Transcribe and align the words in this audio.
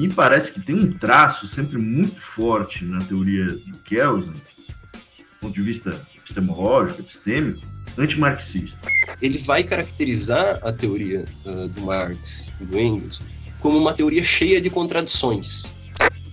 me 0.00 0.08
parece 0.08 0.52
que 0.52 0.60
tem 0.60 0.74
um 0.74 0.92
traço 0.92 1.46
sempre 1.46 1.76
muito 1.76 2.20
forte 2.20 2.84
na 2.84 3.00
teoria 3.00 3.46
do 3.46 3.78
Kelsen, 3.84 4.32
do 4.32 5.40
ponto 5.40 5.54
de 5.54 5.62
vista 5.62 6.00
epistemológico, 6.16 7.00
epistêmico, 7.00 7.60
antimarxista. 7.98 8.78
Ele 9.20 9.36
vai 9.38 9.62
caracterizar 9.62 10.58
a 10.62 10.72
teoria 10.72 11.24
uh, 11.44 11.68
do 11.68 11.82
Marx 11.82 12.54
e 12.60 12.66
do 12.66 12.78
Engels 12.78 13.20
como 13.58 13.76
uma 13.76 13.92
teoria 13.92 14.22
cheia 14.22 14.60
de 14.60 14.70
contradições. 14.70 15.76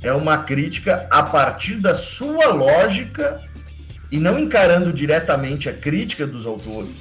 É 0.02 0.13
uma 0.13 0.38
crítica 0.44 1.05
a 1.12 1.22
partir 1.22 1.76
da 1.76 1.94
sua 1.94 2.48
lógica 2.54 3.44
e 4.09 4.18
não 4.18 4.40
encarando 4.40 4.94
diretamente 4.94 5.68
a 5.68 5.73
crítica 5.73 6.26
dos 6.26 6.45
autores 6.45 6.95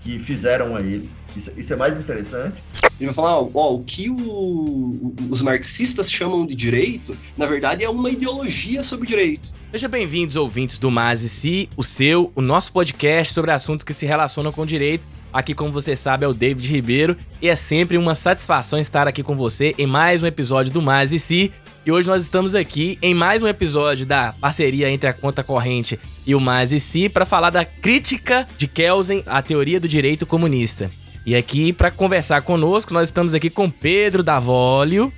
que 0.00 0.18
fizeram 0.20 0.74
a 0.74 0.80
ele. 0.80 1.10
Isso, 1.36 1.50
isso 1.56 1.72
é 1.72 1.76
mais 1.76 1.98
interessante. 1.98 2.56
Ele 2.98 3.06
vai 3.06 3.14
falar, 3.14 3.40
ó, 3.40 3.74
o 3.74 3.82
que 3.82 4.08
o, 4.10 5.14
os 5.28 5.42
marxistas 5.42 6.10
chamam 6.10 6.46
de 6.46 6.54
direito, 6.54 7.16
na 7.36 7.46
verdade 7.46 7.82
é 7.82 7.88
uma 7.88 8.10
ideologia 8.10 8.82
sobre 8.82 9.06
direito. 9.06 9.52
Seja 9.70 9.88
bem-vindos, 9.88 10.36
ouvintes 10.36 10.78
do 10.78 10.90
Mas 10.90 11.22
e 11.22 11.28
Si, 11.28 11.68
o 11.76 11.82
seu, 11.82 12.30
o 12.34 12.42
nosso 12.42 12.72
podcast 12.72 13.32
sobre 13.32 13.50
assuntos 13.50 13.84
que 13.84 13.94
se 13.94 14.06
relacionam 14.06 14.52
com 14.52 14.66
direito. 14.66 15.04
Aqui, 15.32 15.54
como 15.54 15.72
você 15.72 15.96
sabe, 15.96 16.26
é 16.26 16.28
o 16.28 16.34
David 16.34 16.68
Ribeiro 16.68 17.16
e 17.40 17.48
é 17.48 17.56
sempre 17.56 17.96
uma 17.96 18.14
satisfação 18.14 18.78
estar 18.78 19.08
aqui 19.08 19.22
com 19.22 19.34
você 19.34 19.74
em 19.78 19.86
mais 19.86 20.22
um 20.22 20.26
episódio 20.26 20.72
do 20.72 20.82
Mais 20.82 21.10
e 21.10 21.18
Si. 21.18 21.50
E 21.86 21.90
hoje 21.90 22.06
nós 22.06 22.22
estamos 22.22 22.54
aqui 22.54 22.98
em 23.00 23.14
mais 23.14 23.42
um 23.42 23.48
episódio 23.48 24.04
da 24.04 24.34
parceria 24.40 24.90
entre 24.90 25.08
a 25.08 25.12
conta 25.12 25.42
corrente 25.42 25.98
e 26.26 26.34
o 26.34 26.40
Mais 26.40 26.70
e 26.70 26.78
Si 26.78 27.08
para 27.08 27.24
falar 27.24 27.50
da 27.50 27.64
crítica 27.64 28.46
de 28.58 28.68
Kelsen 28.68 29.22
à 29.26 29.40
teoria 29.40 29.80
do 29.80 29.88
direito 29.88 30.26
comunista. 30.26 30.90
E 31.24 31.36
aqui, 31.36 31.72
para 31.72 31.90
conversar 31.90 32.42
conosco, 32.42 32.92
nós 32.92 33.08
estamos 33.08 33.32
aqui 33.32 33.48
com 33.48 33.70
Pedro 33.70 34.22
Davólio. 34.22 35.12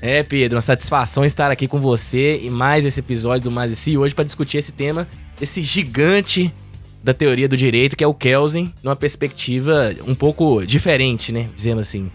É, 0.00 0.22
Pedro, 0.22 0.56
uma 0.56 0.62
satisfação 0.62 1.24
estar 1.24 1.50
aqui 1.50 1.66
com 1.66 1.80
você 1.80 2.38
em 2.42 2.50
mais 2.50 2.84
esse 2.84 3.00
episódio 3.00 3.44
do 3.44 3.50
Mais 3.50 3.86
e 3.86 3.98
hoje 3.98 4.14
para 4.14 4.24
discutir 4.24 4.58
esse 4.58 4.72
tema, 4.72 5.06
esse 5.40 5.60
gigante 5.62 6.54
da 7.02 7.12
teoria 7.12 7.48
do 7.48 7.56
direito, 7.56 7.96
que 7.96 8.04
é 8.04 8.06
o 8.06 8.14
Kelsen, 8.14 8.72
numa 8.82 8.96
perspectiva 8.96 9.94
um 10.06 10.14
pouco 10.14 10.64
diferente, 10.64 11.32
né? 11.32 11.50
Dizendo 11.54 11.80
assim. 11.80 12.10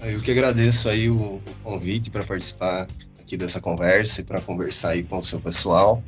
Eu 0.00 0.20
que 0.20 0.30
agradeço 0.30 0.88
aí 0.88 1.08
o, 1.08 1.16
o 1.16 1.42
convite 1.62 2.10
para 2.10 2.22
participar 2.22 2.86
aqui 3.20 3.36
dessa 3.36 3.60
conversa 3.60 4.20
e 4.20 4.24
para 4.24 4.40
conversar 4.40 4.90
aí 4.90 5.02
com 5.02 5.18
o 5.18 5.22
seu 5.22 5.40
pessoal. 5.40 6.02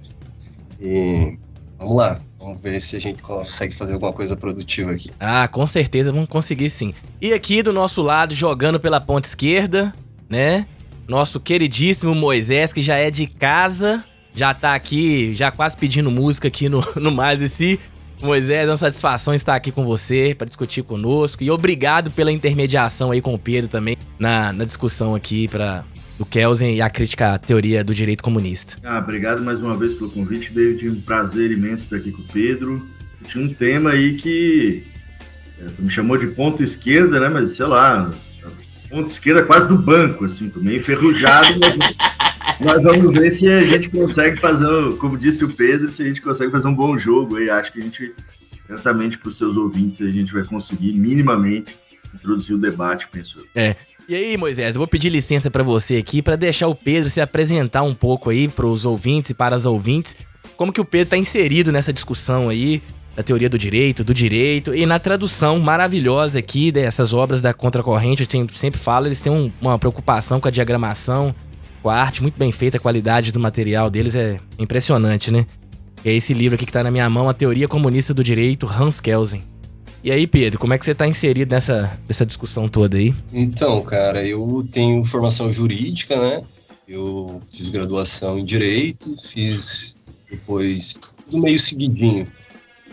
E 0.78 1.38
vamos 1.78 1.96
lá, 1.96 2.20
Vamos 2.46 2.62
ver 2.62 2.80
se 2.80 2.96
a 2.96 3.00
gente 3.00 3.24
consegue 3.24 3.74
fazer 3.74 3.94
alguma 3.94 4.12
coisa 4.12 4.36
produtiva 4.36 4.92
aqui. 4.92 5.08
Ah, 5.18 5.48
com 5.48 5.66
certeza 5.66 6.12
vamos 6.12 6.28
conseguir 6.28 6.70
sim. 6.70 6.94
E 7.20 7.32
aqui 7.32 7.60
do 7.60 7.72
nosso 7.72 8.00
lado, 8.00 8.32
jogando 8.32 8.78
pela 8.78 9.00
ponta 9.00 9.26
esquerda, 9.26 9.92
né? 10.30 10.64
Nosso 11.08 11.40
queridíssimo 11.40 12.14
Moisés, 12.14 12.72
que 12.72 12.82
já 12.82 12.94
é 12.94 13.10
de 13.10 13.26
casa, 13.26 14.04
já 14.32 14.54
tá 14.54 14.76
aqui, 14.76 15.34
já 15.34 15.50
quase 15.50 15.76
pedindo 15.76 16.08
música 16.08 16.46
aqui 16.46 16.68
no, 16.68 16.86
no 16.94 17.10
Mais 17.10 17.42
e 17.42 17.48
Si. 17.48 17.80
Moisés, 18.22 18.68
é 18.68 18.70
uma 18.70 18.76
satisfação 18.76 19.34
estar 19.34 19.56
aqui 19.56 19.72
com 19.72 19.84
você 19.84 20.32
para 20.32 20.46
discutir 20.46 20.84
conosco. 20.84 21.42
E 21.42 21.50
obrigado 21.50 22.12
pela 22.12 22.30
intermediação 22.30 23.10
aí 23.10 23.20
com 23.20 23.34
o 23.34 23.38
Pedro 23.38 23.68
também 23.68 23.96
na, 24.20 24.52
na 24.52 24.64
discussão 24.64 25.16
aqui 25.16 25.48
para 25.48 25.84
do 26.18 26.24
Kelsen 26.24 26.76
e 26.76 26.80
a 26.80 26.88
crítica 26.88 27.34
à 27.34 27.38
teoria 27.38 27.84
do 27.84 27.94
direito 27.94 28.22
comunista. 28.22 28.76
Ah, 28.82 28.98
obrigado 28.98 29.42
mais 29.42 29.62
uma 29.62 29.76
vez 29.76 29.94
pelo 29.94 30.10
convite, 30.10 30.52
David. 30.52 30.88
Um 30.88 31.00
prazer 31.00 31.50
imenso 31.50 31.84
estar 31.84 31.96
aqui 31.96 32.10
com 32.10 32.22
o 32.22 32.26
Pedro. 32.26 32.86
Tinha 33.26 33.44
um 33.44 33.52
tema 33.52 33.90
aí 33.90 34.16
que 34.16 34.84
é, 35.60 35.64
me 35.78 35.90
chamou 35.90 36.16
de 36.16 36.28
ponto 36.28 36.62
esquerda, 36.62 37.20
né? 37.20 37.28
Mas 37.28 37.50
sei 37.56 37.66
lá, 37.66 38.10
ponto 38.88 39.10
esquerda 39.10 39.42
quase 39.42 39.68
do 39.68 39.76
banco, 39.76 40.24
assim, 40.24 40.48
tô 40.48 40.60
meio 40.60 40.78
enferrujado, 40.78 41.58
mas 41.58 41.76
nós 42.60 42.82
vamos 42.82 43.12
ver 43.12 43.30
se 43.30 43.48
a 43.48 43.62
gente 43.62 43.88
consegue 43.90 44.38
fazer, 44.38 44.66
como 44.98 45.18
disse 45.18 45.44
o 45.44 45.48
Pedro, 45.48 45.90
se 45.90 46.02
a 46.02 46.06
gente 46.06 46.22
consegue 46.22 46.50
fazer 46.50 46.68
um 46.68 46.74
bom 46.74 46.98
jogo 46.98 47.36
aí. 47.36 47.50
Acho 47.50 47.72
que 47.72 47.80
a 47.80 47.82
gente, 47.82 48.14
certamente 48.66 49.18
para 49.18 49.28
os 49.28 49.38
seus 49.38 49.56
ouvintes, 49.56 50.00
a 50.00 50.10
gente 50.10 50.32
vai 50.32 50.44
conseguir 50.44 50.92
minimamente 50.94 51.76
introduzir 52.14 52.54
o 52.54 52.58
debate, 52.58 53.08
penso 53.10 53.40
eu. 53.40 53.46
É, 53.54 53.76
e 54.08 54.14
aí, 54.14 54.36
Moisés, 54.36 54.74
eu 54.74 54.78
vou 54.78 54.86
pedir 54.86 55.08
licença 55.08 55.50
para 55.50 55.62
você 55.62 55.96
aqui 55.96 56.22
para 56.22 56.36
deixar 56.36 56.68
o 56.68 56.74
Pedro 56.74 57.10
se 57.10 57.20
apresentar 57.20 57.82
um 57.82 57.94
pouco 57.94 58.30
aí 58.30 58.48
para 58.48 58.66
os 58.66 58.84
ouvintes 58.84 59.30
e 59.30 59.34
para 59.34 59.56
as 59.56 59.66
ouvintes, 59.66 60.14
como 60.56 60.72
que 60.72 60.80
o 60.80 60.84
Pedro 60.84 61.04
está 61.04 61.16
inserido 61.16 61.72
nessa 61.72 61.92
discussão 61.92 62.48
aí 62.48 62.82
da 63.16 63.22
teoria 63.22 63.48
do 63.48 63.58
direito, 63.58 64.04
do 64.04 64.12
direito 64.12 64.74
e 64.74 64.84
na 64.84 64.98
tradução 64.98 65.58
maravilhosa 65.58 66.38
aqui 66.38 66.70
dessas 66.70 67.12
obras 67.12 67.40
da 67.40 67.54
Contracorrente, 67.54 68.28
eu 68.30 68.48
sempre 68.52 68.80
falo, 68.80 69.06
eles 69.06 69.20
têm 69.20 69.32
um, 69.32 69.50
uma 69.60 69.78
preocupação 69.78 70.38
com 70.38 70.48
a 70.48 70.50
diagramação, 70.50 71.34
com 71.82 71.88
a 71.88 71.96
arte 71.96 72.22
muito 72.22 72.38
bem 72.38 72.52
feita, 72.52 72.76
a 72.76 72.80
qualidade 72.80 73.32
do 73.32 73.40
material 73.40 73.88
deles 73.88 74.14
é 74.14 74.38
impressionante, 74.58 75.30
né? 75.30 75.46
É 76.04 76.12
esse 76.12 76.32
livro 76.32 76.54
aqui 76.54 76.64
que 76.64 76.70
está 76.70 76.84
na 76.84 76.90
minha 76.90 77.08
mão, 77.10 77.28
A 77.28 77.34
Teoria 77.34 77.66
Comunista 77.66 78.14
do 78.14 78.22
Direito, 78.22 78.66
Hans 78.66 79.00
Kelsen. 79.00 79.42
E 80.02 80.10
aí, 80.10 80.26
Pedro, 80.26 80.58
como 80.58 80.72
é 80.72 80.78
que 80.78 80.84
você 80.84 80.92
está 80.92 81.06
inserido 81.06 81.50
nessa, 81.52 81.98
nessa 82.08 82.24
discussão 82.24 82.68
toda 82.68 82.96
aí? 82.96 83.14
Então, 83.32 83.82
cara, 83.82 84.24
eu 84.24 84.66
tenho 84.70 85.04
formação 85.04 85.50
jurídica, 85.50 86.16
né? 86.16 86.42
Eu 86.88 87.40
fiz 87.50 87.70
graduação 87.70 88.38
em 88.38 88.44
Direito, 88.44 89.16
fiz 89.20 89.96
depois, 90.30 91.00
do 91.28 91.38
meio 91.38 91.58
seguidinho, 91.58 92.26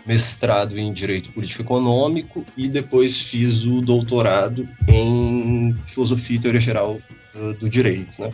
mestrado 0.06 0.78
em 0.78 0.92
Direito 0.92 1.32
Político 1.32 1.62
Econômico 1.62 2.44
e 2.56 2.68
depois 2.68 3.20
fiz 3.20 3.64
o 3.64 3.80
doutorado 3.80 4.68
em 4.88 5.74
Filosofia 5.86 6.36
e 6.36 6.40
Teoria 6.40 6.60
Geral 6.60 6.98
uh, 7.34 7.54
do 7.54 7.68
Direito, 7.68 8.20
né? 8.20 8.32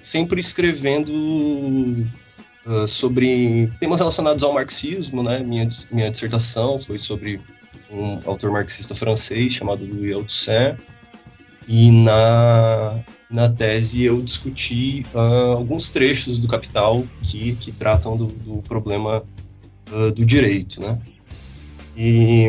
Sempre 0.00 0.40
escrevendo 0.40 1.10
uh, 2.66 2.86
sobre 2.86 3.70
temas 3.80 3.98
relacionados 3.98 4.44
ao 4.44 4.52
marxismo, 4.52 5.22
né? 5.22 5.42
Minha, 5.42 5.66
minha 5.90 6.10
dissertação 6.10 6.78
foi 6.78 6.98
sobre 6.98 7.40
um 7.90 8.20
autor 8.24 8.50
marxista 8.50 8.94
francês 8.94 9.52
chamado 9.52 9.84
Louis 9.84 10.12
Althusser, 10.12 10.78
e 11.66 11.90
na, 11.90 12.98
na 13.30 13.48
tese 13.50 14.04
eu 14.04 14.22
discuti 14.22 15.04
uh, 15.14 15.56
alguns 15.56 15.90
trechos 15.90 16.38
do 16.38 16.48
Capital 16.48 17.04
que, 17.22 17.54
que 17.56 17.72
tratam 17.72 18.16
do, 18.16 18.26
do 18.28 18.62
problema 18.62 19.22
uh, 19.90 20.12
do 20.12 20.24
direito, 20.24 20.80
né? 20.80 20.98
E, 21.96 22.48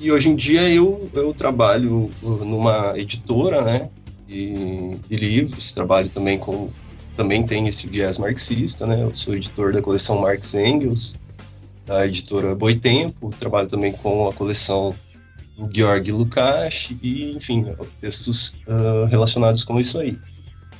e 0.00 0.10
hoje 0.10 0.30
em 0.30 0.36
dia 0.36 0.68
eu, 0.70 1.10
eu 1.12 1.34
trabalho 1.34 2.10
numa 2.22 2.92
editora, 2.96 3.62
né, 3.62 3.90
de, 4.26 4.96
de 5.08 5.16
livros, 5.16 5.72
trabalho 5.72 6.08
também 6.08 6.38
com 6.38 6.70
também 7.16 7.44
tem 7.44 7.68
esse 7.68 7.88
viés 7.88 8.18
marxista, 8.18 8.86
né? 8.86 9.00
Eu 9.00 9.14
sou 9.14 9.34
editor 9.34 9.72
da 9.72 9.80
coleção 9.80 10.20
Marx 10.20 10.52
Engels, 10.54 11.14
da 11.86 12.06
editora 12.06 12.54
Boitempo, 12.54 13.30
trabalho 13.38 13.68
também 13.68 13.92
com 13.92 14.28
a 14.28 14.32
coleção 14.32 14.94
do 15.56 15.68
Georg 15.72 16.10
Lukács 16.10 16.96
e, 17.02 17.32
enfim, 17.32 17.66
textos 18.00 18.56
uh, 18.66 19.04
relacionados 19.06 19.62
com 19.62 19.78
isso 19.78 19.98
aí. 19.98 20.18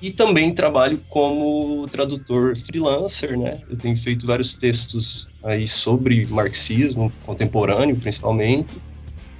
E 0.02 0.10
também 0.10 0.52
trabalho 0.52 1.00
como 1.08 1.86
tradutor 1.88 2.56
freelancer, 2.56 3.38
né? 3.38 3.60
Eu 3.70 3.76
tenho 3.76 3.96
feito 3.96 4.26
vários 4.26 4.54
textos 4.54 5.28
aí 5.42 5.66
sobre 5.66 6.26
marxismo 6.26 7.12
contemporâneo, 7.24 7.96
principalmente, 7.96 8.74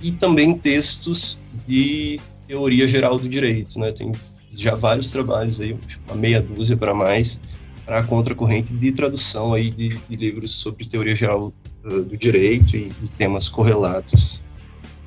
e 0.01 0.13
também 0.13 0.57
textos 0.57 1.39
de 1.67 2.19
teoria 2.47 2.87
geral 2.87 3.19
do 3.19 3.29
direito, 3.29 3.79
né? 3.79 3.93
Tenho 3.93 4.13
já 4.51 4.75
vários 4.75 5.11
trabalhos 5.11 5.61
aí, 5.61 5.77
uma 6.07 6.17
meia 6.17 6.41
dúzia 6.41 6.77
para 6.77 6.95
mais, 6.95 7.41
para 7.85 7.99
a 7.99 8.03
contracorrente 8.03 8.73
de 8.73 8.93
tradução 8.93 9.53
aí 9.53 9.71
de, 9.71 9.99
de 10.09 10.17
livros 10.17 10.53
sobre 10.53 10.85
teoria 10.87 11.15
geral 11.15 11.53
uh, 11.85 12.03
do 12.03 12.17
direito 12.17 12.77
e, 12.77 12.93
temas 13.17 13.49
correlatos 13.49 14.41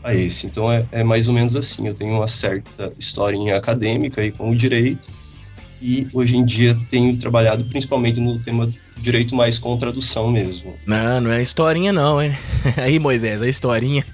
a 0.03 0.13
esse. 0.13 0.47
Então 0.47 0.71
é, 0.71 0.85
é, 0.91 1.03
mais 1.03 1.27
ou 1.27 1.33
menos 1.33 1.55
assim. 1.55 1.87
Eu 1.87 1.93
tenho 1.93 2.13
uma 2.13 2.27
certa 2.27 2.91
historinha 2.97 3.57
acadêmica 3.57 4.21
aí 4.21 4.31
com 4.31 4.51
o 4.51 4.55
direito 4.55 5.09
e 5.81 6.07
hoje 6.13 6.37
em 6.37 6.45
dia 6.45 6.77
tenho 6.89 7.15
trabalhado 7.17 7.63
principalmente 7.65 8.19
no 8.19 8.39
tema 8.39 8.71
direito 8.97 9.35
mais 9.35 9.57
com 9.57 9.77
tradução 9.77 10.31
mesmo. 10.31 10.75
Não, 10.85 11.21
não 11.21 11.31
é 11.31 11.41
historinha 11.41 11.93
não, 11.93 12.21
hein? 12.21 12.35
Aí 12.77 12.97
Moisés, 12.97 13.41
a 13.41 13.47
historinha. 13.47 14.05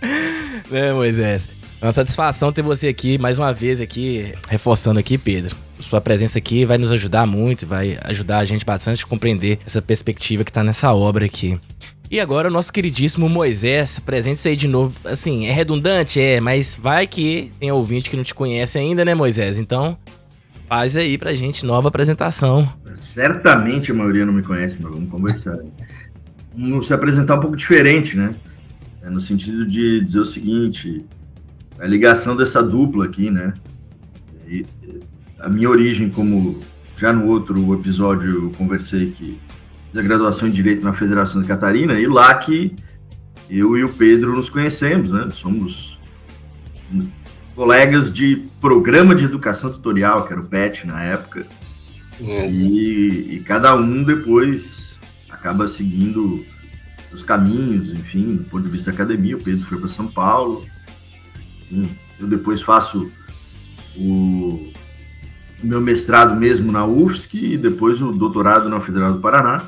né, 0.70 0.92
Moisés? 0.94 1.48
É 1.80 1.84
uma 1.84 1.92
satisfação 1.92 2.50
ter 2.50 2.62
você 2.62 2.88
aqui 2.88 3.18
mais 3.18 3.38
uma 3.38 3.52
vez 3.52 3.80
aqui, 3.80 4.34
reforçando 4.48 4.98
aqui, 4.98 5.18
Pedro. 5.18 5.54
Sua 5.86 6.00
presença 6.00 6.36
aqui 6.38 6.64
vai 6.64 6.78
nos 6.78 6.90
ajudar 6.90 7.26
muito, 7.26 7.64
vai 7.64 7.96
ajudar 8.02 8.38
a 8.38 8.44
gente 8.44 8.66
bastante 8.66 9.04
a 9.04 9.06
compreender 9.06 9.60
essa 9.64 9.80
perspectiva 9.80 10.42
que 10.42 10.52
tá 10.52 10.64
nessa 10.64 10.92
obra 10.92 11.24
aqui. 11.24 11.56
E 12.10 12.18
agora 12.18 12.48
o 12.48 12.50
nosso 12.50 12.72
queridíssimo 12.72 13.28
Moisés, 13.28 14.00
presente 14.00 14.48
aí 14.48 14.56
de 14.56 14.66
novo. 14.66 15.08
Assim, 15.08 15.46
é 15.46 15.52
redundante? 15.52 16.20
É, 16.20 16.40
mas 16.40 16.74
vai 16.74 17.06
que 17.06 17.52
tem 17.60 17.70
ouvinte 17.70 18.10
que 18.10 18.16
não 18.16 18.24
te 18.24 18.34
conhece 18.34 18.76
ainda, 18.76 19.04
né, 19.04 19.14
Moisés? 19.14 19.58
Então, 19.58 19.96
faz 20.68 20.96
aí 20.96 21.16
pra 21.16 21.36
gente 21.36 21.64
nova 21.64 21.86
apresentação. 21.86 22.68
Certamente 22.96 23.92
a 23.92 23.94
maioria 23.94 24.26
não 24.26 24.32
me 24.32 24.42
conhece, 24.42 24.76
mas 24.80 24.92
vamos 24.92 25.08
conversar. 25.08 25.56
Vamos 26.52 26.88
se 26.88 26.94
apresentar 26.94 27.36
um 27.36 27.40
pouco 27.40 27.56
diferente, 27.56 28.16
né? 28.16 28.34
É 29.02 29.08
no 29.08 29.20
sentido 29.20 29.64
de 29.64 30.04
dizer 30.04 30.18
o 30.18 30.26
seguinte: 30.26 31.04
a 31.78 31.86
ligação 31.86 32.36
dessa 32.36 32.60
dupla 32.60 33.04
aqui, 33.04 33.30
né? 33.30 33.54
A 35.38 35.48
minha 35.48 35.68
origem, 35.68 36.10
como 36.10 36.60
já 36.96 37.12
no 37.12 37.26
outro 37.26 37.74
episódio 37.74 38.44
eu 38.44 38.50
conversei 38.56 39.10
que 39.10 39.38
fiz 39.90 40.00
a 40.00 40.02
graduação 40.02 40.48
em 40.48 40.50
Direito 40.50 40.84
na 40.84 40.92
Federação 40.92 41.42
de 41.42 41.48
Catarina, 41.48 41.98
e 42.00 42.06
lá 42.06 42.34
que 42.34 42.74
eu 43.48 43.76
e 43.76 43.84
o 43.84 43.88
Pedro 43.88 44.34
nos 44.34 44.50
conhecemos, 44.50 45.10
né? 45.10 45.28
Somos 45.32 45.98
colegas 47.54 48.12
de 48.12 48.48
programa 48.60 49.14
de 49.14 49.24
educação 49.24 49.70
tutorial, 49.70 50.26
que 50.26 50.32
era 50.32 50.42
o 50.42 50.46
PET 50.46 50.86
na 50.86 51.02
época. 51.02 51.46
E, 52.20 53.36
e, 53.36 53.42
cada 53.44 53.74
um 53.74 54.02
depois 54.02 54.98
acaba 55.28 55.68
seguindo 55.68 56.44
os 57.12 57.22
caminhos, 57.22 57.90
enfim, 57.90 58.36
do 58.36 58.44
ponto 58.44 58.64
de 58.64 58.70
vista 58.70 58.90
da 58.90 58.94
academia. 58.94 59.36
O 59.36 59.42
Pedro 59.42 59.66
foi 59.66 59.78
para 59.78 59.88
São 59.88 60.08
Paulo. 60.08 60.64
Eu 62.18 62.26
depois 62.26 62.62
faço 62.62 63.10
o 63.96 64.72
meu 65.62 65.80
mestrado 65.80 66.36
mesmo 66.36 66.70
na 66.70 66.84
UFSC 66.84 67.54
e 67.54 67.58
depois 67.58 68.00
o 68.00 68.12
doutorado 68.12 68.68
na 68.68 68.80
Federal 68.80 69.12
do 69.12 69.20
Paraná. 69.20 69.62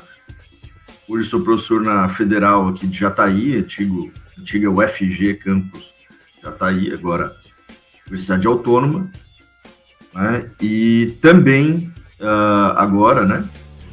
Hoje 1.07 1.27
sou 1.27 1.41
professor 1.41 1.81
na 1.81 2.09
Federal 2.09 2.67
aqui 2.67 2.85
de 2.85 2.99
Jataí, 2.99 3.57
antigo, 3.57 4.11
antiga 4.37 4.69
UFG 4.69 5.35
Campus 5.35 5.89
Jataí, 6.41 6.93
agora 6.93 7.35
Universidade 8.05 8.45
Autônoma. 8.45 9.09
Né? 10.13 10.49
E 10.61 11.17
também 11.21 11.91
uh, 12.19 12.77
agora, 12.77 13.25
né, 13.25 13.43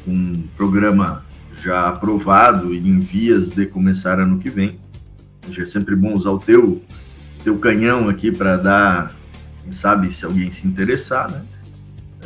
um 0.07 0.43
programa 0.55 1.25
já 1.61 1.89
aprovado 1.89 2.73
e 2.73 2.77
em 2.77 2.99
vias 2.99 3.49
de 3.49 3.65
começar 3.65 4.19
ano 4.19 4.37
que 4.37 4.49
vem. 4.49 4.79
É 5.57 5.65
sempre 5.65 5.95
bom 5.95 6.13
usar 6.13 6.31
o 6.31 6.39
teu, 6.39 6.83
teu 7.43 7.57
canhão 7.57 8.09
aqui 8.09 8.31
para 8.31 8.57
dar, 8.57 9.15
quem 9.63 9.71
sabe, 9.71 10.13
se 10.13 10.25
alguém 10.25 10.51
se 10.51 10.67
interessar, 10.67 11.31
né? 11.31 11.41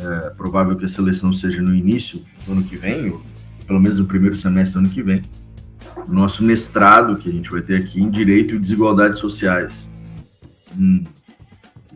É 0.02 0.30
provável 0.30 0.76
que 0.76 0.84
a 0.84 0.88
seleção 0.88 1.32
seja 1.32 1.62
no 1.62 1.74
início 1.74 2.22
do 2.44 2.52
ano 2.52 2.64
que 2.64 2.76
vem, 2.76 3.10
ou 3.10 3.22
pelo 3.66 3.80
menos 3.80 3.98
no 3.98 4.04
primeiro 4.04 4.34
semestre 4.34 4.74
do 4.74 4.80
ano 4.80 4.90
que 4.90 5.02
vem. 5.02 5.22
O 6.08 6.12
nosso 6.12 6.42
mestrado 6.42 7.16
que 7.16 7.28
a 7.28 7.32
gente 7.32 7.50
vai 7.50 7.62
ter 7.62 7.76
aqui 7.76 8.02
em 8.02 8.10
Direito 8.10 8.54
e 8.54 8.58
Desigualdades 8.58 9.20
Sociais. 9.20 9.88
Hum, 10.76 11.04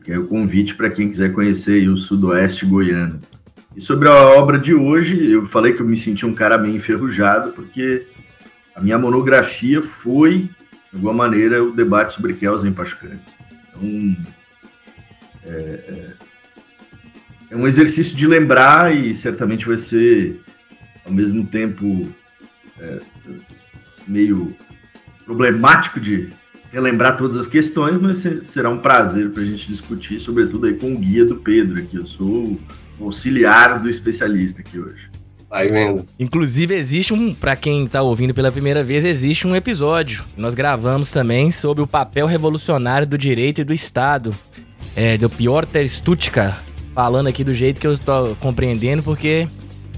que 0.04 0.12
é 0.12 0.18
o 0.18 0.26
convite 0.26 0.74
para 0.76 0.88
quem 0.88 1.08
quiser 1.08 1.32
conhecer 1.32 1.88
o 1.88 1.96
Sudoeste 1.96 2.64
Goiano. 2.64 3.20
E 3.74 3.80
sobre 3.80 4.08
a 4.08 4.14
obra 4.14 4.58
de 4.58 4.72
hoje, 4.72 5.30
eu 5.30 5.46
falei 5.48 5.72
que 5.72 5.82
eu 5.82 5.86
me 5.86 5.96
senti 5.96 6.24
um 6.24 6.34
cara 6.34 6.56
meio 6.56 6.76
enferrujado, 6.76 7.52
porque 7.52 8.06
a 8.74 8.80
minha 8.80 8.98
monografia 8.98 9.82
foi, 9.82 10.48
de 10.90 10.94
alguma 10.94 11.12
maneira, 11.12 11.62
o 11.62 11.72
debate 11.72 12.14
sobre 12.14 12.34
Kelsen 12.34 12.72
Pachucantes. 12.72 13.34
Então, 13.76 14.16
é, 15.44 16.12
é, 17.50 17.56
um 17.56 17.66
exercício 17.66 18.16
de 18.16 18.26
lembrar 18.26 18.94
e 18.94 19.14
certamente 19.14 19.66
vai 19.66 19.78
ser, 19.78 20.40
ao 21.04 21.12
mesmo 21.12 21.46
tempo, 21.46 22.08
é, 22.80 22.98
meio 24.06 24.54
problemático 25.24 26.00
de 26.00 26.30
relembrar 26.72 27.16
todas 27.16 27.36
as 27.36 27.46
questões, 27.46 28.00
mas 28.00 28.18
será 28.46 28.68
um 28.68 28.78
prazer 28.78 29.30
para 29.30 29.42
a 29.42 29.46
gente 29.46 29.66
discutir, 29.66 30.20
sobretudo 30.20 30.66
aí 30.66 30.74
com 30.74 30.92
o 30.92 30.98
guia 30.98 31.24
do 31.24 31.36
Pedro, 31.36 31.82
que 31.86 31.96
eu 31.96 32.06
sou 32.06 32.58
auxiliar 33.00 33.80
do 33.80 33.88
especialista 33.88 34.60
aqui 34.60 34.78
hoje. 34.78 35.08
Vai 35.48 35.68
vendo. 35.68 36.04
Inclusive, 36.18 36.74
existe 36.74 37.14
um, 37.14 37.32
para 37.32 37.54
quem 37.54 37.86
tá 37.86 38.02
ouvindo 38.02 38.34
pela 38.34 38.50
primeira 38.50 38.82
vez, 38.82 39.04
existe 39.04 39.46
um 39.46 39.54
episódio. 39.54 40.24
Nós 40.36 40.54
gravamos 40.54 41.10
também 41.10 41.52
sobre 41.52 41.82
o 41.82 41.86
papel 41.86 42.26
revolucionário 42.26 43.06
do 43.06 43.16
direito 43.16 43.60
e 43.60 43.64
do 43.64 43.72
Estado. 43.72 44.34
É, 44.94 45.18
do 45.18 45.28
Piotr 45.28 45.86
Stutka, 45.86 46.56
falando 46.96 47.26
aqui 47.26 47.44
do 47.44 47.52
jeito 47.52 47.78
que 47.78 47.86
eu 47.86 47.98
tô 47.98 48.34
compreendendo, 48.40 49.02
porque 49.02 49.46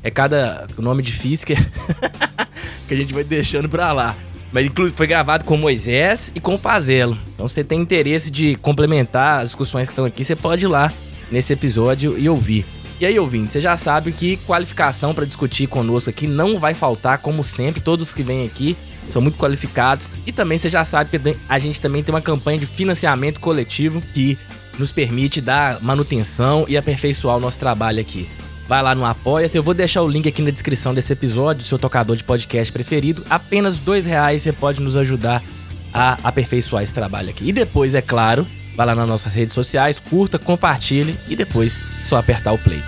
é 0.03 0.11
cada 0.11 0.67
nome 0.77 1.01
difícil 1.01 1.47
que, 1.47 1.55
que 2.89 2.93
a 2.93 2.97
gente 2.97 3.15
vai 3.15 3.23
deixando 3.23 3.69
pra 3.69 3.93
lá. 3.93 4.17
Mas 4.51 4.67
inclusive 4.67 4.97
foi 4.97 5.07
gravado 5.07 5.45
com 5.45 5.57
Moisés 5.57 6.33
e 6.35 6.41
com 6.41 6.59
Fazelo. 6.59 7.17
Então, 7.33 7.47
se 7.47 7.55
você 7.55 7.63
tem 7.63 7.81
interesse 7.81 8.33
de 8.33 8.57
complementar 8.57 9.43
as 9.43 9.51
discussões 9.51 9.87
que 9.87 9.93
estão 9.93 10.05
aqui, 10.05 10.25
você 10.25 10.35
pode 10.35 10.65
ir 10.65 10.69
lá 10.69 10.93
nesse 11.31 11.53
episódio 11.53 12.19
e 12.19 12.29
ouvir. 12.29 12.67
E 13.01 13.07
aí, 13.07 13.17
ouvinte, 13.17 13.53
você 13.53 13.61
já 13.61 13.77
sabe 13.77 14.11
que 14.11 14.37
qualificação 14.39 15.15
para 15.15 15.25
discutir 15.25 15.69
conosco 15.69 16.11
aqui 16.11 16.27
não 16.27 16.59
vai 16.59 16.75
faltar, 16.75 17.19
como 17.19 17.45
sempre. 17.45 17.81
Todos 17.81 18.13
que 18.13 18.25
vêm 18.25 18.45
aqui 18.45 18.77
são 19.09 19.23
muito 19.23 19.39
qualificados. 19.39 20.09
E 20.27 20.33
também 20.33 20.59
você 20.59 20.69
já 20.69 20.85
sabe 20.85 21.17
que 21.17 21.37
a 21.49 21.59
gente 21.61 21.81
também 21.81 22.03
tem 22.03 22.13
uma 22.13 22.21
campanha 22.21 22.59
de 22.59 22.67
financiamento 22.67 23.39
coletivo 23.39 24.03
que 24.13 24.37
nos 24.79 24.93
permite 24.93 25.41
dar 25.41 25.81
manutenção 25.83 26.65
e 26.69 26.77
aperfeiçoar 26.77 27.37
o 27.37 27.41
nosso 27.41 27.59
trabalho 27.59 28.01
aqui. 28.01 28.29
Vai 28.69 28.83
lá 28.83 28.95
no 28.95 29.05
Apoia-se, 29.05 29.57
eu 29.57 29.63
vou 29.63 29.73
deixar 29.73 30.03
o 30.03 30.09
link 30.09 30.29
aqui 30.29 30.43
na 30.43 30.51
descrição 30.51 30.93
desse 30.93 31.13
episódio, 31.13 31.65
seu 31.65 31.79
tocador 31.79 32.17
de 32.17 32.25
podcast 32.25 32.71
preferido. 32.71 33.25
Apenas 33.31 33.79
dois 33.79 34.05
reais 34.05 34.43
você 34.43 34.53
pode 34.53 34.81
nos 34.81 34.97
ajudar 34.97 35.43
a 35.93 36.19
aperfeiçoar 36.23 36.83
esse 36.83 36.93
trabalho 36.93 37.31
aqui. 37.31 37.49
E 37.49 37.53
depois, 37.53 37.95
é 37.95 38.03
claro, 38.03 38.47
vai 38.77 38.87
lá 38.87 38.95
nas 38.95 39.09
nossas 39.09 39.33
redes 39.33 39.55
sociais, 39.55 39.99
curta, 39.99 40.39
compartilhe 40.39 41.17
e 41.29 41.35
depois 41.35 41.81
só 42.05 42.17
apertar 42.17 42.53
o 42.53 42.59
play. 42.59 42.83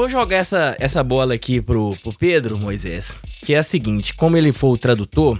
Vou 0.00 0.08
jogar 0.08 0.36
essa, 0.38 0.74
essa 0.80 1.04
bola 1.04 1.34
aqui 1.34 1.60
pro, 1.60 1.90
pro 2.02 2.16
Pedro, 2.16 2.56
Moisés, 2.56 3.20
que 3.42 3.52
é 3.52 3.58
a 3.58 3.62
seguinte: 3.62 4.14
como 4.14 4.34
ele 4.34 4.50
foi 4.50 4.70
o 4.70 4.78
tradutor, 4.78 5.38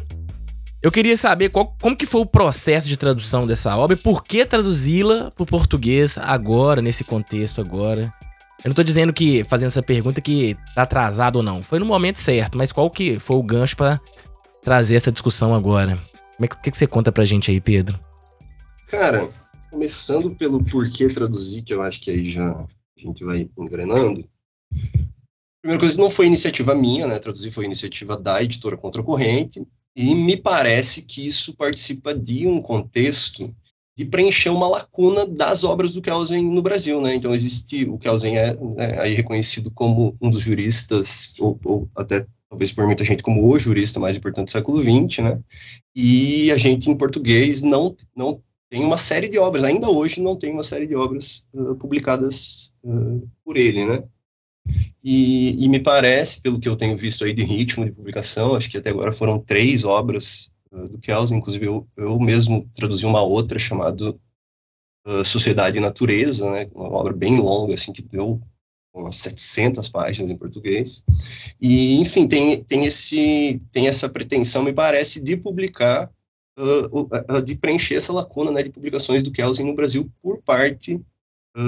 eu 0.82 0.92
queria 0.92 1.16
saber 1.16 1.48
qual, 1.48 1.74
como 1.80 1.96
que 1.96 2.04
foi 2.04 2.20
o 2.20 2.26
processo 2.26 2.86
de 2.86 2.98
tradução 2.98 3.46
dessa 3.46 3.74
obra 3.74 3.96
e 3.96 4.00
por 4.00 4.22
que 4.22 4.44
traduzi-la 4.44 5.30
para 5.30 5.42
o 5.42 5.46
português 5.46 6.18
agora, 6.18 6.82
nesse 6.82 7.04
contexto 7.04 7.60
agora. 7.62 8.12
Eu 8.62 8.68
não 8.68 8.72
estou 8.72 8.84
dizendo 8.84 9.10
que, 9.10 9.42
fazendo 9.44 9.68
essa 9.68 9.82
pergunta, 9.82 10.20
que 10.20 10.54
tá 10.74 10.82
atrasado 10.82 11.36
ou 11.36 11.42
não. 11.42 11.62
Foi 11.62 11.78
no 11.78 11.86
momento 11.86 12.18
certo, 12.18 12.58
mas 12.58 12.70
qual 12.70 12.90
que 12.90 13.18
foi 13.18 13.38
o 13.38 13.42
gancho 13.42 13.74
para 13.74 13.98
trazer 14.60 14.96
essa 14.96 15.10
discussão 15.10 15.54
agora? 15.54 15.98
O 16.38 16.44
é 16.44 16.48
que, 16.48 16.70
que 16.70 16.76
você 16.76 16.86
conta 16.86 17.10
pra 17.10 17.24
gente 17.24 17.50
aí, 17.50 17.58
Pedro? 17.58 17.98
Cara, 18.90 19.30
começando 19.70 20.30
pelo 20.32 20.62
porquê 20.62 21.08
traduzir, 21.08 21.62
que 21.62 21.72
eu 21.72 21.80
acho 21.80 22.02
que 22.02 22.10
aí 22.10 22.22
já 22.22 22.50
a 22.50 22.66
gente 22.98 23.24
vai 23.24 23.48
engrenando. 23.56 24.28
Primeira 25.62 25.80
coisa, 25.80 25.98
não 25.98 26.10
foi 26.10 26.26
iniciativa 26.26 26.74
minha, 26.74 27.06
né? 27.06 27.18
Traduzir 27.18 27.50
foi 27.50 27.64
iniciativa 27.64 28.16
da 28.16 28.42
editora 28.42 28.76
Contra 28.76 29.02
Corrente. 29.02 29.66
E 29.94 30.14
me 30.14 30.36
parece 30.36 31.02
que 31.02 31.26
isso 31.26 31.54
participa 31.54 32.14
de 32.14 32.46
um 32.46 32.62
contexto 32.62 33.54
de 33.96 34.04
preencher 34.06 34.48
uma 34.48 34.66
lacuna 34.66 35.26
das 35.26 35.62
obras 35.62 35.92
do 35.92 36.00
Kelsen 36.00 36.42
no 36.42 36.62
Brasil, 36.62 37.00
né? 37.02 37.14
Então 37.14 37.34
existe 37.34 37.84
o 37.84 37.98
Kelsen 37.98 38.38
é 38.38 38.56
né, 38.56 38.98
aí 38.98 39.14
reconhecido 39.14 39.70
como 39.72 40.16
um 40.22 40.30
dos 40.30 40.40
juristas 40.40 41.34
ou, 41.38 41.58
ou, 41.64 41.88
até 41.94 42.24
talvez 42.48 42.72
por 42.72 42.86
muita 42.86 43.04
gente 43.04 43.22
como 43.22 43.46
o 43.46 43.58
jurista 43.58 44.00
mais 44.00 44.16
importante 44.16 44.46
do 44.46 44.52
século 44.52 44.80
XX, 44.80 45.18
né? 45.22 45.38
E 45.94 46.50
a 46.50 46.56
gente 46.56 46.88
em 46.88 46.96
português 46.96 47.62
não 47.62 47.94
não 48.16 48.42
tem 48.70 48.84
uma 48.84 48.96
série 48.96 49.28
de 49.28 49.38
obras, 49.38 49.64
ainda 49.64 49.90
hoje 49.90 50.20
não 50.20 50.36
tem 50.36 50.52
uma 50.52 50.62
série 50.62 50.86
de 50.86 50.94
obras 50.94 51.44
uh, 51.52 51.74
publicadas 51.74 52.72
uh, 52.84 53.28
por 53.44 53.56
ele, 53.56 53.84
né? 53.84 54.02
E, 55.02 55.64
e, 55.64 55.68
me 55.68 55.80
parece, 55.80 56.40
pelo 56.40 56.60
que 56.60 56.68
eu 56.68 56.76
tenho 56.76 56.96
visto 56.96 57.24
aí 57.24 57.32
de 57.32 57.42
ritmo 57.42 57.84
de 57.84 57.92
publicação, 57.92 58.54
acho 58.54 58.68
que 58.68 58.76
até 58.76 58.90
agora 58.90 59.10
foram 59.10 59.38
três 59.38 59.82
obras 59.84 60.50
uh, 60.70 60.88
do 60.88 60.98
Kelsen, 60.98 61.38
inclusive 61.38 61.66
eu, 61.66 61.88
eu 61.96 62.18
mesmo 62.18 62.68
traduzi 62.74 63.06
uma 63.06 63.22
outra 63.22 63.58
chamada 63.58 64.10
uh, 65.06 65.24
Sociedade 65.24 65.78
e 65.78 65.80
Natureza, 65.80 66.50
né, 66.50 66.68
uma 66.74 66.98
obra 66.98 67.14
bem 67.14 67.38
longa, 67.38 67.74
assim, 67.74 67.92
que 67.92 68.02
deu 68.02 68.40
umas 68.92 69.16
700 69.16 69.88
páginas 69.88 70.30
em 70.30 70.36
português. 70.36 71.02
E, 71.60 71.96
enfim, 71.96 72.26
tem, 72.26 72.62
tem, 72.64 72.84
esse, 72.84 73.58
tem 73.72 73.88
essa 73.88 74.08
pretensão, 74.08 74.62
me 74.62 74.72
parece, 74.72 75.22
de 75.22 75.36
publicar, 75.36 76.10
uh, 76.58 77.42
de 77.42 77.56
preencher 77.56 77.94
essa 77.94 78.12
lacuna 78.12 78.50
né, 78.50 78.62
de 78.62 78.70
publicações 78.70 79.22
do 79.22 79.32
Kelsen 79.32 79.64
no 79.64 79.74
Brasil 79.74 80.10
por 80.20 80.42
parte 80.42 81.00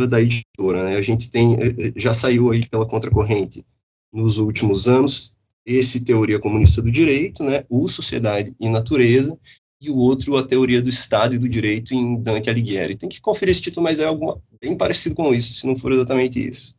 da 0.09 0.21
editora. 0.21 0.85
Né? 0.85 0.97
A 0.97 1.03
gente 1.03 1.31
tem, 1.31 1.55
eh, 1.55 1.75
eh, 1.79 1.93
já 1.97 2.15
saiu 2.15 2.51
aí 2.51 2.67
pela 2.69 2.87
contracorrente 2.87 3.65
nos 4.13 4.39
últimos 4.39 4.89
anos 4.89 5.37
esse 5.65 6.05
Teoria 6.05 6.41
Comunista 6.41 6.83
do 6.83 6.91
Direito, 6.91 7.43
né? 7.45 7.65
o 7.69 7.89
Sociedade 7.89 8.55
e 8.61 8.69
Natureza, 8.69 9.39
e 9.81 9.91
o 9.91 9.97
outro 9.97 10.37
a 10.37 10.45
Teoria 10.45 10.81
do 10.81 10.89
Estado 10.89 11.35
e 11.35 11.39
do 11.39 11.49
Direito 11.49 11.93
em 11.93 12.21
Dante 12.21 12.49
Alighieri. 12.49 12.97
Tem 12.97 13.09
que 13.09 13.21
conferir 13.21 13.53
esse 13.53 13.63
título, 13.63 13.83
mas 13.83 13.99
é 13.99 14.05
algo 14.05 14.41
bem 14.61 14.77
parecido 14.77 15.15
com 15.17 15.35
isso, 15.35 15.55
se 15.55 15.67
não 15.67 15.75
for 15.75 15.93
exatamente 15.93 16.49
isso. 16.49 16.75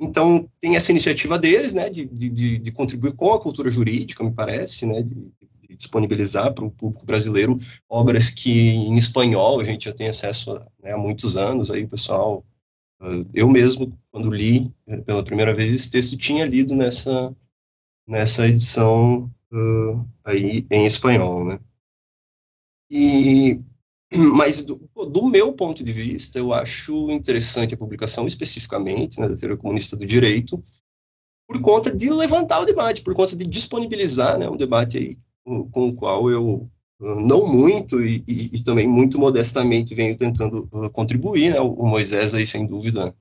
Então, 0.00 0.48
tem 0.60 0.76
essa 0.76 0.90
iniciativa 0.90 1.38
deles, 1.38 1.72
né, 1.72 1.88
de, 1.88 2.04
de, 2.04 2.58
de 2.58 2.72
contribuir 2.72 3.14
com 3.14 3.32
a 3.32 3.40
cultura 3.40 3.70
jurídica, 3.70 4.22
me 4.22 4.32
parece, 4.32 4.84
né, 4.84 5.02
de 5.02 5.32
disponibilizar 5.74 6.52
para 6.52 6.64
o 6.64 6.70
público 6.70 7.04
brasileiro 7.04 7.58
obras 7.88 8.30
que 8.30 8.70
em 8.70 8.96
espanhol 8.96 9.60
a 9.60 9.64
gente 9.64 9.86
já 9.86 9.92
tem 9.92 10.08
acesso 10.08 10.54
né, 10.82 10.92
há 10.92 10.98
muitos 10.98 11.36
anos, 11.36 11.70
aí 11.70 11.84
o 11.84 11.88
pessoal, 11.88 12.44
uh, 13.00 13.28
eu 13.34 13.48
mesmo, 13.48 13.96
quando 14.10 14.30
li 14.30 14.72
uh, 14.86 15.02
pela 15.04 15.24
primeira 15.24 15.54
vez 15.54 15.70
esse 15.70 15.90
texto, 15.90 16.16
tinha 16.16 16.44
lido 16.44 16.74
nessa, 16.74 17.34
nessa 18.06 18.46
edição 18.46 19.30
uh, 19.52 20.06
aí 20.24 20.66
em 20.70 20.84
espanhol, 20.84 21.44
né. 21.44 21.60
E, 22.90 23.60
mas 24.12 24.62
do, 24.62 24.76
do, 25.10 25.26
meu 25.26 25.52
ponto 25.52 25.82
de 25.82 25.92
vista, 25.92 26.38
eu 26.38 26.52
acho 26.52 27.10
interessante 27.10 27.74
a 27.74 27.78
publicação 27.78 28.26
especificamente 28.26 29.20
né, 29.20 29.28
da 29.28 29.36
teoria 29.36 29.56
comunista 29.56 29.96
do 29.96 30.06
direito, 30.06 30.62
por 31.48 31.60
conta 31.60 31.94
de 31.94 32.10
levantar 32.10 32.60
o 32.60 32.64
debate, 32.64 33.02
por 33.02 33.14
conta 33.14 33.36
de 33.36 33.46
disponibilizar 33.46 34.38
né, 34.38 34.48
um 34.48 34.56
debate 34.56 34.98
aí 34.98 35.18
com, 35.70 35.88
o 35.88 35.94
qual 35.94 36.28
eu 36.30 36.68
uh, 37.00 37.20
não 37.20 37.46
muito 37.46 38.04
e, 38.04 38.22
e, 38.26 38.56
e, 38.56 38.62
também 38.64 38.86
muito 38.86 39.18
modestamente 39.18 39.94
venho 39.94 40.16
tentando 40.16 40.68
uh, 40.72 40.90
contribuir. 40.90 41.52
Né, 41.52 41.60
o 41.60 41.86
Moisés 41.86 42.34
aí, 42.34 42.44
sem 42.44 42.66
dúvida, 42.66 43.14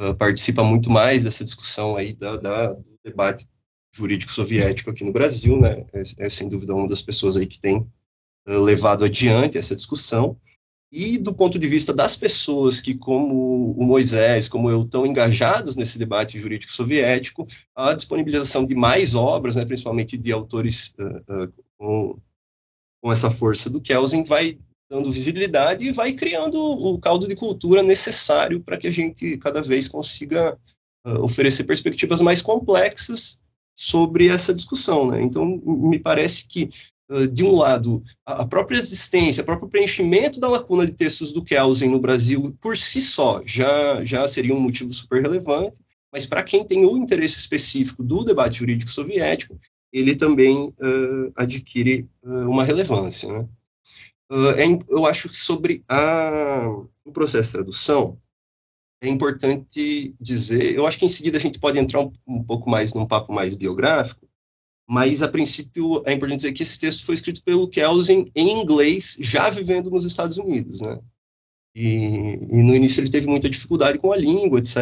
uh, 0.00 0.14
participa 0.14 0.62
muito 0.62 0.88
mais 0.88 1.24
dessa 1.24 1.44
discussão 1.44 1.96
aí 1.96 2.14
da, 2.14 2.36
da, 2.36 2.72
do 2.72 2.84
debate 3.04 3.48
jurídico 3.92 4.30
soviético 4.30 4.90
aqui 4.90 5.04
no 5.04 5.12
Brasil, 5.12 5.58
né, 5.58 5.84
é, 5.92 6.02
é 6.18 6.30
sem 6.30 6.48
dúvida 6.48 6.74
uma 6.74 6.88
das 6.88 7.02
pessoas 7.02 7.36
aí 7.36 7.46
que 7.46 7.58
tem 7.58 7.86
levado 8.46 9.04
adiante 9.04 9.58
essa 9.58 9.74
discussão 9.74 10.38
e 10.90 11.18
do 11.18 11.34
ponto 11.34 11.58
de 11.58 11.66
vista 11.66 11.92
das 11.92 12.14
pessoas 12.16 12.80
que, 12.80 12.96
como 12.96 13.72
o 13.72 13.84
Moisés, 13.84 14.48
como 14.48 14.70
eu, 14.70 14.82
estão 14.82 15.04
engajados 15.04 15.76
nesse 15.76 15.98
debate 15.98 16.38
jurídico 16.38 16.70
soviético, 16.70 17.46
a 17.74 17.92
disponibilização 17.92 18.64
de 18.64 18.74
mais 18.74 19.14
obras, 19.14 19.56
né, 19.56 19.64
principalmente 19.64 20.16
de 20.16 20.32
autores 20.32 20.94
uh, 20.98 21.44
uh, 21.44 21.52
com, 21.76 22.18
com, 23.02 23.12
essa 23.12 23.30
força 23.30 23.68
do 23.68 23.80
Kelsen, 23.80 24.22
vai 24.22 24.58
dando 24.88 25.10
visibilidade 25.10 25.86
e 25.86 25.92
vai 25.92 26.12
criando 26.12 26.60
o 26.60 26.98
caldo 26.98 27.26
de 27.26 27.34
cultura 27.34 27.82
necessário 27.82 28.62
para 28.62 28.78
que 28.78 28.86
a 28.86 28.92
gente 28.92 29.36
cada 29.38 29.60
vez 29.60 29.88
consiga 29.88 30.56
uh, 31.04 31.20
oferecer 31.20 31.64
perspectivas 31.64 32.20
mais 32.20 32.40
complexas 32.40 33.40
sobre 33.74 34.28
essa 34.28 34.54
discussão. 34.54 35.10
Né? 35.10 35.20
Então, 35.20 35.60
me 35.64 35.98
parece 35.98 36.46
que 36.46 36.70
de 37.32 37.44
um 37.44 37.54
lado, 37.54 38.02
a 38.24 38.44
própria 38.44 38.78
existência, 38.78 39.42
o 39.42 39.46
próprio 39.46 39.68
preenchimento 39.68 40.40
da 40.40 40.48
lacuna 40.48 40.84
de 40.84 40.92
textos 40.92 41.32
do 41.32 41.44
Kelsen 41.44 41.90
no 41.90 42.00
Brasil, 42.00 42.56
por 42.60 42.76
si 42.76 43.00
só, 43.00 43.40
já, 43.44 44.04
já 44.04 44.26
seria 44.26 44.54
um 44.54 44.60
motivo 44.60 44.92
super 44.92 45.22
relevante, 45.22 45.78
mas 46.12 46.26
para 46.26 46.42
quem 46.42 46.64
tem 46.64 46.84
o 46.84 46.96
interesse 46.96 47.38
específico 47.38 48.02
do 48.02 48.24
debate 48.24 48.58
jurídico 48.58 48.90
soviético, 48.90 49.58
ele 49.92 50.16
também 50.16 50.68
uh, 50.68 51.32
adquire 51.36 52.08
uh, 52.22 52.48
uma 52.48 52.64
relevância. 52.64 53.32
Né? 53.32 53.48
Uh, 54.30 54.84
eu 54.88 55.06
acho 55.06 55.28
que 55.28 55.36
sobre 55.36 55.84
a, 55.88 56.68
o 57.04 57.12
processo 57.12 57.50
de 57.50 57.52
tradução, 57.52 58.18
é 59.00 59.08
importante 59.08 60.14
dizer, 60.20 60.74
eu 60.74 60.86
acho 60.86 60.98
que 60.98 61.04
em 61.04 61.08
seguida 61.08 61.36
a 61.36 61.40
gente 61.40 61.60
pode 61.60 61.78
entrar 61.78 62.00
um, 62.00 62.10
um 62.26 62.42
pouco 62.42 62.68
mais 62.68 62.94
num 62.94 63.06
papo 63.06 63.32
mais 63.32 63.54
biográfico, 63.54 64.25
mas 64.88 65.22
a 65.22 65.28
princípio 65.28 66.00
é 66.06 66.12
importante 66.12 66.40
dizer 66.40 66.52
que 66.52 66.62
esse 66.62 66.78
texto 66.78 67.04
foi 67.04 67.16
escrito 67.16 67.42
pelo 67.42 67.68
Kelsen 67.68 68.30
em 68.34 68.60
inglês, 68.60 69.16
já 69.20 69.50
vivendo 69.50 69.90
nos 69.90 70.04
Estados 70.04 70.38
Unidos, 70.38 70.80
né? 70.80 70.98
E, 71.74 72.38
e, 72.50 72.62
no 72.62 72.74
início 72.74 73.00
ele 73.00 73.10
teve 73.10 73.26
muita 73.26 73.50
dificuldade 73.50 73.98
com 73.98 74.10
a 74.10 74.16
língua, 74.16 74.58
etc. 74.58 74.78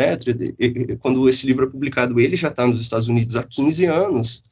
E, 0.61 0.64
e, 0.66 0.96
quando 0.99 1.28
esse 1.28 1.44
livro 1.44 1.66
é 1.66 1.70
publicado, 1.70 2.20
ele 2.20 2.37
já 2.37 2.49
está 2.49 2.64
nos 2.66 2.80
Estados 2.80 3.08
Unidos 3.08 3.34
há 3.34 3.42
15 3.42 3.87
anos, 3.87 4.44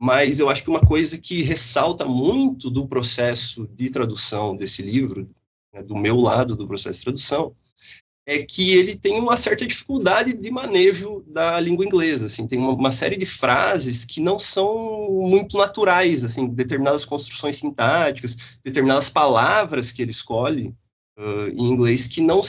mas 0.00 0.40
eu 0.40 0.48
acho 0.48 0.64
que 0.64 0.70
uma 0.70 0.80
coisa 0.80 1.16
que 1.18 1.42
ressalta 1.42 2.04
muito 2.04 2.68
do 2.68 2.88
processo 2.88 3.68
de 3.68 3.90
tradução 3.90 4.56
desse 4.56 4.82
livro, 4.82 5.30
né, 5.72 5.84
do 5.84 5.94
meu 5.94 6.16
lado 6.16 6.56
do 6.56 6.66
processo 6.66 6.98
de 6.98 7.04
tradução, 7.04 7.54
é 8.26 8.42
que 8.42 8.72
ele 8.74 8.96
tem 8.96 9.18
uma 9.18 9.36
certa 9.36 9.66
dificuldade 9.66 10.32
de 10.32 10.50
manejo 10.50 11.22
da 11.26 11.60
língua 11.60 11.84
inglesa, 11.84 12.26
assim, 12.26 12.46
tem 12.46 12.58
uma, 12.58 12.70
uma, 12.70 12.92
série 12.92 13.16
de 13.16 13.26
frases 13.26 14.04
que 14.04 14.20
não 14.20 14.38
são 14.38 15.08
muito 15.26 15.58
naturais, 15.58 16.24
assim, 16.24 16.48
determinadas 16.48 17.04
construções 17.04 17.56
sintáticas, 17.56 18.58
determinadas 18.64 19.10
palavras 19.10 19.92
que 19.92 20.00
ele 20.00 20.10
escolhe 20.10 20.74
uh, 21.18 21.48
em 21.48 21.68
inglês 21.68 22.06
que 22.06 22.22
não, 22.22 22.40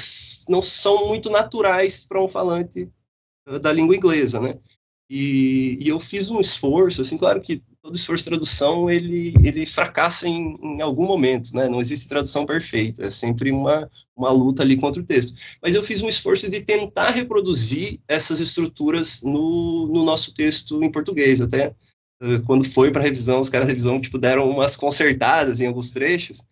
não 0.47 0.61
são 0.61 1.07
muito 1.07 1.29
naturais 1.29 2.05
para 2.07 2.23
um 2.23 2.27
falante 2.27 2.89
uh, 3.49 3.59
da 3.59 3.73
língua 3.73 3.95
inglesa, 3.95 4.39
né? 4.39 4.57
E, 5.09 5.77
e, 5.81 5.89
eu 5.89 5.99
fiz 5.99 6.29
um 6.29 6.39
esforço, 6.39 7.01
assim, 7.01 7.17
claro 7.17 7.39
que 7.41 7.61
todo 7.85 7.95
esforço 7.95 8.23
de 8.23 8.31
tradução 8.31 8.89
ele, 8.89 9.35
ele 9.43 9.63
fracassa 9.63 10.27
em, 10.27 10.57
em, 10.59 10.81
algum 10.81 11.05
momento, 11.05 11.55
né? 11.55 11.69
Não 11.69 11.79
existe 11.79 12.09
tradução 12.09 12.43
perfeita, 12.43 13.05
é 13.05 13.11
sempre 13.11 13.51
uma, 13.51 13.89
uma 14.17 14.31
luta 14.31 14.63
ali 14.63 14.75
contra 14.75 14.99
o 14.99 15.05
texto. 15.05 15.37
Mas 15.61 15.75
eu 15.75 15.83
fiz 15.83 16.01
um 16.01 16.09
esforço 16.09 16.49
de 16.49 16.61
tentar 16.61 17.11
reproduzir 17.11 17.99
essas 18.07 18.39
estruturas 18.39 19.21
no, 19.21 19.87
no 19.87 20.03
nosso 20.03 20.33
texto 20.33 20.83
em 20.83 20.91
português. 20.91 21.39
Até 21.39 21.75
uh, 22.23 22.41
quando 22.47 22.67
foi 22.67 22.91
para 22.91 23.03
revisão, 23.03 23.39
os 23.39 23.49
caras 23.49 23.67
da 23.67 23.71
revisão 23.71 24.01
tipo, 24.01 24.17
deram 24.17 24.49
umas 24.49 24.75
consertadas 24.75 25.61
em 25.61 25.67
alguns 25.67 25.91
trechos. 25.91 26.43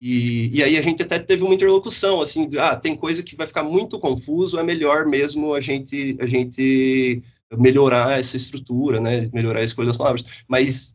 E, 0.00 0.48
e 0.56 0.62
aí 0.62 0.78
a 0.78 0.82
gente 0.82 1.02
até 1.02 1.18
teve 1.18 1.44
uma 1.44 1.54
interlocução, 1.54 2.22
assim, 2.22 2.48
ah, 2.58 2.74
tem 2.74 2.96
coisa 2.96 3.22
que 3.22 3.36
vai 3.36 3.46
ficar 3.46 3.62
muito 3.62 3.98
confuso, 3.98 4.58
é 4.58 4.62
melhor 4.62 5.04
mesmo 5.04 5.52
a 5.52 5.60
gente, 5.60 6.16
a 6.18 6.26
gente 6.26 7.22
melhorar 7.58 8.18
essa 8.18 8.36
estrutura, 8.36 9.00
né, 9.00 9.28
melhorar 9.32 9.60
a 9.60 9.64
escolha 9.64 9.88
das 9.88 9.96
palavras, 9.96 10.24
mas 10.48 10.94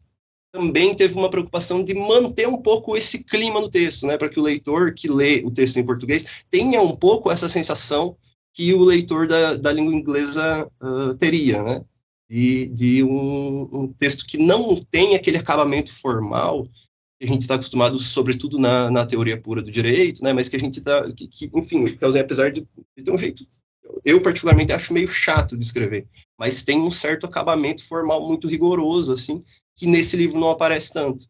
também 0.54 0.96
teve 0.96 1.16
uma 1.16 1.30
preocupação 1.30 1.84
de 1.84 1.94
manter 1.94 2.48
um 2.48 2.62
pouco 2.62 2.96
esse 2.96 3.24
clima 3.24 3.60
no 3.60 3.70
texto, 3.70 4.08
né, 4.08 4.18
para 4.18 4.30
que 4.30 4.40
o 4.40 4.44
leitor 4.44 4.94
que 4.94 5.10
lê 5.10 5.44
o 5.44 5.52
texto 5.52 5.78
em 5.78 5.86
português 5.86 6.46
tenha 6.50 6.82
um 6.82 6.96
pouco 6.96 7.30
essa 7.30 7.50
sensação 7.50 8.16
que 8.54 8.74
o 8.74 8.84
leitor 8.84 9.28
da, 9.28 9.56
da 9.56 9.72
língua 9.74 9.94
inglesa 9.94 10.66
uh, 10.82 11.14
teria, 11.16 11.62
né, 11.62 11.84
de, 12.30 12.68
de 12.70 13.04
um, 13.04 13.70
um, 13.72 13.94
texto 13.94 14.26
que 14.26 14.38
não 14.38 14.78
tem 14.90 15.14
aquele 15.14 15.38
acabamento 15.38 15.92
formal 15.92 16.66
que 17.20 17.26
a 17.26 17.28
gente 17.28 17.42
está 17.42 17.56
acostumado, 17.56 18.00
sobretudo 18.00 18.58
na, 18.58 18.90
na 18.90 19.06
teoria 19.06 19.40
pura 19.40 19.62
do 19.62 19.70
direito, 19.70 20.24
né, 20.24 20.32
mas 20.32 20.48
que 20.48 20.56
a 20.56 20.60
gente 20.60 20.80
está, 20.80 21.04
que, 21.12 21.28
que, 21.28 21.52
enfim, 21.54 21.84
apesar 22.18 22.50
de, 22.50 22.66
de 22.98 23.04
ter 23.04 23.12
um 23.12 23.18
jeito 23.18 23.44
eu 24.04 24.22
particularmente 24.22 24.72
acho 24.72 24.94
meio 24.94 25.08
chato 25.08 25.58
de 25.58 25.64
escrever, 25.64 26.08
mas 26.38 26.64
tem 26.64 26.82
um 26.82 26.92
certo 26.92 27.26
acabamento 27.26 27.84
formal 27.84 28.26
muito 28.26 28.48
rigoroso, 28.48 29.12
assim, 29.12 29.44
que 29.76 29.88
nesse 29.88 30.16
livro 30.16 30.40
não 30.40 30.50
aparece 30.50 30.94
tanto. 30.94 31.26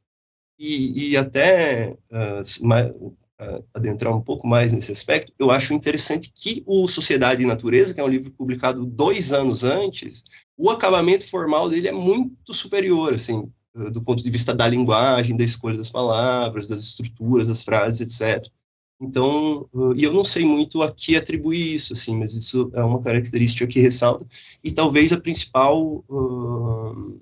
E, 0.57 1.11
e 1.11 1.17
até 1.17 1.97
uh, 2.11 3.65
adentrar 3.73 4.15
um 4.15 4.21
pouco 4.21 4.47
mais 4.47 4.71
nesse 4.71 4.91
aspecto, 4.91 5.33
eu 5.37 5.51
acho 5.51 5.73
interessante 5.73 6.31
que 6.33 6.63
o 6.65 6.87
Sociedade 6.87 7.43
e 7.43 7.45
Natureza, 7.45 7.93
que 7.93 7.99
é 7.99 8.03
um 8.03 8.09
livro 8.09 8.31
publicado 8.31 8.85
dois 8.85 9.33
anos 9.33 9.63
antes, 9.63 10.23
o 10.57 10.69
acabamento 10.69 11.27
formal 11.27 11.69
dele 11.69 11.89
é 11.89 11.91
muito 11.91 12.53
superior, 12.53 13.13
assim, 13.13 13.51
do 13.91 14.01
ponto 14.01 14.23
de 14.23 14.29
vista 14.29 14.53
da 14.53 14.67
linguagem, 14.67 15.35
da 15.35 15.43
escolha 15.43 15.77
das 15.77 15.89
palavras, 15.89 16.69
das 16.69 16.79
estruturas, 16.79 17.49
das 17.49 17.61
frases, 17.61 17.99
etc. 17.99 18.49
Então, 18.99 19.69
e 19.95 20.03
eu 20.03 20.13
não 20.13 20.23
sei 20.23 20.45
muito 20.45 20.81
a 20.81 20.91
que 20.91 21.17
atribuir 21.17 21.75
isso, 21.75 21.93
assim, 21.93 22.17
mas 22.17 22.33
isso 22.33 22.71
é 22.73 22.81
uma 22.83 23.01
característica 23.01 23.67
que 23.67 23.81
ressalta, 23.81 24.25
e 24.63 24.71
talvez 24.71 25.11
a 25.11 25.19
principal, 25.19 26.03
uh, 26.09 27.21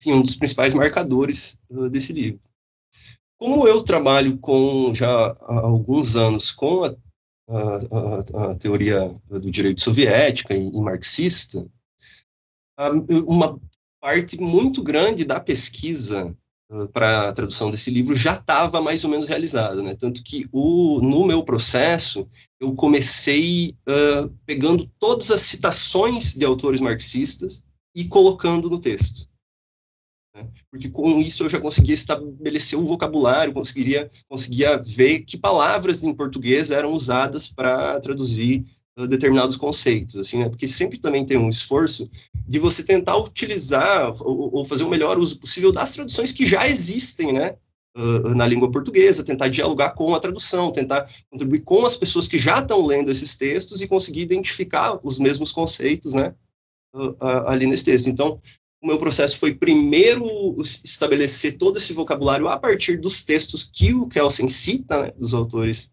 enfim, 0.00 0.12
um 0.12 0.22
dos 0.22 0.36
principais 0.36 0.74
marcadores 0.74 1.58
uh, 1.70 1.88
desse 1.88 2.12
livro. 2.12 2.40
Como 3.38 3.66
eu 3.66 3.82
trabalho 3.82 4.38
com, 4.38 4.94
já 4.94 5.08
há 5.10 5.60
alguns 5.60 6.14
anos, 6.14 6.52
com 6.52 6.84
a, 6.84 6.94
a, 7.48 8.50
a 8.50 8.54
teoria 8.56 9.18
do 9.28 9.50
direito 9.50 9.80
soviética 9.80 10.54
e, 10.54 10.68
e 10.68 10.80
marxista, 10.80 11.66
uma 13.26 13.60
parte 14.00 14.40
muito 14.40 14.82
grande 14.82 15.24
da 15.24 15.40
pesquisa 15.40 16.36
para 16.92 17.28
a 17.28 17.32
tradução 17.32 17.70
desse 17.70 17.90
livro 17.90 18.16
já 18.16 18.34
estava 18.34 18.80
mais 18.80 19.04
ou 19.04 19.10
menos 19.10 19.28
realizada, 19.28 19.82
né? 19.82 19.94
Tanto 19.94 20.22
que 20.22 20.46
o, 20.50 21.00
no 21.02 21.24
meu 21.24 21.44
processo 21.44 22.26
eu 22.58 22.74
comecei 22.74 23.76
uh, 23.88 24.28
pegando 24.46 24.90
todas 24.98 25.30
as 25.30 25.42
citações 25.42 26.34
de 26.34 26.44
autores 26.46 26.80
marxistas 26.80 27.62
e 27.94 28.06
colocando 28.06 28.70
no 28.70 28.80
texto. 28.80 29.28
Né? 30.34 30.48
Porque 30.70 30.88
com 30.88 31.18
isso 31.20 31.44
eu 31.44 31.50
já 31.50 31.60
conseguia 31.60 31.94
estabelecer 31.94 32.78
o 32.78 32.86
vocabulário, 32.86 33.52
conseguiria, 33.52 34.10
conseguia 34.28 34.78
ver 34.78 35.20
que 35.20 35.36
palavras 35.36 36.02
em 36.02 36.14
português 36.14 36.70
eram 36.70 36.92
usadas 36.92 37.48
para 37.48 38.00
traduzir 38.00 38.64
determinados 38.96 39.56
conceitos, 39.56 40.16
assim, 40.16 40.38
né? 40.38 40.48
Porque 40.48 40.68
sempre 40.68 40.98
também 40.98 41.24
tem 41.24 41.38
um 41.38 41.48
esforço 41.48 42.08
de 42.46 42.58
você 42.58 42.82
tentar 42.82 43.16
utilizar 43.16 44.12
ou, 44.20 44.64
fazer 44.64 44.84
o 44.84 44.90
melhor 44.90 45.18
uso 45.18 45.38
possível 45.38 45.72
das 45.72 45.94
traduções 45.94 46.32
que 46.32 46.44
já 46.44 46.68
existem, 46.68 47.32
né? 47.32 47.56
Uh, 47.96 48.34
na 48.34 48.46
língua 48.46 48.70
portuguesa, 48.70 49.24
tentar 49.24 49.48
dialogar 49.48 49.90
com 49.90 50.14
a 50.14 50.20
tradução, 50.20 50.72
tentar 50.72 51.10
contribuir 51.30 51.60
com 51.60 51.84
as 51.84 51.94
pessoas 51.94 52.26
que 52.26 52.38
já 52.38 52.58
estão 52.58 52.86
lendo 52.86 53.10
esses 53.10 53.36
textos 53.36 53.82
e 53.82 53.88
conseguir 53.88 54.22
identificar 54.22 54.98
os 55.02 55.18
mesmos 55.18 55.52
conceitos, 55.52 56.14
né? 56.14 56.34
Uh, 56.94 57.10
uh, 57.10 57.48
ali 57.48 57.66
nesse 57.66 57.84
texto. 57.84 58.08
Então, 58.08 58.40
o 58.82 58.86
meu 58.86 58.98
processo 58.98 59.38
foi 59.38 59.54
primeiro 59.54 60.26
estabelecer 60.60 61.56
todo 61.56 61.76
esse 61.76 61.92
vocabulário 61.92 62.48
a 62.48 62.58
partir 62.58 62.98
dos 62.98 63.22
textos 63.22 63.62
que 63.62 63.94
o 63.94 64.08
Kelsen 64.08 64.48
cita, 64.48 65.02
né, 65.02 65.12
dos 65.16 65.32
autores 65.32 65.91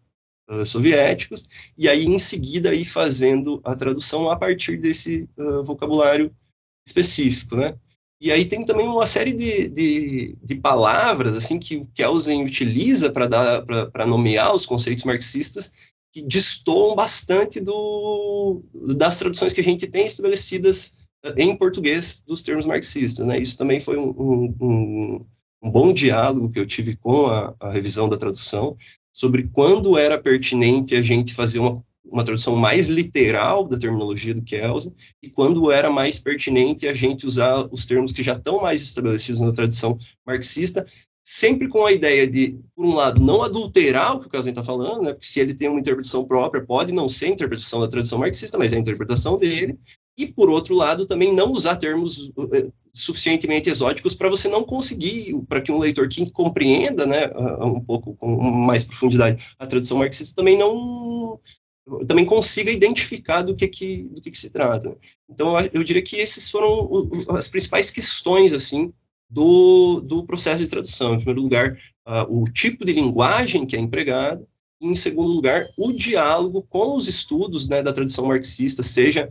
uh, 0.50 0.66
soviéticos, 0.66 1.72
e 1.78 1.88
aí 1.88 2.04
em 2.04 2.18
seguida 2.18 2.74
ir 2.74 2.84
fazendo 2.84 3.60
a 3.64 3.74
tradução 3.74 4.30
a 4.30 4.36
partir 4.36 4.76
desse 4.78 5.28
uh, 5.38 5.62
vocabulário 5.64 6.34
específico, 6.86 7.56
né. 7.56 7.74
E 8.22 8.30
aí 8.30 8.44
tem 8.44 8.62
também 8.64 8.86
uma 8.86 9.06
série 9.06 9.32
de, 9.32 9.70
de, 9.70 10.36
de 10.42 10.54
palavras 10.56 11.34
assim 11.34 11.58
que 11.58 11.76
o 11.76 11.86
Kelsen 11.94 12.44
utiliza 12.44 13.10
para 13.10 14.06
nomear 14.06 14.54
os 14.54 14.66
conceitos 14.66 15.04
marxistas 15.04 15.90
que 16.12 16.20
destoam 16.22 16.94
bastante 16.94 17.60
do, 17.60 18.62
das 18.96 19.18
traduções 19.18 19.54
que 19.54 19.60
a 19.60 19.64
gente 19.64 19.86
tem 19.86 20.06
estabelecidas 20.06 21.08
em 21.36 21.56
português 21.56 22.22
dos 22.26 22.42
termos 22.42 22.66
marxistas. 22.66 23.26
Né? 23.26 23.38
Isso 23.38 23.56
também 23.56 23.80
foi 23.80 23.96
um, 23.96 24.10
um, 24.60 25.26
um 25.62 25.70
bom 25.70 25.92
diálogo 25.92 26.50
que 26.50 26.58
eu 26.58 26.66
tive 26.66 26.96
com 26.96 27.26
a, 27.26 27.54
a, 27.60 27.70
revisão 27.70 28.08
da 28.08 28.16
tradução 28.16 28.76
sobre 29.12 29.48
quando 29.48 29.98
era 29.98 30.18
pertinente 30.18 30.94
a 30.94 31.02
gente 31.02 31.34
fazer 31.34 31.58
uma, 31.58 31.82
uma 32.04 32.24
tradução 32.24 32.56
mais 32.56 32.88
literal 32.88 33.66
da 33.66 33.78
terminologia 33.78 34.34
do 34.34 34.42
Kelsen 34.42 34.92
e 35.22 35.28
quando 35.28 35.70
era 35.70 35.90
mais 35.90 36.18
pertinente 36.18 36.88
a 36.88 36.92
gente 36.92 37.26
usar 37.26 37.68
os 37.70 37.84
termos 37.84 38.12
que 38.12 38.22
já 38.22 38.34
estão 38.34 38.60
mais 38.60 38.82
estabelecidos 38.82 39.40
na 39.40 39.52
tradição 39.52 39.98
marxista, 40.26 40.84
sempre 41.24 41.68
com 41.68 41.86
a 41.86 41.92
ideia 41.92 42.26
de, 42.26 42.58
por 42.74 42.84
um 42.84 42.94
lado, 42.94 43.20
não 43.20 43.42
adulterar 43.42 44.16
o 44.16 44.20
que 44.20 44.26
o 44.26 44.30
Kelsen 44.30 44.50
está 44.50 44.64
falando, 44.64 45.02
né, 45.02 45.12
porque 45.12 45.26
se 45.26 45.38
ele 45.38 45.54
tem 45.54 45.68
uma 45.68 45.78
interpretação 45.78 46.24
própria, 46.24 46.64
pode 46.64 46.92
não 46.92 47.08
ser 47.08 47.26
a 47.26 47.28
interpretação 47.28 47.80
da 47.80 47.88
tradição 47.88 48.18
marxista, 48.18 48.58
mas 48.58 48.72
é 48.72 48.76
a 48.76 48.80
interpretação 48.80 49.38
dele, 49.38 49.78
e, 50.22 50.26
por 50.26 50.50
outro 50.50 50.74
lado, 50.74 51.06
também 51.06 51.32
não 51.32 51.52
usar 51.52 51.76
termos 51.76 52.30
eh, 52.52 52.70
suficientemente 52.92 53.68
exóticos 53.68 54.14
para 54.14 54.28
você 54.28 54.48
não 54.48 54.64
conseguir, 54.64 55.34
para 55.48 55.60
que 55.60 55.72
um 55.72 55.78
leitor 55.78 56.08
que 56.08 56.30
compreenda, 56.30 57.06
né, 57.06 57.30
um 57.62 57.80
pouco 57.80 58.14
com 58.16 58.36
mais 58.40 58.82
profundidade 58.82 59.54
a 59.58 59.66
tradição 59.66 59.98
marxista 59.98 60.34
também 60.34 60.58
não 60.58 61.38
também 62.06 62.24
consiga 62.24 62.70
identificar 62.70 63.42
do 63.42 63.54
que 63.54 63.66
que, 63.66 64.02
do 64.04 64.20
que, 64.20 64.30
que 64.30 64.38
se 64.38 64.50
trata. 64.50 64.96
Então, 65.28 65.54
eu 65.72 65.82
diria 65.82 66.02
que 66.02 66.16
esses 66.16 66.50
foram 66.50 67.10
as 67.30 67.48
principais 67.48 67.90
questões, 67.90 68.52
assim, 68.52 68.92
do, 69.28 70.00
do 70.00 70.24
processo 70.24 70.58
de 70.58 70.68
tradução. 70.68 71.14
Em 71.14 71.18
primeiro 71.18 71.42
lugar, 71.42 71.76
uh, 72.06 72.42
o 72.42 72.44
tipo 72.44 72.84
de 72.84 72.92
linguagem 72.92 73.66
que 73.66 73.76
é 73.76 73.78
empregado, 73.80 74.46
e, 74.80 74.86
em 74.86 74.94
segundo 74.94 75.32
lugar, 75.32 75.68
o 75.76 75.92
diálogo 75.92 76.62
com 76.68 76.96
os 76.96 77.06
estudos 77.06 77.68
né, 77.68 77.82
da 77.82 77.92
tradição 77.92 78.26
marxista, 78.26 78.82
seja 78.82 79.30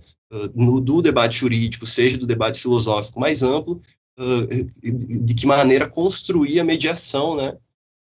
no, 0.55 0.79
do 0.79 1.01
debate 1.01 1.38
jurídico, 1.38 1.86
seja 1.86 2.17
do 2.17 2.27
debate 2.27 2.59
filosófico 2.59 3.19
mais 3.19 3.41
amplo, 3.41 3.81
uh, 4.19 5.24
de 5.24 5.33
que 5.33 5.45
maneira 5.45 5.89
construir 5.89 6.59
a 6.59 6.63
mediação 6.63 7.36
né, 7.36 7.57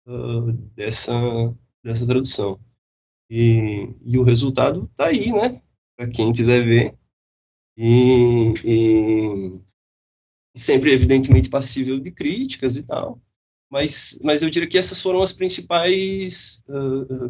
uh, 0.07 0.53
dessa, 0.75 1.13
dessa 1.83 2.07
tradução. 2.07 2.59
E, 3.31 3.89
e 4.05 4.19
o 4.19 4.23
resultado 4.23 4.85
está 4.85 5.07
aí, 5.07 5.33
né, 5.33 5.61
para 5.97 6.09
quem 6.09 6.33
quiser 6.33 6.65
ver. 6.65 6.95
E, 7.77 8.55
e, 8.65 9.61
sempre, 10.57 10.93
evidentemente, 10.93 11.49
passível 11.49 11.99
de 11.99 12.11
críticas 12.11 12.77
e 12.77 12.83
tal 12.83 13.21
mas, 13.71 14.19
mas 14.23 14.43
eu 14.43 14.51
diria 14.51 14.69
que 14.69 14.79
essas 14.79 15.01
foram 15.01 15.21
as 15.21 15.33
principais 15.33 16.63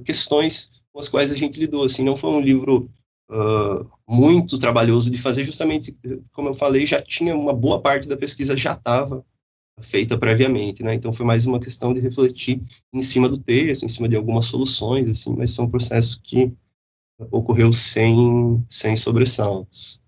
questões 0.05 0.71
com 0.93 1.01
as 1.01 1.09
quais 1.09 1.33
a 1.33 1.37
gente 1.37 1.59
lidou. 1.59 1.85
Assim, 1.85 2.05
não 2.05 2.17
foi 2.17 2.31
um 2.31 2.41
livro 2.41 2.91
uh, 3.31 3.89
muito 4.09 4.59
trabalhoso 4.59 5.11
de 5.11 5.19
fazer, 5.19 5.45
justamente, 5.45 5.97
como 6.33 6.49
eu 6.49 6.55
falei, 6.55 6.87
já 6.87 7.01
tinha 7.01 7.37
uma 7.37 7.53
boa 7.53 7.81
parte 7.81 8.09
da 8.09 8.17
pesquisa 8.17 8.57
já 8.57 8.73
estava 8.73 9.25
feita 9.81 10.19
previamente, 10.19 10.83
né? 10.83 10.95
Então 10.95 11.13
foi 11.13 11.25
mais 11.25 11.47
uma 11.47 11.61
questão 11.61 11.95
de 11.95 12.01
refletir 12.01 12.61
em 12.93 13.03
cima 13.03 13.29
do 13.29 13.39
texto, 13.39 13.85
em 13.85 13.89
cima 13.89 14.09
de 14.09 14.17
algumas 14.17 14.47
soluções, 14.47 15.09
assim, 15.09 15.35
mas 15.37 15.55
foi 15.55 15.65
um 15.65 15.71
processo 15.71 16.21
que 16.23 16.53
ocorreu 17.31 17.73
sem, 17.73 18.65
sem 18.69 18.97
sobressaltos. 18.97 20.01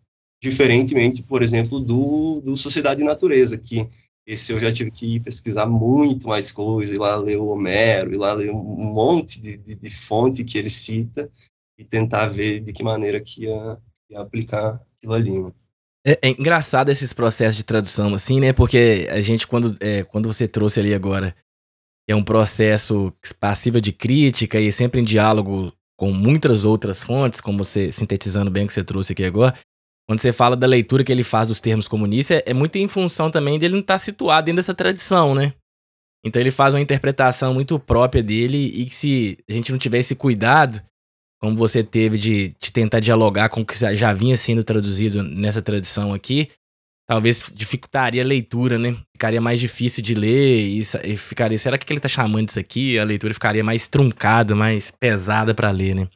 Diferentemente, 0.43 1.23
por 1.23 1.43
exemplo, 1.43 1.79
do, 1.81 2.41
do 2.41 2.57
Sociedade 2.57 3.03
e 3.03 3.05
Natureza, 3.05 3.59
que 3.59 3.89
esse 4.27 4.53
eu 4.53 4.61
já 4.61 4.73
tive 4.73 4.91
que 4.91 5.21
pesquisar 5.21 5.67
muito 5.67 6.29
mais 6.29 6.51
coisa, 6.51 6.95
ir 6.95 6.99
lá 6.99 7.17
ler 7.17 7.37
o 7.37 7.49
Homero, 7.49 8.13
ir 8.13 8.17
lá 8.17 8.33
ler 8.33 8.51
um 8.51 8.93
monte 8.93 9.41
de, 9.41 9.57
de, 9.57 9.75
de 9.75 9.91
fonte 9.91 10.45
que 10.45 10.57
ele 10.57 10.71
cita 10.71 11.31
e 11.81 11.85
tentar 11.85 12.29
ver 12.29 12.61
de 12.61 12.75
que 12.75 12.85
maneira 12.85 13.19
que 13.19 13.45
ia, 13.45 13.79
ia 14.11 14.21
aplicar 14.21 14.79
aquilo 14.99 15.15
ali. 15.15 15.43
Né? 15.43 15.51
É, 16.07 16.19
é, 16.23 16.31
engraçado 16.31 16.91
esses 16.91 17.15
processos 17.15 17.57
de 17.57 17.65
tradução, 17.65 18.13
assim, 18.15 18.39
né? 18.39 18.53
Porque 18.53 19.09
a 19.11 19.21
gente, 19.23 19.47
quando, 19.47 19.75
é, 19.81 20.05
quando 20.05 20.31
você 20.31 20.47
trouxe 20.47 20.79
ali 20.79 20.93
agora, 20.93 21.35
é 22.07 22.15
um 22.15 22.23
processo 22.23 23.13
passivo 23.39 23.81
de 23.81 23.93
crítica 23.93 24.61
e 24.61 24.71
sempre 24.71 25.01
em 25.01 25.05
diálogo 25.05 25.73
com 25.97 26.13
muitas 26.13 26.67
outras 26.67 27.03
fontes, 27.03 27.41
como 27.41 27.59
você, 27.59 27.91
sintetizando 27.91 28.51
bem 28.51 28.65
o 28.65 28.67
que 28.67 28.75
você 28.75 28.85
trouxe 28.85 29.13
aqui 29.13 29.25
agora, 29.25 29.55
quando 30.07 30.21
você 30.21 30.33
fala 30.33 30.57
da 30.57 30.67
leitura 30.67 31.05
que 31.05 31.13
ele 31.13 31.25
faz 31.25 31.49
dos 31.49 31.61
termos 31.61 31.89
comunistas, 31.89 32.43
é 32.45 32.53
muito 32.53 32.77
em 32.77 32.89
função 32.89 33.31
também 33.31 33.59
dele 33.59 33.75
não 33.75 33.81
estar 33.81 33.95
tá 33.95 33.99
situado 33.99 34.47
dentro 34.47 34.57
dessa 34.57 34.75
tradição, 34.75 35.35
né? 35.35 35.55
Então 36.25 36.41
ele 36.41 36.51
faz 36.51 36.75
uma 36.75 36.81
interpretação 36.81 37.55
muito 37.55 37.79
própria 37.79 38.23
dele 38.23 38.59
e 38.59 38.85
que 38.85 38.95
se 38.95 39.39
a 39.49 39.53
gente 39.53 39.73
não 39.73 39.79
tivesse 39.79 40.15
cuidado, 40.15 40.83
como 41.41 41.57
você 41.57 41.83
teve 41.83 42.19
de, 42.19 42.55
de 42.61 42.71
tentar 42.71 43.01
dialogar 43.01 43.49
com 43.49 43.63
o 43.63 43.67
que 43.67 43.75
já 43.97 44.13
vinha 44.13 44.37
sendo 44.37 44.63
traduzido 44.63 45.23
nessa 45.23 45.63
tradição 45.63 46.13
aqui, 46.13 46.49
talvez 47.09 47.51
dificultaria 47.55 48.23
a 48.23 48.27
leitura, 48.27 48.79
né? 48.79 48.97
Ficaria 49.13 49.41
mais 49.41 49.59
difícil 49.59 50.03
de 50.03 50.15
ler 50.15 50.61
e, 50.61 50.81
e 50.81 51.17
ficaria, 51.17 51.59
será 51.59 51.79
que 51.79 51.91
ele 51.91 51.99
tá 51.99 52.09
chamando 52.09 52.51
isso 52.51 52.61
aqui? 52.61 52.99
A 52.99 53.05
leitura 53.05 53.33
ficaria 53.33 53.65
mais 53.65 53.89
truncada, 53.89 54.55
mais 54.55 54.91
pesada 54.91 55.55
para 55.55 55.71
ler, 55.71 55.95
né? 55.95 56.09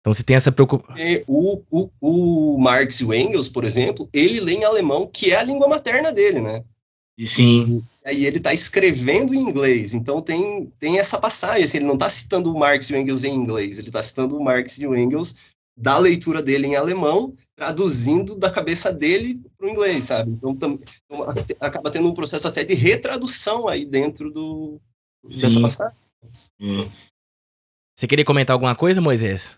Então 0.00 0.12
se 0.12 0.22
tem 0.22 0.36
essa 0.36 0.52
preocupação. 0.52 0.94
O, 1.26 1.62
o, 1.70 1.90
o 2.00 2.58
Marx 2.60 3.00
e 3.00 3.04
o 3.04 3.12
Engels, 3.12 3.48
por 3.48 3.64
exemplo, 3.64 4.08
ele 4.12 4.40
lê 4.40 4.52
em 4.52 4.64
alemão, 4.64 5.10
que 5.12 5.32
é 5.32 5.36
a 5.36 5.42
língua 5.42 5.66
materna 5.66 6.12
dele, 6.12 6.40
né? 6.40 6.62
Sim. 7.24 7.82
E 8.04 8.08
aí 8.08 8.26
ele 8.26 8.36
está 8.36 8.52
escrevendo 8.52 9.34
em 9.34 9.38
inglês, 9.38 9.94
então 9.94 10.20
tem, 10.20 10.70
tem 10.78 10.98
essa 10.98 11.18
passagem, 11.18 11.64
assim, 11.64 11.78
ele 11.78 11.86
não 11.86 11.94
está 11.94 12.10
citando 12.10 12.52
o 12.52 12.58
Marx 12.58 12.90
e 12.90 12.94
o 12.94 12.96
Engels 12.96 13.24
em 13.24 13.34
inglês, 13.34 13.78
ele 13.78 13.88
está 13.88 14.02
citando 14.02 14.36
o 14.36 14.44
Marx 14.44 14.78
e 14.78 14.86
o 14.86 14.94
Engels 14.94 15.54
da 15.76 15.98
leitura 15.98 16.42
dele 16.42 16.66
em 16.66 16.76
alemão, 16.76 17.34
traduzindo 17.54 18.34
da 18.34 18.50
cabeça 18.50 18.92
dele 18.92 19.40
para 19.58 19.66
o 19.66 19.70
inglês, 19.70 20.04
sabe? 20.04 20.30
Então, 20.30 20.54
tam, 20.56 20.78
então, 21.04 21.26
acaba 21.60 21.90
tendo 21.90 22.08
um 22.08 22.14
processo 22.14 22.48
até 22.48 22.64
de 22.64 22.74
retradução 22.74 23.68
aí 23.68 23.84
dentro 23.84 24.30
do, 24.30 24.80
dessa 25.24 25.60
passagem. 25.60 25.96
Hum. 26.58 26.90
Você 27.94 28.06
queria 28.06 28.24
comentar 28.24 28.54
alguma 28.54 28.74
coisa, 28.74 29.00
Moisés? 29.00 29.54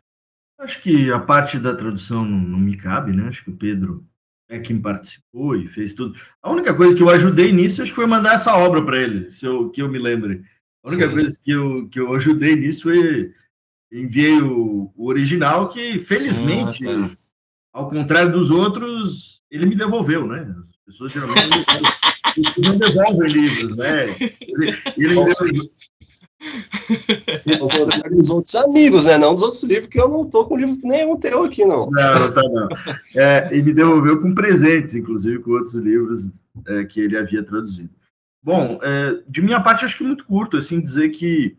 Acho 0.58 0.82
que 0.82 1.10
a 1.12 1.20
parte 1.20 1.58
da 1.58 1.74
tradução 1.74 2.24
não, 2.24 2.38
não, 2.38 2.58
me 2.58 2.76
cabe, 2.76 3.12
né? 3.12 3.28
Acho 3.28 3.44
que 3.44 3.50
o 3.50 3.56
Pedro 3.56 4.04
é 4.48 4.58
quem 4.58 4.80
participou 4.80 5.54
e 5.56 5.68
fez 5.68 5.92
tudo. 5.92 6.18
A 6.42 6.50
única 6.50 6.74
coisa 6.74 6.96
que 6.96 7.02
eu 7.02 7.10
ajudei 7.10 7.52
nisso 7.52 7.82
acho 7.82 7.90
que 7.90 7.96
foi 7.96 8.06
mandar 8.06 8.34
essa 8.34 8.56
obra 8.56 8.82
para 8.82 8.98
ele, 8.98 9.30
se 9.30 9.44
eu, 9.44 9.68
que 9.70 9.82
eu 9.82 9.88
me 9.88 9.98
lembre. 9.98 10.42
A 10.84 10.90
única 10.90 11.06
sim, 11.06 11.12
coisa 11.12 11.30
sim. 11.30 11.40
que 11.44 11.50
eu, 11.50 11.88
que 11.88 12.00
eu 12.00 12.14
ajudei 12.14 12.56
nisso 12.56 12.84
foi 12.84 13.32
enviei 13.92 14.40
o, 14.40 14.92
o 14.94 15.06
original, 15.06 15.68
que 15.68 15.98
felizmente, 16.00 16.86
ah, 16.86 17.08
tá. 17.08 17.16
ao 17.72 17.88
contrário 17.88 18.32
dos 18.32 18.50
outros, 18.50 19.42
ele 19.50 19.66
me 19.66 19.74
devolveu, 19.74 20.26
né? 20.26 20.54
As 20.70 20.76
pessoas 20.84 21.12
geralmente 21.12 21.38
não 22.58 22.78
devolvem 22.78 23.32
livros, 23.32 23.74
né? 23.76 24.04
Ele 24.96 25.12
dos 27.56 28.30
outros 28.30 28.54
amigos, 28.56 29.06
né? 29.06 29.18
Não 29.18 29.34
dos 29.34 29.42
outros 29.42 29.62
livros, 29.62 29.86
que 29.88 30.00
eu 30.00 30.08
não 30.08 30.28
tô 30.28 30.46
com 30.46 30.56
livro 30.56 30.76
nenhum 30.84 31.16
teu 31.16 31.44
aqui, 31.44 31.64
não. 31.64 31.90
Não, 31.90 32.14
não 32.14 32.32
tá 32.32 32.42
não. 32.42 32.68
É, 33.16 33.56
e 33.56 33.62
me 33.62 33.72
devolveu 33.72 34.20
com 34.20 34.34
presentes, 34.34 34.94
inclusive 34.94 35.38
com 35.40 35.52
outros 35.52 35.74
livros 35.74 36.30
é, 36.66 36.84
que 36.84 37.00
ele 37.00 37.16
havia 37.16 37.42
traduzido. 37.42 37.90
Bom, 38.42 38.78
é, 38.82 39.22
de 39.26 39.42
minha 39.42 39.60
parte, 39.60 39.84
acho 39.84 39.96
que 39.96 40.04
muito 40.04 40.24
curto, 40.24 40.56
assim, 40.56 40.80
dizer 40.80 41.10
que 41.10 41.56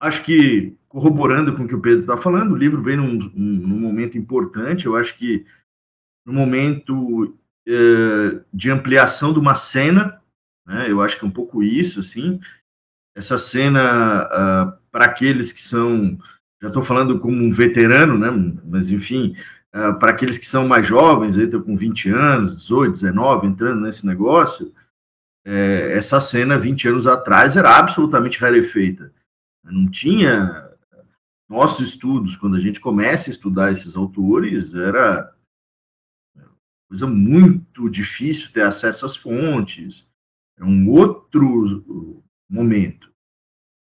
acho 0.00 0.24
que, 0.24 0.76
corroborando 0.88 1.54
com 1.54 1.64
o 1.64 1.68
que 1.68 1.74
o 1.74 1.80
Pedro 1.80 2.00
está 2.00 2.16
falando, 2.16 2.52
o 2.52 2.56
livro 2.56 2.82
vem 2.82 2.96
num, 2.96 3.12
num, 3.34 3.78
momento 3.78 4.16
importante, 4.16 4.86
eu 4.86 4.96
acho 4.96 5.16
que 5.16 5.44
no 6.24 6.32
momento 6.32 7.36
é, 7.68 8.40
de 8.52 8.70
ampliação 8.70 9.32
de 9.32 9.38
uma 9.38 9.54
cena, 9.54 10.20
né, 10.66 10.90
eu 10.90 11.02
acho 11.02 11.18
que 11.18 11.24
é 11.24 11.28
um 11.28 11.32
pouco 11.32 11.62
isso, 11.62 12.00
assim, 12.00 12.40
essa 13.14 13.36
cena, 13.36 14.26
uh, 14.26 14.79
para 14.92 15.04
aqueles 15.04 15.52
que 15.52 15.62
são, 15.62 16.18
já 16.60 16.68
estou 16.68 16.82
falando 16.82 17.18
como 17.20 17.36
um 17.42 17.50
veterano, 17.50 18.18
né, 18.18 18.30
mas 18.64 18.90
enfim, 18.90 19.36
uh, 19.74 19.98
para 19.98 20.10
aqueles 20.10 20.38
que 20.38 20.46
são 20.46 20.66
mais 20.66 20.86
jovens, 20.86 21.36
aí 21.36 21.44
estou 21.44 21.62
com 21.62 21.76
20 21.76 22.10
anos, 22.10 22.62
18, 22.62 22.92
19, 22.92 23.46
entrando 23.46 23.80
nesse 23.80 24.06
negócio, 24.06 24.72
é, 25.44 25.96
essa 25.96 26.20
cena, 26.20 26.58
20 26.58 26.88
anos 26.88 27.06
atrás, 27.06 27.56
era 27.56 27.78
absolutamente 27.78 28.38
rarefeita. 28.38 29.12
Não 29.64 29.88
tinha. 29.90 30.68
Nossos 31.48 31.88
estudos, 31.88 32.36
quando 32.36 32.56
a 32.56 32.60
gente 32.60 32.78
começa 32.78 33.28
a 33.28 33.32
estudar 33.32 33.72
esses 33.72 33.96
autores, 33.96 34.72
era 34.72 35.34
coisa 36.88 37.06
muito 37.06 37.88
difícil 37.88 38.52
ter 38.52 38.62
acesso 38.62 39.06
às 39.06 39.16
fontes, 39.16 40.08
é 40.58 40.64
um 40.64 40.88
outro 40.88 42.22
momento. 42.48 43.09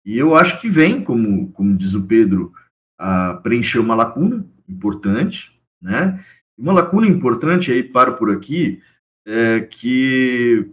E 0.04 0.18
eu 0.18 0.36
acho 0.36 0.60
que 0.60 0.68
vem, 0.68 1.02
como, 1.02 1.50
como 1.52 1.76
diz 1.76 1.94
o 1.94 2.02
Pedro, 2.02 2.52
a 2.98 3.34
preencher 3.34 3.78
uma 3.78 3.94
lacuna 3.94 4.46
importante, 4.68 5.52
né? 5.80 6.24
Uma 6.56 6.72
lacuna 6.72 7.06
importante, 7.06 7.72
aí 7.72 7.82
paro 7.82 8.16
por 8.16 8.30
aqui, 8.30 8.82
é 9.26 9.60
que 9.60 10.70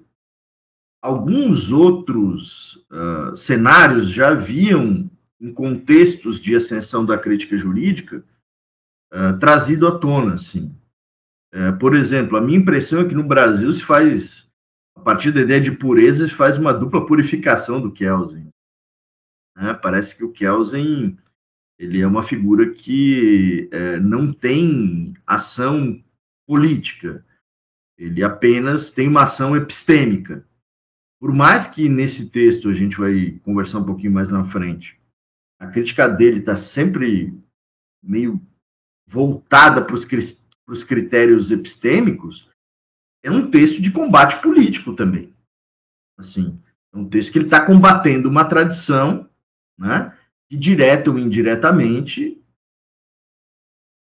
alguns 1.01 1.71
outros 1.71 2.75
uh, 2.91 3.35
cenários 3.35 4.09
já 4.09 4.29
haviam, 4.29 5.09
em 5.39 5.51
contextos 5.51 6.39
de 6.39 6.55
ascensão 6.55 7.03
da 7.03 7.17
crítica 7.17 7.57
jurídica, 7.57 8.23
uh, 9.11 9.39
trazido 9.39 9.87
à 9.87 9.97
tona, 9.97 10.33
assim. 10.35 10.75
Por 11.81 11.93
exemplo, 11.93 12.37
a 12.37 12.41
minha 12.41 12.57
impressão 12.57 13.01
é 13.01 13.05
que 13.05 13.13
no 13.13 13.25
Brasil 13.25 13.73
se 13.73 13.83
faz, 13.83 14.49
a 14.95 15.01
partir 15.01 15.33
da 15.33 15.41
ideia 15.41 15.59
de 15.59 15.69
pureza, 15.69 16.25
se 16.25 16.33
faz 16.33 16.57
uma 16.57 16.73
dupla 16.73 17.05
purificação 17.05 17.81
do 17.81 17.91
Kelsen. 17.91 18.47
Né? 19.55 19.73
Parece 19.73 20.15
que 20.15 20.23
o 20.23 20.31
Kelsen 20.31 21.17
ele 21.79 21.99
é 21.99 22.05
uma 22.05 22.21
figura 22.21 22.71
que 22.71 23.67
é, 23.71 23.99
não 23.99 24.31
tem 24.31 25.15
ação 25.25 25.99
política, 26.47 27.25
ele 27.97 28.23
apenas 28.23 28.91
tem 28.91 29.07
uma 29.07 29.23
ação 29.23 29.55
epistêmica. 29.55 30.47
Por 31.19 31.33
mais 31.33 31.67
que 31.67 31.89
nesse 31.89 32.29
texto 32.29 32.69
a 32.69 32.73
gente 32.73 32.97
vai 32.97 33.39
conversar 33.43 33.79
um 33.79 33.85
pouquinho 33.85 34.11
mais 34.11 34.31
na 34.31 34.45
frente, 34.45 34.99
a 35.59 35.67
crítica 35.67 36.07
dele 36.07 36.39
está 36.39 36.55
sempre 36.55 37.33
meio 38.03 38.39
voltada 39.07 39.83
para 39.83 39.95
os 39.95 40.83
critérios 40.83 41.51
epistêmicos, 41.51 42.47
é 43.23 43.31
um 43.31 43.49
texto 43.49 43.81
de 43.81 43.91
combate 43.91 44.41
político 44.41 44.95
também. 44.95 45.33
Assim, 46.17 46.59
é 46.93 46.97
um 46.97 47.07
texto 47.07 47.31
que 47.31 47.39
ele 47.39 47.45
está 47.45 47.65
combatendo 47.65 48.29
uma 48.29 48.45
tradição, 48.45 49.29
né? 49.77 50.15
que, 50.49 50.57
direta 50.57 51.10
ou 51.10 51.17
indiretamente, 51.17 52.38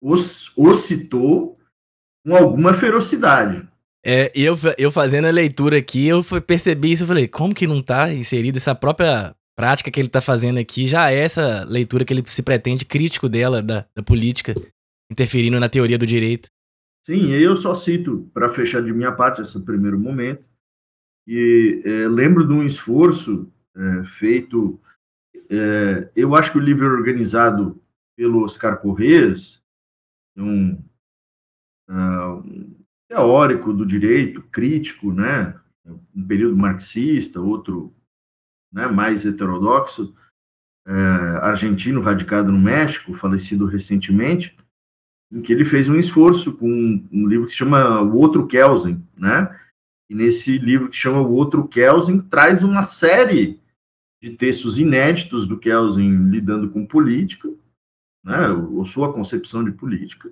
os, 0.02 0.50
os 0.56 0.80
citou 0.80 1.58
com 2.24 2.34
alguma 2.36 2.72
ferocidade. 2.72 3.68
É, 4.04 4.30
eu, 4.34 4.56
eu 4.78 4.90
fazendo 4.90 5.26
a 5.26 5.30
leitura 5.30 5.76
aqui, 5.76 6.06
eu 6.06 6.22
percebi 6.46 6.92
isso, 6.92 7.02
eu 7.02 7.08
falei, 7.08 7.28
como 7.28 7.54
que 7.54 7.66
não 7.66 7.80
está 7.80 8.12
inserido 8.12 8.56
essa 8.56 8.74
própria 8.74 9.34
prática 9.56 9.90
que 9.90 9.98
ele 9.98 10.06
está 10.06 10.20
fazendo 10.20 10.58
aqui, 10.58 10.86
já 10.86 11.10
é 11.10 11.16
essa 11.16 11.64
leitura 11.64 12.04
que 12.04 12.12
ele 12.12 12.22
se 12.26 12.42
pretende 12.42 12.84
crítico 12.84 13.28
dela, 13.28 13.60
da, 13.60 13.84
da 13.94 14.02
política, 14.02 14.54
interferindo 15.10 15.58
na 15.58 15.68
teoria 15.68 15.98
do 15.98 16.06
direito. 16.06 16.48
Sim, 17.04 17.32
eu 17.32 17.56
só 17.56 17.74
cito, 17.74 18.30
para 18.32 18.50
fechar 18.50 18.82
de 18.82 18.92
minha 18.92 19.10
parte 19.10 19.40
esse 19.40 19.58
primeiro 19.64 19.98
momento, 19.98 20.48
e 21.26 21.82
é, 21.84 22.08
lembro 22.08 22.46
de 22.46 22.52
um 22.52 22.62
esforço 22.62 23.50
é, 23.76 24.04
feito 24.04 24.80
é, 25.50 26.10
eu 26.14 26.34
acho 26.34 26.52
que 26.52 26.58
o 26.58 26.62
livro 26.62 26.86
é 26.86 26.90
organizado 26.90 27.80
pelo 28.16 28.44
Oscar 28.44 28.80
Corrêas, 28.80 29.62
um, 30.36 30.72
uh, 31.88 32.42
um, 32.44 32.76
teórico 33.08 33.72
do 33.72 33.86
direito, 33.86 34.42
crítico, 34.42 35.12
né? 35.12 35.58
um 36.14 36.26
período 36.26 36.56
marxista, 36.56 37.40
outro 37.40 37.94
né, 38.72 38.86
mais 38.86 39.24
heterodoxo, 39.24 40.14
é, 40.86 40.92
argentino 41.42 42.00
radicado 42.00 42.50
no 42.50 42.58
México, 42.58 43.14
falecido 43.14 43.66
recentemente, 43.66 44.56
em 45.30 45.42
que 45.42 45.52
ele 45.52 45.64
fez 45.64 45.88
um 45.88 45.96
esforço 45.96 46.52
com 46.54 46.68
um, 46.70 47.08
um 47.12 47.26
livro 47.26 47.46
que 47.46 47.52
se 47.52 47.58
chama 47.58 48.00
O 48.00 48.16
Outro 48.16 48.46
Kelsen, 48.46 49.02
né? 49.16 49.54
E 50.08 50.14
nesse 50.14 50.56
livro 50.56 50.88
que 50.88 50.96
chama 50.96 51.20
O 51.20 51.32
Outro 51.32 51.68
Kelsen 51.68 52.20
traz 52.20 52.64
uma 52.64 52.82
série 52.82 53.60
de 54.22 54.30
textos 54.30 54.78
inéditos 54.78 55.46
do 55.46 55.58
Kelsen 55.58 56.30
lidando 56.30 56.70
com 56.70 56.86
política, 56.86 57.48
né, 58.24 58.48
ou 58.48 58.84
sua 58.84 59.12
concepção 59.12 59.64
de 59.64 59.70
política, 59.70 60.30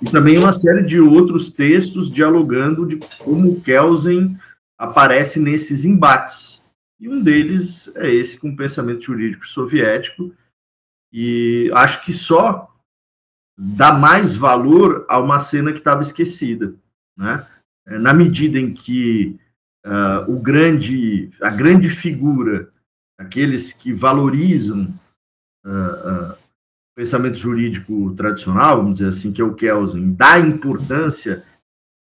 e 0.00 0.10
também 0.10 0.38
uma 0.38 0.52
série 0.52 0.82
de 0.82 1.00
outros 1.00 1.50
textos 1.50 2.10
dialogando 2.10 2.86
de 2.86 2.96
como 3.18 3.60
Kelsen 3.62 4.36
aparece 4.78 5.40
nesses 5.40 5.84
embates. 5.84 6.60
E 7.00 7.08
um 7.08 7.22
deles 7.22 7.90
é 7.96 8.10
esse 8.10 8.38
com 8.38 8.50
o 8.50 8.56
pensamento 8.56 9.02
jurídico 9.04 9.46
soviético, 9.46 10.34
e 11.12 11.70
acho 11.74 12.04
que 12.04 12.12
só 12.12 12.68
dá 13.58 13.92
mais 13.92 14.34
valor 14.34 15.04
a 15.08 15.18
uma 15.18 15.38
cena 15.38 15.72
que 15.72 15.78
estava 15.78 16.02
esquecida, 16.02 16.74
né? 17.16 17.46
Na 17.86 18.14
medida 18.14 18.58
em 18.58 18.72
que 18.72 19.38
uh, 19.84 20.30
o 20.32 20.40
grande, 20.40 21.30
a 21.40 21.50
grande 21.50 21.90
figura 21.90 22.71
aqueles 23.22 23.72
que 23.72 23.92
valorizam 23.92 24.92
uh, 25.64 25.70
uh, 25.70 26.32
o 26.32 26.94
pensamento 26.94 27.36
jurídico 27.36 28.12
tradicional, 28.14 28.78
vamos 28.78 28.98
dizer 28.98 29.08
assim, 29.08 29.32
que 29.32 29.40
é 29.40 29.44
o 29.44 29.54
Kelsen, 29.54 30.12
dá 30.12 30.38
importância 30.38 31.42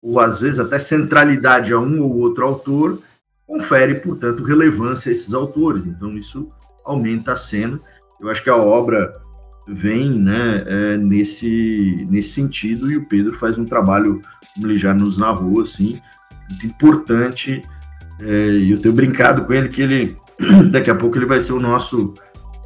ou 0.01 0.19
às 0.19 0.39
vezes 0.39 0.59
até 0.59 0.79
centralidade 0.79 1.71
a 1.71 1.79
um 1.79 2.01
ou 2.01 2.17
outro 2.17 2.45
autor, 2.45 3.01
confere, 3.45 3.95
portanto, 3.95 4.43
relevância 4.43 5.09
a 5.09 5.13
esses 5.13 5.33
autores. 5.33 5.85
Então, 5.85 6.17
isso 6.17 6.51
aumenta 6.83 7.33
a 7.33 7.37
cena. 7.37 7.79
Eu 8.19 8.29
acho 8.29 8.43
que 8.43 8.49
a 8.49 8.55
obra 8.55 9.15
vem 9.67 10.09
né, 10.09 10.63
é, 10.65 10.97
nesse, 10.97 12.07
nesse 12.09 12.29
sentido 12.29 12.91
e 12.91 12.97
o 12.97 13.05
Pedro 13.05 13.37
faz 13.37 13.57
um 13.57 13.65
trabalho, 13.65 14.21
como 14.55 14.67
ele 14.67 14.77
já 14.77 14.93
nos 14.93 15.17
narrou, 15.17 15.61
assim, 15.61 16.01
muito 16.49 16.65
importante. 16.65 17.61
É, 18.19 18.71
eu 18.71 18.81
tenho 18.81 18.95
brincado 18.95 19.45
com 19.45 19.53
ele 19.53 19.69
que 19.69 19.81
ele 19.81 20.17
Daqui 20.71 20.89
a 20.89 20.95
pouco 20.95 21.17
ele 21.17 21.25
vai 21.25 21.39
ser 21.39 21.53
o 21.53 21.59
nosso 21.59 22.13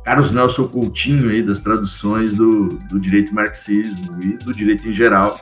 Carlos 0.04 0.32
Nelson 0.32 0.68
Coutinho 0.68 1.32
aí 1.32 1.42
das 1.42 1.60
traduções 1.60 2.36
do, 2.36 2.68
do 2.90 3.00
direito 3.00 3.34
marxismo 3.34 4.20
e 4.22 4.38
do 4.38 4.54
direito 4.54 4.88
em 4.88 4.94
geral. 4.94 5.36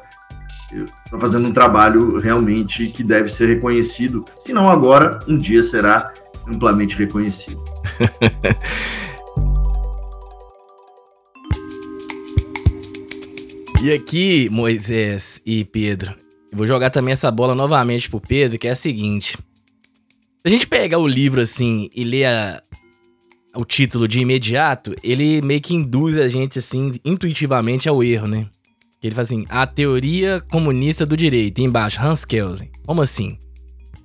Está 1.05 1.19
fazendo 1.19 1.49
um 1.49 1.51
trabalho 1.51 2.17
realmente 2.17 2.87
que 2.87 3.03
deve 3.03 3.29
ser 3.29 3.47
reconhecido, 3.47 4.25
se 4.39 4.53
não 4.53 4.69
agora, 4.69 5.19
um 5.27 5.37
dia 5.37 5.61
será 5.61 6.11
amplamente 6.47 6.97
reconhecido. 6.97 7.63
e 13.83 13.91
aqui, 13.91 14.49
Moisés 14.49 15.39
e 15.45 15.63
Pedro, 15.63 16.15
vou 16.51 16.65
jogar 16.65 16.89
também 16.89 17.11
essa 17.11 17.29
bola 17.29 17.53
novamente 17.53 18.09
pro 18.09 18.19
Pedro, 18.19 18.57
que 18.57 18.67
é 18.67 18.71
a 18.71 18.75
seguinte. 18.75 19.37
A 20.45 20.49
gente 20.49 20.67
pegar 20.67 20.97
o 20.97 21.07
livro 21.07 21.39
assim 21.39 21.89
e 21.95 22.03
ler 22.03 22.25
a, 22.25 22.61
o 23.55 23.63
título 23.63 24.09
de 24.09 24.19
imediato, 24.19 24.93
ele 25.01 25.41
meio 25.41 25.61
que 25.61 25.73
induz 25.73 26.17
a 26.17 26.27
gente 26.27 26.59
assim 26.59 26.99
intuitivamente 27.05 27.87
ao 27.87 28.03
erro, 28.03 28.27
né? 28.27 28.47
Ele 29.01 29.15
fala 29.15 29.25
assim: 29.25 29.45
a 29.47 29.65
teoria 29.65 30.41
comunista 30.51 31.05
do 31.05 31.15
direito, 31.15 31.61
embaixo, 31.61 32.01
Hans 32.01 32.25
Kelsen. 32.25 32.69
Como 32.85 33.01
assim? 33.01 33.37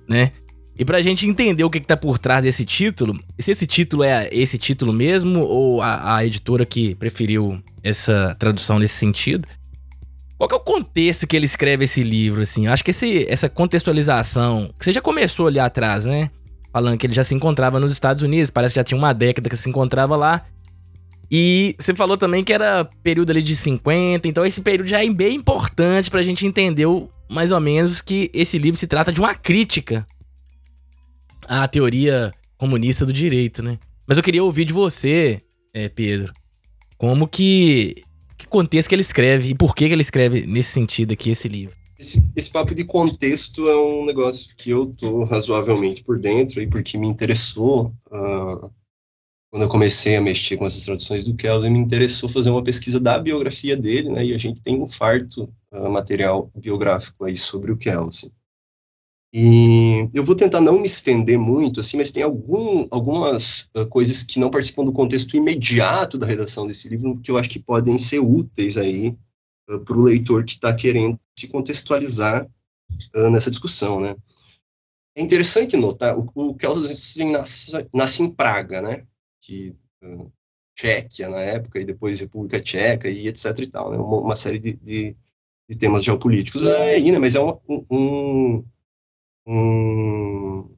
Né? 0.07 0.31
E 0.77 0.85
pra 0.85 1.01
gente 1.01 1.27
entender 1.27 1.65
o 1.65 1.69
que, 1.69 1.81
que 1.81 1.87
tá 1.87 1.97
por 1.97 2.17
trás 2.17 2.41
desse 2.41 2.63
título, 2.63 3.19
se 3.37 3.51
esse 3.51 3.67
título 3.67 4.03
é 4.03 4.29
esse 4.31 4.57
título 4.57 4.93
mesmo, 4.93 5.41
ou 5.41 5.81
a, 5.81 6.15
a 6.15 6.25
editora 6.25 6.65
que 6.65 6.95
preferiu 6.95 7.61
essa 7.83 8.33
tradução 8.39 8.79
nesse 8.79 8.95
sentido, 8.95 9.45
qual 10.47 10.59
é 10.59 10.61
o 10.61 10.63
contexto 10.63 11.27
que 11.27 11.35
ele 11.35 11.45
escreve 11.45 11.83
esse 11.83 12.01
livro, 12.01 12.41
assim? 12.41 12.67
Eu 12.67 12.73
acho 12.73 12.83
que 12.83 12.91
esse, 12.91 13.25
essa 13.29 13.49
contextualização, 13.49 14.73
que 14.79 14.85
você 14.85 14.93
já 14.93 15.01
começou 15.01 15.47
ali 15.47 15.59
atrás, 15.59 16.05
né? 16.05 16.31
Falando 16.71 16.97
que 16.97 17.05
ele 17.05 17.13
já 17.13 17.23
se 17.23 17.35
encontrava 17.35 17.79
nos 17.79 17.91
Estados 17.91 18.23
Unidos, 18.23 18.49
parece 18.49 18.73
que 18.73 18.79
já 18.79 18.83
tinha 18.83 18.97
uma 18.97 19.11
década 19.13 19.49
que 19.49 19.57
se 19.57 19.69
encontrava 19.69 20.15
lá. 20.15 20.45
E 21.29 21.75
você 21.77 21.93
falou 21.93 22.17
também 22.17 22.43
que 22.43 22.53
era 22.53 22.85
período 23.03 23.31
ali 23.31 23.41
de 23.41 23.55
50, 23.55 24.27
então 24.27 24.45
esse 24.45 24.61
período 24.61 24.87
já 24.87 25.03
é 25.03 25.09
bem 25.09 25.35
importante 25.35 26.09
pra 26.09 26.23
gente 26.23 26.45
entender 26.45 26.87
mais 27.29 27.51
ou 27.51 27.59
menos 27.59 28.01
que 28.01 28.31
esse 28.33 28.57
livro 28.57 28.79
se 28.79 28.87
trata 28.87 29.11
de 29.11 29.19
uma 29.19 29.35
crítica 29.35 30.07
à 31.47 31.67
teoria 31.67 32.33
comunista 32.57 33.05
do 33.05 33.13
direito, 33.13 33.61
né? 33.61 33.77
Mas 34.07 34.17
eu 34.17 34.23
queria 34.23 34.43
ouvir 34.43 34.65
de 34.65 34.73
você, 34.73 35.41
é, 35.73 35.87
Pedro, 35.87 36.33
como 36.97 37.27
que 37.27 38.03
que 38.39 38.47
contexto 38.47 38.87
que 38.87 38.95
ele 38.95 39.01
escreve 39.01 39.49
e 39.49 39.55
por 39.55 39.75
que, 39.75 39.87
que 39.87 39.93
ele 39.93 40.01
escreve 40.01 40.47
nesse 40.47 40.71
sentido 40.71 41.11
aqui 41.11 41.29
esse 41.29 41.47
livro. 41.47 41.75
Esse, 41.99 42.31
esse, 42.33 42.49
papo 42.49 42.73
de 42.73 42.85
contexto 42.85 43.67
é 43.67 43.75
um 43.75 44.05
negócio 44.05 44.55
que 44.55 44.69
eu 44.69 44.85
tô 44.85 45.25
razoavelmente 45.25 46.01
por 46.01 46.17
dentro, 46.17 46.61
e 46.61 46.67
porque 46.67 46.97
me 46.97 47.07
interessou, 47.07 47.93
uh, 48.07 48.71
quando 49.51 49.63
eu 49.63 49.67
comecei 49.67 50.15
a 50.15 50.21
mexer 50.21 50.55
com 50.55 50.65
essas 50.65 50.85
traduções 50.85 51.25
do 51.25 51.35
Kelsen, 51.35 51.69
me 51.69 51.79
interessou 51.79 52.29
fazer 52.29 52.51
uma 52.51 52.63
pesquisa 52.63 53.01
da 53.01 53.19
biografia 53.19 53.75
dele, 53.75 54.09
né, 54.09 54.25
e 54.25 54.33
a 54.33 54.37
gente 54.37 54.61
tem 54.61 54.81
um 54.81 54.87
farto 54.87 55.53
uh, 55.73 55.89
material 55.89 56.49
biográfico 56.55 57.25
aí 57.25 57.35
sobre 57.35 57.73
o 57.73 57.77
Kelsen. 57.77 58.31
E 59.31 60.09
eu 60.13 60.23
vou 60.23 60.35
tentar 60.35 60.59
não 60.59 60.79
me 60.79 60.87
estender 60.87 61.37
muito, 61.37 61.79
assim, 61.79 61.97
mas 61.97 62.11
tem 62.11 62.23
algum, 62.23 62.87
algumas 62.89 63.69
uh, 63.77 63.85
coisas 63.87 64.23
que 64.23 64.39
não 64.39 64.49
participam 64.49 64.83
do 64.85 64.93
contexto 64.93 65.37
imediato 65.37 66.17
da 66.17 66.25
redação 66.25 66.65
desse 66.65 66.89
livro 66.89 67.19
que 67.21 67.29
eu 67.29 67.37
acho 67.37 67.49
que 67.49 67.59
podem 67.59 67.97
ser 67.97 68.19
úteis 68.19 68.75
aí 68.75 69.15
uh, 69.69 69.79
para 69.81 69.97
o 69.97 70.01
leitor 70.01 70.43
que 70.43 70.53
está 70.53 70.73
querendo 70.73 71.19
se 71.37 71.47
contextualizar 71.47 72.49
uh, 73.15 73.29
nessa 73.29 73.51
discussão, 73.51 73.99
né? 73.99 74.15
É 75.15 75.21
interessante 75.21 75.77
notar, 75.77 76.17
o, 76.17 76.25
o 76.33 76.55
Kelsen 76.55 77.31
nasce, 77.31 77.71
nasce 77.93 78.23
em 78.23 78.31
Praga, 78.31 78.81
né? 78.81 79.05
Que, 79.41 79.75
Tchequia 80.79 81.27
na 81.27 81.41
época, 81.41 81.79
e 81.79 81.85
depois 81.85 82.21
República 82.21 82.61
Tcheca, 82.61 83.09
e 83.09 83.27
etc 83.27 83.59
e 83.59 83.67
tal, 83.67 83.91
né? 83.91 83.97
Uma, 83.97 84.21
uma 84.21 84.35
série 84.35 84.59
de, 84.59 84.73
de, 84.73 85.15
de, 85.69 85.77
temas 85.77 86.05
geopolíticos 86.05 86.65
aí, 86.65 87.11
né? 87.11 87.19
Mas 87.19 87.35
é 87.35 87.41
um, 87.41 87.59
um, 87.91 88.63
um 89.49 90.69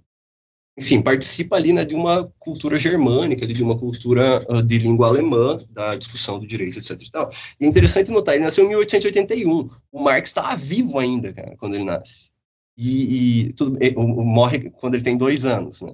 enfim, 0.77 1.01
participa 1.01 1.57
ali 1.57 1.73
né, 1.73 1.84
de 1.84 1.93
uma 1.93 2.31
cultura 2.39 2.77
germânica, 2.77 3.45
de 3.45 3.63
uma 3.63 3.77
cultura 3.77 4.43
uh, 4.49 4.63
de 4.63 4.79
língua 4.79 5.07
alemã, 5.07 5.60
da 5.69 5.95
discussão 5.95 6.39
do 6.39 6.47
direito, 6.47 6.79
etc. 6.79 6.99
E, 6.99 7.12
tal. 7.12 7.31
e 7.60 7.65
é 7.65 7.67
interessante 7.67 8.10
notar, 8.10 8.36
ele 8.36 8.45
nasceu 8.45 8.65
em 8.65 8.69
1881, 8.69 9.67
o 9.91 10.01
Marx 10.01 10.29
estava 10.29 10.55
vivo 10.55 10.97
ainda, 10.97 11.34
cara, 11.34 11.55
quando 11.57 11.75
ele 11.75 11.84
nasce. 11.84 12.31
E, 12.77 13.49
e 13.49 13.53
tudo, 13.53 13.77
ele, 13.81 13.95
morre 13.95 14.71
quando 14.71 14.95
ele 14.95 15.03
tem 15.03 15.17
dois 15.17 15.45
anos, 15.45 15.81
né? 15.81 15.93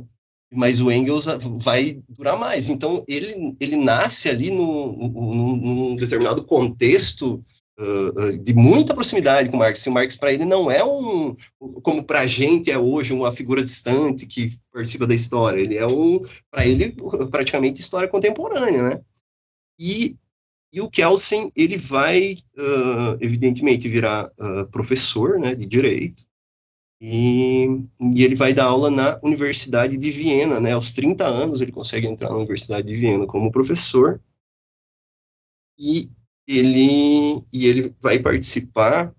Mas 0.54 0.80
o 0.80 0.90
Engels 0.90 1.26
vai 1.62 2.02
durar 2.08 2.40
mais. 2.40 2.70
Então, 2.70 3.04
ele, 3.06 3.58
ele 3.60 3.76
nasce 3.76 4.30
ali 4.30 4.50
num, 4.50 4.96
num, 4.96 5.56
num 5.58 5.96
determinado 5.98 6.46
contexto 6.46 7.44
uh, 7.80 8.38
de 8.40 8.54
muita 8.54 8.94
proximidade 8.94 9.50
com 9.50 9.58
Marx. 9.58 9.86
E 9.86 9.90
o 9.90 9.92
Marx, 9.92 10.16
para 10.16 10.34
ele, 10.34 10.46
não 10.46 10.70
é 10.70 10.84
um, 10.84 11.36
como 11.82 12.04
para 12.04 12.22
a 12.22 12.28
gente 12.28 12.72
é 12.72 12.78
hoje, 12.78 13.13
uma 13.13 13.32
figura 13.32 13.63
distante 13.63 14.26
que 14.26 14.52
participa 14.72 15.08
da 15.08 15.16
história. 15.16 15.62
Ele 15.62 15.78
é 15.78 15.86
um, 15.86 16.22
para 16.52 16.66
ele, 16.66 16.96
praticamente 17.30 17.82
história 17.82 18.08
contemporânea, 18.08 18.90
né? 18.90 19.02
E, 19.80 20.16
e 20.74 20.82
o 20.82 20.90
Kelsen, 20.90 21.52
ele 21.56 21.78
vai, 21.78 22.38
uh, 22.58 23.18
evidentemente, 23.22 23.88
virar 23.88 24.32
uh, 24.40 24.66
professor 24.72 25.40
né, 25.40 25.54
de 25.54 25.66
direito. 25.66 26.24
E, 27.00 27.68
e, 28.02 28.24
ele 28.24 28.34
vai 28.34 28.56
dar 28.56 28.66
aula 28.66 28.90
na 28.90 29.20
Universidade 29.22 29.98
de 29.98 30.10
Viena, 30.10 30.60
né? 30.60 30.74
Aos 30.74 30.94
30 30.94 31.28
anos 31.28 31.62
ele 31.62 31.72
consegue 31.72 32.08
entrar 32.08 32.30
na 32.30 32.38
Universidade 32.38 32.88
de 32.88 32.96
Viena 32.96 33.28
como 33.28 33.52
professor. 33.52 34.20
E 35.80 36.10
ele 36.48 37.44
e 37.52 37.68
ele 37.68 37.94
vai 38.02 38.20
participar 38.20 39.14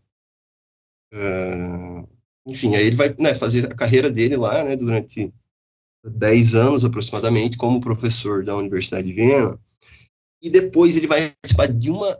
uh, 1.12 2.08
enfim 2.46 2.74
aí 2.74 2.86
ele 2.86 2.96
vai 2.96 3.14
né, 3.18 3.34
fazer 3.34 3.66
a 3.66 3.76
carreira 3.76 4.10
dele 4.10 4.36
lá 4.36 4.64
né, 4.64 4.76
durante 4.76 5.32
10 6.04 6.54
anos 6.54 6.84
aproximadamente 6.84 7.56
como 7.56 7.80
professor 7.80 8.44
da 8.44 8.56
Universidade 8.56 9.06
de 9.06 9.12
Viena. 9.12 9.58
E 10.40 10.48
depois 10.48 10.96
ele 10.96 11.06
vai 11.06 11.34
participar 11.42 11.66
de 11.66 11.90
uma 11.90 12.18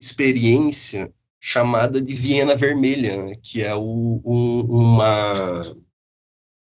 experiência 0.00 1.12
chamada 1.40 2.00
de 2.00 2.14
Viena 2.14 2.56
Vermelha 2.56 3.26
né, 3.26 3.36
que 3.42 3.62
é 3.62 3.74
o, 3.74 4.20
um, 4.24 4.60
uma 4.62 5.62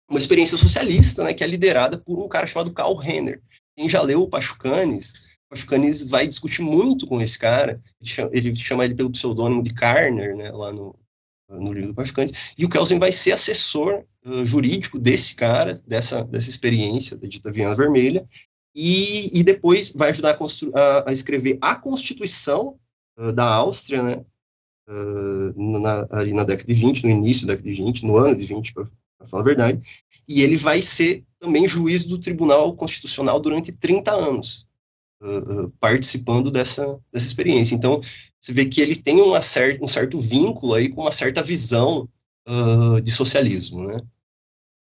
uma 0.08 0.18
experiência 0.18 0.58
socialista 0.58 1.24
né, 1.24 1.32
que 1.32 1.42
é 1.42 1.46
liderada 1.46 1.98
por 1.98 2.22
um 2.22 2.28
cara 2.28 2.46
chamado 2.46 2.72
Karl 2.72 2.94
Renner. 2.94 3.42
Quem 3.76 3.88
já 3.88 4.02
leu 4.02 4.22
o 4.22 4.28
Pachucanes 4.28 5.31
Pachucanes 5.52 6.04
vai 6.04 6.26
discutir 6.26 6.62
muito 6.62 7.06
com 7.06 7.20
esse 7.20 7.38
cara, 7.38 7.78
ele 8.32 8.56
chama 8.56 8.86
ele, 8.86 8.94
pelo 8.94 9.10
pseudônimo 9.10 9.62
de 9.62 9.74
Karner, 9.74 10.34
né, 10.34 10.50
lá 10.50 10.72
no, 10.72 10.98
no 11.46 11.74
livro 11.74 11.90
do 11.90 11.94
Pachucanes, 11.94 12.32
e 12.56 12.64
o 12.64 12.70
Kelsen 12.70 12.98
vai 12.98 13.12
ser 13.12 13.32
assessor 13.32 14.02
uh, 14.24 14.46
jurídico 14.46 14.98
desse 14.98 15.34
cara, 15.34 15.78
dessa, 15.86 16.24
dessa 16.24 16.48
experiência 16.48 17.18
da 17.18 17.28
dita 17.28 17.52
Viana 17.52 17.76
Vermelha, 17.76 18.26
e, 18.74 19.38
e 19.38 19.42
depois 19.44 19.92
vai 19.92 20.08
ajudar 20.08 20.34
a, 20.34 20.80
a, 20.80 21.10
a 21.10 21.12
escrever 21.12 21.58
a 21.60 21.74
Constituição 21.74 22.78
uh, 23.18 23.30
da 23.30 23.44
Áustria, 23.44 24.02
né, 24.02 24.24
uh, 24.88 25.80
na, 25.80 26.06
ali 26.12 26.32
na 26.32 26.44
década 26.44 26.66
de 26.66 26.80
20, 26.80 27.04
no 27.04 27.10
início 27.10 27.46
da 27.46 27.52
década 27.52 27.70
de 27.70 27.82
20, 27.82 28.06
no 28.06 28.16
ano 28.16 28.34
de 28.34 28.46
20, 28.46 28.72
para 28.72 28.86
falar 29.26 29.42
a 29.42 29.46
verdade, 29.46 29.82
e 30.26 30.40
ele 30.40 30.56
vai 30.56 30.80
ser 30.80 31.22
também 31.38 31.68
juiz 31.68 32.04
do 32.04 32.16
Tribunal 32.16 32.74
Constitucional 32.74 33.38
durante 33.38 33.70
30 33.70 34.10
anos 34.12 34.66
uh, 35.22 35.70
participando 35.80 36.50
dessa, 36.50 36.98
dessa 37.12 37.26
experiência. 37.26 37.74
Então, 37.74 38.00
você 38.40 38.52
vê 38.52 38.66
que 38.66 38.80
ele 38.80 38.96
tem 38.96 39.20
uma 39.20 39.40
cer 39.40 39.78
um 39.80 39.88
certo 39.88 40.18
vínculo 40.18 40.74
aí 40.74 40.88
com 40.88 41.02
uma 41.02 41.12
certa 41.12 41.42
visão 41.42 42.08
uh, 42.48 43.00
de 43.00 43.10
socialismo, 43.10 43.84
né? 43.86 44.00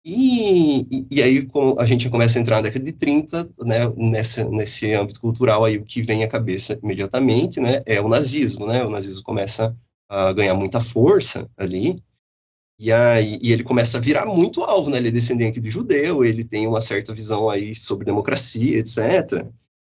E, 0.07 0.81
e, 0.81 1.07
e, 1.09 1.23
aí 1.23 1.47
a 1.79 1.85
gente 1.87 2.07
começa 2.11 2.37
a 2.37 2.41
entrar 2.41 2.57
na 2.57 2.61
década 2.61 2.85
de 2.85 2.93
30, 2.93 3.49
né, 3.61 3.89
nessa, 3.97 4.47
nesse 4.51 4.93
âmbito 4.93 5.19
cultural 5.19 5.65
aí 5.65 5.77
o 5.77 5.83
que 5.83 6.03
vem 6.03 6.23
à 6.23 6.27
cabeça 6.27 6.79
imediatamente, 6.83 7.59
né, 7.59 7.81
é 7.87 7.99
o 7.99 8.07
nazismo, 8.07 8.67
né, 8.67 8.83
o 8.83 8.89
nazismo 8.91 9.23
começa 9.23 9.75
a 10.07 10.31
ganhar 10.31 10.53
muita 10.53 10.79
força 10.79 11.49
ali, 11.57 12.03
e 12.77 12.91
aí 12.91 13.39
e 13.41 13.51
ele 13.51 13.63
começa 13.63 13.97
a 13.97 14.01
virar 14.01 14.27
muito 14.27 14.61
alvo, 14.61 14.91
né, 14.91 14.97
ele 14.97 15.07
é 15.07 15.11
descendente 15.11 15.59
de 15.59 15.71
judeu, 15.71 16.23
ele 16.23 16.43
tem 16.43 16.67
uma 16.67 16.81
certa 16.81 17.11
visão 17.11 17.49
aí 17.49 17.73
sobre 17.73 18.05
democracia, 18.05 18.77
etc., 18.77 19.43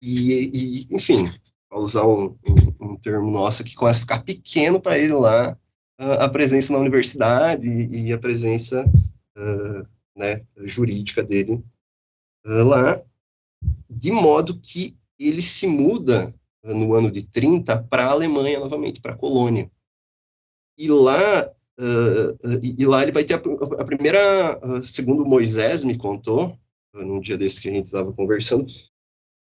e, 0.02 0.88
e 0.90 0.96
enfim, 0.96 1.30
para 1.70 1.80
usar 1.80 2.06
um, 2.06 2.38
um, 2.48 2.92
um, 2.92 2.96
termo 2.98 3.32
nosso 3.32 3.64
que 3.64 3.76
começa 3.76 4.00
a 4.00 4.02
ficar 4.02 4.24
pequeno 4.24 4.80
para 4.82 4.98
ele 4.98 5.14
lá, 5.14 5.58
a, 5.98 6.28
presença 6.28 6.74
na 6.74 6.80
universidade 6.80 7.68
e, 7.68 8.08
e 8.08 8.14
a 8.14 8.18
presença 8.18 8.86
uh, 9.38 9.88
né, 10.16 10.44
jurídica 10.58 11.24
dele 11.24 11.64
uh, 12.46 12.64
lá, 12.64 13.02
de 13.90 14.12
modo 14.12 14.60
que 14.60 14.98
ele 15.20 15.42
se 15.42 15.68
muda 15.68 16.34
uh, 16.66 16.74
no 16.74 16.94
ano 16.94 17.12
de 17.12 17.24
30 17.24 17.84
para 17.84 18.06
a 18.06 18.12
Alemanha 18.12 18.60
novamente, 18.60 19.00
para 19.00 19.14
a 19.14 19.18
colônia. 19.18 19.72
E 20.78 20.90
lá, 20.90 21.52
e, 22.64 22.82
e, 22.82 22.86
lá 22.86 23.04
ele 23.04 23.12
vai 23.12 23.24
ter 23.24 23.36
a, 23.36 23.38
a 23.38 23.86
primeira, 23.86 24.60
segundo 24.82 25.26
Moisés 25.26 25.84
me 25.84 25.96
contou, 25.96 26.58
num 26.94 27.20
dia 27.20 27.38
desse 27.38 27.62
que 27.62 27.70
a 27.70 27.72
gente 27.72 27.86
estava 27.86 28.12
conversando, 28.12 28.66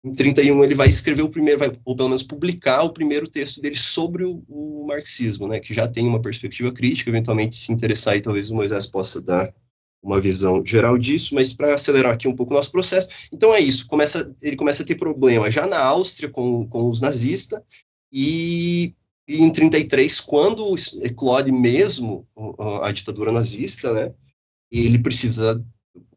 em 0.04 0.10
31 0.10 0.64
ele 0.64 0.74
vai 0.74 0.88
escrever 0.88 1.22
o 1.22 1.30
primeiro, 1.30 1.60
vai, 1.60 1.72
ou 1.84 1.94
pelo 1.94 2.08
menos 2.08 2.22
publicar 2.22 2.82
o 2.82 2.92
primeiro 2.92 3.28
texto 3.28 3.60
dele 3.60 3.76
sobre 3.76 4.24
o, 4.24 4.42
o, 4.48 4.84
marxismo, 4.86 5.46
né, 5.46 5.60
que 5.60 5.72
já 5.72 5.86
tem 5.86 6.06
uma 6.06 6.20
perspectiva 6.20 6.72
crítica, 6.72 7.08
eventualmente 7.08 7.54
se 7.54 7.72
interessar 7.72 8.16
e 8.16 8.20
talvez 8.20 8.50
o 8.50 8.54
Moisés 8.54 8.86
possa 8.86 9.22
dar 9.22 9.54
uma 10.02 10.20
visão 10.20 10.64
geral 10.66 10.98
disso, 10.98 11.36
mas 11.36 11.52
para 11.52 11.74
acelerar 11.74 12.12
aqui 12.12 12.26
um 12.26 12.34
pouco 12.34 12.52
o 12.52 12.56
nosso 12.56 12.72
processo, 12.72 13.08
então 13.32 13.54
é 13.54 13.60
isso, 13.60 13.86
começa, 13.86 14.34
ele 14.42 14.56
começa 14.56 14.82
a 14.82 14.86
ter 14.86 14.96
problema 14.96 15.48
já 15.50 15.66
na 15.66 15.78
Áustria 15.78 16.28
com, 16.28 16.66
com 16.66 16.90
os 16.90 17.00
nazistas, 17.00 17.60
e, 18.12 18.92
e 19.28 19.40
em 19.40 19.50
33, 19.52 20.20
quando 20.20 20.74
eclode 21.02 21.52
mesmo 21.52 22.26
a, 22.82 22.90
ditadura 22.90 23.30
nazista, 23.30 23.92
né, 23.92 24.12
ele 24.72 24.98
precisa 24.98 25.64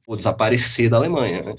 desaparecer 0.09 0.89
da 0.89 0.97
Alemanha, 0.97 1.43
né, 1.43 1.55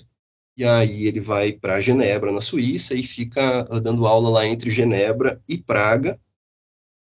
e 0.57 0.65
aí 0.65 1.07
ele 1.07 1.21
vai 1.21 1.53
para 1.53 1.81
Genebra, 1.81 2.33
na 2.33 2.41
Suíça, 2.41 2.95
e 2.95 3.03
fica 3.03 3.63
dando 3.83 4.07
aula 4.07 4.31
lá 4.31 4.47
entre 4.47 4.71
Genebra 4.71 5.43
e 5.47 5.59
Praga 5.59 6.19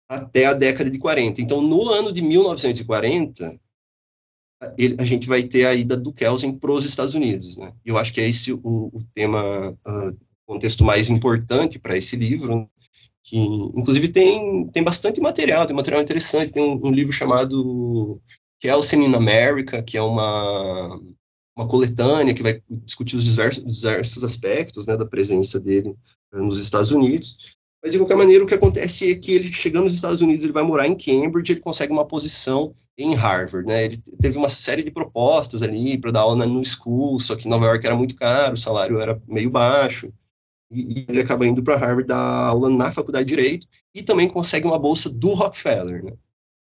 até 0.09 0.47
a 0.47 0.53
década 0.53 0.91
de 0.91 0.99
40. 0.99 1.41
Então, 1.41 1.63
no 1.63 1.89
ano 1.89 2.13
de 2.13 2.21
1940, 2.21 3.61
ele, 4.77 4.97
a 4.99 5.05
gente 5.05 5.27
vai 5.27 5.43
ter 5.45 5.67
a 5.67 5.75
ida 5.75 5.97
do 5.97 6.13
Kelsen 6.13 6.59
para 6.59 6.73
os 6.73 6.85
Estados 6.85 7.15
Unidos. 7.15 7.57
Né? 7.57 7.73
Eu 7.85 7.97
acho 7.97 8.13
que 8.13 8.21
é 8.21 8.29
esse 8.29 8.53
o, 8.53 8.61
o 8.65 9.03
tema, 9.15 9.71
uh, 9.71 10.19
contexto 10.47 10.85
mais 10.85 11.09
importante 11.09 11.79
para 11.79 11.97
esse 11.97 12.17
livro, 12.17 12.69
que 13.23 13.39
inclusive 13.39 14.09
tem, 14.09 14.67
tem 14.69 14.83
bastante 14.83 15.21
material, 15.21 15.65
tem 15.65 15.77
material 15.77 16.03
interessante, 16.03 16.53
tem 16.53 16.63
um, 16.63 16.89
um 16.89 16.91
livro 16.91 17.13
chamado 17.13 18.21
Kelsen 18.59 19.05
in 19.05 19.15
America, 19.15 19.83
que 19.83 19.97
é 19.97 20.03
uma 20.03 21.01
uma 21.61 21.69
coletânea 21.69 22.33
que 22.33 22.43
vai 22.43 22.61
discutir 22.71 23.17
os 23.17 23.25
diversos, 23.25 23.65
diversos 23.65 24.25
aspectos 24.25 24.87
né, 24.87 24.97
da 24.97 25.05
presença 25.05 25.61
dele 25.61 25.95
uh, 26.35 26.43
nos 26.43 26.59
Estados 26.59 26.91
Unidos. 26.91 27.55
Mas, 27.83 27.93
de 27.93 27.99
qualquer 27.99 28.17
maneira, 28.17 28.43
o 28.45 28.47
que 28.47 28.55
acontece 28.55 29.11
é 29.11 29.15
que 29.15 29.33
ele, 29.33 29.53
chegando 29.53 29.85
nos 29.85 29.95
Estados 29.95 30.21
Unidos, 30.21 30.43
ele 30.43 30.53
vai 30.53 30.63
morar 30.63 30.87
em 30.87 30.97
Cambridge, 30.97 31.53
ele 31.53 31.61
consegue 31.61 31.93
uma 31.93 32.05
posição 32.05 32.75
em 32.99 33.15
Harvard, 33.15 33.67
né? 33.67 33.87
Ele 33.87 33.97
teve 34.21 34.37
uma 34.37 34.49
série 34.49 34.83
de 34.83 34.91
propostas 34.91 35.63
ali 35.63 35.97
para 35.97 36.13
dar 36.13 36.21
aula 36.21 36.47
no 36.47 36.63
school, 36.65 37.19
só 37.19 37.37
que 37.37 37.49
Nova 37.49 37.67
York 37.67 37.87
era 37.87 37.97
muito 37.97 38.15
caro, 38.17 38.55
o 38.55 38.59
salário 38.59 38.99
era 38.99 39.21
meio 39.27 39.49
baixo, 39.49 40.13
e 40.71 41.07
ele 41.09 41.23
acaba 41.23 41.47
indo 41.47 41.63
para 41.63 41.77
Harvard 41.77 42.07
dar 42.07 42.49
aula 42.49 42.69
na 42.69 42.93
faculdade 42.93 43.25
de 43.27 43.35
Direito, 43.35 43.67
e 43.95 44.03
também 44.03 44.29
consegue 44.29 44.67
uma 44.67 44.79
bolsa 44.79 45.09
do 45.09 45.31
Rockefeller, 45.31 46.05
né? 46.05 46.13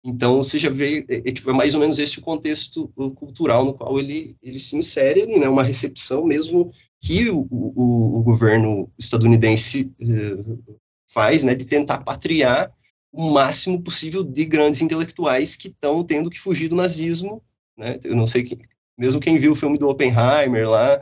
Então, 0.04 0.42
você 0.42 0.58
já 0.58 0.68
vê, 0.68 1.04
é, 1.08 1.28
é, 1.28 1.32
tipo, 1.32 1.50
é 1.50 1.52
mais 1.52 1.74
ou 1.74 1.80
menos 1.80 1.98
esse 1.98 2.18
o 2.18 2.22
contexto 2.22 2.88
cultural 3.14 3.64
no 3.64 3.74
qual 3.74 3.98
ele, 3.98 4.36
ele 4.42 4.58
se 4.58 4.76
insere 4.76 5.26
né, 5.26 5.48
uma 5.48 5.62
recepção 5.62 6.24
mesmo 6.24 6.72
que 7.00 7.30
o, 7.30 7.46
o, 7.50 8.18
o 8.18 8.22
governo 8.22 8.90
estadunidense 8.98 9.92
uh, 10.00 10.76
faz, 11.08 11.44
né, 11.44 11.54
de 11.54 11.66
tentar 11.66 11.98
patriar 11.98 12.72
o 13.12 13.30
máximo 13.30 13.80
possível 13.80 14.24
de 14.24 14.44
grandes 14.44 14.80
intelectuais 14.82 15.54
que 15.54 15.68
estão 15.68 16.02
tendo 16.02 16.30
que 16.30 16.38
fugir 16.38 16.68
do 16.68 16.76
nazismo, 16.76 17.42
né, 17.76 17.98
eu 18.02 18.16
não 18.16 18.26
sei, 18.26 18.42
quem, 18.42 18.58
mesmo 18.98 19.20
quem 19.20 19.38
viu 19.38 19.52
o 19.52 19.56
filme 19.56 19.78
do 19.78 19.88
Oppenheimer 19.88 20.68
lá, 20.68 21.00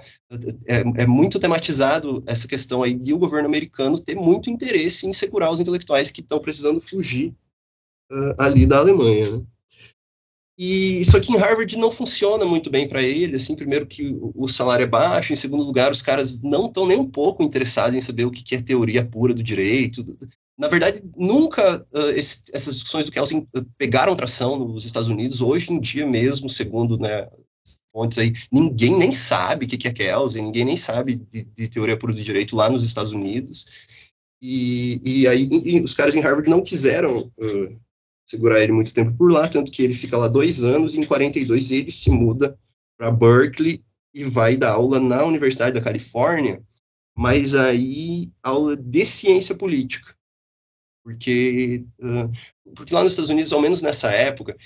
é, 0.66 1.02
é, 1.02 1.06
muito 1.06 1.38
tematizado 1.38 2.22
essa 2.26 2.46
questão 2.46 2.82
aí 2.82 2.94
de 2.94 3.14
o 3.14 3.18
governo 3.18 3.48
americano 3.48 3.98
ter 3.98 4.16
muito 4.16 4.50
interesse 4.50 5.06
em 5.06 5.12
segurar 5.12 5.50
os 5.50 5.60
intelectuais 5.60 6.10
que 6.10 6.20
estão 6.20 6.38
precisando 6.38 6.80
fugir 6.80 7.34
uh, 8.10 8.34
ali 8.38 8.66
da 8.66 8.78
Alemanha. 8.78 9.30
Né? 9.30 9.42
E 10.62 11.00
isso 11.00 11.16
aqui 11.16 11.32
em 11.32 11.38
Harvard 11.38 11.74
não 11.78 11.90
funciona 11.90 12.44
muito 12.44 12.68
bem 12.68 12.86
para 12.86 13.02
ele, 13.02 13.36
assim, 13.36 13.56
primeiro 13.56 13.86
que 13.86 14.14
o 14.20 14.46
salário 14.46 14.82
é 14.82 14.86
baixo, 14.86 15.32
em 15.32 15.36
segundo 15.36 15.62
lugar, 15.62 15.90
os 15.90 16.02
caras 16.02 16.42
não 16.42 16.66
estão 16.66 16.86
nem 16.86 16.98
um 16.98 17.10
pouco 17.10 17.42
interessados 17.42 17.94
em 17.94 18.00
saber 18.00 18.26
o 18.26 18.30
que 18.30 18.54
é 18.54 18.60
teoria 18.60 19.02
pura 19.02 19.32
do 19.32 19.42
direito. 19.42 20.04
Na 20.58 20.68
verdade, 20.68 21.02
nunca 21.16 21.78
uh, 21.94 22.10
esse, 22.10 22.42
essas 22.52 22.74
discussões 22.74 23.06
do 23.06 23.12
Kelsen 23.12 23.48
pegaram 23.78 24.14
tração 24.14 24.58
nos 24.58 24.84
Estados 24.84 25.08
Unidos. 25.08 25.40
Hoje 25.40 25.72
em 25.72 25.80
dia 25.80 26.06
mesmo, 26.06 26.50
segundo 26.50 26.98
né, 26.98 27.26
fontes 27.90 28.18
aí, 28.18 28.34
ninguém 28.52 28.94
nem 28.94 29.12
sabe 29.12 29.64
o 29.64 29.68
que 29.68 29.88
é 29.88 29.92
Kelsen, 29.92 30.44
ninguém 30.44 30.66
nem 30.66 30.76
sabe 30.76 31.14
de, 31.14 31.42
de 31.42 31.68
teoria 31.70 31.96
pura 31.96 32.12
do 32.12 32.22
direito 32.22 32.54
lá 32.54 32.68
nos 32.68 32.84
Estados 32.84 33.12
Unidos. 33.12 33.88
E, 34.42 35.00
e 35.02 35.26
aí 35.26 35.48
e 35.50 35.80
os 35.80 35.94
caras 35.94 36.14
em 36.14 36.20
Harvard 36.20 36.50
não 36.50 36.62
quiseram 36.62 37.32
uh, 37.38 37.80
segurar 38.30 38.62
ele 38.62 38.72
muito 38.72 38.94
tempo 38.94 39.12
por 39.16 39.32
lá, 39.32 39.48
tanto 39.48 39.72
que 39.72 39.82
ele 39.82 39.94
fica 39.94 40.16
lá 40.16 40.28
dois 40.28 40.62
anos, 40.62 40.94
e 40.94 41.00
em 41.00 41.04
42 41.04 41.72
ele 41.72 41.90
se 41.90 42.10
muda 42.10 42.56
para 42.96 43.10
Berkeley 43.10 43.82
e 44.14 44.24
vai 44.24 44.56
dar 44.56 44.72
aula 44.72 45.00
na 45.00 45.24
Universidade 45.24 45.72
da 45.72 45.80
Califórnia, 45.80 46.62
mas 47.16 47.56
aí 47.56 48.30
aula 48.42 48.76
de 48.76 49.04
ciência 49.04 49.54
política. 49.54 50.14
Porque, 51.02 51.84
uh, 52.00 52.30
porque 52.74 52.94
lá 52.94 53.02
nos 53.02 53.12
Estados 53.12 53.30
Unidos, 53.30 53.52
ao 53.52 53.60
menos 53.60 53.82
nessa 53.82 54.12
época, 54.12 54.56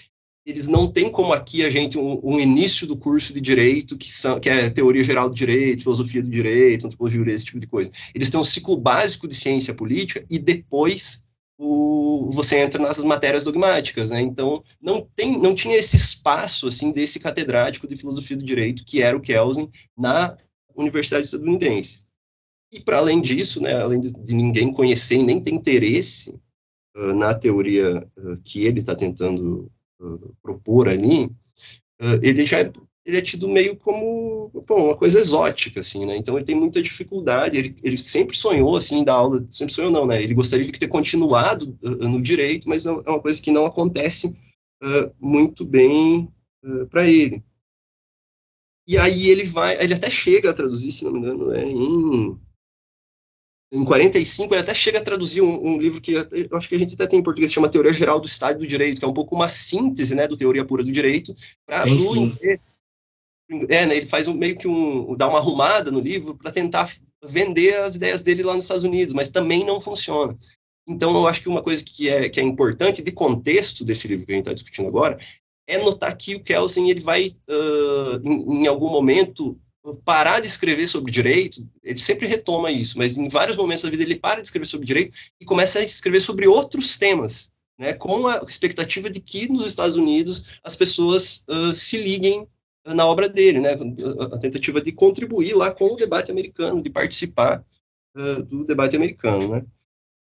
eles 0.45 0.69
não 0.69 0.91
têm 0.91 1.11
como 1.11 1.33
aqui 1.33 1.65
a 1.65 1.71
gente 1.71 1.97
um, 1.97 2.21
um, 2.23 2.39
início 2.39 2.87
do 2.87 2.99
curso 2.99 3.33
de 3.33 3.41
direito 3.41 3.97
que 3.97 4.11
são 4.11 4.39
que 4.39 4.51
é 4.51 4.69
teoria 4.69 5.03
geral 5.03 5.31
do 5.31 5.35
direito, 5.35 5.85
filosofia 5.85 6.23
do 6.23 6.29
direito, 6.29 6.85
antropologia, 6.85 7.33
esse 7.33 7.47
tipo 7.47 7.61
de 7.61 7.67
coisa. 7.67 7.91
Eles 8.15 8.29
têm 8.29 8.39
um 8.39 8.45
ciclo 8.45 8.77
básico 8.77 9.27
de 9.27 9.35
ciência 9.35 9.73
política 9.73 10.25
e 10.29 10.39
depois 10.39 11.24
o, 11.59 12.29
você 12.31 12.59
entra 12.59 12.83
nas 12.83 12.99
matérias 12.99 13.45
dogmáticas, 13.45 14.11
né? 14.11 14.21
Então 14.21 14.63
não 14.81 15.03
tem, 15.15 15.39
não 15.39 15.55
tinha 15.55 15.77
esse 15.77 15.97
espaço 15.97 16.67
assim 16.67 16.91
desse 16.91 17.21
catedrático 17.21 17.87
de 17.87 17.97
filosofia 17.97 18.37
do 18.37 18.45
direito 18.45 18.85
que 18.85 19.03
era 19.03 19.17
o 19.17 19.21
Kelsen 19.21 19.71
na 19.97 20.37
Universidade 20.77 21.25
estadunidense. 21.25 22.07
E 22.73 22.81
para 22.81 22.99
além 22.99 23.21
disso, 23.21 23.63
né, 23.63 23.81
além 23.81 24.01
de, 24.01 24.13
de, 24.13 24.35
ninguém 24.35 24.73
conhecer 24.73 25.17
e 25.17 25.23
nem 25.23 25.41
ter 25.41 25.53
interesse 25.53 26.35
uh, 26.97 27.15
na 27.15 27.33
teoria 27.33 28.05
uh, 28.19 28.37
que 28.43 28.65
ele 28.65 28.81
está 28.81 28.97
tentando 28.97 29.71
uh, 30.01 30.35
propor 30.43 30.89
ali, 30.89 31.31
ele 32.21 32.45
já 32.45 32.59
ele 33.05 33.19
é 33.19 33.21
tido 33.21 33.49
meio 33.49 33.77
como 33.77 34.51
bom, 34.67 34.87
uma 34.87 34.97
coisa 34.97 35.19
exótica, 35.19 35.81
assim, 35.81 36.07
né? 36.07 36.17
Então 36.17 36.37
ele 36.37 36.45
tem 36.45 36.55
muita 36.55 36.83
dificuldade. 36.83 37.59
Ele, 37.59 37.77
ele 37.83 37.99
sempre 37.99 38.37
sonhou, 38.37 38.77
assim, 38.77 39.05
da 39.05 39.15
aula. 39.15 39.45
Sempre 39.51 39.75
sonhou, 39.75 39.91
não, 39.91 40.07
né? 40.07 40.23
Ele 40.23 40.33
gostaria 40.33 40.65
de 40.65 40.73
ter 40.73 40.89
continuado 40.89 41.79
uh, 41.83 42.09
no 42.09 42.23
direito, 42.23 42.69
mas 42.69 42.87
é 42.87 42.91
uma 42.91 43.21
coisa 43.21 43.41
que 43.41 43.51
não 43.51 43.67
acontece 43.67 44.29
uh, 44.83 45.15
muito 45.21 45.67
bem 45.67 46.29
uh, 46.65 46.87
para 46.87 47.07
ele. 47.07 47.45
E 48.89 48.97
aí 48.97 49.29
ele 49.29 49.45
vai, 49.45 49.83
ele 49.83 49.95
até 49.95 50.09
chega 50.09 50.51
a 50.51 50.55
traduzir, 50.55 50.93
se 50.93 51.05
não 51.05 51.13
me 51.13 51.19
engano, 51.19 51.53
é 51.53 51.65
em 51.65 52.39
em 53.73 53.85
45 53.85 54.55
ele 54.55 54.61
até 54.61 54.73
chega 54.73 55.01
a 55.01 55.03
traduzir 55.03 55.41
um, 55.41 55.67
um, 55.67 55.81
livro 55.81 56.01
que 56.01 56.13
eu 56.13 56.49
acho 56.53 56.69
que 56.69 56.77
a 56.77 56.79
gente 56.79 56.95
até 56.95 57.09
tem 57.09 57.19
em 57.19 57.23
português, 57.23 57.53
chama 57.53 57.69
Teoria 57.69 57.93
Geral 57.93 58.21
do 58.21 58.27
Estado 58.29 58.61
do 58.61 58.67
Direito, 58.67 59.01
que 59.01 59.05
é 59.05 59.09
um 59.09 59.13
pouco 59.13 59.35
uma 59.35 59.49
síntese, 59.49 60.15
né, 60.15 60.29
do 60.29 60.37
Teoria 60.37 60.65
Pura 60.65 60.85
do 60.85 60.93
Direito, 60.93 61.35
para 61.67 61.85
é, 63.69 63.87
né, 63.87 63.97
ele 63.97 64.07
faz 64.07 64.29
um, 64.29 64.35
meio 64.35 64.55
que 64.55 64.69
um, 64.69 65.17
dá 65.17 65.29
uma 65.29 65.39
arrumada 65.39 65.91
no 65.91 66.01
livro 66.01 66.37
para 66.37 66.51
tentar 66.51 66.91
vender 67.25 67.77
as 67.77 67.97
ideias 67.97 68.23
dele 68.23 68.43
lá 68.43 68.55
nos 68.55 68.65
Estados 68.65 68.85
Unidos, 68.85 69.15
mas 69.15 69.31
também 69.31 69.65
não 69.65 69.81
funciona. 69.81 70.37
Então, 70.87 71.17
eu 71.17 71.27
acho 71.27 71.41
que 71.41 71.49
uma 71.49 71.63
coisa 71.63 71.83
que 71.83 72.09
é, 72.09 72.29
que 72.29 72.39
é 72.39 72.43
importante 72.43 73.03
de 73.03 73.11
contexto 73.13 73.85
desse 73.85 74.07
livro 74.07 74.27
que 74.27 74.33
a 74.33 74.35
gente 74.35 74.45
está 74.45 74.55
discutindo 74.55 74.89
agora 74.89 75.19
é 75.67 75.79
notar 75.79 76.15
que 76.17 76.35
o 76.35 76.41
Kelsen 76.41 76.91
ele 76.91 77.01
vai, 77.01 77.29
uh, 77.29 78.21
em, 78.23 78.63
em, 78.63 78.67
algum 78.67 78.91
momento, 78.91 79.59
parar 80.05 80.41
de 80.41 80.47
escrever 80.47 80.87
sobre 80.87 81.11
direito. 81.11 81.67
Ele 81.83 81.99
sempre 81.99 82.27
retoma 82.27 82.71
isso, 82.71 82.99
mas 82.99 83.17
em 83.17 83.29
vários 83.29 83.57
momentos 83.57 83.83
da 83.83 83.91
vida 83.91 84.03
ele 84.03 84.17
para 84.17 84.41
de 84.41 84.47
escrever 84.47 84.67
sobre 84.67 84.87
direito 84.87 85.17
e 85.41 85.45
começa 85.45 85.79
a 85.79 85.83
escrever 85.83 86.21
sobre 86.21 86.47
outros 86.47 86.99
temas, 86.99 87.51
né, 87.79 87.95
com 87.95 88.27
a 88.27 88.45
expectativa 88.47 89.09
de 89.09 89.21
que 89.21 89.49
nos 89.49 89.67
Estados 89.67 89.97
Unidos 89.97 90.61
as 90.63 90.77
pessoas 90.77 91.45
uh, 91.49 91.73
se 91.73 91.97
liguem 91.97 92.47
na 92.87 93.07
obra 93.07 93.29
dele, 93.29 93.61
né, 93.61 93.77
a 94.33 94.39
tentativa 94.39 94.81
de 94.81 94.93
contribuir 94.93 95.55
lá 95.55 95.71
com 95.71 95.87
o 95.87 95.97
debate 95.97 96.31
americano, 96.31 96.83
de 96.83 96.91
participar 96.91 97.65
uh, 98.17 98.43
do 98.43 98.65
debate 98.65 98.97
americano, 98.97 99.49
né. 99.49 99.65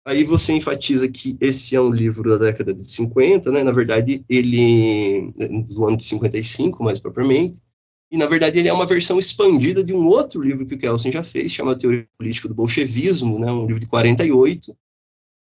Aí 0.04 0.24
você 0.24 0.54
enfatiza 0.54 1.06
que 1.08 1.36
esse 1.38 1.76
é 1.76 1.80
um 1.80 1.92
livro 1.92 2.30
da 2.30 2.46
década 2.46 2.74
de 2.74 2.84
50, 2.84 3.52
né, 3.52 3.62
na 3.62 3.72
verdade 3.72 4.24
ele, 4.28 5.30
do 5.68 5.86
ano 5.86 5.96
de 5.98 6.04
55 6.04 6.82
mais 6.82 6.98
propriamente, 6.98 7.62
e 8.10 8.16
na 8.16 8.26
verdade 8.26 8.58
ele 8.58 8.68
é 8.68 8.72
uma 8.72 8.86
versão 8.86 9.18
expandida 9.18 9.84
de 9.84 9.92
um 9.92 10.06
outro 10.06 10.40
livro 10.40 10.66
que 10.66 10.74
o 10.74 10.78
Kelsen 10.78 11.12
já 11.12 11.22
fez, 11.22 11.52
chamado 11.52 11.78
Teoria 11.78 12.08
Política 12.18 12.48
do 12.48 12.54
Bolchevismo, 12.54 13.38
né, 13.38 13.52
um 13.52 13.66
livro 13.66 13.80
de 13.80 13.86
48, 13.86 14.74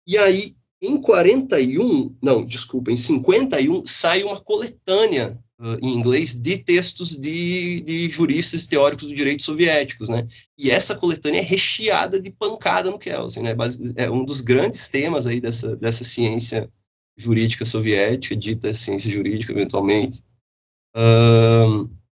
e 0.07 0.17
aí 0.17 0.57
em 0.81 0.99
41, 0.99 2.15
não, 2.21 2.43
desculpa, 2.43 2.91
em 2.91 2.97
51 2.97 3.85
sai 3.85 4.23
uma 4.23 4.39
coletânea 4.39 5.39
uh, 5.59 5.77
em 5.81 5.93
inglês 5.93 6.35
de 6.35 6.57
textos 6.57 7.17
de, 7.17 7.81
de 7.81 8.09
juristas 8.09 8.67
teóricos 8.67 9.07
do 9.07 9.13
direito 9.13 9.43
soviéticos, 9.43 10.09
né? 10.09 10.27
E 10.57 10.69
essa 10.71 10.95
coletânea 10.95 11.39
é 11.39 11.43
recheada 11.43 12.19
de 12.19 12.31
pancada 12.31 12.89
no 12.89 12.99
Kelsen, 12.99 13.43
né? 13.43 13.55
É 13.95 14.09
um 14.09 14.23
dos 14.23 14.41
grandes 14.41 14.89
temas 14.89 15.27
aí 15.27 15.39
dessa, 15.39 15.75
dessa 15.75 16.03
ciência 16.03 16.69
jurídica 17.17 17.65
soviética, 17.65 18.35
dita 18.35 18.73
ciência 18.73 19.11
jurídica 19.11 19.51
eventualmente, 19.51 20.21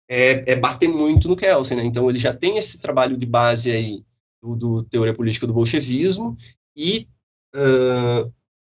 é, 0.09 0.53
é, 0.53 0.57
bater 0.57 0.89
muito 0.89 1.27
no 1.29 1.37
Kelsen, 1.37 1.79
né? 1.79 1.85
Então 1.85 2.09
ele 2.11 2.19
já 2.19 2.35
tem 2.35 2.59
esse 2.59 2.79
trabalho 2.81 3.17
de 3.17 3.25
base 3.25 3.71
aí 3.71 4.05
do, 4.43 4.57
do 4.57 4.83
teoria 4.85 5.15
política 5.15 5.47
do 5.47 5.55
bolchevismo 5.55 6.37
e 6.77 7.09
uh, 7.55 8.33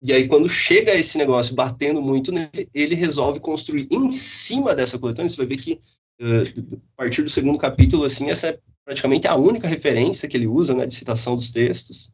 e 0.06 0.14
aí, 0.14 0.28
quando 0.28 0.48
chega 0.48 0.94
esse 0.94 1.18
negócio 1.18 1.56
batendo 1.56 2.00
muito 2.00 2.32
nele, 2.32 2.70
ele 2.76 2.94
resolve 2.94 3.40
construir 3.40 3.88
em 3.90 4.12
cima 4.12 4.76
dessa 4.76 5.00
coletânea. 5.00 5.28
Você 5.28 5.38
vai 5.38 5.48
ver 5.48 5.58
que, 5.58 5.82
uh, 6.22 6.78
a 6.94 6.98
partir 6.98 7.24
do 7.24 7.30
segundo 7.30 7.58
capítulo, 7.58 8.04
assim, 8.04 8.30
essa 8.30 8.50
é 8.50 8.60
praticamente 8.86 9.28
a 9.28 9.36
única 9.36 9.68
referência 9.68 10.30
que 10.30 10.38
ele 10.38 10.46
usa, 10.46 10.76
né, 10.76 10.86
de 10.86 10.94
citação 10.94 11.36
dos 11.36 11.52
textos. 11.52 12.14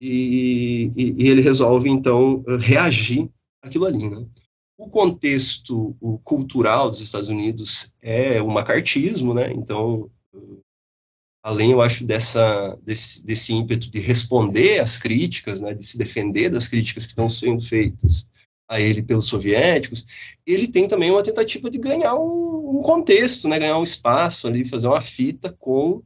E, 0.00 0.90
e, 0.96 1.24
e 1.24 1.28
ele 1.28 1.42
resolve, 1.42 1.90
então, 1.90 2.42
uh, 2.48 2.56
reagir 2.56 3.28
àquilo 3.62 3.84
ali, 3.84 4.08
né? 4.08 4.26
O 4.78 4.88
contexto 4.88 5.94
cultural 6.24 6.90
dos 6.90 7.00
Estados 7.00 7.28
Unidos 7.28 7.92
é 8.00 8.40
o 8.40 8.50
macartismo, 8.50 9.34
né? 9.34 9.52
Então, 9.52 10.10
além, 11.42 11.72
eu 11.72 11.80
acho, 11.80 12.04
dessa, 12.04 12.78
desse, 12.84 13.24
desse 13.24 13.52
ímpeto 13.52 13.90
de 13.90 14.00
responder 14.00 14.78
às 14.78 14.96
críticas, 14.96 15.60
né, 15.60 15.74
de 15.74 15.84
se 15.84 15.98
defender 15.98 16.48
das 16.48 16.68
críticas 16.68 17.04
que 17.04 17.12
estão 17.12 17.28
sendo 17.28 17.60
feitas 17.60 18.28
a 18.68 18.80
ele 18.80 19.02
pelos 19.02 19.26
soviéticos, 19.26 20.06
ele 20.46 20.68
tem 20.68 20.86
também 20.86 21.10
uma 21.10 21.22
tentativa 21.22 21.68
de 21.68 21.78
ganhar 21.78 22.14
um, 22.14 22.78
um 22.78 22.82
contexto, 22.82 23.48
né, 23.48 23.58
ganhar 23.58 23.76
um 23.76 23.84
espaço 23.84 24.46
ali, 24.46 24.64
fazer 24.64 24.86
uma 24.86 25.00
fita 25.00 25.54
com 25.58 26.00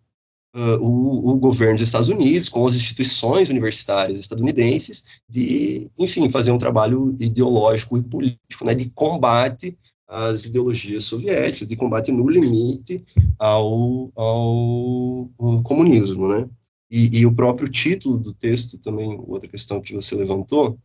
uh, 0.55 0.77
o, 0.81 1.31
o, 1.31 1.37
governo 1.37 1.75
dos 1.75 1.87
Estados 1.87 2.09
Unidos, 2.09 2.49
com 2.49 2.67
as 2.67 2.75
instituições 2.75 3.51
universitárias 3.51 4.19
estadunidenses, 4.19 5.05
de, 5.29 5.89
enfim, 5.99 6.31
fazer 6.31 6.51
um 6.51 6.59
trabalho 6.59 7.15
ideológico 7.21 7.99
e 7.99 8.03
político, 8.03 8.65
né, 8.65 8.75
de 8.75 8.91
combate 8.91 9.77
as 10.09 10.45
ideologias 10.45 11.05
soviéticas 11.05 11.67
de 11.67 11.77
combate 11.77 12.13
no 12.13 12.29
limite 12.29 13.05
ao, 13.39 14.11
ao, 14.15 15.31
ao 15.39 15.63
comunismo, 15.63 16.29
né? 16.29 16.49
E, 16.89 17.19
e, 17.19 17.27
o 17.27 17.35
próprio 17.35 17.69
título 17.69 18.17
do 18.17 18.33
texto 18.33 18.79
também, 18.79 19.19
outra 19.27 19.49
questão 19.49 19.81
que 19.81 19.93
você 19.93 20.15
levantou, 20.15 20.79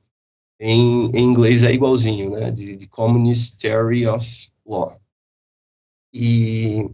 em, 0.59 1.07
em 1.15 1.23
inglês 1.23 1.63
é 1.63 1.71
igualzinho, 1.71 2.31
né? 2.31 2.51
De, 2.51 2.75
de 2.75 2.87
Communist 2.87 3.57
Theory 3.59 4.07
of 4.07 4.49
Law. 4.65 4.99
E, 6.13 6.89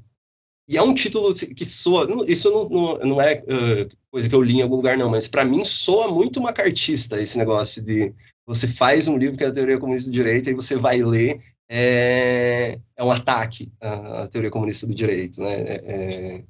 e 0.68 0.78
é 0.78 0.82
um 0.82 0.94
título 0.94 1.34
que 1.34 1.64
soa, 1.64 2.08
isso 2.28 2.52
não, 2.52 2.70
não, 2.70 2.98
não 3.00 3.22
é 3.22 3.42
uh, 3.44 3.98
coisa 4.12 4.28
que 4.28 4.36
eu 4.36 4.42
li 4.42 4.56
em 4.58 4.62
algum 4.62 4.76
lugar, 4.76 4.98
não, 4.98 5.10
mas 5.10 5.28
para 5.28 5.46
mim 5.46 5.64
soa 5.64 6.12
muito 6.12 6.42
macartista 6.42 7.22
esse 7.22 7.38
negócio 7.38 7.82
de 7.84 8.14
você 8.46 8.68
faz 8.68 9.08
um 9.08 9.18
livro 9.18 9.38
que 9.38 9.44
é 9.44 9.48
a 9.48 9.52
teoria 9.52 9.80
comunista 9.80 10.10
do 10.10 10.14
direito 10.14 10.50
e 10.50 10.54
você 10.54 10.76
vai 10.76 11.02
ler 11.02 11.42
é, 11.70 12.80
é 12.96 13.04
um 13.04 13.12
ataque 13.12 13.72
à, 13.82 14.24
à, 14.24 14.28
teoria 14.28 14.50
comunista 14.50 14.88
do 14.88 14.96
direito, 14.96 15.42
né? 15.42 15.54
É, 15.54 15.76
é 15.86 16.44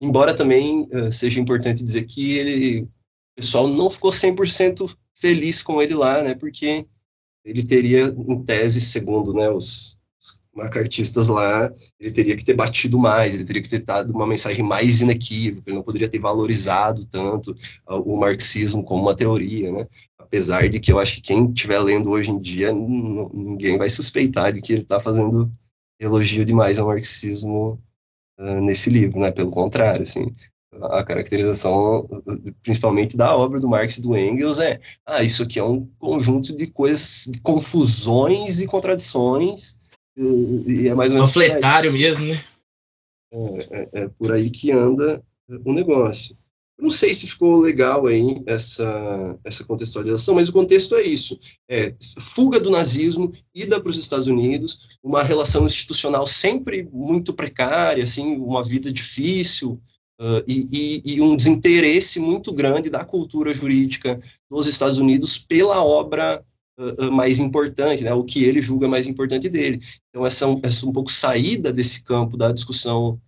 embora 0.00 0.34
também 0.34 0.82
uh, 0.92 1.10
seja 1.10 1.40
importante 1.40 1.84
dizer 1.84 2.04
que 2.04 2.36
ele, 2.38 2.82
o 2.82 2.88
pessoal 3.36 3.68
não 3.68 3.88
ficou 3.88 4.10
100% 4.10 4.94
feliz 5.14 5.62
com 5.62 5.80
ele 5.80 5.94
lá, 5.94 6.22
né? 6.22 6.34
Porque 6.34 6.86
ele 7.44 7.64
teria, 7.64 8.04
em 8.06 8.42
tese, 8.42 8.80
segundo 8.80 9.32
né, 9.32 9.50
os, 9.50 9.98
os 10.18 10.40
macartistas 10.54 11.28
lá, 11.28 11.72
ele 12.00 12.10
teria 12.10 12.36
que 12.36 12.44
ter 12.44 12.54
batido 12.54 12.98
mais, 12.98 13.34
ele 13.34 13.44
teria 13.44 13.62
que 13.62 13.68
ter 13.68 13.80
dado 13.80 14.12
uma 14.12 14.26
mensagem 14.26 14.64
mais 14.64 15.00
inequívoca, 15.00 15.64
ele 15.66 15.76
não 15.76 15.84
poderia 15.84 16.08
ter 16.08 16.18
valorizado 16.18 17.04
tanto 17.06 17.52
uh, 17.88 18.00
o 18.00 18.18
marxismo 18.18 18.82
como 18.82 19.02
uma 19.02 19.16
teoria, 19.16 19.70
né? 19.72 19.86
Apesar 20.24 20.68
de 20.68 20.80
que 20.80 20.92
eu 20.92 20.98
acho 20.98 21.16
que 21.16 21.22
quem 21.22 21.48
estiver 21.50 21.78
lendo 21.80 22.10
hoje 22.10 22.30
em 22.30 22.38
dia, 22.38 22.72
ninguém 22.72 23.78
vai 23.78 23.88
suspeitar 23.88 24.52
de 24.52 24.60
que 24.60 24.72
ele 24.72 24.82
está 24.82 24.98
fazendo 24.98 25.52
elogio 26.00 26.44
demais 26.44 26.78
ao 26.78 26.88
marxismo 26.88 27.80
uh, 28.38 28.60
nesse 28.60 28.90
livro, 28.90 29.20
né? 29.20 29.30
Pelo 29.30 29.50
contrário, 29.50 30.02
assim, 30.02 30.34
a 30.82 31.04
caracterização, 31.04 32.08
principalmente 32.62 33.16
da 33.16 33.36
obra 33.36 33.60
do 33.60 33.68
Marx 33.68 33.98
e 33.98 34.02
do 34.02 34.16
Engels, 34.16 34.60
é, 34.60 34.80
ah, 35.06 35.22
isso 35.22 35.42
aqui 35.42 35.58
é 35.58 35.64
um 35.64 35.86
conjunto 35.98 36.54
de 36.54 36.66
coisas, 36.68 37.30
de 37.30 37.40
confusões 37.40 38.60
e 38.60 38.66
contradições, 38.66 39.78
e, 40.16 40.84
e 40.84 40.88
é 40.88 40.94
mais 40.94 41.10
ou 41.10 41.16
menos... 41.16 41.30
Panfletário 41.30 41.92
mesmo, 41.92 42.26
né? 42.26 42.44
É, 43.32 43.58
é, 43.70 43.88
é, 43.92 44.08
por 44.08 44.32
aí 44.32 44.50
que 44.50 44.72
anda 44.72 45.22
o 45.64 45.72
negócio. 45.72 46.36
Não 46.78 46.90
sei 46.90 47.14
se 47.14 47.26
ficou 47.26 47.58
legal 47.58 48.06
aí 48.06 48.42
essa, 48.46 49.38
essa 49.44 49.64
contextualização, 49.64 50.34
mas 50.34 50.48
o 50.48 50.52
contexto 50.52 50.96
é 50.96 51.02
isso: 51.02 51.38
é 51.68 51.94
fuga 52.18 52.58
do 52.58 52.70
nazismo, 52.70 53.32
ida 53.54 53.80
para 53.80 53.90
os 53.90 53.96
Estados 53.96 54.26
Unidos, 54.26 54.98
uma 55.02 55.22
relação 55.22 55.66
institucional 55.66 56.26
sempre 56.26 56.88
muito 56.92 57.32
precária, 57.32 58.02
assim, 58.02 58.36
uma 58.36 58.62
vida 58.62 58.92
difícil, 58.92 59.80
uh, 60.20 60.42
e, 60.46 60.68
e, 61.04 61.14
e, 61.14 61.20
um 61.20 61.36
desinteresse 61.36 62.18
muito 62.18 62.52
grande 62.52 62.90
da 62.90 63.04
cultura 63.04 63.54
jurídica 63.54 64.20
dos 64.50 64.66
Estados 64.66 64.98
Unidos 64.98 65.38
pela 65.38 65.82
obra 65.84 66.44
uh, 66.78 67.12
mais 67.12 67.38
importante, 67.38 68.02
né, 68.02 68.12
o 68.12 68.24
que 68.24 68.44
ele 68.44 68.60
julga 68.60 68.88
mais 68.88 69.06
importante 69.06 69.48
dele. 69.48 69.80
Então, 70.10 70.26
essa, 70.26 70.46
essa 70.62 70.86
um 70.86 70.92
pouco 70.92 71.10
saída 71.10 71.72
desse 71.72 72.02
campo 72.02 72.36
da 72.36 72.52
discussão 72.52 73.20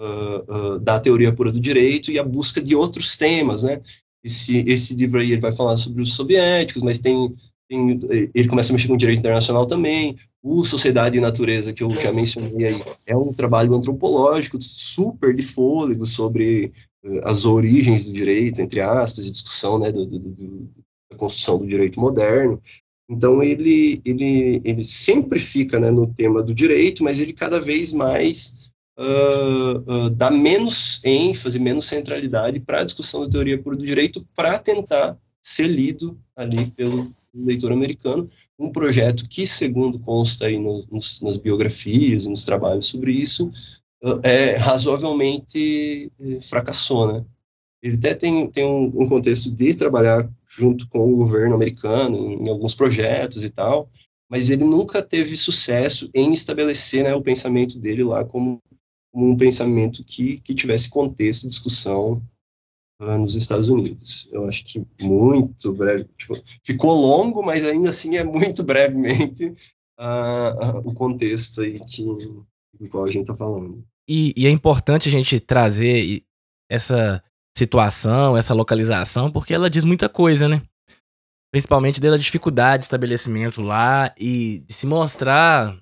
uh, 0.00 0.80
da 0.80 0.98
teoria 0.98 1.32
pura 1.32 1.52
do 1.52 1.60
direito 1.60 2.10
e 2.10 2.18
a 2.18 2.24
busca 2.24 2.60
de 2.60 2.74
outros 2.74 3.16
temas, 3.16 3.62
né? 3.62 3.80
Esse, 4.24 4.58
esse 4.66 4.94
livro 4.94 5.20
aí 5.20 5.32
ele 5.32 5.40
vai 5.40 5.52
falar 5.52 5.76
sobre 5.76 6.02
os 6.02 6.14
soviéticos, 6.14 6.82
mas 6.82 7.00
tem, 7.00 7.34
tem 7.68 8.00
ele 8.34 8.48
começa 8.48 8.70
a 8.70 8.74
mexer 8.74 8.88
com 8.88 8.94
o 8.94 8.98
direito 8.98 9.20
internacional 9.20 9.66
também. 9.66 10.16
O 10.42 10.64
Sociedade 10.64 11.18
e 11.18 11.20
Natureza, 11.20 11.72
que 11.72 11.82
eu 11.82 11.94
já 11.98 12.12
mencionei 12.12 12.66
aí, 12.66 12.82
é 13.06 13.16
um 13.16 13.32
trabalho 13.32 13.74
antropológico 13.74 14.58
super 14.60 15.34
de 15.34 15.42
fôlego 15.42 16.06
sobre 16.06 16.72
uh, 17.04 17.20
as 17.24 17.44
origens 17.44 18.06
do 18.06 18.12
direito, 18.12 18.60
entre 18.60 18.80
aspas, 18.80 19.26
e 19.26 19.30
discussão 19.30 19.78
né, 19.78 19.92
do, 19.92 20.06
do, 20.06 20.18
do, 20.18 20.70
da 21.10 21.18
construção 21.18 21.58
do 21.58 21.66
direito 21.66 22.00
moderno. 22.00 22.60
Então 23.10 23.42
ele, 23.42 24.00
ele, 24.04 24.62
ele 24.64 24.84
sempre 24.84 25.40
fica 25.40 25.80
né, 25.80 25.90
no 25.90 26.06
tema 26.06 26.42
do 26.42 26.54
direito, 26.54 27.02
mas 27.02 27.20
ele 27.20 27.32
cada 27.32 27.60
vez 27.60 27.92
mais 27.92 28.69
uh, 28.98 30.32
menos 30.32 31.00
ênfase, 31.04 31.58
menos 31.58 31.86
centralidade 31.86 32.60
para 32.60 32.80
a 32.80 32.84
discussão 32.84 33.22
da 33.22 33.28
teoria 33.28 33.60
pura 33.60 33.76
do 33.76 33.84
direito, 33.84 34.26
para 34.34 34.58
tentar 34.58 35.16
ser 35.42 35.68
lido 35.68 36.18
ali 36.36 36.70
pelo 36.72 37.12
leitor 37.34 37.72
americano, 37.72 38.28
um 38.58 38.70
projeto 38.70 39.28
que, 39.28 39.46
segundo 39.46 39.98
consta 40.00 40.46
aí 40.46 40.58
no, 40.58 40.84
nos, 40.90 41.20
nas 41.20 41.36
biografias 41.36 42.26
nos 42.26 42.44
trabalhos 42.44 42.86
sobre 42.86 43.12
isso, 43.12 43.48
uh, 44.04 44.20
é 44.22 44.56
razoavelmente 44.56 46.12
eh, 46.20 46.40
fracassou, 46.42 47.12
né? 47.12 47.24
Ele 47.82 47.96
até 47.96 48.14
tem, 48.14 48.46
tem 48.50 48.66
um, 48.66 48.92
um, 48.94 49.08
contexto 49.08 49.50
de 49.50 49.74
trabalhar 49.74 50.28
junto 50.46 50.86
com 50.88 51.10
o 51.10 51.16
governo 51.16 51.54
americano 51.54 52.18
em, 52.18 52.44
em 52.44 52.48
alguns 52.50 52.74
projetos 52.74 53.42
e 53.42 53.48
tal, 53.48 53.88
mas 54.28 54.50
ele 54.50 54.64
nunca 54.64 55.02
teve 55.02 55.34
sucesso 55.34 56.10
em 56.14 56.30
estabelecer 56.30 57.04
né, 57.04 57.14
o 57.14 57.22
pensamento 57.22 57.78
dele 57.78 58.04
lá 58.04 58.22
como 58.22 58.60
um 59.12 59.36
pensamento 59.36 60.04
que, 60.04 60.40
que 60.40 60.54
tivesse 60.54 60.88
contexto 60.88 61.42
de 61.42 61.50
discussão 61.50 62.22
uh, 63.02 63.18
nos 63.18 63.34
Estados 63.34 63.68
Unidos. 63.68 64.28
Eu 64.32 64.46
acho 64.46 64.64
que 64.64 64.84
muito 65.00 65.72
breve, 65.72 66.06
tipo, 66.16 66.34
ficou 66.64 66.92
longo, 66.92 67.42
mas 67.44 67.66
ainda 67.66 67.90
assim 67.90 68.16
é 68.16 68.24
muito 68.24 68.62
brevemente 68.62 69.46
uh, 69.98 70.78
uh, 70.78 70.88
o 70.88 70.94
contexto 70.94 71.62
aí 71.62 71.80
que, 71.80 72.04
do 72.04 72.88
qual 72.90 73.04
a 73.04 73.10
gente 73.10 73.22
está 73.22 73.36
falando. 73.36 73.84
E, 74.08 74.32
e 74.36 74.46
é 74.46 74.50
importante 74.50 75.08
a 75.08 75.12
gente 75.12 75.38
trazer 75.40 76.22
essa 76.70 77.22
situação, 77.56 78.36
essa 78.36 78.54
localização, 78.54 79.30
porque 79.30 79.52
ela 79.52 79.68
diz 79.68 79.84
muita 79.84 80.08
coisa, 80.08 80.48
né? 80.48 80.62
Principalmente 81.52 82.00
dela 82.00 82.18
dificuldade 82.18 82.82
de 82.82 82.84
estabelecimento 82.84 83.60
lá 83.60 84.14
e 84.18 84.64
se 84.68 84.86
mostrar 84.86 85.76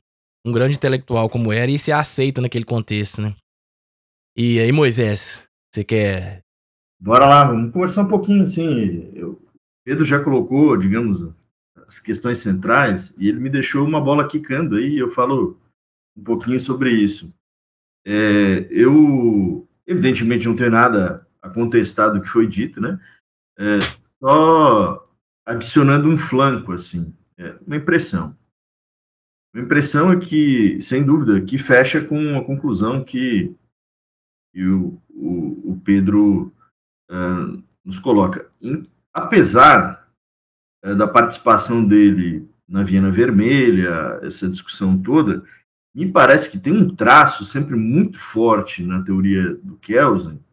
um 0.48 0.52
grande 0.52 0.76
intelectual 0.76 1.28
como 1.28 1.52
era 1.52 1.70
e 1.70 1.78
se 1.78 1.92
aceita 1.92 2.40
naquele 2.40 2.64
contexto, 2.64 3.20
né? 3.20 3.34
E 4.36 4.58
aí, 4.58 4.72
Moisés, 4.72 5.46
você 5.70 5.84
quer. 5.84 6.40
Bora 7.00 7.26
lá, 7.26 7.44
vamos 7.44 7.72
conversar 7.72 8.02
um 8.02 8.08
pouquinho, 8.08 8.44
assim. 8.44 9.10
Eu, 9.14 9.40
Pedro 9.84 10.04
já 10.04 10.22
colocou, 10.22 10.76
digamos, 10.76 11.32
as 11.86 11.98
questões 11.98 12.38
centrais 12.38 13.14
e 13.18 13.28
ele 13.28 13.40
me 13.40 13.50
deixou 13.50 13.86
uma 13.86 14.00
bola 14.00 14.28
quicando 14.28 14.76
aí, 14.76 14.98
eu 14.98 15.10
falo 15.10 15.58
um 16.16 16.22
pouquinho 16.22 16.58
sobre 16.58 16.90
isso. 16.90 17.32
É, 18.06 18.66
eu, 18.70 19.68
evidentemente, 19.86 20.46
não 20.46 20.56
tenho 20.56 20.70
nada 20.70 21.26
a 21.42 21.50
contestar 21.50 22.12
do 22.12 22.20
que 22.20 22.28
foi 22.28 22.46
dito, 22.46 22.80
né? 22.80 22.98
É, 23.58 23.78
só 24.20 25.08
adicionando 25.44 26.08
um 26.08 26.18
flanco, 26.18 26.72
assim, 26.72 27.12
é, 27.36 27.56
uma 27.66 27.76
impressão. 27.76 28.36
A 29.54 29.58
impressão 29.60 30.12
é 30.12 30.18
que, 30.18 30.80
sem 30.80 31.04
dúvida, 31.04 31.40
que 31.40 31.58
fecha 31.58 32.04
com 32.04 32.38
a 32.38 32.44
conclusão 32.44 33.02
que, 33.02 33.54
que 34.52 34.64
o, 34.64 35.00
o, 35.08 35.72
o, 35.72 35.80
Pedro 35.82 36.52
uh, 37.10 37.62
nos 37.84 37.98
coloca. 37.98 38.50
Em, 38.60 38.86
apesar 39.12 40.08
uh, 40.84 40.94
da 40.94 41.08
participação 41.08 41.84
dele 41.86 42.48
na 42.68 42.82
Viena 42.82 43.10
Vermelha, 43.10 44.20
essa 44.22 44.48
discussão 44.48 45.00
toda, 45.00 45.42
me 45.94 46.12
parece 46.12 46.50
que 46.50 46.60
tem 46.60 46.72
um 46.72 46.94
traço 46.94 47.44
sempre 47.44 47.74
muito 47.74 48.20
forte 48.20 48.84
na 48.84 49.02
teoria 49.02 49.54
do 49.56 49.76
Kelsen, 49.78 50.36
do 50.36 50.44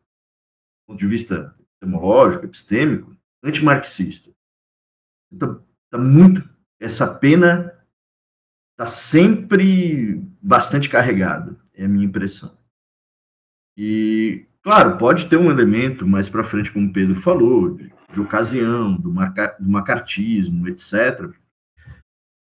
ponto 0.87 0.99
de 0.99 1.07
vista 1.07 1.53
epistemológico, 1.59 2.45
epistêmico, 2.45 3.15
antimarxista. 3.43 4.31
Então, 5.31 5.63
tá 5.91 5.97
muito 5.97 6.47
essa 6.79 7.13
pena 7.13 7.74
está 8.75 8.85
sempre 8.85 10.21
bastante 10.41 10.89
carregado, 10.89 11.57
é 11.73 11.85
a 11.85 11.87
minha 11.87 12.05
impressão. 12.05 12.57
E, 13.77 14.45
claro, 14.61 14.97
pode 14.97 15.27
ter 15.29 15.37
um 15.37 15.49
elemento 15.49 16.05
mais 16.05 16.27
para 16.27 16.43
frente, 16.43 16.71
como 16.71 16.89
o 16.89 16.93
Pedro 16.93 17.21
falou, 17.21 17.75
de, 17.75 17.91
de 18.11 18.19
ocasião, 18.19 18.95
do, 18.95 19.11
marca, 19.11 19.55
do, 19.59 19.69
macartismo, 19.69 20.67
etc. 20.67 21.31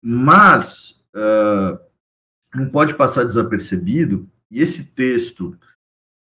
Mas 0.03 1.05
uh, 1.14 1.79
não 2.55 2.70
pode 2.70 2.95
passar 2.95 3.25
desapercebido, 3.25 4.29
e 4.51 4.62
esse 4.62 4.95
texto 4.95 5.59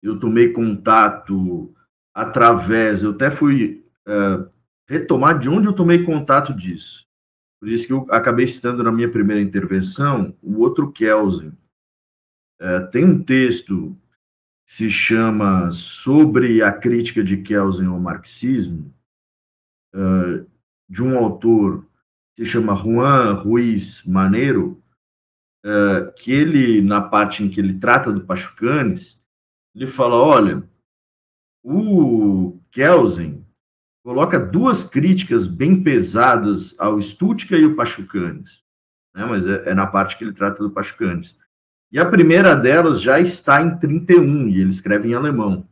eu 0.02 0.18
tomei 0.18 0.50
contato 0.52 1.74
através, 2.14 3.02
eu 3.02 3.10
até 3.10 3.30
fui 3.30 3.84
uh, 4.08 4.50
retomar 4.88 5.38
de 5.38 5.48
onde 5.48 5.68
eu 5.68 5.74
tomei 5.74 6.04
contato 6.04 6.54
disso. 6.54 7.06
Por 7.60 7.68
isso 7.68 7.86
que 7.86 7.92
eu 7.92 8.06
acabei 8.10 8.46
citando 8.46 8.82
na 8.82 8.90
minha 8.90 9.10
primeira 9.10 9.40
intervenção 9.40 10.34
o 10.42 10.60
outro 10.60 10.90
Kelsen. 10.90 11.52
É, 12.58 12.80
tem 12.86 13.04
um 13.04 13.22
texto 13.22 13.94
que 14.66 14.72
se 14.72 14.90
chama 14.90 15.70
Sobre 15.70 16.62
a 16.62 16.72
Crítica 16.72 17.22
de 17.22 17.42
Kelsen 17.42 17.86
ao 17.86 18.00
Marxismo, 18.00 18.94
é, 19.94 20.44
de 20.88 21.02
um 21.02 21.18
autor 21.18 21.86
que 22.34 22.44
se 22.44 22.50
chama 22.50 22.74
Juan 22.74 23.34
Ruiz 23.34 24.02
Maneiro, 24.04 24.82
é, 25.62 26.12
que 26.16 26.32
ele, 26.32 26.80
na 26.80 27.02
parte 27.02 27.42
em 27.42 27.50
que 27.50 27.60
ele 27.60 27.78
trata 27.78 28.10
do 28.10 28.24
Pachucanes, 28.24 29.20
ele 29.74 29.86
fala, 29.86 30.16
olha, 30.16 30.68
o 31.62 32.58
Kelsen 32.70 33.39
coloca 34.02 34.38
duas 34.38 34.82
críticas 34.82 35.46
bem 35.46 35.82
pesadas 35.82 36.74
ao 36.78 37.00
Stuttgart 37.00 37.62
e 37.62 37.66
o 37.66 37.76
Pachucanes, 37.76 38.62
né? 39.14 39.24
mas 39.24 39.46
é, 39.46 39.70
é, 39.70 39.74
na 39.74 39.86
parte 39.86 40.16
que 40.16 40.24
ele 40.24 40.32
trata 40.32 40.62
do 40.62 40.70
Pachucanes. 40.70 41.38
E 41.92 41.98
a 41.98 42.06
primeira 42.06 42.54
delas 42.54 43.00
já 43.02 43.20
está 43.20 43.60
em 43.60 43.76
31, 43.78 44.48
e 44.48 44.60
ele 44.60 44.70
escreve 44.70 45.08
em 45.08 45.14
alemão, 45.14 45.66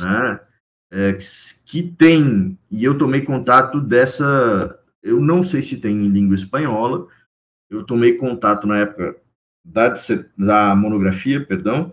né? 0.00 0.40
É, 0.90 1.18
que 1.66 1.82
tem, 1.82 2.56
e 2.70 2.84
eu 2.84 2.96
tomei 2.96 3.20
contato 3.20 3.80
dessa, 3.80 4.78
eu 5.02 5.20
não 5.20 5.44
sei 5.44 5.60
se 5.60 5.76
tem 5.76 6.06
em 6.06 6.08
língua 6.08 6.36
espanhola, 6.36 7.06
eu 7.68 7.84
tomei 7.84 8.14
contato 8.14 8.66
na 8.66 8.78
época 8.78 9.16
da, 9.64 9.92
da 10.38 10.76
monografia, 10.76 11.44
perdão, 11.44 11.92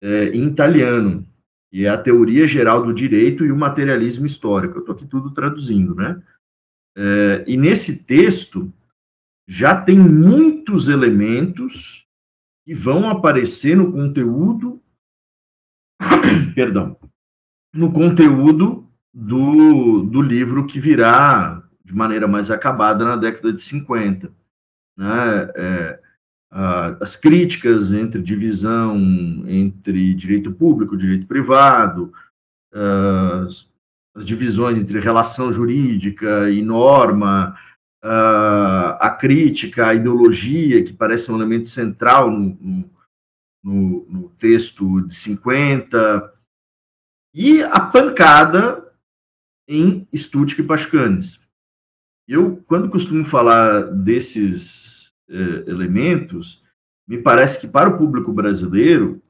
é, 0.00 0.28
em 0.28 0.46
italiano, 0.46 1.26
e 1.72 1.84
é 1.84 1.88
a 1.88 1.98
teoria 1.98 2.46
geral 2.46 2.84
do 2.84 2.94
direito 2.94 3.44
e 3.44 3.52
o 3.52 3.56
materialismo 3.56 4.26
histórico. 4.26 4.76
Eu 4.76 4.80
estou 4.80 4.94
aqui 4.94 5.06
tudo 5.06 5.30
traduzindo, 5.32 5.94
né? 5.94 6.22
É, 6.96 7.44
e 7.46 7.56
nesse 7.56 8.02
texto 8.02 8.72
já 9.46 9.80
tem 9.80 9.98
muitos 9.98 10.88
elementos 10.88 12.06
que 12.64 12.74
vão 12.74 13.08
aparecer 13.08 13.76
no 13.76 13.92
conteúdo, 13.92 14.82
perdão, 16.54 16.98
no 17.72 17.92
conteúdo 17.92 18.86
do, 19.12 20.02
do 20.02 20.20
livro 20.20 20.66
que 20.66 20.80
virá, 20.80 21.62
de 21.84 21.94
maneira 21.94 22.28
mais 22.28 22.50
acabada 22.50 23.04
na 23.04 23.16
década 23.16 23.52
de 23.52 23.60
50. 23.60 24.30
Né? 24.96 25.52
É, 25.54 26.00
as 26.50 27.14
críticas 27.14 27.92
entre 27.92 28.22
divisão 28.22 28.96
entre 29.46 30.14
direito 30.14 30.50
público 30.50 30.96
direito 30.96 31.26
privado, 31.26 32.12
as, 32.72 33.70
as, 34.16 34.24
divisões 34.24 34.78
entre 34.78 34.98
relação 34.98 35.52
jurídica 35.52 36.50
e 36.50 36.62
norma, 36.62 37.56
a 38.02 39.16
crítica 39.20 39.88
à 39.88 39.94
ideologia, 39.94 40.82
que 40.82 40.92
parece 40.92 41.30
um 41.30 41.36
elemento 41.36 41.68
central 41.68 42.30
no, 42.30 42.90
no, 43.62 44.06
no 44.08 44.28
texto 44.38 45.02
de 45.02 45.14
50, 45.14 46.32
e 47.34 47.62
a 47.62 47.80
pancada 47.80 48.90
em 49.68 50.08
Stuttgart 50.14 50.58
e 50.58 50.62
Pascanes. 50.62 51.40
Eu, 52.26 52.62
quando 52.66 52.90
costumo 52.90 53.24
falar 53.24 53.82
desses 53.82 54.87
eh, 55.28 55.64
elementos, 55.66 56.62
me 57.06 57.18
parece 57.18 57.60
que 57.60 57.66
para 57.66 57.90
o 57.90 57.98
público 57.98 58.32
brasileiro 58.32 59.22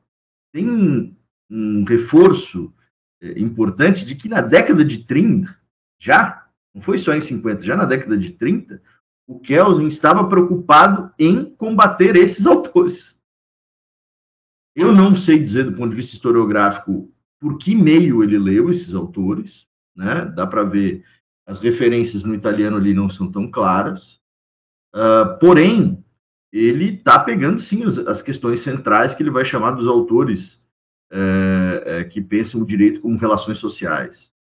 tem 0.53 1.15
um, 1.51 1.85
reforço 1.85 2.73
eh, 3.21 3.39
importante 3.39 4.05
de 4.05 4.15
que 4.15 4.29
na 4.29 4.41
década 4.41 4.85
de 4.85 4.99
30, 5.05 5.57
já, 6.01 6.47
não 6.75 6.83
foi 6.83 6.99
só 6.99 7.15
em 7.15 7.21
50, 7.21 7.63
já 7.63 7.77
na 7.77 7.85
década 7.85 8.17
de 8.17 8.31
30, 8.31 8.81
o 9.27 9.39
Kelsen 9.39 9.87
estava 9.87 10.29
preocupado 10.29 11.13
em 11.19 11.45
combater 11.45 12.17
esses 12.17 12.47
autores. 12.47 13.19
Eu 14.75 14.95
não 14.95 15.15
sei 15.17 15.39
dizer, 15.39 15.65
do 15.65 15.73
ponto 15.73 15.91
de 15.91 15.97
vista 15.97 16.15
historiográfico, 16.15 17.13
por 17.41 17.59
que 17.59 17.75
meio 17.75 18.23
ele 18.23 18.39
leu 18.39 18.71
esses 18.71 18.95
autores, 18.95 19.67
né? 19.95 20.25
Dá 20.25 20.47
para 20.47 20.63
ver 20.63 21.05
as 21.47 21.61
referências 21.61 22.23
no 22.23 22.35
italiano 22.35 22.77
ali 22.77 22.95
não 22.95 23.09
são 23.09 23.31
tão 23.31 23.51
claras. 23.51 24.21
Uh, 24.95 25.39
porém, 25.39 26.05
ele 26.53 26.95
está 26.95 27.19
pegando 27.19 27.61
sim 27.61 27.85
as, 27.85 27.99
as, 27.99 28.23
questões 28.23 28.61
centrais 28.61 29.15
que 29.15 29.23
ele 29.23 29.31
vai 29.31 29.45
chamar 29.45 29.73
dos 29.73 29.87
autores 29.87 30.63
é, 31.11 31.83
é, 31.85 32.05
que 32.05 32.21
pensam 32.21 32.61
o 32.61 32.67
direito 32.67 33.01
como 33.01 33.19
relações 33.19 33.59
sociais. 33.59 34.33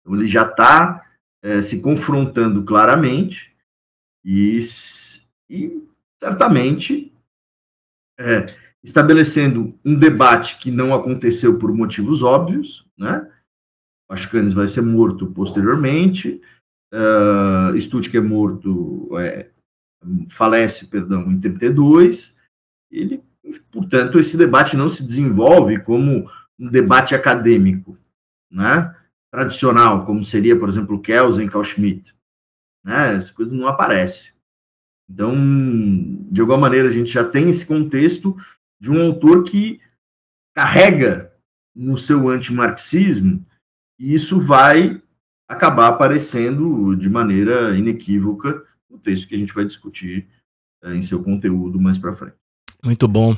Então, 0.00 0.16
ele 0.16 0.26
já 0.26 0.42
está 0.42 1.04
é, 1.42 1.62
se 1.62 1.80
confrontando 1.80 2.64
claramente 2.64 3.54
e, 4.24 4.58
e 5.50 5.82
certamente 6.20 7.12
estabelecendo 8.82 9.78
um 9.84 9.94
debate 9.94 10.58
que 10.58 10.70
não 10.70 10.94
aconteceu 10.94 11.58
por 11.58 11.72
motivos 11.72 12.22
óbvios, 12.22 12.86
né? 12.96 13.30
Pascanes 14.08 14.54
vai 14.54 14.66
ser 14.68 14.80
morto 14.80 15.26
posteriormente, 15.26 16.40
uh, 16.92 17.76
é 17.76 18.20
morto, 18.20 19.10
é, 19.20 19.50
falece, 20.30 20.86
perdão, 20.86 21.30
em 21.30 21.40
32, 21.40 22.36
ele, 22.90 23.22
portanto, 23.70 24.18
esse 24.18 24.36
debate 24.36 24.76
não 24.76 24.88
se 24.88 25.02
desenvolve 25.02 25.80
como 25.80 26.30
um 26.58 26.68
debate 26.68 27.14
acadêmico, 27.14 27.98
né? 28.50 28.94
tradicional, 29.30 30.06
como 30.06 30.24
seria, 30.24 30.58
por 30.58 30.68
exemplo, 30.68 31.00
Kelsen, 31.00 31.48
Carl 31.48 31.64
Schmitt. 31.64 32.14
Né? 32.84 33.14
Essa 33.14 33.32
coisa 33.32 33.54
não 33.54 33.68
aparece. 33.68 34.32
Então, 35.10 35.34
de 36.30 36.40
alguma 36.40 36.58
maneira, 36.58 36.88
a 36.88 36.92
gente 36.92 37.10
já 37.10 37.24
tem 37.24 37.48
esse 37.48 37.64
contexto 37.64 38.36
de 38.80 38.90
um 38.90 39.02
autor 39.06 39.44
que 39.44 39.80
carrega 40.54 41.32
no 41.74 41.98
seu 41.98 42.28
antimarxismo 42.28 43.44
e 43.98 44.14
isso 44.14 44.40
vai 44.40 45.02
acabar 45.48 45.88
aparecendo 45.88 46.94
de 46.94 47.08
maneira 47.08 47.76
inequívoca 47.76 48.64
no 48.90 48.98
texto 48.98 49.28
que 49.28 49.34
a 49.34 49.38
gente 49.38 49.52
vai 49.52 49.64
discutir 49.64 50.26
é, 50.82 50.94
em 50.94 51.02
seu 51.02 51.22
conteúdo 51.22 51.80
mais 51.80 51.98
para 51.98 52.16
frente. 52.16 52.36
Muito 52.84 53.08
bom. 53.08 53.36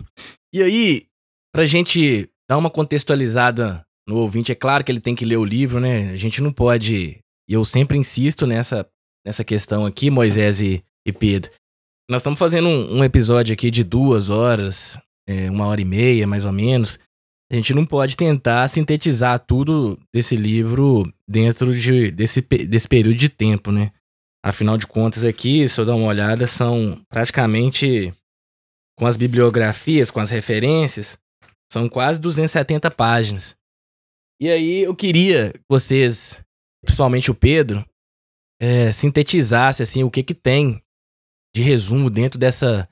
E 0.52 0.62
aí, 0.62 1.06
para 1.52 1.62
a 1.62 1.66
gente 1.66 2.28
dar 2.48 2.58
uma 2.58 2.70
contextualizada 2.70 3.84
no 4.06 4.16
ouvinte, 4.16 4.52
é 4.52 4.54
claro 4.54 4.84
que 4.84 4.92
ele 4.92 5.00
tem 5.00 5.14
que 5.14 5.24
ler 5.24 5.36
o 5.36 5.44
livro, 5.44 5.80
né? 5.80 6.10
A 6.10 6.16
gente 6.16 6.42
não 6.42 6.52
pode. 6.52 7.20
E 7.48 7.52
eu 7.52 7.64
sempre 7.64 7.96
insisto 7.96 8.46
nessa, 8.46 8.86
nessa 9.24 9.44
questão 9.44 9.86
aqui, 9.86 10.10
Moisés 10.10 10.60
e, 10.60 10.84
e 11.06 11.12
Pedro. 11.12 11.50
Nós 12.08 12.22
estamos 12.22 12.38
fazendo 12.38 12.68
um, 12.68 12.98
um, 12.98 13.04
episódio 13.04 13.52
aqui 13.52 13.70
de 13.70 13.84
duas 13.84 14.30
horas, 14.30 14.98
é, 15.28 15.50
uma 15.50 15.66
hora 15.66 15.80
e 15.80 15.84
meia, 15.84 16.26
mais 16.26 16.44
ou 16.44 16.52
menos. 16.52 16.98
A 17.50 17.54
gente 17.54 17.72
não 17.74 17.86
pode 17.86 18.16
tentar 18.16 18.66
sintetizar 18.68 19.38
tudo 19.38 19.98
desse 20.12 20.36
livro 20.36 21.12
dentro 21.26 21.72
de, 21.72 22.10
desse, 22.10 22.40
desse 22.40 22.88
período 22.88 23.16
de 23.16 23.28
tempo, 23.28 23.72
né? 23.72 23.92
Afinal 24.42 24.78
de 24.78 24.86
contas, 24.86 25.24
aqui, 25.24 25.68
se 25.68 25.80
eu 25.80 25.84
dar 25.84 25.94
uma 25.94 26.06
olhada, 26.06 26.46
são 26.46 27.00
praticamente 27.08 28.12
com 28.98 29.06
as 29.06 29.16
bibliografias, 29.16 30.10
com 30.10 30.20
as 30.20 30.30
referências, 30.30 31.18
são 31.70 31.88
quase 31.88 32.20
270 32.20 32.90
páginas. 32.90 33.54
E 34.40 34.50
aí 34.50 34.80
eu 34.80 34.94
queria 34.94 35.52
que 35.52 35.60
vocês, 35.68 36.38
principalmente 36.82 37.30
o 37.30 37.34
Pedro, 37.34 37.84
é, 38.60 38.90
sintetizasse 38.92 39.82
assim 39.82 40.02
o 40.02 40.10
que 40.10 40.22
que 40.22 40.34
tem 40.34 40.82
de 41.54 41.62
resumo 41.62 42.08
dentro 42.08 42.38
dessa 42.38 42.88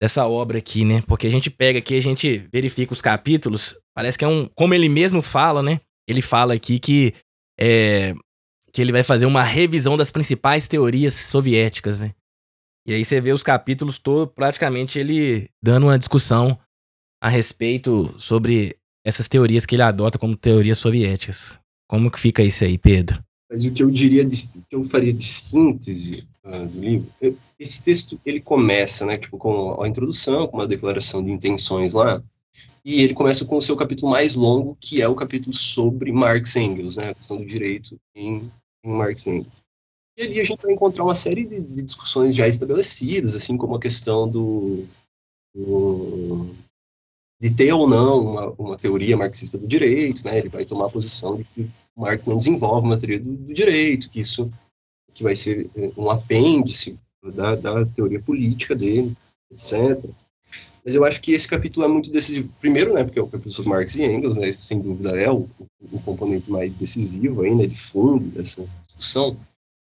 dessa 0.00 0.26
obra 0.26 0.58
aqui, 0.58 0.84
né? 0.84 1.02
Porque 1.02 1.26
a 1.26 1.30
gente 1.30 1.50
pega 1.50 1.80
aqui, 1.80 1.96
a 1.96 2.02
gente 2.02 2.38
verifica 2.52 2.92
os 2.92 3.00
capítulos, 3.00 3.76
parece 3.94 4.16
que 4.16 4.24
é 4.24 4.28
um. 4.28 4.48
Como 4.54 4.72
ele 4.72 4.88
mesmo 4.88 5.20
fala, 5.20 5.62
né? 5.62 5.80
Ele 6.06 6.22
fala 6.22 6.54
aqui 6.54 6.78
que. 6.78 7.14
É, 7.58 8.14
que 8.78 8.82
ele 8.82 8.92
vai 8.92 9.02
fazer 9.02 9.26
uma 9.26 9.42
revisão 9.42 9.96
das 9.96 10.08
principais 10.08 10.68
teorias 10.68 11.12
soviéticas, 11.12 11.98
né? 11.98 12.12
E 12.86 12.94
aí 12.94 13.04
você 13.04 13.20
vê 13.20 13.32
os 13.32 13.42
capítulos 13.42 13.98
todos, 13.98 14.32
praticamente 14.32 15.00
ele 15.00 15.50
dando 15.60 15.86
uma 15.86 15.98
discussão 15.98 16.56
a 17.20 17.28
respeito 17.28 18.14
sobre 18.18 18.76
essas 19.04 19.26
teorias 19.26 19.66
que 19.66 19.74
ele 19.74 19.82
adota 19.82 20.16
como 20.16 20.36
teorias 20.36 20.78
soviéticas. 20.78 21.58
Como 21.88 22.08
que 22.08 22.20
fica 22.20 22.40
isso 22.40 22.62
aí, 22.62 22.78
Pedro? 22.78 23.20
Mas 23.50 23.66
o 23.66 23.72
que 23.72 23.82
eu 23.82 23.90
diria, 23.90 24.24
de, 24.24 24.36
o 24.36 24.62
que 24.62 24.76
eu 24.76 24.84
faria 24.84 25.12
de 25.12 25.24
síntese 25.24 26.28
uh, 26.46 26.68
do 26.68 26.78
livro, 26.78 27.10
eu, 27.20 27.36
esse 27.58 27.82
texto 27.82 28.20
ele 28.24 28.38
começa, 28.38 29.04
né, 29.04 29.18
tipo 29.18 29.38
com 29.38 29.82
a 29.82 29.88
introdução, 29.88 30.46
com 30.46 30.56
uma 30.56 30.68
declaração 30.68 31.20
de 31.24 31.32
intenções 31.32 31.94
lá, 31.94 32.22
e 32.84 33.02
ele 33.02 33.12
começa 33.12 33.44
com 33.44 33.56
o 33.56 33.62
seu 33.62 33.76
capítulo 33.76 34.12
mais 34.12 34.36
longo, 34.36 34.78
que 34.80 35.02
é 35.02 35.08
o 35.08 35.16
capítulo 35.16 35.52
sobre 35.52 36.12
Marx 36.12 36.54
e 36.54 36.60
Engels, 36.60 36.96
né, 36.96 37.08
a 37.08 37.14
questão 37.14 37.38
do 37.38 37.44
direito 37.44 37.98
em, 38.14 38.48
em 38.84 38.90
Marx 38.90 39.26
Engels. 39.26 39.62
E 40.18 40.22
ali 40.22 40.40
a 40.40 40.44
gente 40.44 40.60
vai 40.62 40.72
encontrar 40.72 41.04
uma 41.04 41.14
série 41.14 41.44
de, 41.44 41.62
de 41.62 41.82
discussões 41.84 42.34
já 42.34 42.48
estabelecidas, 42.48 43.36
assim 43.36 43.56
como 43.56 43.76
a 43.76 43.80
questão 43.80 44.28
do, 44.28 44.84
do 45.54 46.54
de 47.40 47.54
ter 47.54 47.72
ou 47.72 47.88
não 47.88 48.20
uma, 48.20 48.50
uma, 48.58 48.76
teoria 48.76 49.16
marxista 49.16 49.56
do 49.56 49.68
direito, 49.68 50.24
né? 50.24 50.38
Ele 50.38 50.48
vai 50.48 50.64
tomar 50.64 50.86
a 50.86 50.90
posição 50.90 51.36
de 51.36 51.44
que 51.44 51.70
Marx 51.96 52.26
não 52.26 52.38
desenvolve 52.38 52.86
uma 52.86 52.98
teoria 52.98 53.20
do, 53.20 53.32
do 53.32 53.54
direito, 53.54 54.08
que 54.08 54.20
isso 54.20 54.50
que 55.14 55.22
vai 55.22 55.36
ser 55.36 55.70
eh, 55.76 55.92
um 55.96 56.10
apêndice 56.10 56.98
da, 57.34 57.54
da 57.54 57.86
teoria 57.86 58.20
política 58.20 58.74
dele, 58.74 59.16
etc. 59.52 60.04
Mas 60.84 60.94
eu 60.94 61.04
acho 61.04 61.20
que 61.20 61.32
esse 61.32 61.46
capítulo 61.46 61.84
é 61.84 61.88
muito 61.88 62.10
decisivo. 62.10 62.48
Primeiro, 62.60 62.94
né, 62.94 63.04
porque 63.04 63.18
é 63.18 63.22
o 63.22 63.28
capítulo 63.28 63.52
sobre 63.52 63.70
Marx 63.70 63.96
e 63.96 64.04
Engels, 64.04 64.36
né, 64.36 64.50
sem 64.52 64.80
dúvida 64.80 65.10
é 65.18 65.30
o, 65.30 65.48
o 65.92 66.00
componente 66.00 66.50
mais 66.50 66.76
decisivo 66.76 67.42
aí, 67.42 67.54
né, 67.54 67.66
de 67.66 67.74
fundo 67.74 68.26
dessa 68.30 68.66
discussão. 68.86 69.36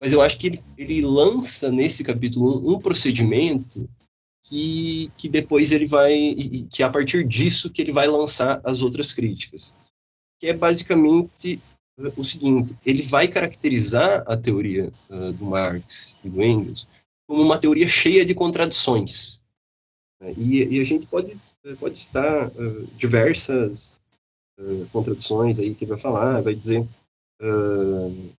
Mas 0.00 0.12
eu 0.12 0.20
acho 0.20 0.38
que 0.38 0.48
ele, 0.48 0.60
ele 0.76 1.00
lança 1.02 1.70
nesse 1.70 2.02
capítulo 2.02 2.58
um, 2.58 2.74
um 2.74 2.78
procedimento 2.78 3.88
que, 4.42 5.10
que 5.16 5.28
depois 5.28 5.70
ele 5.70 5.86
vai, 5.86 6.34
que 6.70 6.82
a 6.82 6.90
partir 6.90 7.24
disso 7.24 7.70
que 7.70 7.80
ele 7.80 7.92
vai 7.92 8.08
lançar 8.08 8.60
as 8.64 8.82
outras 8.82 9.12
críticas. 9.12 9.72
Que 10.40 10.48
é 10.48 10.52
basicamente 10.52 11.60
uh, 11.98 12.12
o 12.16 12.24
seguinte, 12.24 12.76
ele 12.84 13.02
vai 13.02 13.28
caracterizar 13.28 14.24
a 14.26 14.36
teoria 14.36 14.92
uh, 15.08 15.32
do 15.32 15.44
Marx 15.44 16.18
e 16.24 16.30
do 16.30 16.42
Engels 16.42 16.88
como 17.28 17.42
uma 17.42 17.58
teoria 17.58 17.88
cheia 17.88 18.24
de 18.24 18.34
contradições. 18.34 19.41
Né? 20.22 20.34
E, 20.38 20.76
e, 20.76 20.80
a 20.80 20.84
gente 20.84 21.06
pode, 21.06 21.38
pode 21.78 21.98
citar 21.98 22.48
uh, 22.48 22.86
diversas 22.96 24.00
uh, 24.58 24.86
contradições 24.92 25.58
aí 25.58 25.74
que 25.74 25.84
vai 25.84 25.98
falar, 25.98 26.40
vai 26.40 26.54
dizer 26.54 26.80
uh, 27.42 28.32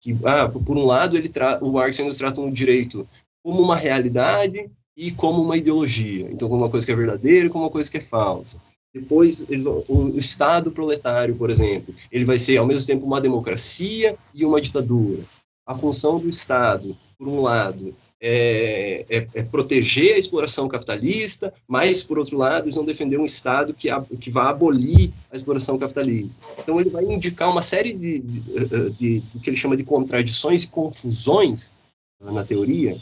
que, 0.00 0.16
ah, 0.24 0.48
por 0.48 0.76
um 0.76 0.84
lado, 0.84 1.16
ele 1.16 1.30
o 1.60 1.72
Marx 1.72 1.98
Engels 1.98 2.18
tratam 2.18 2.46
o 2.46 2.52
direito 2.52 3.08
como 3.42 3.62
uma 3.62 3.76
realidade 3.76 4.70
e 4.96 5.10
como 5.10 5.42
uma 5.42 5.56
ideologia. 5.56 6.30
Então, 6.30 6.48
como 6.48 6.62
uma 6.62 6.70
coisa 6.70 6.86
que 6.86 6.92
é 6.92 6.96
verdadeira 6.96 7.46
e 7.46 7.50
como 7.50 7.64
uma 7.64 7.70
coisa 7.70 7.90
que 7.90 7.96
é 7.96 8.02
falsa. 8.02 8.60
Depois, 8.94 9.44
o 9.88 10.16
Estado 10.16 10.70
proletário, 10.70 11.34
por 11.34 11.50
exemplo, 11.50 11.92
ele 12.12 12.24
vai 12.24 12.38
ser 12.38 12.58
ao 12.58 12.66
mesmo 12.66 12.86
tempo 12.86 13.04
uma 13.04 13.20
democracia 13.20 14.16
e 14.32 14.44
uma 14.44 14.60
ditadura. 14.60 15.24
A 15.66 15.74
função 15.74 16.20
do 16.20 16.28
Estado, 16.28 16.96
por 17.18 17.26
um 17.26 17.40
lado, 17.40 17.96
é, 18.20 19.04
é, 19.08 19.28
é, 19.34 19.42
proteger 19.42 20.14
a 20.14 20.18
exploração 20.18 20.66
capitalista, 20.68 21.52
mas, 21.68 22.02
por 22.02 22.18
outro 22.18 22.36
lado, 22.36 22.64
eles 22.64 22.76
vão 22.76 22.84
defender 22.84 23.18
um 23.18 23.26
Estado 23.26 23.74
que, 23.74 23.88
que 24.18 24.30
vai 24.30 24.46
abolir 24.46 25.12
a 25.30 25.36
exploração 25.36 25.78
capitalista. 25.78 26.46
Então, 26.58 26.80
ele 26.80 26.90
vai 26.90 27.04
indicar 27.04 27.50
uma 27.50 27.62
série 27.62 27.92
de, 27.92 28.20
de, 28.20 28.40
de, 28.40 29.20
de, 29.20 29.40
que 29.40 29.50
ele 29.50 29.56
chama 29.56 29.76
de 29.76 29.84
contradições 29.84 30.62
e 30.62 30.68
confusões 30.68 31.76
na 32.20 32.44
teoria, 32.44 32.98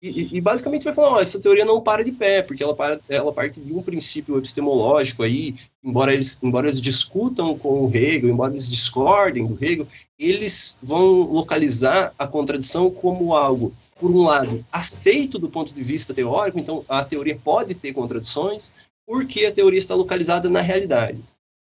e, 0.00 0.36
e, 0.36 0.40
basicamente 0.40 0.84
vai 0.84 0.92
falar, 0.92 1.14
ó, 1.14 1.20
essa 1.20 1.40
teoria 1.40 1.64
não 1.64 1.80
para 1.80 2.04
de 2.04 2.12
pé, 2.12 2.40
porque 2.40 2.62
ela, 2.62 2.74
para, 2.74 3.00
ela 3.08 3.32
parte 3.32 3.60
de 3.60 3.72
um 3.72 3.82
princípio 3.82 4.38
epistemológico 4.38 5.24
aí, 5.24 5.56
embora 5.82 6.14
eles, 6.14 6.40
embora 6.40 6.68
eles 6.68 6.80
discutam 6.80 7.58
com 7.58 7.84
o 7.84 7.90
Hegel, 7.92 8.30
embora 8.30 8.52
eles 8.52 8.68
discordem 8.68 9.44
do 9.44 9.58
Hegel, 9.60 9.88
eles 10.16 10.78
vão 10.84 11.22
localizar 11.22 12.14
a 12.16 12.28
contradição 12.28 12.88
como 12.92 13.34
algo, 13.34 13.72
por 13.98 14.10
um 14.10 14.22
lado, 14.22 14.64
aceito 14.72 15.38
do 15.38 15.50
ponto 15.50 15.74
de 15.74 15.82
vista 15.82 16.14
teórico, 16.14 16.58
então 16.58 16.84
a 16.88 17.04
teoria 17.04 17.38
pode 17.42 17.74
ter 17.74 17.92
contradições, 17.92 18.72
porque 19.06 19.46
a 19.46 19.52
teoria 19.52 19.78
está 19.78 19.94
localizada 19.94 20.48
na 20.48 20.60
realidade. 20.60 21.22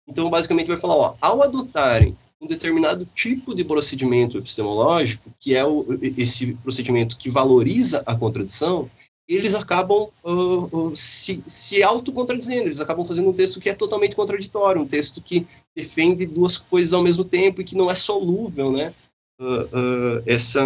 Então, 0.08 0.28
basicamente, 0.30 0.68
vai 0.68 0.76
falar, 0.76 0.96
ó, 0.96 1.16
ao 1.20 1.42
adotarem 1.42 2.16
um 2.40 2.46
determinado 2.46 3.06
tipo 3.14 3.54
de 3.54 3.64
procedimento 3.64 4.38
epistemológico, 4.38 5.30
que 5.38 5.54
é 5.54 5.64
o, 5.64 5.86
esse 6.16 6.54
procedimento 6.54 7.16
que 7.16 7.28
valoriza 7.28 8.02
a 8.06 8.14
contradição, 8.14 8.90
eles 9.28 9.54
acabam 9.54 10.08
uh, 10.24 10.76
uh, 10.76 10.96
se, 10.96 11.42
se 11.46 11.82
autocontradizendo, 11.82 12.64
eles 12.64 12.80
acabam 12.80 13.04
fazendo 13.04 13.30
um 13.30 13.32
texto 13.32 13.60
que 13.60 13.70
é 13.70 13.74
totalmente 13.74 14.16
contraditório, 14.16 14.82
um 14.82 14.86
texto 14.86 15.22
que 15.22 15.46
defende 15.76 16.26
duas 16.26 16.56
coisas 16.58 16.92
ao 16.92 17.02
mesmo 17.02 17.24
tempo 17.24 17.60
e 17.60 17.64
que 17.64 17.76
não 17.76 17.88
é 17.88 17.94
solúvel, 17.94 18.72
né? 18.72 18.92
Uh, 19.41 20.22
essa, 20.26 20.61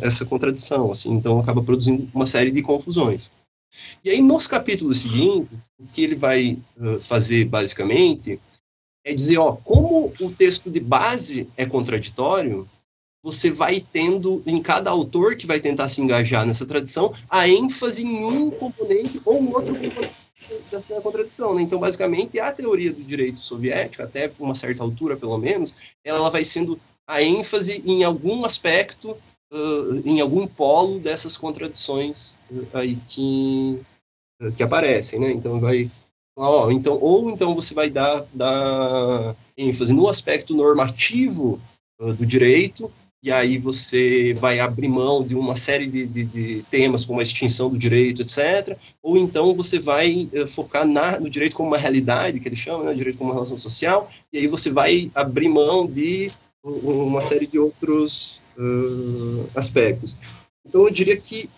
essa 0.00 0.26
contradição, 0.26 0.92
assim, 0.92 1.12
então 1.12 1.40
acaba 1.40 1.62
produzindo 1.62 2.06
uma 2.12 2.26
série 2.26 2.50
de 2.50 2.60
confusões. 2.60 3.30
E 4.04 4.10
aí, 4.10 4.20
nos 4.20 4.46
capítulos 4.46 4.98
seguintes, 4.98 5.70
o 5.78 5.86
que 5.86 6.02
ele 6.02 6.14
vai 6.14 6.58
fazer, 7.00 7.46
basicamente, 7.46 8.38
é 9.06 9.14
dizer, 9.14 9.38
ó, 9.38 9.52
como 9.52 10.12
o 10.20 10.30
texto 10.30 10.70
de 10.70 10.80
base 10.80 11.48
é 11.56 11.64
contraditório, 11.64 12.68
você 13.22 13.50
vai 13.50 13.80
tendo, 13.80 14.42
em 14.46 14.60
cada 14.60 14.90
autor 14.90 15.36
que 15.36 15.46
vai 15.46 15.58
tentar 15.58 15.88
se 15.88 16.00
engajar 16.00 16.46
nessa 16.46 16.66
tradição, 16.66 17.14
a 17.28 17.48
ênfase 17.48 18.04
em 18.04 18.24
um 18.24 18.50
componente 18.50 19.20
ou 19.24 19.44
outro 19.52 19.74
componente 19.74 20.14
dessa 20.70 21.00
contradição. 21.00 21.54
Né? 21.54 21.62
Então, 21.62 21.78
basicamente, 21.78 22.38
a 22.38 22.52
teoria 22.52 22.92
do 22.92 23.02
direito 23.02 23.40
soviético, 23.40 24.02
até 24.02 24.32
uma 24.38 24.54
certa 24.54 24.82
altura, 24.82 25.16
pelo 25.16 25.38
menos, 25.38 25.94
ela 26.04 26.30
vai 26.30 26.44
sendo 26.44 26.78
a 27.06 27.22
ênfase 27.22 27.82
em 27.86 28.04
algum 28.04 28.44
aspecto, 28.44 29.16
uh, 29.52 30.02
em 30.04 30.20
algum 30.20 30.46
polo 30.46 30.98
dessas 30.98 31.36
contradições 31.36 32.38
uh, 32.50 32.66
aí 32.74 32.96
que, 33.06 33.80
uh, 34.42 34.52
que 34.52 34.62
aparecem. 34.62 35.20
Né? 35.20 35.30
Então, 35.32 35.60
vai 35.60 35.90
Ó, 36.38 36.70
então, 36.70 36.98
ou 37.00 37.30
então 37.30 37.54
você 37.54 37.72
vai 37.72 37.88
dar, 37.88 38.26
dar 38.34 39.34
ênfase 39.56 39.94
no 39.94 40.06
aspecto 40.06 40.54
normativo 40.54 41.58
do 41.98 42.26
direito, 42.26 42.92
e 43.26 43.32
aí 43.32 43.58
você 43.58 44.34
vai 44.34 44.60
abrir 44.60 44.86
mão 44.86 45.24
de 45.24 45.34
uma 45.34 45.56
série 45.56 45.88
de, 45.88 46.06
de, 46.06 46.24
de 46.24 46.62
temas 46.70 47.04
como 47.04 47.18
a 47.18 47.22
extinção 47.22 47.68
do 47.68 47.76
direito, 47.76 48.22
etc. 48.22 48.78
Ou 49.02 49.16
então 49.16 49.52
você 49.52 49.80
vai 49.80 50.28
uh, 50.32 50.46
focar 50.46 50.86
na, 50.86 51.18
no 51.18 51.28
direito 51.28 51.56
como 51.56 51.68
uma 51.68 51.76
realidade, 51.76 52.38
que 52.38 52.48
ele 52.48 52.54
chama, 52.54 52.84
né, 52.84 52.94
direito 52.94 53.18
como 53.18 53.30
uma 53.30 53.34
relação 53.34 53.56
social, 53.56 54.08
e 54.32 54.38
aí 54.38 54.46
você 54.46 54.70
vai 54.70 55.10
abrir 55.12 55.48
mão 55.48 55.90
de 55.90 56.30
uma 56.70 57.20
série 57.20 57.46
de 57.46 57.58
outros 57.58 58.42
uh, 58.58 59.48
aspectos. 59.54 60.16
Então 60.66 60.84
eu 60.84 60.90
diria 60.90 61.16
que 61.16 61.48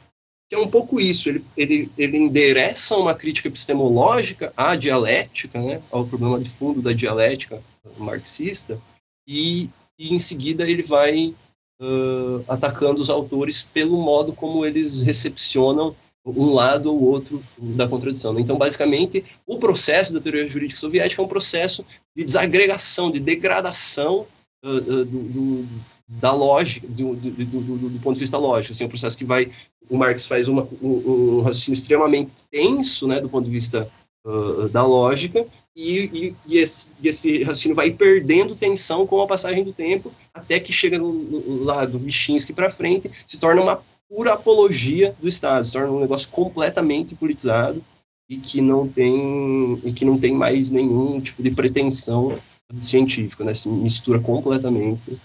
que 0.51 0.55
é 0.55 0.59
um 0.59 0.69
pouco 0.69 0.99
isso, 0.99 1.29
ele, 1.29 1.45
ele, 1.59 1.93
ele 1.99 2.17
endereça 2.17 2.97
uma 2.97 3.15
crítica 3.15 3.49
epistemológica 3.49 4.51
à 4.57 4.75
dialética, 4.75 5.61
né, 5.61 5.83
ao 5.91 6.07
problema 6.07 6.41
de 6.41 6.49
fundo 6.49 6.81
da 6.81 6.95
dialética 6.95 7.63
marxista, 7.99 8.81
e, 9.29 9.69
e 9.99 10.15
em 10.15 10.19
seguida 10.19 10.67
ele 10.67 10.83
vai 10.83 11.35
uh, 11.83 12.45
atacando 12.49 12.99
os 12.99 13.11
autores 13.11 13.63
pelo 13.63 13.99
modo 13.99 14.33
como 14.33 14.65
eles 14.65 15.03
recepcionam 15.03 15.95
um 16.25 16.51
lado 16.51 16.91
ou 16.91 17.03
outro 17.05 17.45
da 17.59 17.87
contradição. 17.87 18.39
Então, 18.39 18.57
basicamente, 18.57 19.25
o 19.47 19.59
processo 19.59 20.13
da 20.13 20.21
teoria 20.21 20.47
jurídica 20.47 20.81
soviética 20.81 21.21
é 21.21 21.25
um 21.25 21.29
processo 21.29 21.85
de 22.15 22.25
desagregação, 22.25 23.11
de 23.11 23.21
degradação 23.21 24.27
uh, 24.65 24.69
uh, 24.69 25.05
do, 25.05 25.23
do 25.29 25.69
da 26.09 26.33
lógica, 26.33 26.89
do, 26.89 27.15
do, 27.15 28.01
ponto 28.01 28.15
de 28.15 28.21
vista 28.21 28.39
lógico, 28.39 28.73
assim, 28.73 28.85
é 28.85 28.87
um 28.87 28.91
processo 28.91 29.19
que 29.19 29.27
vai, 29.27 29.51
o 29.91 29.99
Marx 29.99 30.27
faz 30.27 30.49
uma, 30.49 30.67
um, 30.81 30.89
um 30.89 31.41
raciocínio 31.43 31.77
extremamente 31.77 32.35
tenso, 32.51 33.07
né, 33.07 33.21
do 33.21 33.29
ponto 33.29 33.45
de 33.45 33.51
vista 33.51 33.91
uh, 34.25 34.71
da 34.71 34.85
lógica, 34.87 35.47
e, 35.77 35.99
e, 36.15 36.37
e, 36.47 36.59
esse, 36.59 36.95
e, 37.03 37.09
esse, 37.09 37.43
raciocínio 37.43 37.77
vai 37.77 37.91
perdendo 37.91 38.57
tensão 38.57 39.07
com 39.07 39.21
a 39.21 39.27
passagem 39.27 39.63
do 39.63 39.73
tempo, 39.73 40.11
até 40.33 40.59
que 40.59 40.73
chega 40.73 40.99
no, 40.99 41.13
no, 41.13 41.65
lá 41.65 41.85
do 41.85 41.99
Vyshtinsky 41.99 42.55
para 42.55 42.71
frente, 42.71 43.11
se 43.27 43.37
torna 43.37 43.61
uma 43.61 43.83
pura 44.09 44.33
apologia 44.33 45.15
do 45.21 45.29
Estado, 45.29 45.63
se 45.67 45.73
torna 45.73 45.93
um 45.93 46.01
negócio 46.01 46.31
completamente 46.31 47.15
politizado, 47.15 47.85
e 48.31 48.39
que 48.39 48.63
não 48.63 48.89
tem, 48.89 49.79
e 49.85 49.93
que 49.93 50.07
não 50.07 50.19
tem 50.19 50.33
mais 50.33 50.71
nenhum 50.71 51.21
tipo 51.21 51.43
de 51.43 51.51
pretensão 51.51 52.39
científica, 52.81 53.45
né, 53.45 53.55
se 53.55 53.69
mistura 53.69 54.21
completamente 54.21 55.19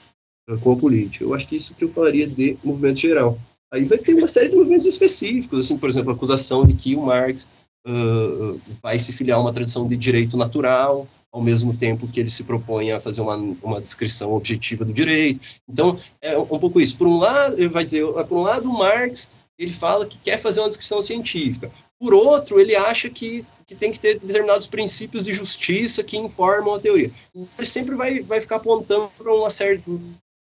com 0.61 0.71
a 0.73 0.77
política. 0.77 1.25
Eu 1.25 1.33
acho 1.33 1.47
que 1.47 1.55
isso 1.55 1.75
que 1.75 1.83
eu 1.83 1.89
falaria 1.89 2.27
de 2.27 2.57
movimento 2.63 2.99
geral. 2.99 3.39
Aí 3.73 3.85
vai 3.85 3.97
ter 3.97 4.13
uma 4.13 4.27
série 4.27 4.49
de 4.49 4.55
movimentos 4.55 4.85
específicos, 4.85 5.59
assim, 5.59 5.77
por 5.77 5.89
exemplo, 5.89 6.11
a 6.11 6.13
acusação 6.13 6.65
de 6.65 6.75
que 6.75 6.95
o 6.95 7.01
Marx 7.01 7.67
uh, 7.87 8.61
vai 8.81 8.99
se 8.99 9.11
filiar 9.11 9.39
a 9.39 9.41
uma 9.41 9.53
tradição 9.53 9.87
de 9.87 9.97
direito 9.97 10.37
natural, 10.37 11.07
ao 11.31 11.41
mesmo 11.41 11.73
tempo 11.73 12.07
que 12.07 12.19
ele 12.19 12.29
se 12.29 12.43
propõe 12.43 12.91
a 12.91 12.99
fazer 12.99 13.21
uma, 13.21 13.35
uma 13.63 13.81
descrição 13.81 14.31
objetiva 14.33 14.85
do 14.85 14.93
direito. 14.93 15.39
Então, 15.67 15.97
é 16.21 16.37
um 16.37 16.59
pouco 16.59 16.79
isso. 16.79 16.97
Por 16.97 17.07
um 17.07 17.17
lado, 17.17 17.55
ele 17.55 17.69
vai 17.69 17.83
dizer, 17.83 18.05
por 18.05 18.37
um 18.37 18.43
lado, 18.43 18.69
o 18.69 18.77
Marx 18.77 19.37
ele 19.57 19.71
fala 19.71 20.05
que 20.05 20.19
quer 20.19 20.37
fazer 20.37 20.59
uma 20.59 20.67
descrição 20.67 21.01
científica. 21.01 21.71
Por 22.03 22.13
outro, 22.13 22.59
ele 22.59 22.75
acha 22.75 23.09
que, 23.09 23.45
que 23.65 23.73
tem 23.73 23.89
que 23.89 23.97
ter 23.97 24.19
determinados 24.19 24.67
princípios 24.67 25.23
de 25.23 25.33
justiça 25.33 26.03
que 26.03 26.17
informam 26.17 26.73
a 26.73 26.79
teoria. 26.79 27.09
Ele 27.33 27.65
sempre 27.65 27.95
vai, 27.95 28.19
vai 28.19 28.41
ficar 28.41 28.57
apontando 28.57 29.09
para 29.17 29.33
uma 29.33 29.49
certa 29.49 29.89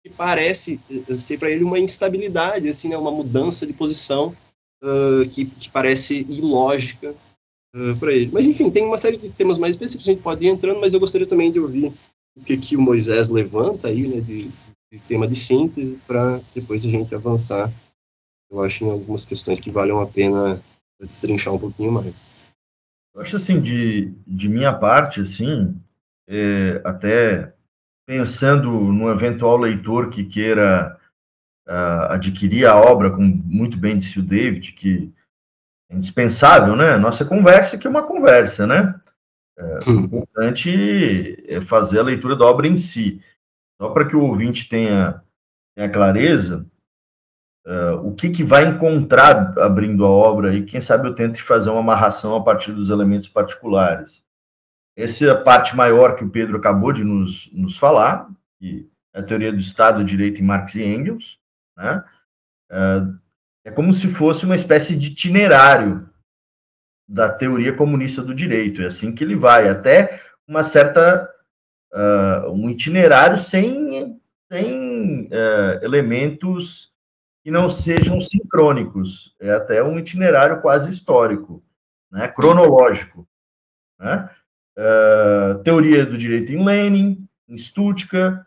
que 0.02 0.10
parece 0.10 0.80
eh, 0.90 1.16
ser 1.16 1.38
para 1.38 1.48
ele 1.48 1.62
uma 1.62 1.78
instabilidade, 1.78 2.68
assim, 2.68 2.88
né, 2.88 2.98
uma 2.98 3.12
mudança 3.12 3.64
de 3.64 3.72
posição 3.72 4.36
uh, 4.82 5.28
que, 5.30 5.44
que 5.44 5.70
parece 5.70 6.26
ilógica 6.28 7.14
uh, 7.76 7.96
para 8.00 8.12
ele. 8.12 8.32
Mas, 8.32 8.48
enfim, 8.48 8.68
tem 8.68 8.84
uma 8.84 8.98
série 8.98 9.16
de 9.16 9.30
temas 9.30 9.56
mais 9.56 9.76
específicos, 9.76 10.08
a 10.08 10.10
gente 10.10 10.22
pode 10.22 10.44
ir 10.44 10.48
entrando, 10.48 10.80
mas 10.80 10.94
eu 10.94 10.98
gostaria 10.98 11.28
também 11.28 11.52
de 11.52 11.60
ouvir 11.60 11.92
o 12.36 12.42
que, 12.42 12.56
que 12.56 12.76
o 12.76 12.82
Moisés 12.82 13.28
levanta 13.28 13.86
aí, 13.86 14.08
né, 14.08 14.20
de, 14.20 14.48
de 14.92 15.00
tema 15.06 15.28
de 15.28 15.36
síntese, 15.36 16.00
para 16.08 16.40
depois 16.52 16.84
a 16.84 16.88
gente 16.88 17.14
avançar, 17.14 17.72
eu 18.50 18.60
acho, 18.60 18.84
em 18.84 18.90
algumas 18.90 19.24
questões 19.24 19.60
que 19.60 19.70
valham 19.70 20.00
a 20.00 20.06
pena 20.08 20.60
destrinchar 21.00 21.54
um 21.54 21.58
pouquinho 21.58 21.92
mais. 21.92 22.36
Eu 23.14 23.22
acho, 23.22 23.36
assim, 23.36 23.60
de, 23.60 24.12
de 24.26 24.48
minha 24.48 24.72
parte, 24.72 25.20
assim, 25.20 25.78
é, 26.28 26.80
até 26.84 27.52
pensando 28.06 28.70
no 28.70 29.10
eventual 29.10 29.56
leitor 29.56 30.10
que 30.10 30.24
queira 30.24 30.98
uh, 31.66 32.12
adquirir 32.12 32.66
a 32.66 32.76
obra, 32.76 33.10
como 33.10 33.26
muito 33.26 33.76
bem 33.76 33.98
disse 33.98 34.20
o 34.20 34.22
David, 34.22 34.72
que 34.72 35.12
é 35.90 35.96
indispensável, 35.96 36.76
né? 36.76 36.96
Nossa 36.96 37.24
conversa 37.24 37.76
que 37.76 37.86
é 37.86 37.90
uma 37.90 38.06
conversa, 38.06 38.66
né? 38.66 38.98
É, 39.58 39.78
o 39.90 40.00
importante 40.00 41.44
é 41.48 41.60
fazer 41.60 41.98
a 41.98 42.04
leitura 42.04 42.36
da 42.36 42.44
obra 42.44 42.68
em 42.68 42.76
si. 42.76 43.20
Só 43.80 43.90
para 43.90 44.06
que 44.06 44.14
o 44.14 44.22
ouvinte 44.22 44.68
tenha, 44.68 45.22
tenha 45.74 45.90
clareza, 45.90 46.66
uh, 47.66 48.06
o 48.06 48.14
que, 48.14 48.30
que 48.30 48.44
vai 48.44 48.64
encontrar 48.66 49.58
abrindo 49.58 50.04
a 50.04 50.08
obra 50.08 50.54
e 50.54 50.64
quem 50.64 50.80
sabe 50.80 51.08
eu 51.08 51.14
tente 51.14 51.42
fazer 51.42 51.70
uma 51.70 51.80
amarração 51.80 52.34
a 52.36 52.42
partir 52.42 52.72
dos 52.72 52.90
elementos 52.90 53.28
particulares. 53.28 54.24
Essa 54.96 55.26
é 55.26 55.30
a 55.30 55.40
parte 55.40 55.76
maior 55.76 56.16
que 56.16 56.24
o 56.24 56.30
Pedro 56.30 56.56
acabou 56.56 56.92
de 56.92 57.04
nos, 57.04 57.50
nos 57.52 57.76
falar, 57.76 58.30
que 58.58 58.88
é 59.14 59.20
a 59.20 59.22
teoria 59.22 59.52
do 59.52 59.58
Estado, 59.58 60.04
Direito 60.04 60.40
em 60.40 60.44
Marx 60.44 60.74
e 60.74 60.84
Engels. 60.84 61.38
Né? 61.76 62.02
É, 62.70 63.02
é 63.66 63.70
como 63.70 63.92
se 63.92 64.08
fosse 64.08 64.46
uma 64.46 64.56
espécie 64.56 64.96
de 64.96 65.08
itinerário 65.08 66.08
da 67.06 67.28
teoria 67.28 67.74
comunista 67.74 68.22
do 68.22 68.34
direito. 68.34 68.80
É 68.80 68.86
assim 68.86 69.14
que 69.14 69.22
ele 69.22 69.36
vai, 69.36 69.68
até 69.68 70.22
uma 70.46 70.62
certa. 70.62 71.30
Uh, 71.92 72.50
um 72.50 72.68
itinerário 72.68 73.38
sem, 73.38 74.20
sem 74.50 75.28
uh, 75.28 75.82
elementos 75.82 76.92
que 77.46 77.50
não 77.52 77.70
sejam 77.70 78.20
sincrônicos. 78.20 79.32
É 79.38 79.52
até 79.52 79.80
um 79.80 79.96
itinerário 79.96 80.60
quase 80.60 80.90
histórico, 80.90 81.62
né? 82.10 82.26
cronológico. 82.26 83.24
Né? 84.00 84.28
uh, 84.76 85.62
teoria 85.62 86.04
do 86.04 86.18
direito 86.18 86.52
em 86.52 86.64
Lenin, 86.64 87.24
em 87.48 87.56
Stuttgart, 87.56 88.44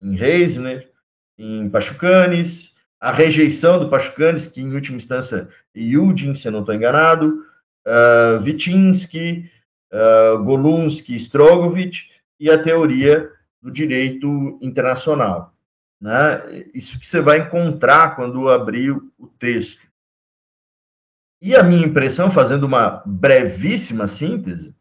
em 0.00 0.14
Reisner, 0.14 0.88
em 1.36 1.68
Pachucanes, 1.68 2.72
a 3.00 3.10
rejeição 3.10 3.80
do 3.80 3.90
Pachucanes, 3.90 4.46
que 4.46 4.60
em 4.60 4.72
última 4.72 4.96
instância 4.96 5.48
Yudin, 5.76 6.34
se 6.34 6.46
eu 6.46 6.52
não 6.52 6.60
estou 6.60 6.76
enganado, 6.76 7.44
uh, 7.84 8.40
Vitinsky, 8.40 9.50
uh, 9.92 10.40
Golunsky, 10.44 11.16
Strogovich, 11.16 12.12
e 12.38 12.48
a 12.48 12.62
teoria 12.62 13.28
do 13.60 13.72
direito 13.72 14.56
internacional. 14.62 15.52
Né? 16.00 16.62
Isso 16.74 16.98
que 16.98 17.06
você 17.06 17.20
vai 17.20 17.38
encontrar 17.38 18.14
quando 18.14 18.48
abrir 18.48 18.92
o 18.92 19.26
texto. 19.38 19.86
E 21.40 21.54
a 21.54 21.62
minha 21.62 21.86
impressão, 21.86 22.30
fazendo 22.30 22.64
uma 22.64 23.02
brevíssima 23.06 24.06
síntese, 24.06 24.76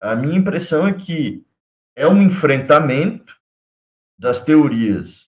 a 0.00 0.14
minha 0.14 0.36
impressão 0.36 0.86
é 0.86 0.94
que 0.94 1.44
é 1.96 2.06
um 2.06 2.22
enfrentamento 2.22 3.38
das 4.18 4.42
teorias 4.42 5.30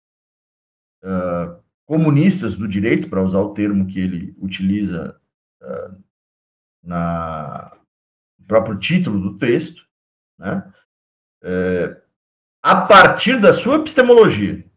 uh, 1.04 1.62
comunistas 1.86 2.56
do 2.56 2.68
direito, 2.68 3.10
para 3.10 3.24
usar 3.24 3.40
o 3.40 3.54
termo 3.54 3.88
que 3.88 4.00
ele 4.00 4.36
utiliza 4.38 5.20
uh, 5.62 6.04
na 6.84 7.76
no 8.40 8.46
próprio 8.46 8.80
título 8.80 9.20
do 9.20 9.38
texto, 9.38 9.88
né? 10.38 10.72
É, 11.42 12.02
a 12.62 12.82
partir 12.86 13.40
da 13.40 13.54
sua 13.54 13.78
epistemologia. 13.78 14.69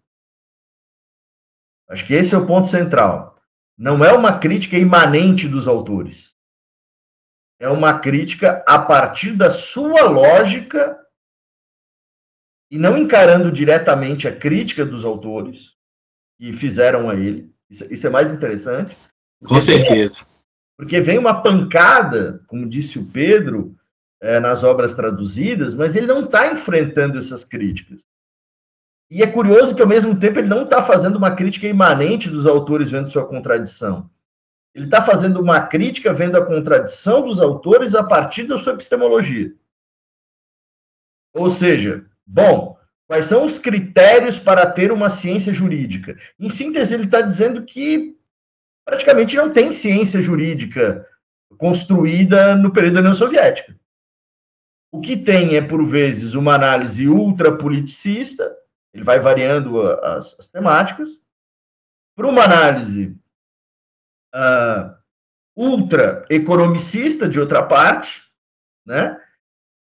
Acho 1.93 2.07
que 2.07 2.15
esse 2.15 2.35
é 2.35 2.39
o 2.39 2.47
ponto 2.47 2.67
central. 2.67 3.39
Não 3.77 4.03
é 4.03 4.15
uma 4.15 4.39
crítica 4.39 4.79
imanente 4.79 5.47
dos 5.47 5.69
autores. 5.69 6.35
É 7.61 7.69
uma 7.69 7.99
crítica 7.99 8.65
a 8.67 8.79
partir 8.79 9.33
da 9.33 9.51
sua 9.51 10.05
lógica 10.05 10.99
e 12.71 12.79
não 12.79 12.97
encarando 12.97 13.53
diretamente 13.53 14.27
a 14.27 14.35
crítica 14.35 14.87
dos 14.87 15.05
autores 15.05 15.77
que 16.39 16.55
fizeram 16.55 17.11
a 17.11 17.15
ele. 17.15 17.53
Isso, 17.69 17.93
isso 17.93 18.07
é 18.07 18.11
mais 18.11 18.33
interessante. 18.33 18.97
Com 19.45 19.61
certeza. 19.61 20.21
Porque 20.79 20.99
vem 20.99 21.19
uma 21.19 21.43
pancada, 21.43 22.43
como 22.47 22.67
disse 22.67 22.99
o 22.99 23.05
Pedro, 23.05 23.77
é, 24.19 24.41
nas 24.41 24.65
obras 24.65 24.95
traduzidas, 24.95 25.75
mas 25.75 25.95
ele 25.95 26.07
não 26.07 26.25
está 26.25 26.51
enfrentando 26.51 27.19
essas 27.19 27.45
críticas. 27.45 28.07
E 29.15 29.23
é 29.23 29.27
curioso 29.27 29.75
que, 29.77 29.83
ao 29.83 29.87
mesmo 29.87 30.19
tempo, 30.19 30.39
ele 30.39 30.49
não 30.49 30.63
está 30.63 30.83
fazendo 30.83 31.17
uma 31.17 31.37
crítica 31.37 31.67
imanente 31.67 32.31
dos 32.31 32.47
autores 32.47 32.91
vendo 32.91 33.11
sua 33.11 33.27
contradição. 33.27 34.11
Ele 34.75 34.87
está 34.87 35.03
fazendo 35.03 35.39
uma 35.39 35.61
crítica 35.61 36.15
vendo 36.15 36.35
a 36.39 36.47
contradição 36.47 37.21
dos 37.21 37.39
autores 37.39 37.95
a 37.95 38.03
partir 38.03 38.45
da 38.45 38.57
sua 38.57 38.73
epistemologia. 38.73 39.53
Ou 41.35 41.51
seja, 41.51 42.07
bom, 42.27 42.79
quais 43.07 43.27
são 43.27 43.45
os 43.45 43.59
critérios 43.59 44.39
para 44.39 44.65
ter 44.65 44.91
uma 44.91 45.11
ciência 45.11 45.53
jurídica? 45.53 46.17
Em 46.41 46.49
síntese, 46.49 46.95
ele 46.95 47.05
está 47.05 47.21
dizendo 47.21 47.67
que 47.67 48.17
praticamente 48.83 49.37
não 49.37 49.53
tem 49.53 49.73
ciência 49.73 50.23
jurídica 50.23 51.07
construída 51.59 52.55
no 52.55 52.73
período 52.73 52.95
da 52.95 53.01
União 53.01 53.15
Soviética. 53.15 53.77
O 54.91 55.03
que 55.03 55.19
tem 55.19 55.55
é, 55.55 55.61
por 55.61 55.85
vezes, 55.85 56.33
uma 56.33 56.55
análise 56.55 57.07
ultrapoliticista, 57.07 58.62
ele 58.93 59.05
vai 59.05 59.19
variando 59.19 59.81
as, 59.81 60.39
as 60.39 60.49
temáticas. 60.49 61.21
Para 62.15 62.29
uma 62.29 62.45
análise 62.45 63.17
uh, 64.35 64.95
ultra 65.57 66.27
economicista, 66.29 67.29
de 67.29 67.41
outra 67.41 67.63
parte, 67.63 68.23
né? 68.87 69.19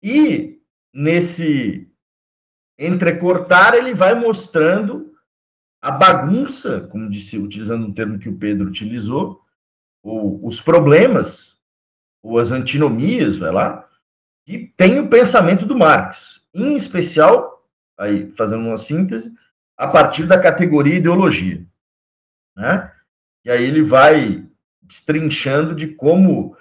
E 0.03 0.61
nesse 0.95 1.91
entrecortar, 2.79 3.75
ele 3.75 3.95
vai 3.95 4.15
mostrando 4.15 5.13
a 5.81 5.91
bagunça, 5.91 6.83
como 6.89 7.11
disse, 7.11 7.39
utilizando 7.39 7.87
um 7.87 7.93
termo 7.93 8.19
que 8.19 8.29
o 8.29 8.39
Pedro 8.39 8.69
utilizou, 8.69 9.43
ou 10.03 10.45
os 10.47 10.61
problemas, 10.61 11.59
ou 12.23 12.39
as 12.39 12.53
antinomias, 12.53 13.37
vai 13.37 13.51
lá, 13.51 13.89
que 14.45 14.73
tem 14.77 14.99
o 14.99 15.09
pensamento 15.09 15.67
do 15.67 15.77
Marx, 15.77 16.47
em 16.55 16.77
especial 16.77 17.52
aí 17.99 18.31
fazendo 18.33 18.67
uma 18.67 18.77
síntese, 18.77 19.33
a 19.77 19.87
partir 19.87 20.27
da 20.27 20.41
categoria 20.41 20.97
ideologia. 20.97 21.65
Né? 22.57 22.93
E 23.45 23.51
aí 23.51 23.65
ele 23.65 23.83
vai 23.83 24.47
destrinchando 24.83 25.75
de 25.75 25.89
como 25.89 26.57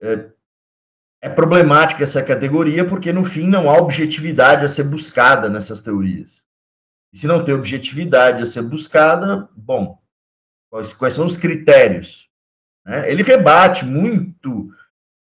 é, 0.00 0.30
é 1.22 1.28
problemática 1.28 2.02
essa 2.02 2.22
categoria, 2.22 2.86
porque 2.86 3.12
no 3.12 3.24
fim 3.24 3.46
não 3.48 3.70
há 3.70 3.76
objetividade 3.76 4.64
a 4.64 4.68
ser 4.68 4.84
buscada 4.84 5.48
nessas 5.48 5.80
teorias. 5.80 6.44
E 7.12 7.18
se 7.18 7.26
não 7.26 7.44
tem 7.44 7.54
objetividade 7.54 8.42
a 8.42 8.46
ser 8.46 8.62
buscada, 8.62 9.48
bom, 9.56 10.00
quais, 10.70 10.92
quais 10.92 11.14
são 11.14 11.26
os 11.26 11.36
critérios? 11.36 12.28
Né? 12.84 13.10
Ele 13.10 13.22
rebate 13.22 13.84
muito 13.84 14.70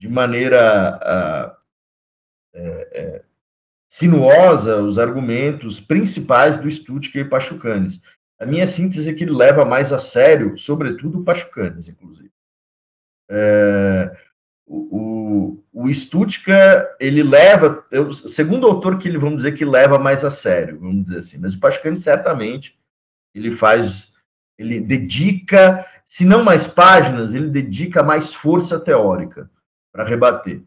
de 0.00 0.08
maneira 0.08 0.98
uh, 0.98 1.56
é, 2.54 2.88
é, 2.92 3.24
sinuosa 3.94 4.82
os 4.82 4.98
argumentos 4.98 5.78
principais 5.78 6.56
do 6.56 6.68
Stuttgart 6.68 7.24
e 7.24 7.30
Pachucanes. 7.30 8.00
A 8.40 8.44
minha 8.44 8.66
síntese 8.66 9.08
é 9.08 9.14
que 9.14 9.22
ele 9.22 9.30
leva 9.30 9.64
mais 9.64 9.92
a 9.92 10.00
sério, 10.00 10.58
sobretudo 10.58 11.20
o 11.20 11.24
Pachucanes, 11.24 11.88
inclusive. 11.88 12.28
É, 13.30 14.10
o, 14.66 15.60
o, 15.72 15.84
o 15.84 15.94
Stuttgart, 15.94 16.88
ele 16.98 17.22
leva, 17.22 17.86
eu, 17.92 18.12
segundo 18.12 18.66
autor 18.66 18.98
que 18.98 19.06
ele, 19.06 19.16
vamos 19.16 19.36
dizer, 19.36 19.52
que 19.52 19.64
leva 19.64 19.96
mais 19.96 20.24
a 20.24 20.30
sério, 20.30 20.80
vamos 20.80 21.04
dizer 21.04 21.18
assim, 21.18 21.38
mas 21.38 21.54
o 21.54 21.60
Pachucanes 21.60 22.02
certamente, 22.02 22.76
ele 23.32 23.52
faz, 23.52 24.12
ele 24.58 24.80
dedica, 24.80 25.86
se 26.08 26.24
não 26.24 26.42
mais 26.42 26.66
páginas, 26.66 27.32
ele 27.32 27.48
dedica 27.48 28.02
mais 28.02 28.34
força 28.34 28.80
teórica 28.80 29.48
para 29.92 30.02
rebater. 30.02 30.64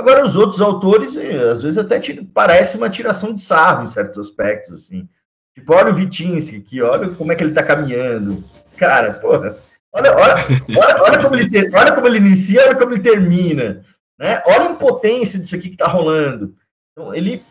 Agora, 0.00 0.24
os 0.24 0.34
outros 0.34 0.62
autores, 0.62 1.14
eh, 1.14 1.50
às 1.50 1.62
vezes, 1.62 1.76
até 1.76 2.00
parece 2.32 2.78
uma 2.78 2.88
tiração 2.88 3.34
de 3.34 3.42
sarro 3.42 3.84
em 3.84 3.86
certos 3.86 4.18
aspectos, 4.18 4.72
assim. 4.72 5.06
Tipo, 5.54 5.74
olha 5.74 5.92
o 5.92 5.94
Vitinsky 5.94 6.56
aqui, 6.56 6.80
olha 6.80 7.10
como 7.10 7.30
é 7.30 7.36
que 7.36 7.42
ele 7.42 7.50
está 7.50 7.62
caminhando. 7.62 8.42
Cara, 8.78 9.12
porra, 9.12 9.58
olha, 9.92 10.16
olha, 10.16 10.34
olha, 10.70 11.02
olha, 11.02 11.22
como 11.22 11.36
ele 11.36 11.50
ter, 11.50 11.70
olha 11.74 11.92
como 11.92 12.06
ele 12.06 12.16
inicia, 12.16 12.62
olha 12.62 12.76
como 12.76 12.94
ele 12.94 13.02
termina. 13.02 13.84
Né? 14.18 14.42
Olha 14.46 14.68
a 14.68 14.72
impotência 14.72 15.38
disso 15.38 15.54
aqui 15.54 15.68
que 15.68 15.74
está 15.74 15.86
rolando. 15.86 16.56
Então, 16.92 17.14
ele 17.14 17.42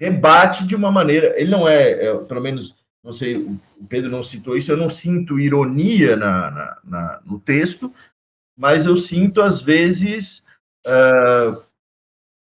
rebate 0.00 0.64
de 0.64 0.76
uma 0.76 0.92
maneira. 0.92 1.34
Ele 1.40 1.50
não 1.50 1.68
é, 1.68 2.06
é, 2.06 2.16
pelo 2.18 2.40
menos, 2.40 2.76
não 3.02 3.12
sei, 3.12 3.36
o 3.36 3.84
Pedro 3.88 4.08
não 4.08 4.22
citou 4.22 4.56
isso, 4.56 4.70
eu 4.70 4.76
não 4.76 4.90
sinto 4.90 5.40
ironia 5.40 6.14
na, 6.14 6.50
na, 6.52 6.78
na 6.84 7.20
no 7.26 7.40
texto, 7.40 7.92
mas 8.56 8.86
eu 8.86 8.96
sinto, 8.96 9.42
às 9.42 9.60
vezes. 9.60 10.48
Uh, 10.86 11.68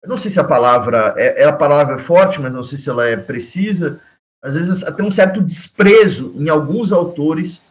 eu 0.03 0.09
não 0.09 0.19
sei 0.19 0.31
se 0.31 0.39
a 0.39 0.45
palavra 0.45 1.15
é, 1.17 1.43
é, 1.43 1.45
a 1.45 1.53
palavra 1.53 1.99
forte, 1.99 2.41
mas 2.41 2.55
não 2.55 2.63
sei 2.63 2.79
se 2.79 2.89
ela 2.89 3.07
é 3.07 3.17
precisa. 3.17 4.01
Às 4.43 4.55
vezes 4.55 4.85
até 4.85 5.03
um 5.03 5.11
certo 5.11 5.41
desprezo 5.41 6.33
em 6.37 6.49
alguns 6.49 6.93
autores 6.93 7.63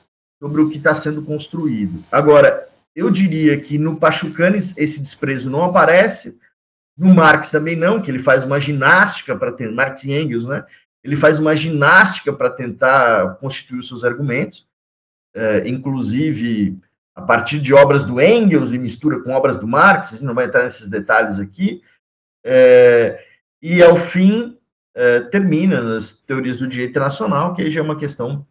sobre 0.42 0.62
o 0.62 0.70
que 0.70 0.78
está 0.78 0.94
sendo 0.94 1.22
construído. 1.22 2.04
Agora, 2.12 2.68
eu 2.96 3.10
diria 3.10 3.60
que 3.60 3.78
no 3.78 3.98
Pachucanes 3.98 4.74
esse 4.78 5.00
desprezo 5.00 5.50
não 5.50 5.64
aparece, 5.64 6.38
no 6.98 7.14
Marx 7.14 7.52
também 7.52 7.76
não, 7.76 8.02
que 8.02 8.10
ele 8.10 8.20
faz 8.20 8.44
uma 8.44 8.60
ginástica 8.60 9.36
para 9.36 9.52
ter 9.52 9.72
Marx 9.72 10.04
e 10.04 10.14
Engels, 10.14 10.46
né? 10.46 10.66
Ele 11.04 11.16
faz 11.16 11.40
uma 11.40 11.56
ginástica 11.56 12.34
para 12.34 12.50
tentar 12.50 13.36
constituir 13.36 13.80
os 13.80 13.88
seus 13.88 14.04
argumentos, 14.04 14.66
é, 15.36 15.68
inclusive 15.68 16.78
a 17.14 17.22
partir 17.22 17.60
de 17.60 17.74
obras 17.74 18.06
do 18.06 18.20
Engels 18.20 18.74
e 18.74 18.78
mistura 18.78 19.22
com 19.22 19.32
obras 19.32 19.58
do 19.58 19.68
Marx. 19.68 20.08
A 20.08 20.12
gente 20.16 20.26
não 20.26 20.34
vai 20.34 20.46
entrar 20.46 20.64
nesses 20.64 20.88
detalhes 20.88 21.40
aqui, 21.40 21.82
é, 22.48 23.26
e, 23.60 23.82
ao 23.82 23.98
fim, 23.98 24.56
é, 24.94 25.22
termina 25.22 25.82
nas 25.82 26.14
teorias 26.14 26.58
do 26.58 26.68
direito 26.68 26.92
internacional, 26.92 27.56
que 27.56 27.64
aí 27.64 27.72
já 27.72 27.80
é 27.80 27.84
uma 27.84 27.98
questão 27.98 28.46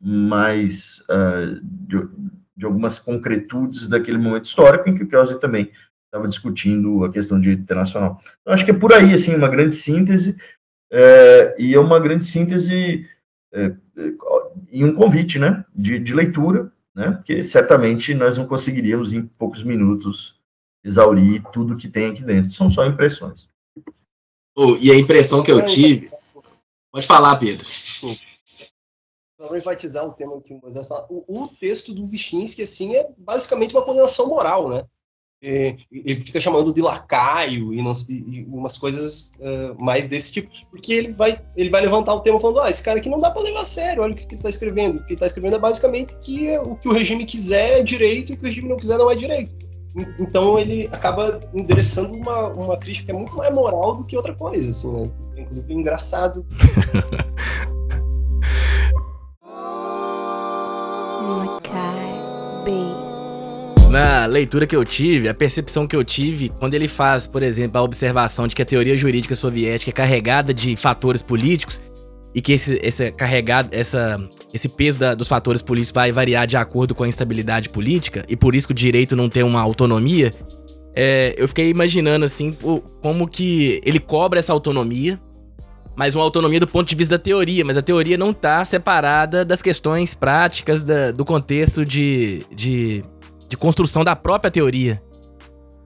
mais 0.00 1.02
uh, 1.08 1.60
de, 1.62 2.08
de, 2.56 2.66
algumas 2.66 2.98
concretudes 2.98 3.88
daquele 3.88 4.18
momento 4.18 4.44
histórico, 4.44 4.88
em 4.88 4.94
que 4.94 5.04
o 5.04 5.08
Kelsey 5.08 5.38
também 5.38 5.70
estava 6.04 6.28
discutindo 6.28 7.04
a 7.04 7.12
questão 7.12 7.38
do 7.38 7.42
direito 7.42 7.62
internacional. 7.62 8.20
Então, 8.40 8.52
acho 8.52 8.64
que 8.64 8.72
é 8.72 8.74
por 8.74 8.92
aí, 8.92 9.14
assim, 9.14 9.34
uma 9.34 9.48
grande 9.48 9.74
síntese, 9.74 10.36
é, 10.90 11.56
e 11.58 11.74
é 11.74 11.78
uma 11.80 12.00
grande 12.00 12.24
síntese 12.24 13.08
é, 13.52 13.72
e 14.70 14.84
um 14.84 14.94
convite, 14.94 15.38
né, 15.38 15.64
de, 15.74 15.98
de 15.98 16.14
leitura, 16.14 16.70
né, 16.94 17.12
porque 17.12 17.42
certamente 17.44 18.12
nós 18.14 18.36
não 18.36 18.46
conseguiríamos 18.46 19.12
em 19.12 19.22
poucos 19.22 19.62
minutos 19.62 20.35
exaurir 20.86 21.42
tudo 21.52 21.76
que 21.76 21.88
tem 21.88 22.06
aqui 22.06 22.22
dentro. 22.22 22.52
São 22.52 22.70
só 22.70 22.86
impressões. 22.86 23.48
Oh, 24.56 24.76
e 24.76 24.90
a 24.90 24.96
impressão 24.96 25.42
que 25.42 25.50
eu 25.50 25.66
tive. 25.66 26.10
Pode 26.92 27.06
falar, 27.06 27.36
Pedro. 27.36 27.66
Desculpa. 27.66 28.20
Para 29.36 29.58
enfatizar 29.58 30.06
o 30.06 30.12
tema 30.12 30.40
que 30.40 30.54
o 30.54 30.60
Moisés 30.62 30.86
fala, 30.86 31.06
o, 31.10 31.42
o, 31.42 31.48
texto 31.48 31.92
do 31.92 32.06
Vyshtinsky, 32.06 32.62
assim, 32.62 32.96
é 32.96 33.06
basicamente 33.18 33.74
uma 33.74 33.84
condenação 33.84 34.28
moral, 34.28 34.70
né? 34.70 34.84
É, 35.42 35.76
ele 35.92 36.18
fica 36.18 36.40
chamando 36.40 36.72
de 36.72 36.80
lacaio 36.80 37.74
e, 37.74 37.82
não, 37.82 37.92
e 38.08 38.46
umas 38.48 38.78
coisas 38.78 39.34
uh, 39.38 39.78
mais 39.78 40.08
desse 40.08 40.32
tipo, 40.32 40.48
porque 40.70 40.94
ele 40.94 41.12
vai, 41.12 41.38
ele 41.54 41.68
vai 41.68 41.82
levantar 41.82 42.14
o 42.14 42.20
tema 42.20 42.40
falando, 42.40 42.60
ah, 42.60 42.70
esse 42.70 42.82
cara 42.82 42.98
aqui 42.98 43.10
não 43.10 43.20
dá 43.20 43.30
para 43.30 43.42
levar 43.42 43.60
a 43.60 43.64
sério, 43.66 44.02
olha 44.02 44.14
o 44.14 44.16
que, 44.16 44.22
que 44.22 44.30
ele 44.30 44.36
está 44.36 44.48
escrevendo. 44.48 44.96
O 44.96 45.00
que 45.00 45.08
ele 45.08 45.14
está 45.14 45.26
escrevendo 45.26 45.56
é 45.56 45.58
basicamente 45.58 46.18
que 46.20 46.56
o 46.56 46.76
que 46.76 46.88
o 46.88 46.92
regime 46.92 47.26
quiser 47.26 47.80
é 47.80 47.82
direito 47.82 48.32
e 48.32 48.34
o 48.34 48.38
que 48.38 48.44
o 48.44 48.46
regime 48.46 48.70
não 48.70 48.78
quiser 48.78 48.96
não 48.96 49.10
é 49.10 49.14
direito. 49.14 49.65
Então 50.18 50.58
ele 50.58 50.88
acaba 50.92 51.40
endereçando 51.54 52.14
uma, 52.14 52.48
uma 52.48 52.76
crítica 52.76 53.06
que 53.06 53.12
é 53.12 53.14
muito 53.14 53.34
mais 53.34 53.52
moral 53.54 53.96
do 53.96 54.04
que 54.04 54.16
outra 54.16 54.34
coisa, 54.34 54.70
assim, 54.70 54.92
né? 54.92 55.10
Inclusive 55.38 55.72
engraçado. 55.72 56.46
Na 63.90 64.26
leitura 64.26 64.66
que 64.66 64.76
eu 64.76 64.84
tive, 64.84 65.28
a 65.28 65.34
percepção 65.34 65.86
que 65.86 65.96
eu 65.96 66.04
tive, 66.04 66.50
quando 66.50 66.74
ele 66.74 66.88
faz, 66.88 67.26
por 67.26 67.42
exemplo, 67.42 67.78
a 67.78 67.82
observação 67.82 68.46
de 68.46 68.54
que 68.54 68.60
a 68.60 68.66
teoria 68.66 68.96
jurídica 68.96 69.34
soviética 69.34 69.90
é 69.90 69.92
carregada 69.92 70.52
de 70.52 70.76
fatores 70.76 71.22
políticos, 71.22 71.80
e 72.36 72.42
que 72.42 72.52
esse, 72.52 72.78
esse 72.82 73.10
carregado, 73.12 73.70
essa, 73.72 74.20
esse 74.52 74.68
peso 74.68 74.98
da, 74.98 75.14
dos 75.14 75.26
fatores 75.26 75.62
políticos 75.62 75.94
vai 75.94 76.12
variar 76.12 76.46
de 76.46 76.54
acordo 76.54 76.94
com 76.94 77.02
a 77.02 77.08
instabilidade 77.08 77.70
política 77.70 78.26
e 78.28 78.36
por 78.36 78.54
isso 78.54 78.66
que 78.68 78.72
o 78.72 78.76
direito 78.76 79.16
não 79.16 79.26
tem 79.26 79.42
uma 79.42 79.62
autonomia, 79.62 80.34
é, 80.94 81.34
eu 81.38 81.48
fiquei 81.48 81.70
imaginando 81.70 82.26
assim 82.26 82.54
como 83.00 83.26
que 83.26 83.80
ele 83.82 83.98
cobra 83.98 84.38
essa 84.38 84.52
autonomia 84.52 85.18
mas 85.96 86.14
uma 86.14 86.22
autonomia 86.22 86.60
do 86.60 86.68
ponto 86.68 86.86
de 86.86 86.94
vista 86.94 87.16
da 87.16 87.24
teoria, 87.24 87.64
mas 87.64 87.74
a 87.78 87.80
teoria 87.80 88.18
não 88.18 88.30
está 88.30 88.62
separada 88.66 89.46
das 89.46 89.62
questões 89.62 90.12
práticas 90.12 90.84
da, 90.84 91.10
do 91.10 91.24
contexto 91.24 91.86
de, 91.86 92.42
de, 92.54 93.02
de, 93.48 93.56
construção 93.56 94.04
da 94.04 94.14
própria 94.14 94.50
teoria. 94.50 95.02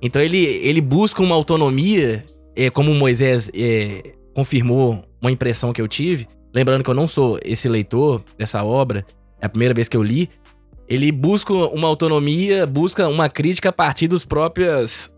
Então 0.02 0.20
ele, 0.20 0.44
ele 0.44 0.80
busca 0.80 1.22
uma 1.22 1.36
autonomia, 1.36 2.24
é, 2.56 2.68
como 2.70 2.92
Moisés 2.92 3.52
é, 3.54 4.14
confirmou 4.34 5.04
uma 5.22 5.30
impressão 5.30 5.72
que 5.72 5.80
eu 5.80 5.86
tive, 5.86 6.26
lembrando 6.52 6.82
que 6.82 6.90
eu 6.90 6.94
não 6.94 7.08
sou 7.08 7.38
esse 7.44 7.68
leitor 7.68 8.22
dessa 8.36 8.62
obra, 8.64 9.04
é 9.40 9.46
a 9.46 9.48
primeira 9.48 9.74
vez 9.74 9.88
que 9.88 9.96
eu 9.96 10.02
li, 10.02 10.28
ele 10.88 11.12
busca 11.12 11.52
uma 11.52 11.86
autonomia, 11.86 12.66
busca 12.66 13.06
uma 13.08 13.28
crítica 13.28 13.68
a 13.68 13.72
partir 13.72 14.08
dos 14.08 14.24
próprios 14.24 15.10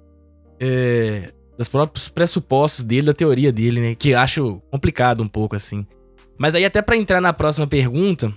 é, 0.60 1.32
dos 1.56 1.68
próprios 1.68 2.08
pressupostos 2.08 2.84
dele, 2.84 3.06
da 3.06 3.14
teoria 3.14 3.52
dele, 3.52 3.80
né? 3.80 3.94
Que 3.94 4.14
acho 4.14 4.60
complicado 4.70 5.22
um 5.22 5.28
pouco, 5.28 5.56
assim. 5.56 5.86
Mas 6.38 6.54
aí, 6.54 6.64
até 6.64 6.82
para 6.82 6.96
entrar 6.96 7.20
na 7.20 7.32
próxima 7.32 7.66
pergunta, 7.66 8.32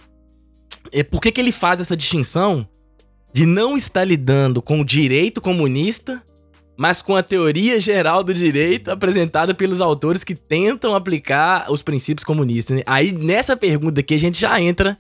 é 0.92 1.04
por 1.04 1.22
que, 1.22 1.32
que 1.32 1.42
ele 1.42 1.52
faz 1.52 1.80
essa 1.80 1.96
distinção 1.96 2.68
de 3.34 3.46
não 3.46 3.76
estar 3.76 4.04
lidando 4.04 4.62
com 4.62 4.80
o 4.80 4.86
direito 4.86 5.42
comunista, 5.42 6.24
mas 6.78 7.02
com 7.02 7.16
a 7.16 7.24
teoria 7.24 7.80
geral 7.80 8.24
do 8.24 8.34
direito 8.34 8.92
apresentada 8.92 9.54
pelos 9.54 9.82
autores 9.82 10.24
que 10.24 10.36
tentam 10.36 10.96
aplicar 10.96 11.72
os 11.72 11.82
princípios 11.82 12.24
comunistas. 12.24 12.78
Né? 12.78 12.84
Aí, 12.86 13.12
nessa 13.12 13.56
pergunta 13.56 14.02
aqui, 14.02 14.16
a 14.16 14.20
gente 14.20 14.40
já 14.40 14.60
entra, 14.60 14.98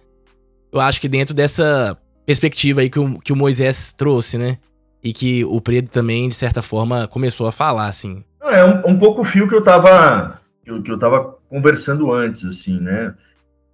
eu 0.72 0.80
acho 0.80 1.02
que 1.02 1.08
dentro 1.08 1.36
dessa 1.36 1.98
perspectiva 2.26 2.82
aí 2.82 2.90
que 2.90 3.00
o, 3.00 3.20
que 3.20 3.34
o 3.34 3.36
Moisés 3.36 3.94
trouxe, 3.94 4.38
né? 4.38 4.58
e 5.06 5.14
que 5.14 5.46
o 5.46 5.62
Preto 5.62 5.92
também, 5.92 6.28
de 6.28 6.34
certa 6.34 6.64
forma, 6.64 7.08
começou 7.08 7.46
a 7.46 7.52
falar, 7.52 7.88
assim. 7.88 8.24
É 8.42 8.66
um, 8.66 8.94
um 8.94 8.98
pouco 8.98 9.22
o 9.22 9.24
fio 9.24 9.48
que 9.48 9.54
eu 9.54 9.62
tava 9.62 10.42
que 10.64 10.72
eu, 10.72 10.82
que 10.82 10.92
eu 10.92 10.98
tava 10.98 11.38
conversando 11.48 12.12
antes, 12.12 12.44
assim, 12.44 12.80
né? 12.80 13.14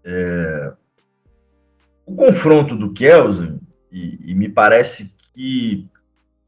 É... 0.04 0.74
O 2.06 2.14
confronto 2.16 2.76
do 2.76 2.91
Kelsen, 2.91 3.62
e, 3.89 4.20
e, 4.26 4.36
me 4.36 4.49
parece 4.49 5.14
que 5.34 5.88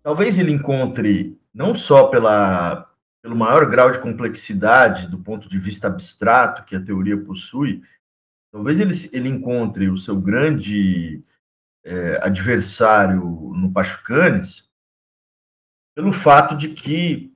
talvez 0.04 0.38
ele 0.38 0.52
encontre, 0.52 1.38
não 1.54 1.76
só 1.76 2.08
pela, 2.08 2.92
pelo 3.22 3.36
maior 3.36 3.70
grau 3.70 3.92
de 3.92 4.00
complexidade 4.00 5.08
do 5.08 5.20
ponto 5.20 5.48
de 5.48 5.60
vista 5.60 5.88
abstrato 5.88 6.66
que 6.66 6.76
a 6.76 6.84
teoria 6.84 7.18
possui, 7.18 7.84
talvez 8.52 8.80
ele, 8.80 8.94
ele 9.14 9.30
encontre 9.30 9.90
o 9.90 9.98
seu 9.98 10.20
grande 10.20 11.24
é, 11.84 12.18
adversário 12.26 13.22
no 13.56 13.72
Pachucanes, 13.72 14.70
pelo 15.96 16.12
fato 16.12 16.58
de 16.58 16.70
que 16.70 17.34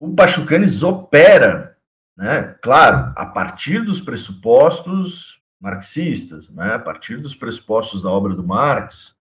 o 0.00 0.14
Pachucanes 0.14 0.82
opera, 0.82 1.78
né, 2.16 2.54
claro, 2.62 3.12
a 3.16 3.24
partir 3.26 3.84
dos 3.84 4.00
pressupostos 4.00 5.42
marxistas, 5.60 6.48
né, 6.50 6.74
a 6.74 6.78
partir 6.78 7.16
dos 7.20 7.34
pressupostos 7.34 8.02
da 8.02 8.10
obra 8.10 8.34
do 8.34 8.46
Marx. 8.46 9.16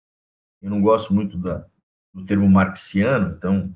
Eu 0.62 0.70
não 0.70 0.82
gosto 0.82 1.14
muito 1.14 1.38
da, 1.38 1.66
do 2.16 2.26
termo 2.26 2.50
marxiano, 2.50 3.36
então, 3.38 3.76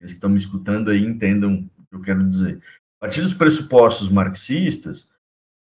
eles 0.00 0.12
que 0.12 0.14
estão 0.14 0.30
me 0.30 0.38
escutando 0.38 0.90
aí 0.90 1.04
entendam 1.04 1.70
o 1.78 1.84
que 1.84 1.94
eu 1.94 2.00
quero 2.00 2.26
dizer. 2.26 2.62
A 2.98 3.06
partir 3.06 3.20
dos 3.20 3.34
pressupostos 3.34 4.08
marxistas, 4.08 5.06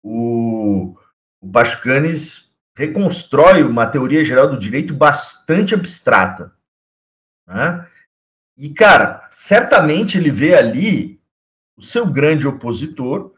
o, 0.03 0.95
o 1.41 1.51
Pachucanes 1.51 2.55
reconstrói 2.75 3.63
uma 3.63 3.87
teoria 3.87 4.23
geral 4.23 4.47
do 4.47 4.59
direito 4.59 4.93
bastante 4.93 5.73
abstrata. 5.73 6.53
Né? 7.47 7.89
E, 8.55 8.69
cara, 8.69 9.27
certamente 9.31 10.15
ele 10.15 10.29
vê 10.29 10.53
ali 10.55 11.19
o 11.75 11.81
seu 11.81 12.05
grande 12.05 12.47
opositor, 12.47 13.33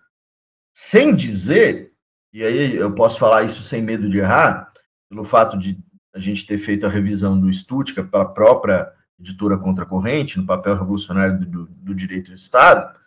sem 0.74 1.15
dizer, 1.15 1.93
e 2.34 2.43
aí 2.43 2.76
eu 2.76 2.93
posso 2.93 3.17
falar 3.17 3.43
isso 3.43 3.63
sem 3.63 3.82
medo 3.82 4.09
de 4.09 4.17
errar, 4.17 4.74
pelo 5.09 5.24
fato 5.24 5.57
de 5.57 5.78
a 6.14 6.20
gente 6.20 6.45
ter 6.45 6.57
feito 6.57 6.86
a 6.86 6.89
revisão 6.89 7.39
do 7.39 7.51
Stuttgart 7.51 8.10
pela 8.10 8.26
própria 8.26 8.91
editora 9.20 9.57
Contracorrente, 9.57 10.38
no 10.38 10.45
papel 10.45 10.76
revolucionário 10.76 11.39
do, 11.39 11.66
do 11.66 11.93
direito 11.93 12.32
do 12.32 12.36
Estado, 12.36 12.97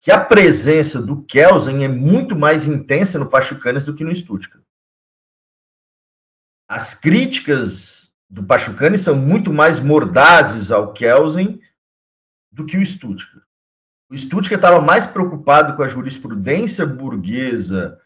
que 0.00 0.10
a 0.10 0.22
presença 0.22 1.00
do 1.00 1.22
Kelsen 1.22 1.84
é 1.84 1.88
muito 1.88 2.36
mais 2.36 2.66
intensa 2.66 3.18
no 3.18 3.28
Pachucanes 3.28 3.84
do 3.84 3.94
que 3.94 4.04
no 4.04 4.14
Stuttgart. 4.14 4.62
As 6.68 6.94
críticas 6.94 8.12
do 8.28 8.42
Pachucani 8.42 8.98
são 8.98 9.14
muito 9.14 9.52
mais 9.52 9.78
mordazes 9.78 10.70
ao 10.70 10.92
Kelsen 10.92 11.60
do 12.50 12.64
que 12.64 12.78
o 12.78 12.84
Stuttgart. 12.84 13.44
O 14.10 14.16
Stuttgart 14.16 14.58
estava 14.58 14.80
mais 14.80 15.06
preocupado 15.06 15.76
com 15.76 15.82
a 15.82 15.88
jurisprudência 15.88 16.86
burguesa 16.86 18.00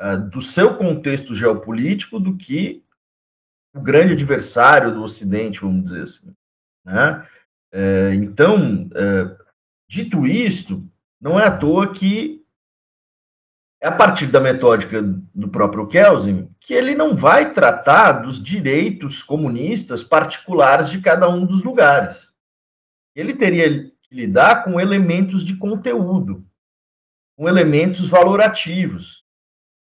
uh, 0.00 0.16
do 0.28 0.42
seu 0.42 0.76
contexto 0.76 1.34
geopolítico 1.34 2.20
do 2.20 2.36
que 2.36 2.84
o 3.74 3.80
grande 3.80 4.12
adversário 4.12 4.94
do 4.94 5.02
Ocidente, 5.02 5.60
vamos 5.60 5.84
dizer 5.84 6.02
assim. 6.02 6.34
Né? 6.84 7.26
É, 7.72 8.14
então, 8.14 8.88
é, 8.94 9.36
dito 9.88 10.26
isto, 10.26 10.88
não 11.20 11.38
é 11.38 11.46
à 11.46 11.56
toa 11.56 11.92
que 11.92 12.40
é 13.82 13.88
a 13.88 13.92
partir 13.92 14.26
da 14.26 14.40
metódica 14.40 15.02
do 15.02 15.48
próprio 15.48 15.86
Kelsen 15.86 16.50
que 16.60 16.74
ele 16.74 16.94
não 16.94 17.16
vai 17.16 17.54
tratar 17.54 18.12
dos 18.12 18.42
direitos 18.42 19.22
comunistas 19.22 20.02
particulares 20.02 20.90
de 20.90 21.00
cada 21.00 21.28
um 21.28 21.46
dos 21.46 21.62
lugares. 21.62 22.30
Ele 23.14 23.34
teria 23.34 23.90
que 24.02 24.14
lidar 24.14 24.64
com 24.64 24.78
elementos 24.78 25.44
de 25.44 25.56
conteúdo, 25.56 26.44
com 27.36 27.48
elementos 27.48 28.08
valorativos, 28.08 29.24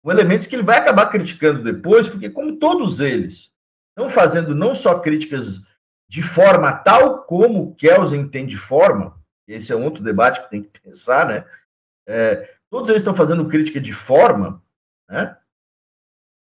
com 0.03 0.11
elementos 0.11 0.47
que 0.47 0.55
ele 0.55 0.63
vai 0.63 0.79
acabar 0.79 1.07
criticando 1.07 1.63
depois, 1.63 2.07
porque, 2.07 2.31
como 2.31 2.57
todos 2.57 3.01
eles 3.01 3.50
estão 4.01 4.09
fazendo 4.09 4.55
não 4.55 4.75
só 4.75 4.99
críticas 4.99 5.61
de 6.09 6.23
forma 6.23 6.73
tal 6.73 7.25
como 7.25 7.75
Kelsen 7.77 8.29
tem 8.29 8.47
de 8.47 8.57
forma, 8.57 9.21
esse 9.47 9.73
é 9.73 9.77
outro 9.77 10.03
debate 10.03 10.41
que 10.43 10.51
tem 10.51 10.63
que 10.63 10.81
pensar, 10.81 11.27
né? 11.27 11.47
É, 12.07 12.57
todos 12.71 12.89
eles 12.89 13.03
estão 13.03 13.15
fazendo 13.15 13.49
crítica 13.49 13.81
de 13.81 13.93
forma, 13.93 14.63
né? 15.09 15.37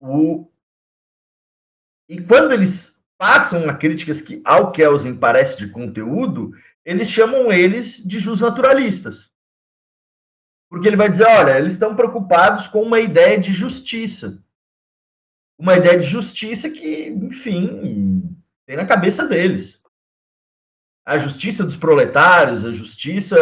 O... 0.01 0.49
E 2.10 2.22
quando 2.22 2.51
eles 2.51 3.01
passam 3.18 3.70
a 3.70 3.74
críticas 3.74 4.22
que 4.22 4.41
ao 4.43 4.72
Kelsen 4.72 5.16
parece 5.16 5.58
de 5.58 5.70
conteúdo, 5.70 6.51
eles 6.84 7.10
chamam 7.10 7.51
eles 7.51 7.97
de 8.06 8.20
justnaturalistas. 8.20 9.32
Porque 10.70 10.88
ele 10.88 10.97
vai 10.97 11.10
dizer, 11.10 11.28
olha, 11.28 11.58
eles 11.58 11.74
estão 11.74 11.95
preocupados 11.95 12.68
com 12.68 12.82
uma 12.82 12.99
ideia 12.99 13.39
de 13.39 13.54
justiça. 13.54 14.43
Uma 15.64 15.78
ideia 15.78 15.97
de 15.97 16.05
justiça 16.05 16.70
que, 16.70 17.07
enfim, 17.07 18.38
tem 18.66 18.76
na 18.76 18.86
cabeça 18.86 19.26
deles. 19.26 19.82
A 21.05 21.18
justiça 21.18 21.64
dos 21.64 21.78
proletários, 21.78 22.66
a 22.66 22.74
justiça 22.74 23.38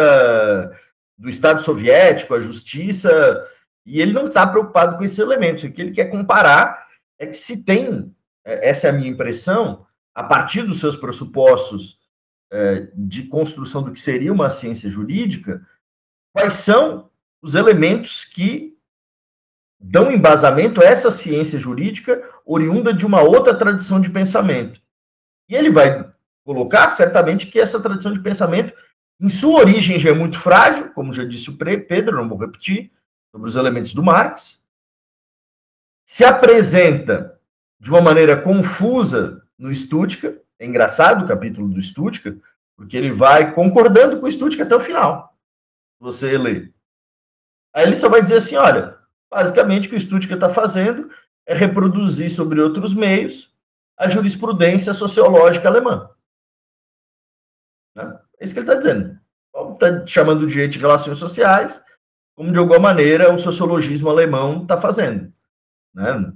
do 1.18 1.28
Estado 1.28 1.64
soviético, 1.64 2.32
a 2.32 2.40
justiça, 2.40 3.44
e 3.84 4.00
ele 4.00 4.12
não 4.12 4.28
está 4.28 4.46
preocupado 4.46 4.96
com 4.96 5.02
esses 5.02 5.18
elementos. 5.18 5.64
O 5.64 5.72
que 5.72 5.82
ele 5.82 5.90
quer 5.90 6.12
comparar 6.12 6.86
é 7.18 7.26
que 7.26 7.36
se 7.36 7.64
tem, 7.64 8.14
é, 8.44 8.68
essa 8.68 8.86
é 8.86 8.90
a 8.90 8.92
minha 8.92 9.10
impressão, 9.10 9.84
a 10.14 10.22
partir 10.22 10.62
dos 10.62 10.78
seus 10.78 10.94
pressupostos 10.94 11.98
é, 12.52 12.88
de 12.94 13.24
construção 13.24 13.82
do 13.82 13.90
que 13.90 13.98
seria 13.98 14.32
uma 14.32 14.48
ciência 14.48 14.88
jurídica, 14.88 15.60
quais 16.32 16.54
são 16.54 17.10
os 17.42 17.56
elementos 17.56 18.24
que 18.24 18.78
dão 19.82 20.12
embasamento 20.12 20.80
a 20.80 20.84
essa 20.84 21.10
ciência 21.10 21.58
jurídica 21.58 22.22
oriunda 22.46 22.92
de 22.94 23.04
uma 23.04 23.20
outra 23.20 23.54
tradição 23.54 24.00
de 24.00 24.10
pensamento. 24.10 24.80
E 25.48 25.54
ele 25.54 25.70
vai 25.70 26.08
colocar, 26.44 26.88
certamente, 26.90 27.46
que 27.46 27.58
essa 27.58 27.80
tradição 27.80 28.12
de 28.12 28.20
pensamento 28.20 28.72
em 29.20 29.28
sua 29.28 29.60
origem 29.60 29.98
já 29.98 30.10
é 30.10 30.14
muito 30.14 30.38
frágil, 30.38 30.92
como 30.92 31.12
já 31.12 31.24
disse 31.24 31.50
o 31.50 31.56
Pedro, 31.56 32.16
não 32.16 32.28
vou 32.28 32.38
repetir, 32.38 32.90
sobre 33.30 33.48
os 33.48 33.56
elementos 33.56 33.92
do 33.92 34.02
Marx. 34.02 34.60
Se 36.06 36.24
apresenta 36.24 37.38
de 37.80 37.90
uma 37.90 38.00
maneira 38.00 38.40
confusa 38.40 39.42
no 39.58 39.74
Stuttgart. 39.74 40.36
É 40.58 40.66
engraçado 40.66 41.24
o 41.24 41.28
capítulo 41.28 41.68
do 41.68 41.82
Stuttgart, 41.82 42.38
porque 42.76 42.96
ele 42.96 43.12
vai 43.12 43.52
concordando 43.52 44.20
com 44.20 44.26
o 44.26 44.32
Stuttgart 44.32 44.66
até 44.66 44.76
o 44.76 44.80
final. 44.80 45.36
Você 45.98 46.38
lê. 46.38 46.70
Aí 47.74 47.84
ele 47.84 47.96
só 47.96 48.08
vai 48.08 48.22
dizer 48.22 48.36
assim: 48.36 48.56
olha, 48.56 48.98
basicamente 49.32 49.86
o 49.86 49.90
que 49.90 49.96
o 49.96 50.00
Stuttgart 50.00 50.34
está 50.34 50.50
fazendo 50.50 51.10
é 51.46 51.54
reproduzir 51.54 52.30
sobre 52.30 52.60
outros 52.60 52.92
meios 52.92 53.50
a 53.98 54.06
jurisprudência 54.06 54.92
sociológica 54.92 55.68
alemã. 55.68 56.10
Né? 57.96 58.20
É 58.38 58.44
isso 58.44 58.52
que 58.52 58.60
ele 58.60 58.68
está 58.68 58.78
dizendo. 58.78 59.18
Está 59.72 60.06
chamando 60.06 60.46
de 60.46 60.52
direito 60.52 60.72
de 60.72 60.78
relações 60.78 61.18
sociais, 61.18 61.82
como 62.36 62.52
de 62.52 62.58
alguma 62.58 62.78
maneira 62.78 63.32
o 63.32 63.38
sociologismo 63.38 64.10
alemão 64.10 64.62
está 64.62 64.78
fazendo. 64.78 65.32
Né? 65.94 66.32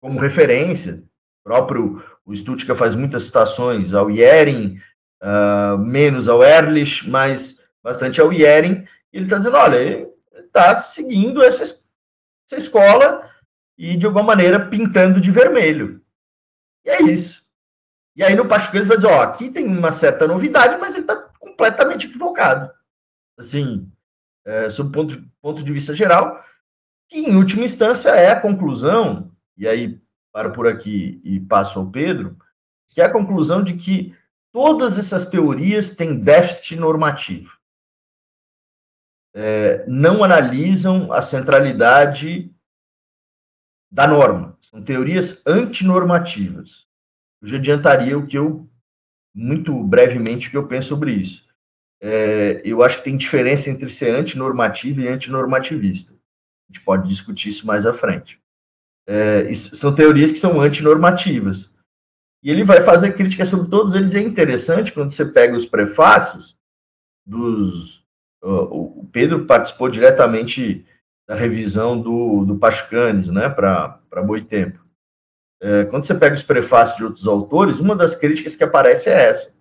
Como 0.00 0.18
referência, 0.18 1.04
próprio 1.44 2.02
o 2.24 2.34
Stuttgart 2.34 2.78
faz 2.78 2.94
muitas 2.94 3.24
citações 3.24 3.92
ao 3.92 4.10
Jering, 4.10 4.80
uh, 5.22 5.76
menos 5.78 6.28
ao 6.28 6.42
Ehrlich, 6.42 7.08
mas 7.08 7.60
bastante 7.82 8.20
ao 8.20 8.32
Jering, 8.32 8.86
e 9.12 9.16
ele 9.16 9.26
está 9.26 9.38
dizendo, 9.38 9.56
olha, 9.56 10.11
está 10.52 10.76
seguindo 10.76 11.42
essa, 11.42 11.64
essa 11.64 12.56
escola 12.56 13.28
e, 13.76 13.96
de 13.96 14.04
alguma 14.04 14.22
maneira, 14.22 14.68
pintando 14.68 15.20
de 15.20 15.30
vermelho. 15.30 16.02
E 16.84 16.90
é 16.90 17.02
isso. 17.02 17.42
E 18.14 18.22
aí 18.22 18.34
no 18.34 18.46
Pachuca 18.46 18.76
ele 18.76 18.86
vai 18.86 18.98
dizer, 18.98 19.08
ó, 19.08 19.22
aqui 19.22 19.50
tem 19.50 19.66
uma 19.66 19.90
certa 19.90 20.26
novidade, 20.26 20.78
mas 20.78 20.94
ele 20.94 21.04
está 21.04 21.16
completamente 21.16 22.06
equivocado. 22.06 22.70
Assim, 23.38 23.90
é, 24.44 24.68
sob 24.68 24.92
ponto, 24.92 25.24
ponto 25.40 25.64
de 25.64 25.72
vista 25.72 25.94
geral, 25.94 26.44
que 27.08 27.18
em 27.18 27.34
última 27.36 27.64
instância 27.64 28.10
é 28.10 28.30
a 28.30 28.40
conclusão, 28.40 29.30
e 29.56 29.66
aí 29.66 30.00
paro 30.30 30.52
por 30.52 30.66
aqui 30.66 31.20
e 31.24 31.40
passo 31.40 31.78
ao 31.78 31.90
Pedro, 31.90 32.36
que 32.88 33.00
é 33.00 33.04
a 33.04 33.12
conclusão 33.12 33.64
de 33.64 33.74
que 33.74 34.14
todas 34.52 34.98
essas 34.98 35.26
teorias 35.26 35.96
têm 35.96 36.18
déficit 36.18 36.76
normativo. 36.76 37.56
É, 39.34 39.84
não 39.86 40.22
analisam 40.22 41.12
a 41.12 41.22
centralidade 41.22 42.54
da 43.90 44.06
norma. 44.06 44.56
São 44.60 44.82
teorias 44.82 45.42
antinormativas. 45.46 46.86
Eu 47.40 47.48
já 47.48 47.56
adiantaria 47.56 48.16
o 48.16 48.26
que 48.26 48.38
eu, 48.38 48.68
muito 49.34 49.82
brevemente, 49.84 50.48
o 50.48 50.50
que 50.50 50.56
eu 50.56 50.68
penso 50.68 50.88
sobre 50.88 51.12
isso. 51.12 51.46
É, 52.00 52.60
eu 52.64 52.82
acho 52.82 52.98
que 52.98 53.04
tem 53.04 53.16
diferença 53.16 53.70
entre 53.70 53.88
ser 53.88 54.14
antinormativo 54.14 55.00
e 55.00 55.08
antinormativista. 55.08 56.12
A 56.12 56.72
gente 56.72 56.84
pode 56.84 57.08
discutir 57.08 57.50
isso 57.50 57.66
mais 57.66 57.86
à 57.86 57.92
frente. 57.92 58.40
É, 59.06 59.52
são 59.54 59.94
teorias 59.94 60.30
que 60.30 60.38
são 60.38 60.60
antinormativas. 60.60 61.70
E 62.42 62.50
ele 62.50 62.64
vai 62.64 62.82
fazer 62.82 63.14
crítica 63.14 63.46
sobre 63.46 63.70
todos 63.70 63.94
eles. 63.94 64.14
É 64.14 64.20
interessante 64.20 64.92
quando 64.92 65.10
você 65.10 65.24
pega 65.24 65.56
os 65.56 65.64
prefácios 65.64 66.58
dos. 67.24 68.04
Pedro 69.12 69.44
participou 69.44 69.88
diretamente 69.88 70.84
da 71.28 71.34
revisão 71.34 72.00
do, 72.00 72.44
do 72.44 72.56
Pachucanes, 72.56 73.28
né, 73.28 73.48
para 73.48 74.00
Boitempo. 74.24 74.82
É, 75.62 75.84
quando 75.84 76.04
você 76.04 76.14
pega 76.14 76.34
os 76.34 76.42
prefácios 76.42 76.96
de 76.96 77.04
outros 77.04 77.26
autores, 77.28 77.78
uma 77.78 77.94
das 77.94 78.16
críticas 78.16 78.56
que 78.56 78.64
aparece 78.64 79.08
é 79.08 79.28
essa, 79.28 79.54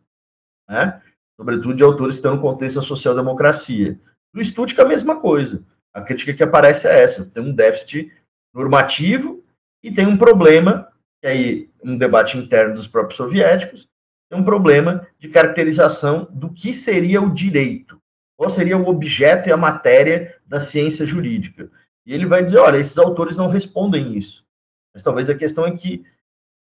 né? 0.68 1.00
sobretudo 1.40 1.76
de 1.76 1.84
autores 1.84 2.16
que 2.16 2.20
estão 2.20 2.36
no 2.36 2.42
contexto 2.42 2.78
da 2.78 2.82
social-democracia. 2.86 4.00
No 4.34 4.44
Stuttgart, 4.44 4.86
a 4.86 4.90
mesma 4.90 5.20
coisa. 5.20 5.64
A 5.94 6.02
crítica 6.02 6.34
que 6.34 6.42
aparece 6.42 6.88
é 6.88 7.04
essa: 7.04 7.26
tem 7.26 7.44
um 7.44 7.54
déficit 7.54 8.12
normativo 8.54 9.44
e 9.84 9.92
tem 9.92 10.08
um 10.08 10.18
problema, 10.18 10.88
que 11.22 11.28
aí 11.28 11.70
um 11.84 11.96
debate 11.98 12.36
interno 12.38 12.76
dos 12.76 12.88
próprios 12.88 13.18
soviéticos, 13.18 13.88
tem 14.30 14.40
um 14.40 14.44
problema 14.44 15.06
de 15.20 15.30
caracterização 15.30 16.28
do 16.32 16.52
que 16.52 16.74
seria 16.74 17.22
o 17.22 17.32
direito, 17.32 18.01
qual 18.42 18.50
seria 18.50 18.76
o 18.76 18.88
objeto 18.88 19.48
e 19.48 19.52
a 19.52 19.56
matéria 19.56 20.36
da 20.48 20.60
ciência 20.60 21.06
jurídica. 21.06 21.70
E 22.04 22.12
ele 22.12 22.26
vai 22.26 22.44
dizer, 22.44 22.58
olha, 22.58 22.80
esses 22.80 22.98
autores 22.98 23.38
não 23.38 23.48
respondem 23.48 24.18
isso. 24.18 24.44
Mas 24.92 25.04
talvez 25.04 25.30
a 25.30 25.38
questão 25.38 25.64
é 25.64 25.78
que 25.78 26.04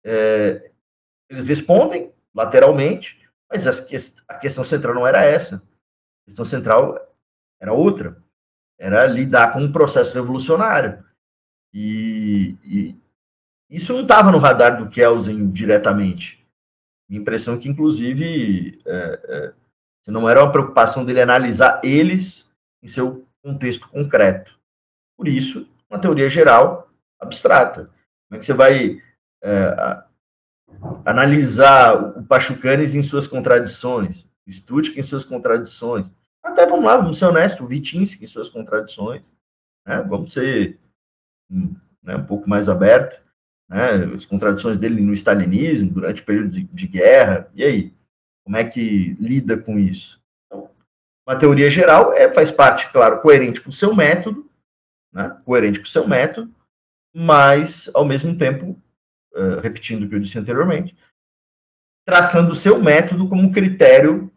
é, 0.05 0.69
eles 1.27 1.43
respondem 1.43 2.13
lateralmente, 2.31 3.19
mas 3.51 3.65
a 3.65 4.35
questão 4.35 4.63
central 4.63 4.93
não 4.93 5.07
era 5.07 5.25
essa. 5.25 5.55
A 5.55 6.25
questão 6.27 6.45
central 6.45 6.95
era 7.59 7.73
outra. 7.73 8.23
Era 8.77 9.07
lidar 9.07 9.51
com 9.51 9.59
um 9.59 9.71
processo 9.71 10.13
revolucionário. 10.13 11.03
E, 11.73 12.55
e 12.63 12.95
isso 13.67 13.93
não 13.93 14.03
estava 14.03 14.31
no 14.31 14.37
radar 14.37 14.77
do 14.77 14.91
Kelsen 14.91 15.49
diretamente. 15.49 16.47
Minha 17.09 17.21
impressão 17.21 17.55
é 17.55 17.57
que, 17.57 17.67
inclusive, 17.67 18.79
é, 18.85 19.21
é, 19.23 19.53
não 20.11 20.29
era 20.29 20.43
uma 20.43 20.51
preocupação 20.51 21.05
dele 21.05 21.21
analisar 21.21 21.79
eles 21.83 22.51
em 22.81 22.87
seu 22.87 23.25
contexto 23.41 23.87
concreto. 23.89 24.57
Por 25.17 25.27
isso, 25.27 25.67
uma 25.89 25.99
teoria 25.99 26.29
geral 26.29 26.89
abstrata. 27.19 27.85
Como 28.27 28.37
é 28.37 28.39
que 28.39 28.45
você 28.45 28.53
vai 28.53 29.01
é, 29.43 30.03
analisar 31.05 32.17
o 32.17 32.23
Pachucanes 32.23 32.95
em 32.95 33.03
suas 33.03 33.27
contradições, 33.27 34.25
o 34.47 34.51
Stuttgart 34.51 34.97
em 34.97 35.03
suas 35.03 35.23
contradições? 35.23 36.11
Até, 36.43 36.65
vamos 36.65 36.85
lá, 36.85 36.97
vamos 36.97 37.17
ser 37.17 37.25
honestos, 37.25 37.61
o 37.61 37.67
Vitinsky 37.67 38.23
em 38.23 38.27
suas 38.27 38.49
contradições. 38.49 39.33
Né? 39.87 40.01
Vamos 40.01 40.33
ser 40.33 40.79
né, 41.49 42.17
um 42.17 42.25
pouco 42.25 42.49
mais 42.49 42.67
aberto, 42.67 43.21
né, 43.69 44.13
as 44.15 44.25
contradições 44.25 44.77
dele 44.77 45.01
no 45.01 45.13
stalinismo, 45.13 45.89
durante 45.89 46.21
o 46.21 46.25
período 46.25 46.49
de, 46.49 46.63
de 46.63 46.87
guerra, 46.87 47.49
e 47.53 47.63
aí? 47.63 47.93
Como 48.43 48.57
é 48.57 48.63
que 48.63 49.15
lida 49.19 49.57
com 49.57 49.79
isso? 49.79 50.21
Então, 50.45 50.69
uma 51.25 51.37
teoria 51.37 51.69
geral 51.69 52.13
é, 52.13 52.31
faz 52.31 52.51
parte, 52.51 52.91
claro, 52.91 53.21
coerente 53.21 53.61
com 53.61 53.69
o 53.69 53.73
seu 53.73 53.95
método, 53.95 54.49
né, 55.13 55.41
coerente 55.45 55.79
com 55.79 55.85
o 55.85 55.89
seu 55.89 56.07
método, 56.07 56.53
mas, 57.15 57.89
ao 57.93 58.03
mesmo 58.03 58.37
tempo, 58.37 58.79
uh, 59.33 59.59
repetindo 59.61 60.03
o 60.03 60.09
que 60.09 60.15
eu 60.15 60.19
disse 60.19 60.37
anteriormente, 60.37 60.97
traçando 62.05 62.51
o 62.51 62.55
seu 62.55 62.81
método 62.81 63.29
como 63.29 63.51
critério 63.51 64.31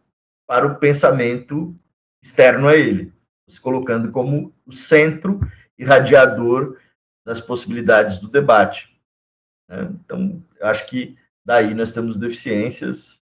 para 0.46 0.66
o 0.66 0.78
pensamento 0.78 1.74
externo 2.22 2.68
a 2.68 2.76
ele, 2.76 3.12
se 3.48 3.60
colocando 3.60 4.12
como 4.12 4.54
o 4.64 4.72
centro 4.72 5.40
irradiador 5.78 6.78
das 7.24 7.40
possibilidades 7.40 8.18
do 8.18 8.28
debate. 8.28 8.96
Né? 9.68 9.88
Então, 10.04 10.44
acho 10.60 10.86
que 10.86 11.16
daí 11.44 11.74
nós 11.74 11.92
temos 11.92 12.16
deficiências, 12.16 13.20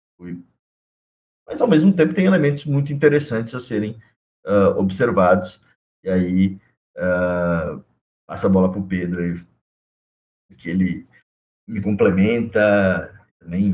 mas 1.50 1.60
ao 1.60 1.68
mesmo 1.68 1.92
tempo 1.92 2.14
tem 2.14 2.26
elementos 2.26 2.64
muito 2.64 2.94
interessantes 2.94 3.56
a 3.56 3.60
serem 3.60 4.00
uh, 4.46 4.78
observados. 4.78 5.60
E 6.04 6.10
aí, 6.10 6.56
uh, 6.96 7.84
passa 8.28 8.46
a 8.46 8.50
bola 8.50 8.72
para 8.72 8.80
o 8.80 8.88
Pedro, 8.88 9.44
que 10.60 10.70
ele 10.70 11.08
me 11.68 11.82
complementa, 11.82 13.20
também 13.40 13.74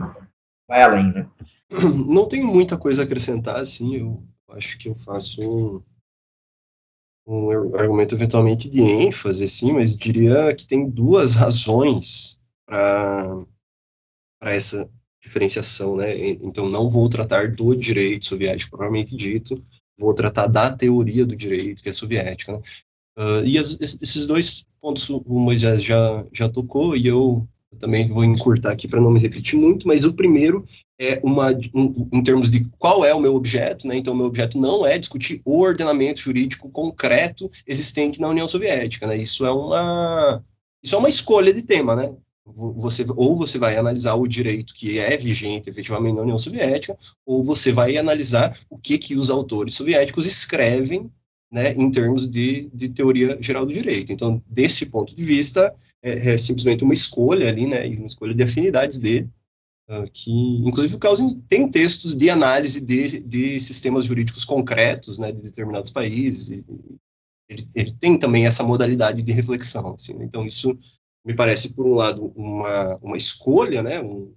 vai 0.70 0.82
além, 0.82 1.14
né? 1.14 1.30
Não 2.08 2.28
tenho 2.28 2.48
muita 2.48 2.78
coisa 2.78 3.02
a 3.02 3.06
acrescentar, 3.06 3.60
assim, 3.60 3.98
eu 3.98 4.24
acho 4.50 4.78
que 4.78 4.88
eu 4.88 4.96
faço 4.96 5.84
um, 7.28 7.50
um 7.50 7.76
argumento 7.76 8.16
eventualmente 8.16 8.70
de 8.70 8.82
ênfase, 8.82 9.48
sim, 9.50 9.74
mas 9.74 9.98
diria 9.98 10.56
que 10.56 10.66
tem 10.66 10.90
duas 10.90 11.36
razões 11.36 12.40
para 12.66 13.46
essa 14.42 14.90
diferenciação, 15.26 15.96
né? 15.96 16.16
Então, 16.42 16.70
não 16.70 16.88
vou 16.88 17.10
tratar 17.10 17.52
do 17.52 17.76
direito 17.76 18.26
soviético 18.26 18.72
propriamente 18.72 19.16
dito, 19.16 19.62
vou 19.98 20.14
tratar 20.14 20.48
da 20.48 20.72
teoria 20.72 21.26
do 21.26 21.36
direito, 21.36 21.82
que 21.82 21.90
é 21.90 21.94
soviética, 21.94 22.52
né? 22.52 22.60
Uh, 23.18 23.46
e 23.46 23.58
as, 23.58 23.78
esses 23.80 24.28
dois 24.28 24.66
pontos 24.82 25.10
o 25.10 25.40
Moisés 25.40 25.82
já, 25.82 26.26
já 26.34 26.50
tocou, 26.50 26.96
e 26.96 27.08
eu 27.08 27.48
também 27.80 28.08
vou 28.08 28.24
encurtar 28.24 28.72
aqui 28.72 28.88
para 28.88 29.02
não 29.02 29.12
me 29.12 29.20
repetir 29.20 29.60
muito, 29.60 29.88
mas 29.88 30.04
o 30.04 30.14
primeiro 30.14 30.66
é 31.00 31.20
uma, 31.24 31.52
um, 31.74 32.08
em 32.14 32.24
termos 32.24 32.50
de 32.50 32.70
qual 32.78 33.04
é 33.04 33.14
o 33.14 33.20
meu 33.20 33.36
objeto, 33.36 33.88
né? 33.88 33.98
Então, 33.98 34.14
o 34.14 34.18
meu 34.18 34.28
objeto 34.28 34.60
não 34.60 34.86
é 34.86 34.98
discutir 34.98 35.42
o 35.44 35.60
ordenamento 35.60 36.20
jurídico 36.20 36.70
concreto 36.70 37.50
existente 37.66 38.20
na 38.22 38.30
União 38.30 38.48
Soviética, 38.48 39.08
né? 39.08 39.18
Isso 39.18 39.46
é 39.46 39.52
uma, 39.52 40.44
isso 40.84 40.96
é 40.96 40.98
uma 40.98 41.10
escolha 41.10 41.52
de 41.52 41.64
tema, 41.64 41.96
né? 41.96 42.14
Você, 42.46 43.04
ou 43.16 43.36
você 43.36 43.58
vai 43.58 43.76
analisar 43.76 44.14
o 44.14 44.28
direito 44.28 44.74
que 44.74 45.00
é 45.00 45.18
vigente 45.18 45.68
efetivamente 45.68 46.16
na 46.16 46.22
União 46.22 46.38
Soviética, 46.38 46.96
ou 47.26 47.44
você 47.44 47.72
vai 47.72 47.98
analisar 47.98 48.60
o 48.70 48.78
que, 48.78 49.00
que 49.00 49.16
os 49.16 49.32
autores 49.32 49.74
soviéticos 49.74 50.28
escrevem 50.28 51.10
né, 51.52 51.72
em 51.72 51.90
termos 51.90 52.30
de, 52.30 52.70
de 52.74 52.90
teoria 52.90 53.38
geral 53.42 53.66
do 53.66 53.74
direito. 53.74 54.12
Então, 54.12 54.42
desse 54.46 54.86
ponto 54.88 55.16
de 55.16 55.24
vista, 55.24 55.74
é, 56.04 56.34
é 56.34 56.38
simplesmente 56.38 56.84
uma 56.84 56.94
escolha 56.94 57.48
ali, 57.48 57.66
né, 57.66 57.88
uma 57.88 58.06
escolha 58.06 58.34
de 58.34 58.44
afinidades 58.44 59.00
dele, 59.00 59.30
uh, 59.90 60.10
que, 60.12 60.32
inclusive, 60.32 60.96
o 60.96 61.00
Clausen 61.00 61.42
tem 61.48 61.70
textos 61.70 62.16
de 62.16 62.30
análise 62.30 62.82
de, 62.82 63.24
de 63.24 63.60
sistemas 63.60 64.06
jurídicos 64.06 64.44
concretos, 64.44 65.18
né, 65.18 65.32
de 65.32 65.42
determinados 65.42 65.92
países, 65.92 66.64
ele, 67.48 67.66
ele 67.74 67.92
tem 67.94 68.20
também 68.20 68.46
essa 68.46 68.64
modalidade 68.64 69.24
de 69.24 69.32
reflexão, 69.32 69.94
assim, 69.94 70.14
né, 70.14 70.26
então 70.26 70.46
isso 70.46 70.78
me 71.26 71.34
parece, 71.34 71.74
por 71.74 71.88
um 71.88 71.96
lado, 71.96 72.32
uma, 72.36 72.96
uma 73.02 73.18
escolha, 73.18 73.82
né, 73.82 74.00
um, 74.02 74.32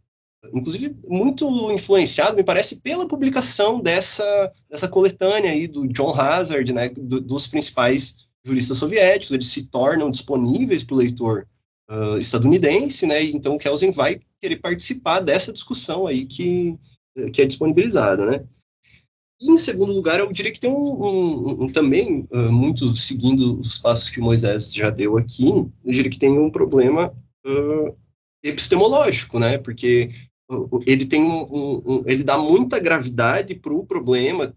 inclusive 0.54 0.96
muito 1.06 1.70
influenciado, 1.72 2.36
me 2.36 2.44
parece, 2.44 2.80
pela 2.80 3.06
publicação 3.06 3.80
dessa, 3.80 4.52
dessa 4.70 4.88
coletânea 4.88 5.50
aí 5.50 5.66
do 5.66 5.86
John 5.88 6.14
Hazard, 6.14 6.72
né, 6.72 6.88
do, 6.88 7.20
dos 7.20 7.46
principais 7.46 8.28
juristas 8.44 8.78
soviéticos, 8.78 9.32
eles 9.32 9.48
se 9.48 9.68
tornam 9.68 10.10
disponíveis 10.10 10.82
para 10.82 10.94
o 10.94 10.98
leitor 10.98 11.46
uh, 11.90 12.18
estadunidense, 12.18 13.06
né? 13.06 13.22
Então 13.22 13.58
Kelsen 13.58 13.90
vai 13.90 14.20
querer 14.40 14.56
participar 14.56 15.20
dessa 15.20 15.52
discussão 15.52 16.06
aí 16.06 16.24
que, 16.24 16.78
que 17.32 17.42
é 17.42 17.46
disponibilizada, 17.46 18.24
né? 18.24 18.44
E, 19.40 19.50
em 19.50 19.56
segundo 19.56 19.92
lugar, 19.92 20.18
eu 20.18 20.32
diria 20.32 20.52
que 20.52 20.60
tem 20.60 20.70
um, 20.70 20.74
um, 20.74 21.64
um 21.64 21.66
também, 21.68 22.26
uh, 22.32 22.52
muito 22.52 22.96
seguindo 22.96 23.58
os 23.58 23.78
passos 23.78 24.08
que 24.10 24.20
Moisés 24.20 24.72
já 24.72 24.90
deu 24.90 25.16
aqui, 25.16 25.48
eu 25.48 25.92
diria 25.92 26.10
que 26.10 26.18
tem 26.18 26.36
um 26.36 26.50
problema 26.50 27.14
uh, 27.46 27.96
epistemológico, 28.42 29.38
né? 29.38 29.58
Porque 29.58 30.10
ele 30.86 31.04
tem 31.04 31.22
um, 31.22 32.02
ele 32.06 32.24
dá 32.24 32.38
muita 32.38 32.80
gravidade 32.80 33.54
para 33.54 33.74
o 33.74 33.84
problema 33.84 34.54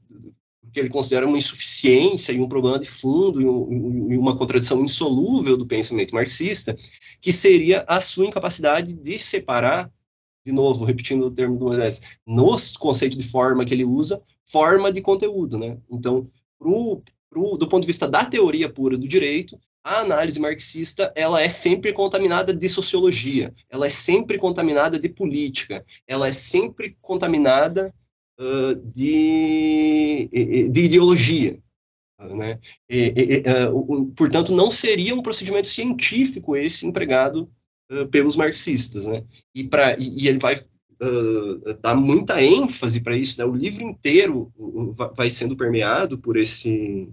que 0.71 0.79
ele 0.79 0.89
considera 0.89 1.27
uma 1.27 1.37
insuficiência 1.37 2.31
e 2.31 2.39
um 2.39 2.47
problema 2.47 2.79
de 2.79 2.87
fundo 2.89 3.41
e, 3.41 4.17
uma 4.17 4.37
contradição 4.37 4.83
insolúvel 4.83 5.57
do 5.57 5.65
pensamento 5.65 6.15
marxista, 6.15 6.75
que 7.19 7.31
seria 7.31 7.83
a 7.87 7.99
sua 7.99 8.25
incapacidade 8.25 8.93
de 8.93 9.19
separar, 9.19 9.91
de 10.45 10.51
novo, 10.51 10.85
repetindo 10.85 11.25
o 11.25 11.31
termo 11.31 11.57
do 11.57 11.65
Moisés, 11.65 12.17
no 12.25 12.55
conceito 12.79 13.17
de 13.17 13.23
forma 13.23 13.65
que 13.65 13.73
ele 13.73 13.83
usa, 13.83 14.21
forma 14.51 14.91
de 14.91 15.01
conteúdo, 15.01 15.57
né? 15.57 15.77
Então, 15.89 16.29
pro, 16.59 17.01
pro, 17.29 17.57
do 17.57 17.67
ponto 17.67 17.81
de 17.81 17.87
vista 17.87 18.07
da 18.07 18.25
teoria 18.25 18.71
pura 18.71 18.97
do 18.97 19.07
direito, 19.07 19.57
a 19.83 19.99
análise 20.01 20.39
marxista 20.39 21.11
ela 21.15 21.41
é 21.41 21.49
sempre 21.49 21.93
contaminada 21.93 22.53
de 22.53 22.69
sociologia, 22.69 23.53
ela 23.69 23.87
é 23.87 23.89
sempre 23.89 24.37
contaminada 24.37 24.99
de 24.99 25.09
política, 25.09 25.83
ela 26.05 26.27
é 26.27 26.31
sempre 26.31 26.95
contaminada 27.01 27.93
uh, 28.39 28.75
de, 28.75 30.29
de 30.71 30.81
ideologia. 30.81 31.57
Né? 32.19 32.59
E, 32.87 33.13
e, 33.17 33.69
uh, 33.71 34.05
portanto, 34.15 34.53
não 34.53 34.69
seria 34.69 35.15
um 35.15 35.23
procedimento 35.23 35.67
científico 35.67 36.55
esse 36.55 36.85
empregado 36.85 37.49
uh, 37.91 38.07
pelos 38.09 38.35
marxistas. 38.35 39.07
Né? 39.07 39.23
E, 39.55 39.63
pra, 39.63 39.97
e, 39.97 40.27
ele 40.27 40.37
vai 40.37 40.61
dar 41.81 41.95
muita 41.95 42.41
ênfase 42.41 43.01
para 43.01 43.17
isso. 43.17 43.39
Né? 43.39 43.45
O 43.45 43.55
livro 43.55 43.83
inteiro 43.83 44.51
vai 45.15 45.29
sendo 45.29 45.57
permeado 45.57 46.17
por 46.17 46.37
esse, 46.37 47.09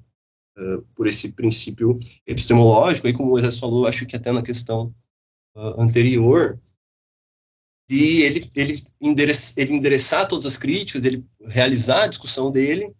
uh, 0.58 0.82
por 0.94 1.06
esse 1.06 1.32
princípio 1.32 1.98
epistemológico, 2.26 3.06
aí 3.06 3.12
como 3.12 3.28
o 3.28 3.32
Moisés 3.32 3.58
falou, 3.58 3.86
acho 3.86 4.06
que 4.06 4.16
até 4.16 4.30
na 4.30 4.42
questão 4.42 4.94
uh, 5.56 5.80
anterior, 5.80 6.60
de 7.88 8.20
ele, 8.20 8.50
ele, 8.54 8.74
endereçar, 9.00 9.54
ele 9.56 9.72
endereçar 9.72 10.28
todas 10.28 10.44
as 10.44 10.58
críticas, 10.58 11.04
ele 11.04 11.24
realizar 11.46 12.04
a 12.04 12.08
discussão 12.08 12.52
dele 12.52 12.94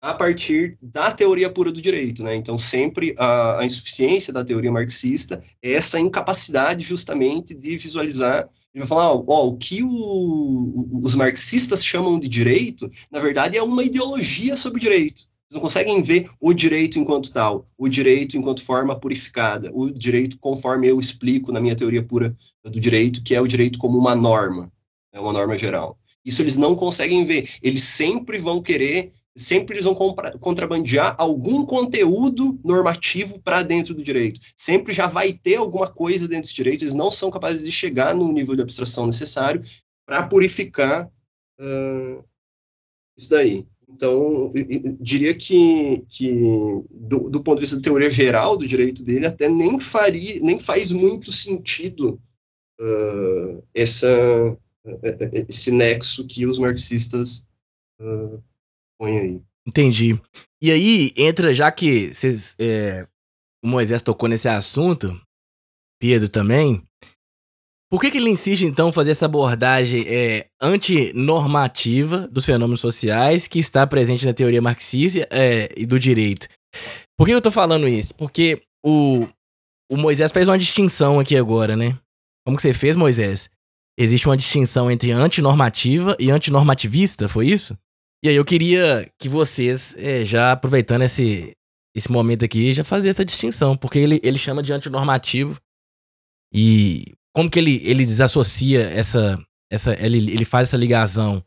a 0.00 0.14
partir 0.14 0.78
da 0.80 1.12
teoria 1.12 1.52
pura 1.52 1.70
do 1.70 1.80
direito, 1.80 2.24
né? 2.24 2.34
Então 2.34 2.56
sempre 2.56 3.14
a, 3.18 3.60
a 3.60 3.64
insuficiência 3.64 4.32
da 4.32 4.42
teoria 4.42 4.72
marxista 4.72 5.40
é 5.62 5.74
essa 5.74 6.00
incapacidade 6.00 6.82
justamente 6.82 7.54
de 7.54 7.76
visualizar 7.76 8.48
ele 8.74 8.84
vai 8.84 8.86
falar, 8.86 9.12
ó, 9.12 9.24
ó 9.26 9.46
o 9.48 9.56
que 9.56 9.82
o, 9.82 11.00
os 11.02 11.14
marxistas 11.14 11.84
chamam 11.84 12.18
de 12.18 12.28
direito, 12.28 12.90
na 13.10 13.20
verdade 13.20 13.56
é 13.56 13.62
uma 13.62 13.84
ideologia 13.84 14.56
sobre 14.56 14.80
direito. 14.80 15.22
Eles 15.50 15.54
não 15.54 15.60
conseguem 15.60 16.02
ver 16.02 16.30
o 16.40 16.54
direito 16.54 16.98
enquanto 16.98 17.30
tal, 17.30 17.66
o 17.76 17.86
direito 17.86 18.36
enquanto 18.38 18.62
forma 18.62 18.98
purificada, 18.98 19.70
o 19.74 19.90
direito 19.90 20.38
conforme 20.38 20.88
eu 20.88 20.98
explico 20.98 21.52
na 21.52 21.60
minha 21.60 21.76
teoria 21.76 22.02
pura 22.02 22.34
do 22.64 22.80
direito, 22.80 23.22
que 23.22 23.34
é 23.34 23.40
o 23.40 23.46
direito 23.46 23.78
como 23.78 23.98
uma 23.98 24.16
norma, 24.16 24.72
é 25.12 25.20
uma 25.20 25.32
norma 25.32 25.58
geral. 25.58 25.98
Isso 26.24 26.40
eles 26.40 26.56
não 26.56 26.74
conseguem 26.74 27.24
ver. 27.24 27.50
Eles 27.62 27.82
sempre 27.82 28.38
vão 28.38 28.62
querer, 28.62 29.12
sempre 29.36 29.74
eles 29.74 29.84
vão 29.84 29.94
contrabandear 29.94 31.16
algum 31.18 31.64
conteúdo 31.64 32.58
normativo 32.64 33.40
para 33.40 33.62
dentro 33.62 33.94
do 33.94 34.02
direito. 34.02 34.40
Sempre 34.56 34.92
já 34.92 35.06
vai 35.06 35.32
ter 35.32 35.56
alguma 35.56 35.88
coisa 35.88 36.28
dentro 36.28 36.42
desse 36.42 36.54
direito. 36.54 36.84
Eles 36.84 36.94
não 36.94 37.10
são 37.10 37.30
capazes 37.30 37.64
de 37.64 37.72
chegar 37.72 38.14
no 38.14 38.30
nível 38.32 38.54
de 38.54 38.62
abstração 38.62 39.06
necessário 39.06 39.62
para 40.06 40.26
purificar 40.26 41.10
uh, 41.58 42.24
isso 43.16 43.30
daí. 43.30 43.66
Então, 43.88 44.52
diria 45.00 45.34
que, 45.34 46.02
que 46.08 46.34
do, 46.90 47.28
do, 47.28 47.42
ponto 47.42 47.56
de 47.56 47.62
vista 47.62 47.76
da 47.76 47.82
teoria 47.82 48.08
geral 48.08 48.56
do 48.56 48.66
direito 48.66 49.04
dele, 49.04 49.26
até 49.26 49.48
nem, 49.48 49.78
faria, 49.78 50.40
nem 50.40 50.58
faz 50.58 50.92
muito 50.92 51.30
sentido 51.30 52.20
uh, 52.80 53.62
essa, 53.74 54.08
esse 55.46 55.70
nexo 55.70 56.26
que 56.26 56.46
os 56.46 56.58
marxistas 56.58 57.46
uh, 58.00 58.42
põem 59.02 59.18
aí. 59.18 59.42
Entendi. 59.66 60.20
E 60.62 60.70
aí, 60.70 61.12
entra, 61.16 61.52
já 61.52 61.72
que 61.72 62.14
vocês, 62.14 62.54
é, 62.58 63.06
o 63.64 63.68
Moisés 63.68 64.00
tocou 64.00 64.28
nesse 64.28 64.48
assunto, 64.48 65.20
Pedro 66.00 66.28
também, 66.28 66.82
por 67.90 68.00
que, 68.00 68.10
que 68.10 68.18
ele 68.18 68.30
insiste, 68.30 68.64
então, 68.64 68.92
fazer 68.92 69.10
essa 69.10 69.26
abordagem 69.26 70.04
é, 70.06 70.46
antinormativa 70.60 72.28
dos 72.28 72.44
fenômenos 72.44 72.80
sociais 72.80 73.46
que 73.46 73.58
está 73.58 73.86
presente 73.86 74.24
na 74.24 74.32
teoria 74.32 74.62
marxista 74.62 75.28
é, 75.30 75.68
e 75.76 75.84
do 75.84 75.98
direito? 75.98 76.48
Por 77.18 77.26
que 77.26 77.34
eu 77.34 77.38
estou 77.38 77.52
falando 77.52 77.86
isso? 77.86 78.14
Porque 78.14 78.62
o, 78.84 79.28
o 79.90 79.96
Moisés 79.96 80.32
fez 80.32 80.48
uma 80.48 80.58
distinção 80.58 81.20
aqui 81.20 81.36
agora, 81.36 81.76
né? 81.76 81.98
Como 82.46 82.56
que 82.56 82.62
você 82.62 82.72
fez, 82.72 82.96
Moisés? 82.96 83.50
Existe 83.98 84.26
uma 84.26 84.36
distinção 84.36 84.90
entre 84.90 85.12
antinormativa 85.12 86.16
e 86.18 86.30
antinormativista, 86.30 87.28
foi 87.28 87.48
isso? 87.48 87.76
E 88.22 88.28
aí 88.28 88.36
eu 88.36 88.44
queria 88.44 89.10
que 89.18 89.28
vocês, 89.28 89.96
é, 89.98 90.24
já 90.24 90.52
aproveitando 90.52 91.02
esse, 91.02 91.52
esse 91.94 92.10
momento 92.10 92.44
aqui, 92.44 92.72
já 92.72 92.84
fazer 92.84 93.08
essa 93.08 93.24
distinção, 93.24 93.76
porque 93.76 93.98
ele, 93.98 94.20
ele 94.22 94.38
chama 94.38 94.62
de 94.62 94.72
antinormativo 94.72 95.58
e 96.52 97.14
como 97.34 97.50
que 97.50 97.58
ele, 97.58 97.80
ele 97.82 98.04
desassocia 98.04 98.88
essa, 98.90 99.42
essa 99.70 99.94
ele, 99.94 100.30
ele 100.30 100.44
faz 100.44 100.68
essa 100.68 100.76
ligação 100.76 101.42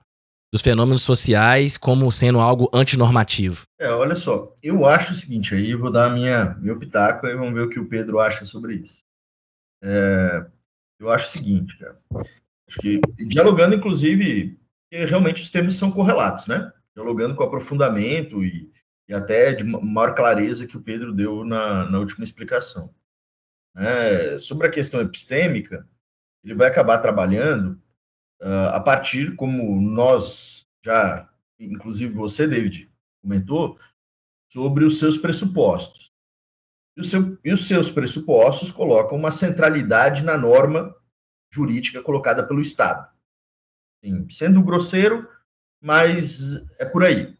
dos 0.51 0.61
fenômenos 0.61 1.01
sociais 1.01 1.78
como 1.78 2.11
sendo 2.11 2.39
algo 2.39 2.69
antinormativo? 2.73 3.63
É, 3.80 3.89
olha 3.89 4.15
só, 4.15 4.53
eu 4.61 4.86
acho 4.86 5.11
o 5.11 5.15
seguinte, 5.15 5.53
aí 5.53 5.71
eu 5.71 5.80
vou 5.80 5.91
dar 5.91 6.09
minha, 6.09 6.55
meu 6.61 6.78
pitaco 6.78 7.28
e 7.28 7.36
vamos 7.36 7.53
ver 7.53 7.61
o 7.61 7.69
que 7.69 7.80
o 7.80 7.88
Pedro 7.88 8.19
acha 8.19 8.45
sobre 8.45 8.76
isso. 8.76 9.03
É, 9.84 10.45
eu 10.99 11.09
acho 11.09 11.28
o 11.28 11.38
seguinte, 11.39 11.78
cara, 11.78 11.99
acho 12.67 12.80
que, 12.80 12.99
dialogando, 13.28 13.76
inclusive, 13.76 14.57
que 14.95 15.05
realmente 15.05 15.43
os 15.43 15.49
termos 15.49 15.75
são 15.75 15.91
correlatos, 15.91 16.47
né? 16.47 16.71
Dialogando 16.95 17.35
com 17.35 17.43
aprofundamento 17.43 18.43
e, 18.45 18.71
e 19.09 19.13
até 19.13 19.51
de 19.51 19.63
maior 19.65 20.15
clareza 20.15 20.65
que 20.65 20.77
o 20.77 20.81
Pedro 20.81 21.13
deu 21.13 21.43
na, 21.43 21.89
na 21.89 21.99
última 21.99 22.23
explicação. 22.23 22.95
Né? 23.76 24.38
Sobre 24.38 24.67
a 24.67 24.72
questão 24.72 25.01
epistêmica, 25.01 25.85
ele 26.41 26.55
vai 26.55 26.69
acabar 26.69 26.99
trabalhando 26.99 27.81
uh, 28.41 28.69
a 28.72 28.80
partir, 28.80 29.35
como 29.35 29.81
nós 29.81 30.65
já, 30.81 31.30
inclusive 31.59 32.13
você, 32.13 32.47
David, 32.47 32.89
comentou, 33.22 33.77
sobre 34.53 34.85
os 34.85 34.97
seus 34.97 35.17
pressupostos. 35.17 36.13
E, 36.95 37.03
seu, 37.03 37.38
e 37.43 37.51
os 37.51 37.67
seus 37.67 37.91
pressupostos 37.91 38.72
colocam 38.72 39.17
uma 39.17 39.31
centralidade 39.31 40.23
na 40.23 40.38
norma 40.38 40.95
jurídica 41.51 42.01
colocada 42.01 42.47
pelo 42.47 42.61
Estado. 42.61 43.13
Sendo 44.30 44.64
grosseiro, 44.64 45.27
mas 45.82 46.56
é 46.80 46.86
por 46.86 47.03
aí. 47.03 47.38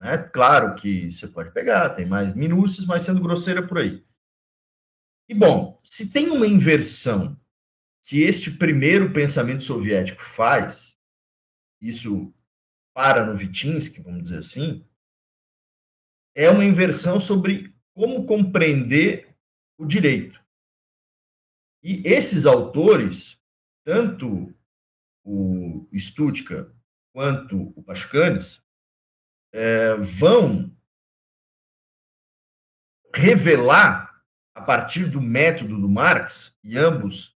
Né? 0.00 0.18
Claro 0.18 0.74
que 0.74 1.10
você 1.10 1.26
pode 1.26 1.50
pegar, 1.52 1.90
tem 1.90 2.06
mais 2.06 2.34
minúcias, 2.34 2.86
mas 2.86 3.02
sendo 3.02 3.20
grosseiro 3.20 3.64
é 3.64 3.66
por 3.66 3.78
aí. 3.78 4.04
E, 5.28 5.34
bom, 5.34 5.80
se 5.82 6.12
tem 6.12 6.30
uma 6.30 6.46
inversão 6.46 7.38
que 8.04 8.22
este 8.22 8.50
primeiro 8.50 9.12
pensamento 9.12 9.64
soviético 9.64 10.22
faz, 10.22 10.96
isso 11.80 12.32
para 12.94 13.26
no 13.26 13.36
Vitinsky, 13.36 14.00
vamos 14.00 14.22
dizer 14.24 14.38
assim, 14.38 14.86
é 16.34 16.48
uma 16.48 16.64
inversão 16.64 17.18
sobre 17.18 17.74
como 17.92 18.26
compreender 18.26 19.34
o 19.78 19.84
direito. 19.84 20.40
E 21.82 22.02
esses 22.04 22.46
autores, 22.46 23.40
tanto 23.84 24.54
o 25.24 25.55
Stutka 25.98 26.72
quanto 27.12 27.72
o 27.74 27.82
Pascanes, 27.82 28.62
é, 29.52 29.94
vão 29.94 30.70
revelar 33.14 34.06
a 34.54 34.60
partir 34.60 35.06
do 35.06 35.20
método 35.20 35.80
do 35.80 35.88
Marx, 35.88 36.54
e 36.62 36.76
ambos 36.78 37.36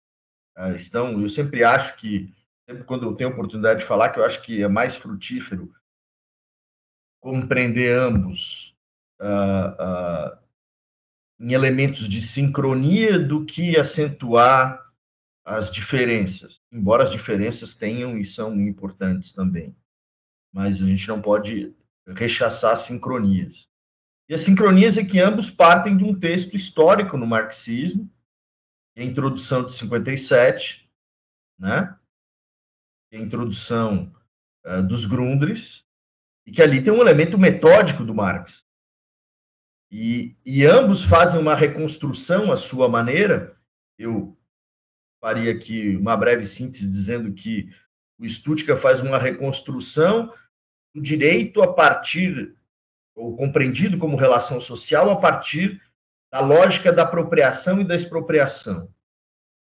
uh, 0.56 0.74
estão, 0.74 1.20
eu 1.20 1.28
sempre 1.28 1.62
acho 1.62 1.96
que, 1.96 2.34
sempre 2.68 2.84
quando 2.84 3.06
eu 3.06 3.14
tenho 3.14 3.30
oportunidade 3.30 3.80
de 3.80 3.86
falar, 3.86 4.10
que 4.10 4.18
eu 4.18 4.24
acho 4.24 4.42
que 4.42 4.62
é 4.62 4.68
mais 4.68 4.96
frutífero 4.96 5.72
compreender 7.20 7.96
ambos 7.96 8.76
uh, 9.20 10.34
uh, 10.34 10.38
em 11.40 11.52
elementos 11.52 12.08
de 12.08 12.20
sincronia 12.20 13.18
do 13.18 13.44
que 13.44 13.76
acentuar 13.76 14.87
as 15.48 15.70
diferenças, 15.70 16.60
embora 16.70 17.04
as 17.04 17.10
diferenças 17.10 17.74
tenham 17.74 18.18
e 18.18 18.24
são 18.24 18.54
importantes 18.60 19.32
também. 19.32 19.74
Mas 20.52 20.82
a 20.82 20.86
gente 20.86 21.08
não 21.08 21.22
pode 21.22 21.74
rechaçar 22.06 22.76
sincronias. 22.76 23.66
E 24.28 24.34
a 24.34 24.38
sincronia 24.38 24.88
é 24.88 25.04
que 25.04 25.18
ambos 25.18 25.50
partem 25.50 25.96
de 25.96 26.04
um 26.04 26.18
texto 26.18 26.54
histórico 26.54 27.16
no 27.16 27.26
marxismo, 27.26 28.12
a 28.94 29.02
introdução 29.02 29.64
de 29.64 29.72
57, 29.72 30.86
né? 31.58 31.96
a 33.10 33.16
introdução 33.16 34.14
uh, 34.66 34.82
dos 34.82 35.06
Grundrisse, 35.06 35.82
e 36.46 36.52
que 36.52 36.60
ali 36.60 36.84
tem 36.84 36.92
um 36.92 37.00
elemento 37.00 37.38
metódico 37.38 38.04
do 38.04 38.14
Marx. 38.14 38.66
E, 39.90 40.36
e 40.44 40.66
ambos 40.66 41.02
fazem 41.02 41.40
uma 41.40 41.54
reconstrução 41.54 42.52
à 42.52 42.56
sua 42.56 42.86
maneira. 42.86 43.58
Eu 43.98 44.37
faria 45.20 45.52
aqui 45.52 45.96
uma 45.96 46.16
breve 46.16 46.46
síntese 46.46 46.88
dizendo 46.88 47.32
que 47.32 47.68
o 48.18 48.28
Stuttgart 48.28 48.80
faz 48.80 49.00
uma 49.00 49.18
reconstrução 49.18 50.32
do 50.94 51.00
direito 51.00 51.62
a 51.62 51.72
partir, 51.72 52.56
ou 53.14 53.36
compreendido 53.36 53.98
como 53.98 54.16
relação 54.16 54.60
social, 54.60 55.10
a 55.10 55.16
partir 55.16 55.80
da 56.30 56.40
lógica 56.40 56.92
da 56.92 57.02
apropriação 57.02 57.80
e 57.80 57.84
da 57.84 57.94
expropriação. 57.94 58.92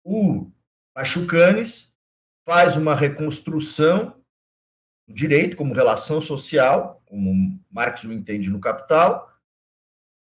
O 0.05 0.51
Pachucanes 0.95 1.93
faz 2.47 2.77
uma 2.77 2.95
reconstrução 2.95 4.23
do 5.09 5.15
direito 5.15 5.57
como 5.57 5.75
relação 5.75 6.21
social, 6.21 7.03
como 7.07 7.61
Marx 7.71 8.05
o 8.05 8.13
entende 8.13 8.51
no 8.51 8.61
Capital, 8.61 9.33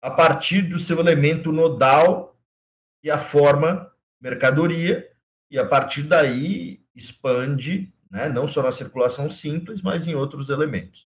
a 0.02 0.10
partir 0.10 0.62
do 0.62 0.78
seu 0.78 1.00
elemento 1.00 1.52
nodal 1.52 2.38
e 3.02 3.10
a 3.10 3.18
forma 3.18 3.92
mercadoria, 4.26 5.08
e 5.48 5.58
a 5.58 5.64
partir 5.64 6.02
daí 6.02 6.80
expande, 6.94 7.92
né, 8.10 8.28
não 8.28 8.48
só 8.48 8.62
na 8.62 8.72
circulação 8.72 9.30
simples, 9.30 9.80
mas 9.80 10.06
em 10.06 10.14
outros 10.14 10.50
elementos. 10.50 11.06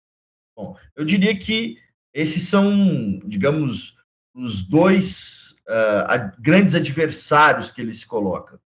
Bom, 0.55 0.77
eu 0.95 1.03
diria 1.03 1.37
que 1.37 1.77
esses 2.13 2.47
são, 2.47 3.19
digamos, 3.25 3.97
os 4.33 4.65
dois 4.65 5.55
uh, 5.67 6.41
grandes 6.41 6.73
adversários 6.73 7.69
que 7.69 7.81
ele 7.81 7.93
se 7.93 8.05
coloca. 8.05 8.61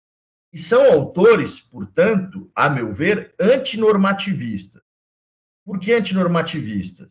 E 0.53 0.59
são 0.59 0.91
autores, 0.91 1.61
portanto, 1.61 2.51
a 2.55 2.69
meu 2.71 2.95
ver, 2.95 3.35
antinormativistas. 3.39 4.83
Por 5.65 5.79
que 5.79 5.93
antinormativistas? 5.93 7.09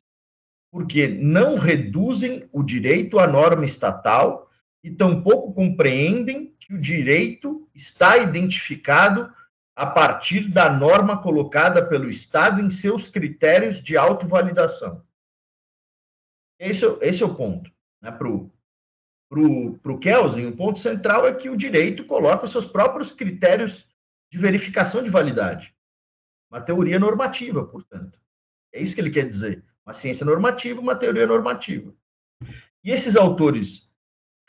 Porque 0.72 1.08
não 1.08 1.58
reduzem 1.58 2.50
o 2.52 2.64
direito 2.64 3.20
à 3.20 3.28
norma 3.28 3.66
estatal 3.66 4.49
e 4.84 4.92
tampouco 4.92 5.54
compreendem 5.54 6.56
que 6.60 6.74
o 6.74 6.80
direito 6.80 7.68
está 7.74 8.18
identificado 8.18 9.34
a 9.76 9.86
partir 9.86 10.50
da 10.50 10.70
norma 10.70 11.22
colocada 11.22 11.86
pelo 11.86 12.10
Estado 12.10 12.62
em 12.62 12.70
seus 12.70 13.08
critérios 13.08 13.82
de 13.82 13.96
autovalidação. 13.96 15.06
Esse, 16.60 16.86
esse 17.02 17.24
é 17.24 17.26
o 17.26 17.36
ponto. 17.36 17.72
Né, 18.02 18.12
Para 18.12 18.28
o 18.30 20.00
Kelsen, 20.00 20.48
o 20.48 20.56
ponto 20.56 20.80
central 20.80 21.26
é 21.26 21.34
que 21.34 21.50
o 21.50 21.56
direito 21.56 22.06
coloca 22.06 22.46
os 22.46 22.52
seus 22.52 22.66
próprios 22.66 23.12
critérios 23.12 23.88
de 24.32 24.38
verificação 24.38 25.02
de 25.02 25.10
validade. 25.10 25.74
Uma 26.52 26.62
teoria 26.62 27.00
normativa, 27.00 27.66
portanto. 27.66 28.20
É 28.74 28.82
isso 28.82 28.94
que 28.94 29.02
ele 29.02 29.12
quer 29.12 29.28
dizer. 29.28 29.64
Uma 29.86 29.94
ciência 29.94 30.26
normativa, 30.26 30.82
uma 30.82 30.96
teoria 30.96 31.26
normativa. 31.26 31.94
E 32.84 32.92
esses 32.92 33.16
autores 33.16 33.89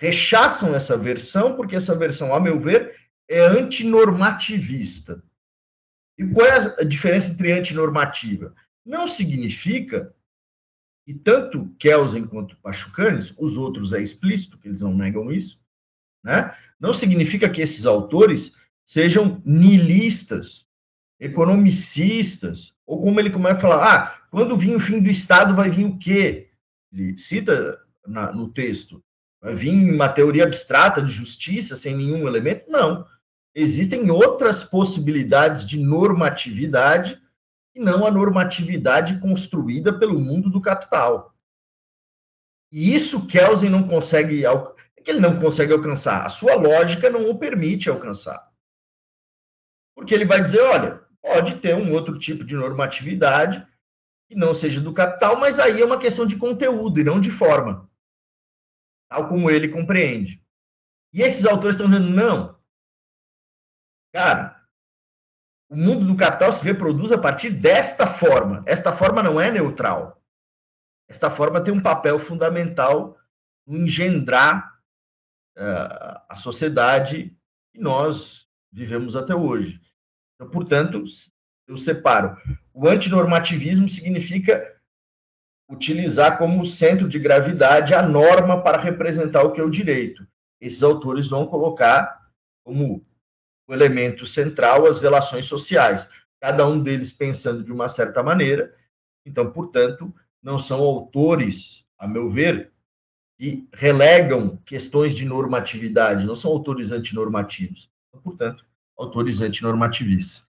rechaçam 0.00 0.74
essa 0.74 0.96
versão, 0.96 1.54
porque 1.54 1.76
essa 1.76 1.94
versão, 1.94 2.34
a 2.34 2.40
meu 2.40 2.58
ver, 2.58 2.96
é 3.28 3.42
antinormativista. 3.42 5.22
E 6.18 6.26
qual 6.26 6.46
é 6.46 6.80
a 6.80 6.84
diferença 6.84 7.32
entre 7.32 7.52
antinormativa? 7.52 8.54
Não 8.84 9.06
significa 9.06 10.12
que 11.04 11.12
tanto 11.12 11.68
Kelsen 11.78 12.26
quanto 12.26 12.56
Pachucanes, 12.56 13.34
os 13.38 13.58
outros 13.58 13.92
é 13.92 14.00
explícito, 14.00 14.58
que 14.58 14.68
eles 14.68 14.80
não 14.80 14.94
negam 14.94 15.30
isso, 15.30 15.60
né? 16.24 16.56
não 16.78 16.94
significa 16.94 17.48
que 17.48 17.60
esses 17.60 17.84
autores 17.84 18.54
sejam 18.86 19.42
nihilistas, 19.44 20.66
economicistas, 21.20 22.74
ou 22.86 23.02
como 23.02 23.20
ele 23.20 23.30
começa 23.30 23.56
a 23.56 23.60
falar, 23.60 23.94
ah, 23.94 24.18
quando 24.30 24.56
vir 24.56 24.74
o 24.74 24.80
fim 24.80 24.98
do 24.98 25.10
Estado 25.10 25.54
vai 25.54 25.68
vir 25.68 25.84
o 25.84 25.98
quê? 25.98 26.48
Ele 26.90 27.18
cita 27.18 27.78
na, 28.06 28.32
no 28.32 28.48
texto, 28.48 29.04
Vir 29.42 29.72
uma 29.72 30.08
teoria 30.08 30.44
abstrata 30.44 31.00
de 31.00 31.10
justiça 31.10 31.74
sem 31.74 31.96
nenhum 31.96 32.28
elemento? 32.28 32.70
Não. 32.70 33.06
Existem 33.54 34.10
outras 34.10 34.62
possibilidades 34.62 35.64
de 35.64 35.78
normatividade 35.78 37.20
e 37.74 37.80
não 37.80 38.06
a 38.06 38.10
normatividade 38.10 39.18
construída 39.18 39.98
pelo 39.98 40.20
mundo 40.20 40.50
do 40.50 40.60
capital. 40.60 41.34
E 42.70 42.94
isso 42.94 43.26
Kelsen 43.26 43.70
não 43.70 43.88
consegue, 43.88 44.44
é 44.44 44.50
que 45.02 45.10
ele 45.10 45.20
não 45.20 45.40
consegue 45.40 45.72
alcançar. 45.72 46.24
A 46.24 46.28
sua 46.28 46.54
lógica 46.54 47.08
não 47.10 47.28
o 47.28 47.38
permite 47.38 47.88
alcançar. 47.88 48.48
Porque 49.96 50.14
ele 50.14 50.24
vai 50.24 50.42
dizer, 50.42 50.60
olha, 50.60 51.02
pode 51.22 51.56
ter 51.56 51.74
um 51.74 51.92
outro 51.92 52.18
tipo 52.18 52.44
de 52.44 52.54
normatividade 52.54 53.66
que 54.28 54.36
não 54.36 54.54
seja 54.54 54.80
do 54.80 54.92
capital, 54.92 55.36
mas 55.40 55.58
aí 55.58 55.80
é 55.80 55.84
uma 55.84 55.98
questão 55.98 56.24
de 56.26 56.36
conteúdo 56.36 57.00
e 57.00 57.04
não 57.04 57.20
de 57.20 57.30
forma 57.30 57.89
tal 59.10 59.28
como 59.28 59.50
ele 59.50 59.68
compreende. 59.68 60.42
E 61.12 61.20
esses 61.20 61.44
autores 61.44 61.74
estão 61.76 61.90
dizendo, 61.90 62.08
não. 62.08 62.58
Cara, 64.14 64.64
o 65.68 65.76
mundo 65.76 66.06
do 66.06 66.16
capital 66.16 66.52
se 66.52 66.64
reproduz 66.64 67.10
a 67.12 67.18
partir 67.18 67.50
desta 67.50 68.06
forma. 68.06 68.62
Esta 68.66 68.96
forma 68.96 69.22
não 69.22 69.40
é 69.40 69.50
neutral. 69.50 70.22
Esta 71.08 71.28
forma 71.28 71.62
tem 71.62 71.74
um 71.74 71.82
papel 71.82 72.20
fundamental 72.20 73.18
no 73.66 73.78
engendrar 73.78 74.80
uh, 75.58 76.22
a 76.28 76.36
sociedade 76.36 77.36
que 77.72 77.80
nós 77.80 78.48
vivemos 78.72 79.16
até 79.16 79.34
hoje. 79.34 79.80
Então, 80.34 80.48
portanto, 80.48 81.04
eu 81.66 81.76
separo. 81.76 82.36
O 82.72 82.88
antinormativismo 82.88 83.88
significa 83.88 84.79
utilizar 85.70 86.36
como 86.36 86.66
centro 86.66 87.08
de 87.08 87.18
gravidade 87.18 87.94
a 87.94 88.02
norma 88.02 88.60
para 88.60 88.82
representar 88.82 89.44
o 89.44 89.52
que 89.52 89.60
é 89.60 89.64
o 89.64 89.70
direito. 89.70 90.26
Esses 90.60 90.82
autores 90.82 91.28
vão 91.28 91.46
colocar 91.46 92.28
como 92.66 93.04
elemento 93.68 94.26
central 94.26 94.86
as 94.86 94.98
relações 94.98 95.46
sociais, 95.46 96.08
cada 96.40 96.66
um 96.66 96.82
deles 96.82 97.12
pensando 97.12 97.62
de 97.62 97.72
uma 97.72 97.88
certa 97.88 98.22
maneira. 98.22 98.74
Então, 99.24 99.50
portanto, 99.52 100.12
não 100.42 100.58
são 100.58 100.80
autores, 100.80 101.84
a 101.96 102.08
meu 102.08 102.28
ver, 102.28 102.72
que 103.38 103.66
relegam 103.72 104.56
questões 104.66 105.14
de 105.14 105.24
normatividade, 105.24 106.26
não 106.26 106.34
são 106.34 106.50
autores 106.50 106.90
antinormativos. 106.90 107.88
Então, 108.08 108.20
portanto, 108.20 108.66
autores 108.98 109.40
antinormativistas. 109.40 110.44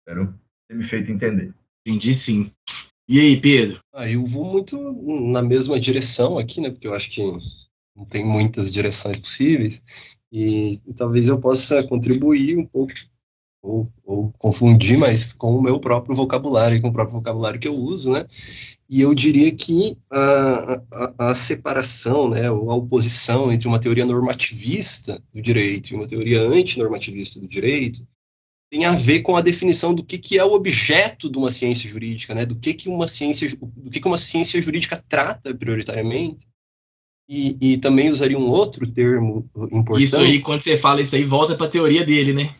Espero 0.00 0.38
ter 0.68 0.74
me 0.74 0.84
feito 0.84 1.12
entender. 1.12 1.54
Entendi 1.86 2.14
sim. 2.14 2.52
E 3.08 3.20
aí, 3.20 3.40
Pedro? 3.40 3.80
Ah, 3.92 4.10
eu 4.10 4.24
vou 4.24 4.44
muito 4.44 4.76
na 5.30 5.40
mesma 5.40 5.78
direção 5.78 6.38
aqui, 6.38 6.60
né? 6.60 6.70
Porque 6.70 6.88
eu 6.88 6.94
acho 6.94 7.08
que 7.10 7.22
não 7.94 8.04
tem 8.04 8.24
muitas 8.24 8.72
direções 8.72 9.18
possíveis. 9.18 10.16
E, 10.32 10.80
talvez 10.96 11.28
eu 11.28 11.40
possa 11.40 11.86
contribuir 11.86 12.58
um 12.58 12.66
pouco, 12.66 12.92
ou, 13.62 13.88
ou, 14.04 14.32
confundir, 14.38 14.98
mas 14.98 15.32
com 15.32 15.56
o 15.56 15.62
meu 15.62 15.78
próprio 15.78 16.16
vocabulário, 16.16 16.80
com 16.82 16.88
o 16.88 16.92
próprio 16.92 17.16
vocabulário 17.16 17.60
que 17.60 17.68
eu 17.68 17.74
uso, 17.74 18.12
né? 18.12 18.26
E 18.90 19.00
eu 19.00 19.14
diria 19.14 19.54
que 19.54 19.96
a, 20.10 20.82
a, 20.92 21.30
a 21.30 21.34
separação, 21.34 22.30
né, 22.30 22.50
ou 22.50 22.70
a 22.70 22.74
oposição 22.74 23.52
entre 23.52 23.68
uma 23.68 23.80
teoria 23.80 24.04
normativista 24.04 25.22
do 25.32 25.40
direito 25.40 25.92
e 25.92 25.96
uma 25.96 26.08
teoria 26.08 26.42
antinormativista 26.42 27.40
do 27.40 27.46
direito 27.46 28.04
tem 28.76 28.84
a 28.84 28.94
ver 28.94 29.22
com 29.22 29.34
a 29.34 29.40
definição 29.40 29.94
do 29.94 30.04
que, 30.04 30.18
que 30.18 30.38
é 30.38 30.44
o 30.44 30.52
objeto 30.52 31.30
de 31.30 31.38
uma 31.38 31.50
ciência 31.50 31.88
jurídica, 31.88 32.34
né? 32.34 32.44
Do 32.44 32.54
que, 32.54 32.74
que 32.74 32.90
uma 32.90 33.08
ciência 33.08 33.48
do 33.58 33.90
que, 33.90 34.00
que 34.00 34.06
uma 34.06 34.18
ciência 34.18 34.60
jurídica 34.60 35.02
trata 35.08 35.54
prioritariamente. 35.54 36.46
E, 37.26 37.56
e 37.58 37.78
também 37.78 38.10
usaria 38.10 38.38
um 38.38 38.48
outro 38.48 38.86
termo 38.86 39.50
importante. 39.72 40.04
Isso 40.04 40.18
aí, 40.18 40.42
quando 40.42 40.62
você 40.62 40.76
fala 40.76 41.00
isso 41.00 41.16
aí, 41.16 41.24
volta 41.24 41.56
para 41.56 41.66
a 41.66 41.70
teoria 41.70 42.04
dele, 42.04 42.34
né? 42.34 42.54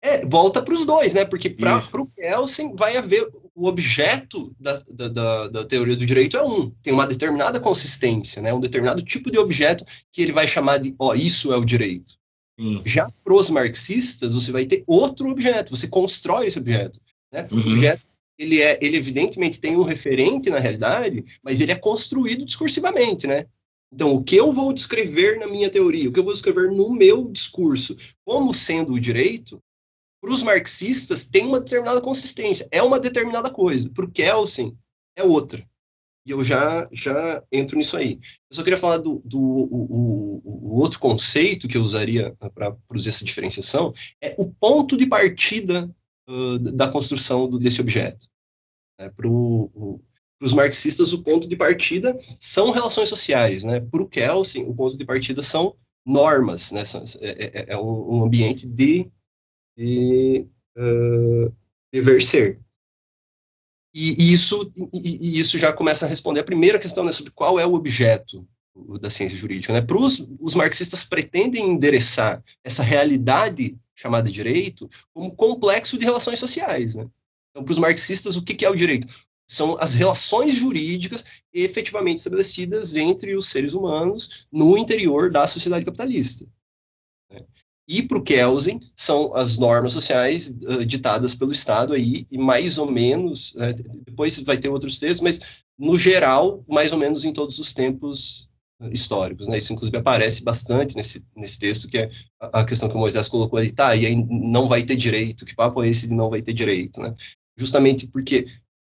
É, 0.00 0.24
volta 0.26 0.62
para 0.62 0.74
os 0.74 0.86
dois, 0.86 1.12
né? 1.12 1.24
Porque 1.24 1.50
para 1.50 1.82
o 1.92 2.06
Kelsen 2.06 2.72
vai 2.74 2.96
haver 2.96 3.28
o 3.52 3.66
objeto 3.66 4.54
da, 4.60 4.80
da, 4.94 5.08
da, 5.08 5.48
da, 5.48 5.64
teoria 5.64 5.96
do 5.96 6.06
direito 6.06 6.36
é 6.36 6.42
um, 6.42 6.70
tem 6.82 6.92
uma 6.92 7.06
determinada 7.06 7.58
consistência, 7.58 8.40
né? 8.40 8.54
Um 8.54 8.60
determinado 8.60 9.02
tipo 9.02 9.30
de 9.30 9.38
objeto 9.38 9.84
que 10.12 10.22
ele 10.22 10.32
vai 10.32 10.46
chamar 10.46 10.78
de, 10.78 10.94
ó, 10.98 11.14
isso 11.14 11.52
é 11.52 11.56
o 11.56 11.64
direito. 11.64 12.14
Sim. 12.58 12.82
Já 12.84 13.10
para 13.24 13.34
os 13.34 13.50
marxistas, 13.50 14.32
você 14.32 14.52
vai 14.52 14.64
ter 14.64 14.84
outro 14.86 15.28
objeto, 15.28 15.76
você 15.76 15.88
constrói 15.88 16.46
esse 16.46 16.58
objeto. 16.58 17.00
Né? 17.32 17.48
Uhum. 17.50 17.58
O 17.58 17.68
objeto 17.70 18.02
ele, 18.38 18.60
é, 18.60 18.78
ele 18.82 18.96
evidentemente 18.96 19.60
tem 19.60 19.76
um 19.76 19.82
referente 19.82 20.50
na 20.50 20.58
realidade, 20.58 21.24
mas 21.42 21.60
ele 21.60 21.72
é 21.72 21.76
construído 21.76 22.44
discursivamente, 22.44 23.26
né? 23.26 23.46
Então, 23.92 24.12
o 24.12 24.24
que 24.24 24.34
eu 24.34 24.52
vou 24.52 24.72
descrever 24.72 25.38
na 25.38 25.46
minha 25.46 25.70
teoria, 25.70 26.08
o 26.08 26.12
que 26.12 26.18
eu 26.18 26.24
vou 26.24 26.32
descrever 26.32 26.70
no 26.72 26.90
meu 26.90 27.30
discurso, 27.30 27.96
como 28.24 28.52
sendo 28.52 28.92
o 28.92 29.00
direito, 29.00 29.62
para 30.20 30.32
os 30.32 30.42
marxistas 30.42 31.28
tem 31.28 31.46
uma 31.46 31.60
determinada 31.60 32.00
consistência, 32.00 32.66
é 32.72 32.82
uma 32.82 32.98
determinada 32.98 33.50
coisa. 33.50 33.88
Para 33.90 34.04
o 34.04 34.10
Kelsen, 34.10 34.76
é 35.16 35.22
outra. 35.22 35.64
E 36.26 36.30
eu 36.30 36.42
já, 36.42 36.88
já 36.90 37.42
entro 37.52 37.76
nisso 37.76 37.96
aí. 37.96 38.18
Eu 38.50 38.56
só 38.56 38.62
queria 38.62 38.78
falar 38.78 38.98
do, 38.98 39.20
do 39.24 39.38
o, 39.38 40.42
o, 40.44 40.70
o 40.74 40.80
outro 40.80 40.98
conceito 40.98 41.68
que 41.68 41.76
eu 41.76 41.82
usaria 41.82 42.34
para 42.54 42.72
produzir 42.88 43.10
essa 43.10 43.24
diferenciação, 43.24 43.92
é 44.22 44.34
o 44.38 44.50
ponto 44.50 44.96
de 44.96 45.06
partida 45.06 45.90
uh, 46.28 46.58
da 46.58 46.88
construção 46.88 47.48
do, 47.48 47.58
desse 47.58 47.80
objeto. 47.80 48.26
Né? 48.98 49.10
Para 49.10 49.28
os 49.28 50.54
marxistas, 50.54 51.12
o 51.12 51.22
ponto 51.22 51.46
de 51.46 51.56
partida 51.56 52.16
são 52.20 52.70
relações 52.70 53.08
sociais. 53.08 53.62
Né? 53.64 53.80
Para 53.80 54.02
o 54.02 54.08
Kelsen, 54.08 54.64
o 54.64 54.74
ponto 54.74 54.96
de 54.96 55.04
partida 55.04 55.42
são 55.42 55.76
normas. 56.06 56.72
Né? 56.72 56.82
É, 57.20 57.44
é, 57.44 57.64
é 57.74 57.78
um, 57.78 58.16
um, 58.16 58.24
ambiente 58.24 58.66
de, 58.66 59.10
de 59.76 60.46
uh, 60.78 61.54
dever 61.92 62.22
ser. 62.22 62.63
E, 63.94 64.20
e 64.20 64.32
isso, 64.32 64.72
e, 64.92 65.18
e, 65.20 65.38
isso 65.38 65.56
já 65.56 65.72
começa 65.72 66.04
a 66.04 66.08
responder 66.08 66.40
a 66.40 66.44
primeira 66.44 66.80
questão 66.80 67.04
né, 67.04 67.12
sobre 67.12 67.30
qual 67.30 67.60
é 67.60 67.66
o 67.66 67.74
objeto 67.74 68.46
da 69.00 69.08
ciência 69.08 69.38
jurídica. 69.38 69.72
Né? 69.72 69.80
Para 69.80 69.96
os 69.96 70.54
marxistas 70.54 71.04
pretendem 71.04 71.70
endereçar 71.70 72.42
essa 72.64 72.82
realidade 72.82 73.78
chamada 73.94 74.28
direito 74.28 74.88
como 75.12 75.34
complexo 75.34 75.96
de 75.96 76.04
relações 76.04 76.40
sociais. 76.40 76.96
Né? 76.96 77.06
Então, 77.50 77.64
para 77.64 77.72
os 77.72 77.78
marxistas, 77.78 78.36
o 78.36 78.42
que, 78.42 78.54
que 78.54 78.64
é 78.64 78.70
o 78.70 78.74
direito? 78.74 79.06
São 79.46 79.76
as 79.78 79.94
relações 79.94 80.54
jurídicas 80.54 81.24
efetivamente 81.52 82.18
estabelecidas 82.18 82.96
entre 82.96 83.36
os 83.36 83.46
seres 83.46 83.74
humanos 83.74 84.46
no 84.50 84.76
interior 84.76 85.30
da 85.30 85.46
sociedade 85.46 85.84
capitalista. 85.84 86.46
Né? 87.30 87.38
E 87.86 88.02
para 88.02 88.18
o 88.18 88.22
Kelsen 88.22 88.80
são 88.96 89.34
as 89.34 89.58
normas 89.58 89.92
sociais 89.92 90.56
uh, 90.64 90.84
ditadas 90.84 91.34
pelo 91.34 91.52
Estado 91.52 91.92
aí, 91.92 92.26
e 92.30 92.38
mais 92.38 92.78
ou 92.78 92.90
menos, 92.90 93.54
uh, 93.54 93.74
depois 94.04 94.38
vai 94.40 94.56
ter 94.56 94.68
outros 94.68 94.98
textos, 94.98 95.20
mas 95.20 95.64
no 95.78 95.98
geral, 95.98 96.64
mais 96.68 96.92
ou 96.92 96.98
menos 96.98 97.24
em 97.24 97.32
todos 97.32 97.58
os 97.58 97.74
tempos 97.74 98.48
uh, 98.80 98.88
históricos, 98.90 99.48
né? 99.48 99.58
Isso 99.58 99.72
inclusive 99.72 99.98
aparece 99.98 100.42
bastante 100.42 100.96
nesse, 100.96 101.24
nesse 101.36 101.58
texto, 101.58 101.88
que 101.88 101.98
é 101.98 102.10
a, 102.40 102.60
a, 102.60 102.64
questão 102.64 102.88
que 102.88 102.96
o 102.96 102.98
Moisés 102.98 103.28
colocou 103.28 103.58
ali, 103.58 103.70
tá, 103.70 103.94
e 103.94 104.06
aí 104.06 104.16
não 104.30 104.66
vai 104.66 104.82
ter 104.82 104.96
direito, 104.96 105.44
que 105.44 105.54
papo 105.54 105.82
é 105.82 105.88
esse 105.88 106.08
de 106.08 106.14
não 106.14 106.30
vai 106.30 106.40
ter 106.40 106.54
direito, 106.54 107.00
né? 107.00 107.14
Justamente 107.56 108.06
porque 108.06 108.46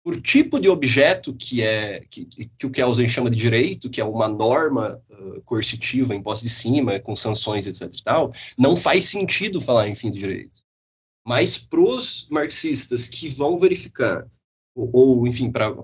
por 0.06 0.22
tipo 0.22 0.60
de 0.60 0.68
objeto 0.68 1.34
que 1.34 1.62
é 1.62 1.98
que, 2.08 2.26
que 2.26 2.64
o 2.64 2.70
Kelsen 2.70 3.08
chama 3.08 3.28
de 3.28 3.36
direito, 3.36 3.90
que 3.90 4.00
é 4.00 4.04
uma 4.04 4.28
norma 4.28 5.02
uh, 5.10 5.42
coercitiva 5.42 6.14
imposta 6.14 6.46
de 6.46 6.52
cima, 6.52 7.00
com 7.00 7.16
sanções, 7.16 7.66
etc. 7.66 7.92
e 7.92 8.04
tal, 8.04 8.32
não 8.56 8.76
faz 8.76 9.06
sentido 9.06 9.60
falar 9.60 9.88
em 9.88 9.96
fim 9.96 10.12
do 10.12 10.16
direito. 10.16 10.60
Mas 11.26 11.58
para 11.58 11.80
os 11.80 12.28
marxistas 12.30 13.08
que 13.08 13.26
vão 13.26 13.58
verificar, 13.58 14.24
ou, 14.76 14.90
ou 14.92 15.26
enfim, 15.26 15.50
para 15.50 15.74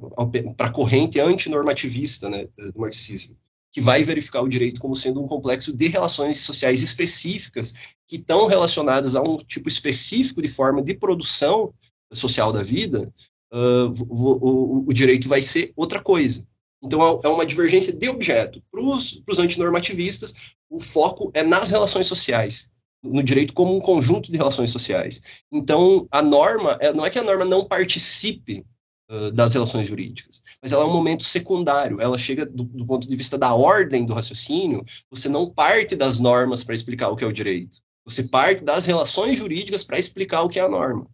a 0.60 0.70
corrente 0.70 1.18
antinormativista 1.18 2.30
né, 2.30 2.46
do 2.56 2.78
marxismo, 2.78 3.36
que 3.72 3.80
vai 3.80 4.04
verificar 4.04 4.42
o 4.42 4.48
direito 4.48 4.80
como 4.80 4.94
sendo 4.94 5.20
um 5.20 5.26
complexo 5.26 5.76
de 5.76 5.88
relações 5.88 6.38
sociais 6.38 6.80
específicas 6.80 7.74
que 8.06 8.18
estão 8.18 8.46
relacionadas 8.46 9.16
a 9.16 9.20
um 9.20 9.36
tipo 9.38 9.68
específico 9.68 10.40
de 10.40 10.46
forma 10.46 10.80
de 10.80 10.94
produção 10.94 11.74
social 12.12 12.52
da 12.52 12.62
vida, 12.62 13.12
uh, 13.52 13.92
o, 14.08 14.84
o, 14.88 14.92
direito 14.92 15.28
vai 15.28 15.42
ser 15.42 15.72
outra 15.76 16.00
coisa. 16.00 16.46
Então, 16.82 17.20
é, 17.22 17.26
é 17.26 17.28
uma 17.28 17.46
divergência 17.46 17.92
de 17.92 18.08
objeto. 18.08 18.62
Para 18.70 18.82
os 18.82 19.38
antinormativistas, 19.38 20.34
o 20.68 20.80
foco 20.80 21.30
é 21.34 21.42
nas 21.42 21.70
relações 21.70 22.06
sociais, 22.06 22.70
no 23.02 23.22
direito 23.22 23.52
como 23.52 23.76
um 23.76 23.80
conjunto 23.80 24.32
de 24.32 24.38
relações 24.38 24.70
sociais. 24.70 25.20
Então, 25.52 26.08
a 26.10 26.22
norma, 26.22 26.76
é, 26.80 26.92
não 26.92 27.04
é 27.04 27.10
que 27.10 27.18
a 27.18 27.22
norma 27.22 27.44
não 27.44 27.64
participe 27.64 28.64
uh, 29.10 29.30
das 29.32 29.52
relações 29.52 29.86
jurídicas, 29.86 30.42
mas 30.60 30.72
ela 30.72 30.82
é 30.82 30.86
um 30.86 30.92
momento 30.92 31.22
secundário, 31.22 32.00
ela 32.00 32.18
chega 32.18 32.46
do, 32.46 32.64
do 32.64 32.86
ponto 32.86 33.06
de 33.06 33.16
vista 33.16 33.38
da 33.38 33.54
ordem 33.54 34.04
do 34.04 34.14
raciocínio, 34.14 34.84
você 35.10 35.28
não 35.28 35.48
parte 35.48 35.94
das 35.94 36.18
normas 36.18 36.64
para 36.64 36.74
explicar 36.74 37.10
o 37.10 37.16
que 37.16 37.22
é 37.22 37.26
o 37.26 37.32
direito, 37.32 37.78
você 38.04 38.24
parte 38.24 38.64
das 38.64 38.86
relações 38.86 39.38
jurídicas 39.38 39.84
para 39.84 39.98
explicar 39.98 40.42
o 40.42 40.48
que 40.48 40.58
é 40.58 40.62
a 40.62 40.68
norma. 40.68 41.06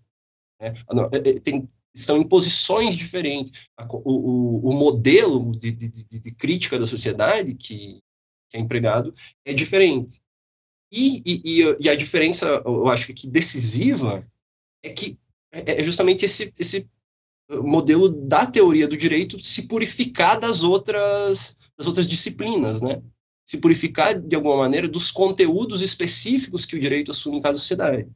Né? 0.61 0.73
Tem 1.43 1.69
estão 2.01 2.19
em 2.19 2.27
posições 2.27 2.97
diferentes. 2.97 3.53
O, 3.91 4.13
o, 4.13 4.71
o 4.71 4.73
modelo 4.73 5.53
de, 5.53 5.71
de, 5.71 5.89
de, 5.89 6.35
crítica 6.35 6.79
da 6.79 6.87
sociedade 6.87 7.55
que, 7.55 8.01
que, 8.51 8.57
é 8.57 8.61
empregado 8.61 9.15
é 9.45 9.53
diferente. 9.53 10.21
E, 10.91 11.23
e, 11.27 11.63
e, 11.81 11.89
a 11.89 11.95
diferença, 11.95 12.63
eu 12.65 12.89
acho 12.89 13.13
que 13.13 13.29
decisiva, 13.29 14.27
é 14.83 14.89
que 14.91 15.19
é, 15.53 15.81
é 15.81 15.85
justamente 15.85 16.25
esse, 16.25 16.53
esse 16.59 16.89
modelo 17.63 18.09
da 18.09 18.47
teoria 18.47 18.87
do 18.87 18.97
direito 18.97 19.43
se 19.43 19.63
purificar 19.63 20.39
das 20.39 20.63
outras, 20.63 21.57
das 21.77 21.87
outras 21.87 22.09
disciplinas, 22.09 22.83
né? 22.83 23.03
Se 23.45 23.59
purificar, 23.59 24.19
de 24.19 24.37
alguma 24.37 24.59
maneira, 24.59 24.87
dos 24.87 25.11
conteúdos 25.11 25.81
específicos 25.81 26.67
que 26.67 26.77
o 26.77 26.81
direito 26.81 27.11
assume 27.11 27.39
em 27.39 27.43
cada 27.43 27.57
sociedade. 27.57 28.07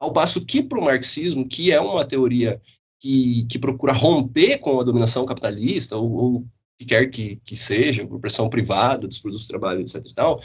Ao 0.00 0.12
passo 0.12 0.46
que, 0.46 0.62
para 0.62 0.78
o 0.78 0.84
marxismo, 0.84 1.46
que 1.46 1.70
é 1.70 1.80
uma 1.80 2.06
teoria 2.06 2.60
que, 3.00 3.46
que 3.48 3.58
procura 3.58 3.92
romper 3.92 4.58
com 4.58 4.80
a 4.80 4.84
dominação 4.84 5.24
capitalista, 5.24 5.96
ou, 5.96 6.12
ou 6.12 6.46
que 6.78 6.84
quer 6.84 7.06
que, 7.06 7.36
que 7.44 7.56
seja, 7.56 8.06
por 8.06 8.20
pressão 8.20 8.48
privada 8.48 9.06
dos 9.06 9.18
produtos 9.18 9.42
de 9.42 9.48
trabalho, 9.48 9.80
etc. 9.80 9.96
e 10.04 10.14
tal, 10.14 10.40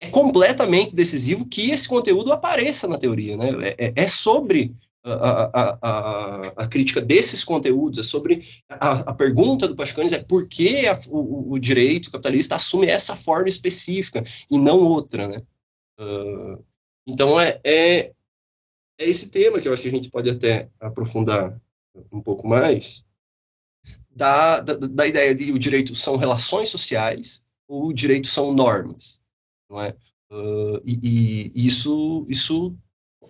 é 0.00 0.08
completamente 0.08 0.94
decisivo 0.94 1.46
que 1.46 1.70
esse 1.70 1.88
conteúdo 1.88 2.32
apareça 2.32 2.88
na 2.88 2.98
teoria. 2.98 3.36
Né? 3.36 3.50
É, 3.78 3.86
é, 3.86 3.92
é 3.96 4.08
sobre 4.08 4.74
a, 5.02 5.12
a, 5.12 5.78
a, 5.82 6.40
a, 6.56 6.66
crítica 6.66 7.00
desses 7.00 7.42
conteúdos, 7.44 7.98
é 7.98 8.02
sobre 8.02 8.42
a, 8.68 9.14
pergunta 9.14 9.66
do 9.66 9.74
Pachucanes 9.74 10.12
é 10.12 10.22
por 10.22 10.46
que 10.46 10.84
o, 11.08 11.54
o, 11.54 11.58
direito 11.58 12.10
capitalista 12.10 12.56
assume 12.56 12.86
essa 12.86 13.16
forma 13.16 13.48
específica 13.48 14.22
e 14.50 14.58
não 14.58 14.80
outra. 14.80 15.28
Né? 15.28 15.42
Uh, 15.98 16.64
então 17.06 17.40
é, 17.40 17.60
é, 17.64 18.12
é 18.98 19.08
esse 19.08 19.30
tema 19.30 19.58
que 19.58 19.68
eu 19.68 19.72
acho 19.72 19.82
que 19.82 19.88
a 19.88 19.92
gente 19.92 20.10
pode 20.10 20.28
até 20.28 20.68
aprofundar 20.78 21.58
um 22.12 22.20
pouco 22.20 22.46
mais, 22.46 23.04
da, 24.10 24.60
da, 24.60 24.74
da, 24.74 25.06
ideia 25.06 25.34
de 25.34 25.52
o 25.52 25.58
direito 25.58 25.94
são 25.94 26.16
relações 26.16 26.68
sociais 26.68 27.44
ou 27.68 27.86
o 27.86 27.92
direito 27.92 28.28
são 28.28 28.52
normas, 28.52 29.20
não 29.68 29.80
é? 29.80 29.96
Uh, 30.30 30.80
e, 30.84 31.50
e, 31.54 31.66
isso, 31.66 32.26
isso, 32.28 32.74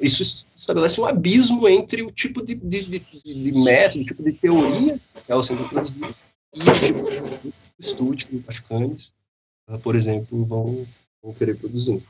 isso 0.00 0.46
estabelece 0.54 1.00
um 1.00 1.06
abismo 1.06 1.68
entre 1.68 2.02
o 2.02 2.10
tipo 2.10 2.44
de, 2.44 2.54
de, 2.54 2.84
de, 2.84 2.98
de 2.98 3.52
método, 3.52 4.02
o 4.02 4.06
tipo 4.06 4.22
de 4.22 4.32
teoria 4.32 4.98
que 4.98 5.32
ela 5.32 5.42
sendo 5.42 5.68
produzida 5.68 6.14
e 6.54 6.60
o 6.60 6.80
tipo 6.80 7.10
de 7.10 7.54
estudo 7.78 8.16
que 8.16 8.44
os 8.46 9.14
por 9.82 9.94
exemplo, 9.94 10.44
vão, 10.44 10.86
vão 11.22 11.32
querer 11.32 11.54
produzir. 11.54 12.02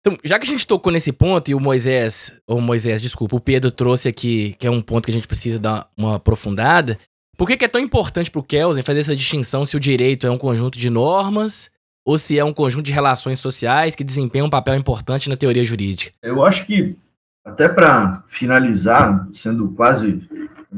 Então, 0.00 0.16
já 0.24 0.38
que 0.38 0.46
a 0.46 0.50
gente 0.50 0.66
tocou 0.66 0.90
nesse 0.90 1.12
ponto 1.12 1.50
e 1.50 1.54
o 1.54 1.60
Moisés, 1.60 2.34
ou 2.46 2.60
Moisés, 2.60 3.02
desculpa, 3.02 3.36
o 3.36 3.40
Pedro 3.40 3.70
trouxe 3.70 4.08
aqui, 4.08 4.54
que 4.58 4.66
é 4.66 4.70
um 4.70 4.80
ponto 4.80 5.04
que 5.04 5.10
a 5.10 5.14
gente 5.14 5.26
precisa 5.26 5.58
dar 5.58 5.90
uma 5.96 6.16
aprofundada, 6.16 6.98
por 7.36 7.46
que, 7.46 7.56
que 7.56 7.64
é 7.64 7.68
tão 7.68 7.80
importante 7.80 8.30
para 8.30 8.40
o 8.40 8.44
Kelsen 8.44 8.82
fazer 8.82 9.00
essa 9.00 9.16
distinção 9.16 9.64
se 9.64 9.76
o 9.76 9.80
direito 9.80 10.26
é 10.26 10.30
um 10.30 10.38
conjunto 10.38 10.78
de 10.78 10.88
normas 10.88 11.70
ou 12.04 12.16
se 12.16 12.38
é 12.38 12.44
um 12.44 12.52
conjunto 12.52 12.86
de 12.86 12.92
relações 12.92 13.38
sociais 13.38 13.94
que 13.94 14.04
desempenham 14.04 14.46
um 14.46 14.50
papel 14.50 14.74
importante 14.74 15.28
na 15.28 15.36
teoria 15.36 15.64
jurídica? 15.64 16.12
Eu 16.22 16.44
acho 16.44 16.66
que, 16.66 16.96
até 17.44 17.68
para 17.68 18.24
finalizar, 18.28 19.28
sendo 19.32 19.70
quase 19.70 20.26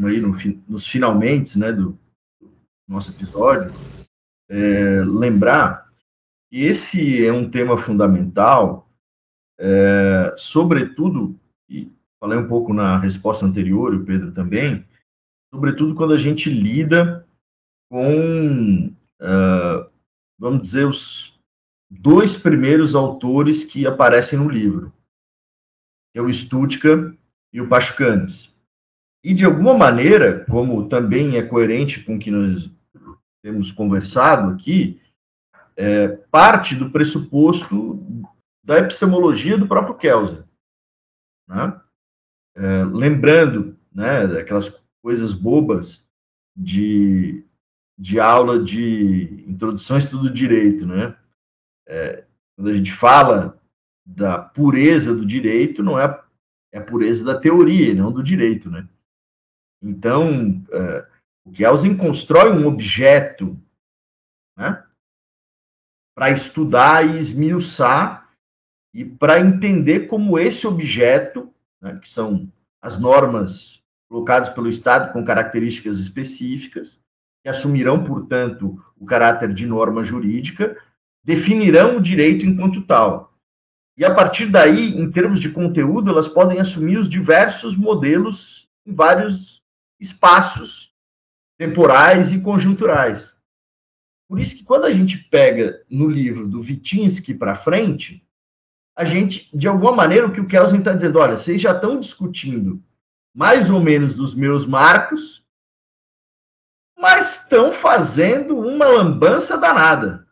aí 0.04 0.20
no, 0.20 0.36
nos 0.68 0.86
finalmente 0.86 1.58
né, 1.58 1.72
do 1.72 1.96
nosso 2.88 3.10
episódio, 3.10 3.72
é, 4.50 5.02
lembrar 5.04 5.86
que 6.50 6.62
esse 6.62 7.24
é 7.24 7.32
um 7.32 7.48
tema 7.48 7.78
fundamental 7.78 8.88
é, 9.58 10.34
sobretudo, 10.36 11.38
e 11.68 11.90
falei 12.20 12.38
um 12.38 12.48
pouco 12.48 12.72
na 12.72 12.98
resposta 12.98 13.46
anterior, 13.46 13.94
o 13.94 14.04
Pedro 14.04 14.32
também, 14.32 14.84
sobretudo 15.52 15.94
quando 15.94 16.14
a 16.14 16.18
gente 16.18 16.50
lida 16.50 17.26
com, 17.90 18.86
uh, 19.20 19.90
vamos 20.38 20.62
dizer, 20.62 20.86
os 20.86 21.38
dois 21.90 22.36
primeiros 22.36 22.94
autores 22.94 23.64
que 23.64 23.86
aparecem 23.86 24.38
no 24.38 24.48
livro, 24.48 24.92
que 26.12 26.18
é 26.18 26.22
o 26.22 26.32
Stutka 26.32 27.14
e 27.52 27.60
o 27.60 27.68
Pachucanes. 27.68 28.50
E, 29.24 29.34
de 29.34 29.44
alguma 29.44 29.74
maneira, 29.74 30.44
como 30.46 30.88
também 30.88 31.36
é 31.36 31.42
coerente 31.42 32.02
com 32.02 32.16
o 32.16 32.18
que 32.18 32.30
nós 32.30 32.70
temos 33.44 33.70
conversado 33.70 34.52
aqui, 34.52 35.00
é, 35.76 36.08
parte 36.08 36.74
do 36.74 36.90
pressuposto 36.90 37.96
da 38.64 38.78
epistemologia 38.78 39.58
do 39.58 39.66
próprio 39.66 39.96
Kelsen. 39.96 40.44
Né? 41.48 41.80
É, 42.56 42.84
lembrando 42.84 43.76
né, 43.92 44.26
daquelas 44.26 44.68
coisas 45.02 45.34
bobas 45.34 46.06
de, 46.56 47.44
de 47.98 48.20
aula 48.20 48.62
de 48.62 49.44
introdução 49.48 49.96
ao 49.96 50.00
estudo 50.00 50.24
do 50.24 50.34
direito. 50.34 50.86
Né? 50.86 51.16
É, 51.88 52.24
quando 52.56 52.70
a 52.70 52.74
gente 52.74 52.92
fala 52.92 53.60
da 54.06 54.38
pureza 54.38 55.14
do 55.14 55.26
direito, 55.26 55.82
não 55.82 55.98
é, 55.98 56.22
é 56.72 56.78
a 56.78 56.84
pureza 56.84 57.24
da 57.24 57.38
teoria, 57.38 57.94
não 57.94 58.12
do 58.12 58.22
direito. 58.22 58.70
Né? 58.70 58.88
Então, 59.82 60.64
é, 60.70 61.08
O 61.44 61.50
Kelsen 61.50 61.96
constrói 61.96 62.52
um 62.52 62.66
objeto 62.66 63.58
né, 64.56 64.84
para 66.14 66.30
estudar 66.30 67.04
e 67.04 67.18
esmiuçar 67.18 68.21
e 68.92 69.04
para 69.04 69.40
entender 69.40 70.06
como 70.06 70.38
esse 70.38 70.66
objeto, 70.66 71.52
né, 71.80 71.98
que 72.00 72.08
são 72.08 72.50
as 72.80 72.98
normas 72.98 73.82
colocadas 74.08 74.50
pelo 74.50 74.68
Estado 74.68 75.12
com 75.12 75.24
características 75.24 75.98
específicas, 75.98 77.00
que 77.42 77.48
assumirão, 77.48 78.04
portanto, 78.04 78.82
o 78.98 79.06
caráter 79.06 79.52
de 79.54 79.66
norma 79.66 80.04
jurídica, 80.04 80.76
definirão 81.24 81.96
o 81.96 82.02
direito 82.02 82.44
enquanto 82.44 82.82
tal. 82.82 83.34
E 83.96 84.04
a 84.04 84.14
partir 84.14 84.46
daí, 84.46 84.96
em 84.96 85.10
termos 85.10 85.40
de 85.40 85.50
conteúdo, 85.50 86.10
elas 86.10 86.28
podem 86.28 86.60
assumir 86.60 86.98
os 86.98 87.08
diversos 87.08 87.76
modelos 87.76 88.68
em 88.86 88.92
vários 88.92 89.62
espaços 90.00 90.92
temporais 91.58 92.32
e 92.32 92.40
conjunturais. 92.40 93.34
Por 94.28 94.40
isso 94.40 94.56
que 94.56 94.64
quando 94.64 94.84
a 94.84 94.90
gente 94.90 95.18
pega 95.18 95.84
no 95.88 96.08
livro 96.08 96.48
do 96.48 96.62
Vitinsky 96.62 97.34
para 97.34 97.54
frente, 97.54 98.26
a 98.94 99.04
gente, 99.04 99.48
de 99.56 99.66
alguma 99.66 99.92
maneira, 99.92 100.26
o 100.26 100.32
que 100.32 100.40
o 100.40 100.46
Kelsen 100.46 100.78
está 100.78 100.92
dizendo, 100.92 101.18
olha, 101.18 101.36
vocês 101.36 101.60
já 101.60 101.72
estão 101.72 101.98
discutindo 101.98 102.82
mais 103.34 103.70
ou 103.70 103.80
menos 103.80 104.14
dos 104.14 104.34
meus 104.34 104.66
marcos, 104.66 105.42
mas 106.98 107.42
estão 107.42 107.72
fazendo 107.72 108.58
uma 108.58 108.86
lambança 108.86 109.56
danada. 109.56 110.26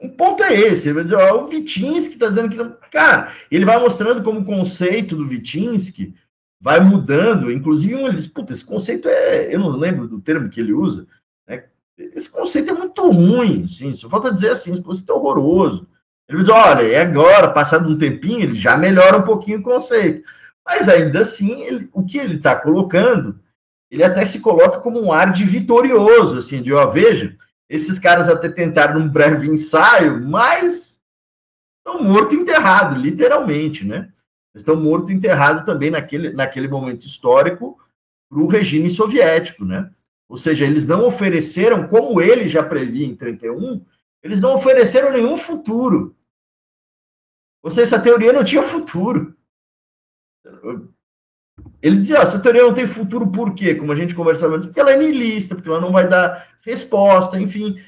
O 0.00 0.08
ponto 0.08 0.42
é 0.42 0.54
esse, 0.54 0.88
ele 0.88 0.94
vai 0.94 1.04
dizer, 1.04 1.16
ó, 1.16 1.44
o 1.44 1.46
Vitinsky 1.46 2.14
está 2.14 2.28
dizendo 2.28 2.48
que 2.48 2.56
não. 2.56 2.76
Cara, 2.90 3.32
ele 3.50 3.64
vai 3.64 3.78
mostrando 3.78 4.22
como 4.22 4.40
o 4.40 4.44
conceito 4.44 5.14
do 5.14 5.26
Vitinsky 5.26 6.14
vai 6.58 6.80
mudando, 6.80 7.52
inclusive 7.52 7.94
um, 7.94 8.06
ele 8.06 8.16
diz, 8.16 8.26
puta, 8.26 8.52
esse 8.52 8.64
conceito 8.64 9.08
é. 9.08 9.54
Eu 9.54 9.60
não 9.60 9.70
lembro 9.70 10.08
do 10.08 10.20
termo 10.20 10.48
que 10.48 10.58
ele 10.58 10.72
usa, 10.72 11.06
né? 11.46 11.68
Esse 11.96 12.30
conceito 12.30 12.70
é 12.70 12.72
muito 12.72 13.10
ruim, 13.10 13.64
assim, 13.64 13.92
só 13.92 14.08
falta 14.08 14.32
dizer 14.32 14.50
assim, 14.50 14.72
esse 14.72 14.82
conceito 14.82 15.12
é 15.12 15.14
horroroso. 15.14 15.86
Ele 16.30 16.38
diz, 16.38 16.48
olha, 16.48 16.86
é 16.86 17.00
agora, 17.00 17.50
passado 17.50 17.88
um 17.88 17.98
tempinho, 17.98 18.40
ele 18.40 18.54
já 18.54 18.76
melhora 18.76 19.18
um 19.18 19.22
pouquinho 19.22 19.58
o 19.58 19.62
conceito. 19.62 20.22
Mas 20.64 20.88
ainda 20.88 21.20
assim, 21.20 21.62
ele, 21.62 21.90
o 21.92 22.04
que 22.04 22.18
ele 22.18 22.36
está 22.36 22.54
colocando, 22.54 23.40
ele 23.90 24.04
até 24.04 24.24
se 24.24 24.40
coloca 24.40 24.78
como 24.78 25.02
um 25.02 25.12
ar 25.12 25.32
de 25.32 25.44
vitorioso, 25.44 26.38
assim, 26.38 26.62
de, 26.62 26.72
ó, 26.72 26.88
veja, 26.88 27.36
esses 27.68 27.98
caras 27.98 28.28
até 28.28 28.48
tentaram 28.48 29.00
um 29.00 29.08
breve 29.08 29.48
ensaio, 29.48 30.24
mas 30.24 31.00
estão 31.78 32.00
morto 32.00 32.36
enterrado, 32.36 32.94
literalmente, 32.96 33.84
né? 33.84 34.08
Estão 34.54 34.76
morto 34.76 35.10
enterrado 35.10 35.66
também 35.66 35.90
naquele, 35.90 36.32
naquele 36.32 36.68
momento 36.68 37.06
histórico 37.06 37.76
para 38.28 38.38
o 38.38 38.46
regime 38.46 38.88
soviético, 38.88 39.64
né? 39.64 39.90
Ou 40.28 40.36
seja, 40.36 40.64
eles 40.64 40.86
não 40.86 41.04
ofereceram, 41.04 41.88
como 41.88 42.20
ele 42.20 42.46
já 42.46 42.62
previa 42.62 43.04
em 43.04 43.16
31, 43.16 43.84
eles 44.22 44.40
não 44.40 44.54
ofereceram 44.54 45.10
nenhum 45.10 45.36
futuro. 45.36 46.14
Ou 47.62 47.70
seja, 47.70 47.82
essa 47.82 48.02
teoria 48.02 48.32
não 48.32 48.44
tinha 48.44 48.62
futuro. 48.62 49.36
Ele 51.82 51.96
dizia, 51.96 52.18
ó, 52.18 52.22
essa 52.22 52.40
teoria 52.40 52.62
não 52.62 52.74
tem 52.74 52.86
futuro 52.86 53.30
por 53.30 53.54
quê? 53.54 53.74
Como 53.74 53.92
a 53.92 53.94
gente 53.94 54.14
conversava 54.14 54.56
antes, 54.56 54.66
porque 54.66 54.80
ela 54.80 54.92
é 54.92 54.96
niilista, 54.96 55.54
porque 55.54 55.68
ela 55.68 55.80
não 55.80 55.92
vai 55.92 56.08
dar 56.08 56.48
resposta, 56.62 57.38
enfim. 57.40 57.80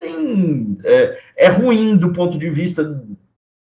Tem, 0.00 0.78
é, 0.84 1.22
é 1.36 1.48
ruim 1.48 1.96
do 1.96 2.12
ponto 2.12 2.38
de 2.38 2.50
vista 2.50 3.04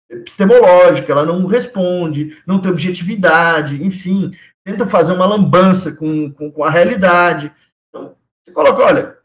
epistemológico, 0.09 1.11
ela 1.11 1.25
não 1.25 1.45
responde, 1.45 2.41
não 2.45 2.59
tem 2.59 2.71
objetividade, 2.71 3.83
enfim, 3.83 4.31
tenta 4.63 4.87
fazer 4.87 5.13
uma 5.13 5.25
lambança 5.25 5.95
com, 5.95 6.31
com, 6.31 6.51
com 6.51 6.63
a 6.63 6.69
realidade. 6.69 7.53
Então, 7.87 8.15
você 8.43 8.51
coloca, 8.51 8.83
olha, 8.83 9.17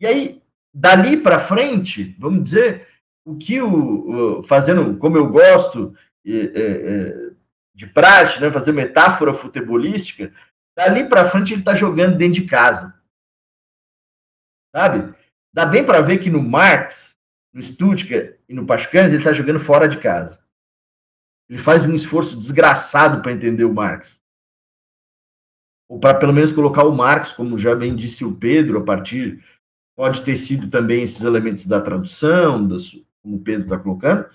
e 0.00 0.06
aí, 0.06 0.42
dali 0.72 1.18
para 1.18 1.38
frente, 1.38 2.16
vamos 2.18 2.44
dizer, 2.44 2.88
o 3.24 3.36
que 3.36 3.60
o, 3.60 4.38
o, 4.38 4.42
fazendo 4.44 4.96
como 4.98 5.16
eu 5.16 5.28
gosto 5.28 5.96
é, 6.26 6.36
é, 6.36 7.32
de 7.74 7.86
praxe, 7.86 8.40
né, 8.40 8.50
fazer 8.50 8.72
metáfora 8.72 9.34
futebolística, 9.34 10.32
dali 10.76 11.08
para 11.08 11.28
frente 11.28 11.52
ele 11.52 11.60
está 11.60 11.74
jogando 11.74 12.16
dentro 12.16 12.42
de 12.42 12.48
casa. 12.48 12.94
Sabe? 14.74 15.14
Dá 15.52 15.66
bem 15.66 15.84
para 15.84 16.00
ver 16.00 16.18
que 16.18 16.30
no 16.30 16.42
Marx, 16.42 17.14
no 17.52 17.62
Stuttgart 17.62 18.38
e 18.48 18.54
no 18.54 18.66
Pascanes, 18.66 19.12
ele 19.12 19.18
está 19.18 19.32
jogando 19.32 19.60
fora 19.60 19.88
de 19.88 19.98
casa. 19.98 20.42
Ele 21.48 21.58
faz 21.60 21.84
um 21.84 21.94
esforço 21.94 22.38
desgraçado 22.38 23.20
para 23.20 23.32
entender 23.32 23.64
o 23.64 23.74
Marx. 23.74 24.20
Ou 25.88 26.00
para 26.00 26.18
pelo 26.18 26.32
menos 26.32 26.52
colocar 26.52 26.84
o 26.84 26.94
Marx, 26.94 27.32
como 27.32 27.58
já 27.58 27.74
bem 27.74 27.94
disse 27.94 28.24
o 28.24 28.34
Pedro, 28.34 28.78
a 28.78 28.84
partir. 28.84 29.44
Pode 29.94 30.22
ter 30.22 30.36
sido 30.36 30.70
também 30.70 31.02
esses 31.02 31.22
elementos 31.22 31.66
da 31.66 31.78
tradução, 31.82 32.66
das, 32.66 32.96
como 33.22 33.36
o 33.36 33.40
Pedro 33.40 33.64
está 33.64 33.78
colocando, 33.78 34.26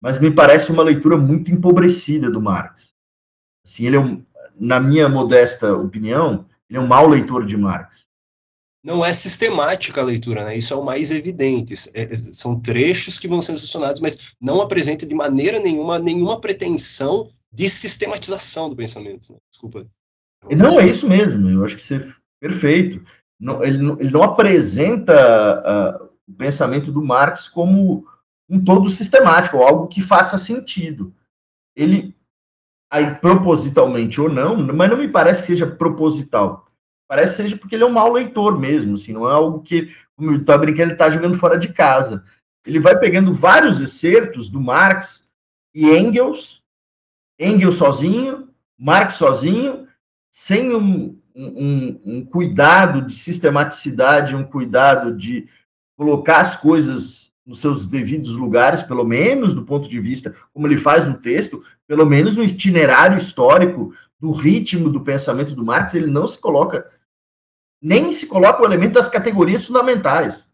mas 0.00 0.18
me 0.18 0.30
parece 0.30 0.72
uma 0.72 0.82
leitura 0.82 1.16
muito 1.16 1.50
empobrecida 1.52 2.30
do 2.30 2.40
Marx. 2.40 2.92
Assim, 3.64 3.86
ele 3.86 3.96
é 3.96 4.00
um, 4.00 4.24
na 4.58 4.80
minha 4.80 5.08
modesta 5.08 5.74
opinião, 5.74 6.46
ele 6.68 6.78
é 6.78 6.80
um 6.80 6.86
mau 6.86 7.08
leitor 7.08 7.46
de 7.46 7.56
Marx. 7.56 8.04
Não 8.84 9.04
é 9.04 9.12
sistemática 9.12 10.00
a 10.00 10.04
leitura, 10.04 10.44
né? 10.44 10.56
Isso 10.56 10.74
é 10.74 10.76
o 10.76 10.84
mais 10.84 11.12
evidente. 11.12 11.72
É, 11.94 12.02
é, 12.02 12.16
são 12.16 12.60
trechos 12.60 13.16
que 13.16 13.28
vão 13.28 13.40
sendo 13.40 13.58
selecionados, 13.58 14.00
mas 14.00 14.32
não 14.40 14.60
apresenta 14.60 15.06
de 15.06 15.14
maneira 15.14 15.60
nenhuma 15.60 16.00
nenhuma 16.00 16.40
pretensão 16.40 17.30
de 17.52 17.68
sistematização 17.68 18.68
do 18.68 18.74
pensamento. 18.74 19.32
Né? 19.32 19.38
Desculpa. 19.52 19.86
Não 20.50 20.80
é 20.80 20.88
isso 20.88 21.08
mesmo. 21.08 21.48
Eu 21.48 21.64
acho 21.64 21.76
que 21.76 21.82
você 21.82 21.96
é 21.96 22.12
perfeito. 22.40 23.04
Não, 23.38 23.62
ele, 23.62 23.78
não, 23.78 24.00
ele 24.00 24.10
não 24.10 24.22
apresenta 24.24 26.00
uh, 26.02 26.08
o 26.26 26.32
pensamento 26.32 26.90
do 26.90 27.02
Marx 27.02 27.48
como 27.48 28.04
um 28.48 28.62
todo 28.62 28.90
sistemático, 28.90 29.58
algo 29.58 29.88
que 29.88 30.02
faça 30.02 30.36
sentido. 30.38 31.14
Ele, 31.74 32.14
aí 32.90 33.14
propositalmente 33.16 34.20
ou 34.20 34.28
não, 34.28 34.56
mas 34.56 34.90
não 34.90 34.96
me 34.96 35.08
parece 35.08 35.42
que 35.42 35.46
seja 35.48 35.66
proposital. 35.66 36.66
Parece 37.08 37.36
que 37.36 37.42
seja 37.42 37.56
porque 37.56 37.74
ele 37.74 37.84
é 37.84 37.86
um 37.86 37.92
mau 37.92 38.12
leitor 38.12 38.58
mesmo, 38.58 38.94
assim, 38.94 39.12
não 39.12 39.28
é 39.28 39.32
algo 39.32 39.60
que, 39.60 39.94
como 40.16 40.30
ele 40.30 40.40
está 40.40 40.56
brincando, 40.56 40.84
ele 40.84 40.92
está 40.92 41.10
jogando 41.10 41.38
fora 41.38 41.58
de 41.58 41.72
casa. 41.72 42.24
Ele 42.66 42.80
vai 42.80 42.98
pegando 42.98 43.32
vários 43.34 43.80
excertos 43.80 44.48
do 44.48 44.60
Marx 44.60 45.28
e 45.74 45.90
Engels, 45.90 46.62
Engels 47.38 47.76
sozinho, 47.76 48.48
Marx 48.78 49.14
sozinho, 49.14 49.86
sem 50.30 50.74
um, 50.74 51.18
um, 51.34 52.00
um 52.04 52.24
cuidado 52.24 53.02
de 53.02 53.14
sistematicidade, 53.14 54.34
um 54.34 54.44
cuidado 54.44 55.14
de 55.14 55.48
colocar 55.96 56.40
as 56.40 56.56
coisas 56.56 57.21
nos 57.44 57.60
seus 57.60 57.86
devidos 57.86 58.32
lugares, 58.32 58.82
pelo 58.82 59.04
menos 59.04 59.52
do 59.52 59.64
ponto 59.64 59.88
de 59.88 60.00
vista, 60.00 60.34
como 60.52 60.66
ele 60.66 60.76
faz 60.76 61.04
no 61.04 61.14
texto, 61.14 61.62
pelo 61.86 62.06
menos 62.06 62.36
no 62.36 62.44
itinerário 62.44 63.16
histórico 63.16 63.92
do 64.20 64.30
ritmo 64.30 64.88
do 64.88 65.00
pensamento 65.00 65.54
do 65.54 65.64
Marx, 65.64 65.94
ele 65.94 66.06
não 66.06 66.26
se 66.26 66.38
coloca, 66.38 66.88
nem 67.80 68.12
se 68.12 68.26
coloca 68.26 68.62
o 68.62 68.64
elemento 68.64 68.94
das 68.94 69.08
categorias 69.08 69.64
fundamentais. 69.64 70.48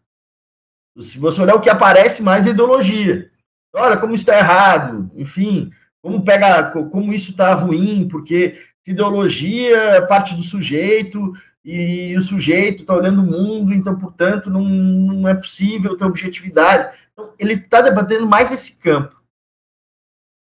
Se 0.99 1.17
você 1.19 1.41
olhar 1.41 1.55
o 1.55 1.61
que 1.61 1.69
aparece 1.69 2.21
mais 2.21 2.47
é 2.47 2.49
ideologia. 2.49 3.31
Olha 3.73 3.97
como 3.97 4.15
está 4.15 4.37
errado, 4.37 5.11
enfim, 5.15 5.71
como 6.01 6.25
pega, 6.25 6.71
como 6.71 7.13
isso 7.13 7.31
está 7.31 7.53
ruim, 7.53 8.07
porque 8.07 8.57
ideologia 8.89 9.77
é 9.77 10.01
parte 10.01 10.35
do 10.35 10.41
sujeito, 10.41 11.33
e 11.63 12.15
o 12.17 12.21
sujeito 12.21 12.81
está 12.81 12.95
olhando 12.95 13.21
o 13.21 13.25
mundo, 13.25 13.73
então, 13.73 13.97
portanto, 13.97 14.49
não, 14.49 14.63
não 14.63 15.27
é 15.27 15.33
possível 15.33 15.97
ter 15.97 16.05
objetividade. 16.05 16.97
Então, 17.11 17.33
ele 17.37 17.53
está 17.53 17.81
debatendo 17.81 18.25
mais 18.25 18.51
esse 18.51 18.79
campo. 18.79 19.21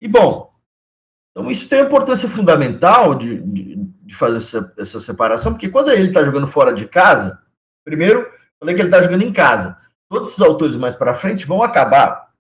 E, 0.01 0.09
bom, 0.09 0.53
então 1.31 1.51
isso 1.51 1.69
tem 1.69 1.83
importância 1.83 2.29
fundamental 2.29 3.15
de, 3.15 3.41
de, 3.43 3.77
de 3.77 4.15
fazer 4.15 4.39
essa, 4.39 4.75
essa, 4.79 4.99
separação, 4.99 5.53
porque 5.53 5.69
quando 5.69 5.91
ele 5.91 6.09
está 6.09 6.25
jogando 6.25 6.47
fora 6.47 6.73
de 6.73 6.87
casa, 6.89 7.41
primeiro, 7.85 8.27
falei 8.59 8.75
que 8.75 8.81
ele 8.81 8.89
está 8.89 9.03
jogando 9.03 9.23
em 9.23 9.33
casa. 9.33 9.77
Todos 10.09 10.31
esses 10.31 10.41
autores 10.41 10.77
mais 10.77 10.95
para 10.95 11.15
frente 11.15 11.47
vão 11.47 11.63
acabar. 11.63 12.33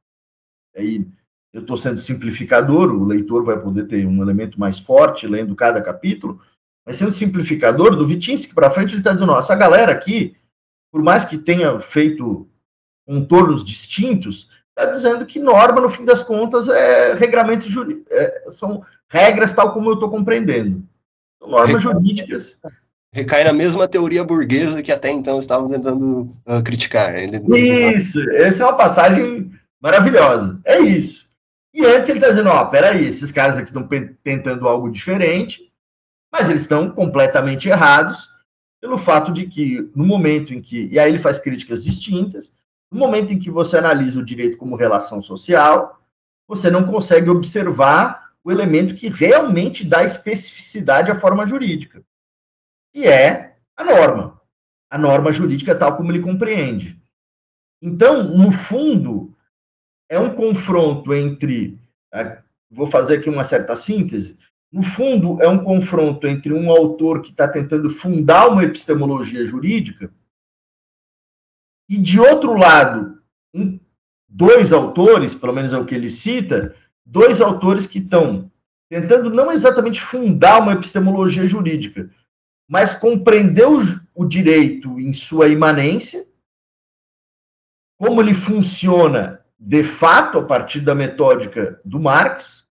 Aí 0.74 1.06
eu 1.52 1.60
estou 1.60 1.76
sendo 1.76 1.98
simplificador, 2.00 2.90
o 2.90 3.04
leitor 3.04 3.44
vai 3.44 3.60
poder 3.60 3.86
ter 3.86 4.06
um 4.06 4.22
elemento 4.22 4.58
mais 4.58 4.78
forte 4.78 5.26
lendo 5.26 5.54
cada 5.54 5.80
capítulo, 5.82 6.40
mas 6.86 6.96
sendo 6.96 7.12
simplificador, 7.12 7.96
do 7.96 8.06
Vitinsky 8.06 8.54
para 8.54 8.70
frente, 8.70 8.92
ele 8.92 9.00
está 9.00 9.12
dizendo: 9.12 9.32
ó, 9.32 9.38
essa 9.40 9.56
galera 9.56 9.90
aqui, 9.90 10.36
por 10.92 11.02
mais 11.02 11.24
que 11.24 11.36
tenha 11.36 11.80
feito 11.80 12.48
contornos 13.06 13.64
distintos, 13.64 14.48
está 14.68 14.90
dizendo 14.90 15.26
que 15.26 15.40
norma, 15.40 15.80
no 15.80 15.88
fim 15.88 16.04
das 16.04 16.22
contas, 16.22 16.68
é 16.68 17.14
regramento 17.14 17.68
jurídico, 17.68 18.06
é, 18.10 18.44
são 18.50 18.84
regras 19.08 19.52
tal 19.52 19.72
como 19.72 19.90
eu 19.90 19.94
estou 19.94 20.10
compreendendo. 20.10 20.84
São 21.40 21.50
normas 21.50 21.82
recai, 21.82 21.92
jurídicas. 21.92 22.58
Recai 23.12 23.44
na 23.44 23.52
mesma 23.52 23.88
teoria 23.88 24.22
burguesa 24.22 24.82
que 24.82 24.92
até 24.92 25.10
então 25.10 25.38
estavam 25.38 25.68
tentando 25.68 26.30
uh, 26.46 26.62
criticar. 26.64 27.16
Ele... 27.16 27.38
Isso, 27.58 28.20
essa 28.32 28.62
é 28.62 28.66
uma 28.66 28.76
passagem 28.76 29.50
maravilhosa. 29.80 30.60
É 30.64 30.78
isso. 30.78 31.26
E 31.72 31.84
antes 31.84 32.08
ele 32.08 32.18
está 32.18 32.30
dizendo, 32.30 32.48
ó, 32.48 32.64
peraí, 32.66 33.06
esses 33.06 33.30
caras 33.30 33.58
aqui 33.58 33.70
estão 33.70 33.86
tentando 34.22 34.66
algo 34.66 34.90
diferente, 34.90 35.65
Mas 36.32 36.48
eles 36.48 36.62
estão 36.62 36.90
completamente 36.90 37.68
errados 37.68 38.30
pelo 38.80 38.98
fato 38.98 39.32
de 39.32 39.46
que, 39.46 39.90
no 39.94 40.04
momento 40.04 40.52
em 40.52 40.60
que. 40.60 40.88
E 40.92 40.98
aí 40.98 41.10
ele 41.10 41.18
faz 41.18 41.38
críticas 41.38 41.82
distintas. 41.82 42.52
No 42.90 42.98
momento 42.98 43.32
em 43.32 43.38
que 43.38 43.50
você 43.50 43.78
analisa 43.78 44.20
o 44.20 44.24
direito 44.24 44.56
como 44.56 44.76
relação 44.76 45.20
social, 45.20 46.00
você 46.46 46.70
não 46.70 46.86
consegue 46.86 47.28
observar 47.28 48.32
o 48.44 48.52
elemento 48.52 48.94
que 48.94 49.08
realmente 49.08 49.84
dá 49.84 50.04
especificidade 50.04 51.10
à 51.10 51.18
forma 51.18 51.46
jurídica, 51.46 52.04
que 52.94 53.04
é 53.04 53.56
a 53.76 53.82
norma. 53.82 54.40
A 54.88 54.96
norma 54.96 55.32
jurídica 55.32 55.74
tal 55.74 55.96
como 55.96 56.12
ele 56.12 56.22
compreende. 56.22 56.96
Então, 57.82 58.22
no 58.22 58.52
fundo, 58.52 59.34
é 60.08 60.18
um 60.18 60.34
confronto 60.34 61.12
entre. 61.12 61.78
É, 62.14 62.40
vou 62.70 62.86
fazer 62.86 63.18
aqui 63.18 63.28
uma 63.28 63.42
certa 63.42 63.74
síntese. 63.74 64.38
No 64.76 64.82
fundo, 64.82 65.42
é 65.42 65.48
um 65.48 65.64
confronto 65.64 66.26
entre 66.26 66.52
um 66.52 66.70
autor 66.70 67.22
que 67.22 67.30
está 67.30 67.48
tentando 67.48 67.88
fundar 67.88 68.46
uma 68.48 68.62
epistemologia 68.62 69.42
jurídica 69.42 70.12
e, 71.88 71.96
de 71.96 72.20
outro 72.20 72.52
lado, 72.52 73.18
um, 73.54 73.80
dois 74.28 74.74
autores, 74.74 75.32
pelo 75.32 75.54
menos 75.54 75.72
é 75.72 75.78
o 75.78 75.86
que 75.86 75.94
ele 75.94 76.10
cita, 76.10 76.76
dois 77.06 77.40
autores 77.40 77.86
que 77.86 78.00
estão 78.00 78.52
tentando 78.90 79.30
não 79.30 79.50
exatamente 79.50 79.98
fundar 79.98 80.60
uma 80.60 80.74
epistemologia 80.74 81.46
jurídica, 81.46 82.10
mas 82.68 82.92
compreender 82.92 83.66
o, 83.66 83.80
o 84.14 84.26
direito 84.26 85.00
em 85.00 85.14
sua 85.14 85.48
imanência, 85.48 86.26
como 87.96 88.20
ele 88.20 88.34
funciona 88.34 89.40
de 89.58 89.82
fato 89.82 90.36
a 90.36 90.44
partir 90.44 90.82
da 90.82 90.94
metódica 90.94 91.80
do 91.82 91.98
Marx, 91.98 92.65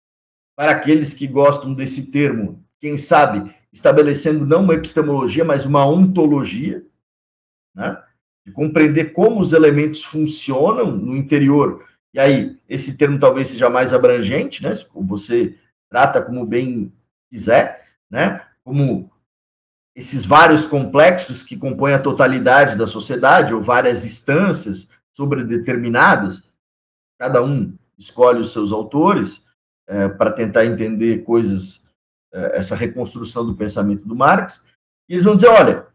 para 0.56 0.72
aqueles 0.72 1.14
que 1.14 1.28
gostam 1.28 1.74
desse 1.74 2.12
termo, 2.12 2.64
quem 2.80 2.98
sabe 2.98 3.54
estabelecendo 3.74 4.46
não 4.46 4.64
uma 4.64 4.74
epistemologia, 4.74 5.44
mas 5.44 5.66
uma 5.66 5.86
ontologia, 5.86 6.86
né? 7.76 8.02
de 8.46 8.52
compreender 8.54 9.12
como 9.12 9.42
os 9.42 9.54
elementos 9.54 10.04
funcionam 10.04 10.92
no 10.92 11.16
interior. 11.16 11.86
E 12.14 12.20
aí, 12.20 12.58
esse 12.70 12.96
termo 12.96 13.20
talvez 13.20 13.50
seja 13.50 13.70
mais 13.70 13.94
abrangente, 13.94 14.64
né? 14.64 14.72
Você 14.94 15.58
trata 15.90 16.22
como 16.22 16.46
bem 16.46 16.94
quiser, 17.30 17.86
né? 18.10 18.46
Como 18.64 19.12
esses 19.96 20.26
vários 20.26 20.66
complexos 20.66 21.42
que 21.42 21.58
compõem 21.58 21.94
a 21.94 22.02
totalidade 22.02 22.78
da 22.78 22.86
sociedade, 22.86 23.54
ou 23.54 23.62
várias 23.62 24.06
instâncias 24.06 24.88
sobredeterminadas, 25.14 26.44
cada 27.18 27.44
um 27.44 27.74
escolhe 27.98 28.42
os 28.42 28.52
seus 28.52 28.72
autores 28.72 29.45
é, 29.88 30.08
para 30.08 30.32
tentar 30.32 30.66
entender 30.66 31.24
coisas, 31.24 31.84
é, 32.34 32.58
essa 32.58 32.76
reconstrução 32.76 33.46
do 33.46 33.56
pensamento 33.56 34.08
do 34.08 34.16
Marx, 34.16 34.64
e 35.08 35.14
eles 35.14 35.26
vão 35.26 35.36
dizer, 35.36 35.50
olha, 35.50 35.88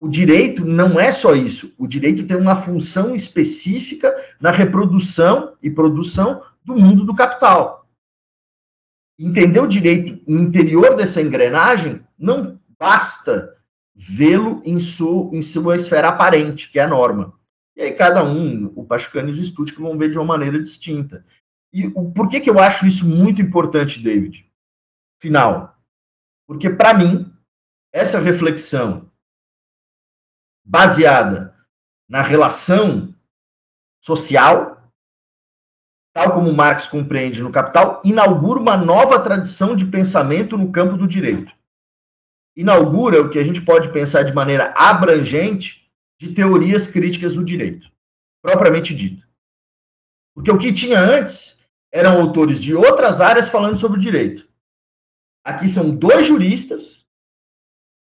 o 0.00 0.08
direito 0.08 0.64
não 0.64 0.98
é 0.98 1.12
só 1.12 1.34
isso. 1.34 1.74
O 1.76 1.86
direito 1.86 2.26
tem 2.26 2.36
uma 2.36 2.56
função 2.56 3.14
específica 3.14 4.14
na 4.40 4.50
reprodução 4.50 5.56
e 5.62 5.70
produção 5.70 6.42
do 6.64 6.74
mundo 6.74 7.04
do 7.04 7.14
capital. 7.14 7.86
Entender 9.18 9.60
o 9.60 9.66
direito 9.66 10.22
no 10.26 10.40
interior 10.40 10.96
dessa 10.96 11.20
engrenagem 11.20 12.00
não 12.18 12.58
basta 12.78 13.54
vê-lo 13.94 14.62
em, 14.64 14.80
sua, 14.80 15.36
em 15.36 15.42
sua 15.42 15.76
esfera 15.76 16.08
aparente, 16.08 16.70
que 16.70 16.78
é 16.78 16.84
a 16.84 16.88
norma. 16.88 17.34
E 17.76 17.82
aí 17.82 17.92
cada 17.92 18.24
um, 18.24 18.72
o 18.74 18.84
Pachucano 18.84 19.28
e 19.28 19.32
os 19.32 19.46
Stutt, 19.46 19.74
vão 19.74 19.98
ver 19.98 20.10
de 20.10 20.16
uma 20.16 20.24
maneira 20.24 20.62
distinta. 20.62 21.24
E 21.72 21.86
o, 21.88 22.10
por 22.12 22.28
que, 22.28 22.40
que 22.40 22.50
eu 22.50 22.58
acho 22.58 22.86
isso 22.86 23.06
muito 23.08 23.40
importante, 23.40 24.02
David? 24.02 24.50
Final. 25.20 25.76
Porque, 26.46 26.68
para 26.68 26.94
mim, 26.94 27.32
essa 27.92 28.18
reflexão 28.18 29.10
baseada 30.64 31.54
na 32.08 32.22
relação 32.22 33.14
social, 34.02 34.90
tal 36.12 36.34
como 36.34 36.52
Marx 36.52 36.88
compreende 36.88 37.42
no 37.42 37.52
Capital, 37.52 38.02
inaugura 38.04 38.58
uma 38.58 38.76
nova 38.76 39.20
tradição 39.20 39.76
de 39.76 39.84
pensamento 39.84 40.56
no 40.56 40.72
campo 40.72 40.96
do 40.96 41.06
direito. 41.06 41.52
Inaugura 42.56 43.20
o 43.20 43.30
que 43.30 43.38
a 43.38 43.44
gente 43.44 43.62
pode 43.62 43.92
pensar 43.92 44.24
de 44.24 44.32
maneira 44.32 44.74
abrangente 44.76 45.88
de 46.18 46.34
teorias 46.34 46.86
críticas 46.86 47.34
do 47.34 47.44
direito, 47.44 47.90
propriamente 48.42 48.94
dito. 48.94 49.26
Porque 50.34 50.50
o 50.50 50.58
que 50.58 50.72
tinha 50.72 50.98
antes 50.98 51.59
eram 51.92 52.20
autores 52.20 52.60
de 52.60 52.74
outras 52.74 53.20
áreas 53.20 53.48
falando 53.48 53.76
sobre 53.76 54.00
direito. 54.00 54.48
Aqui 55.44 55.68
são 55.68 55.94
dois 55.94 56.26
juristas, 56.26 57.06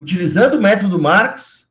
utilizando 0.01 0.55
o 0.55 0.63
método 0.63 0.99
Marx, 0.99 1.69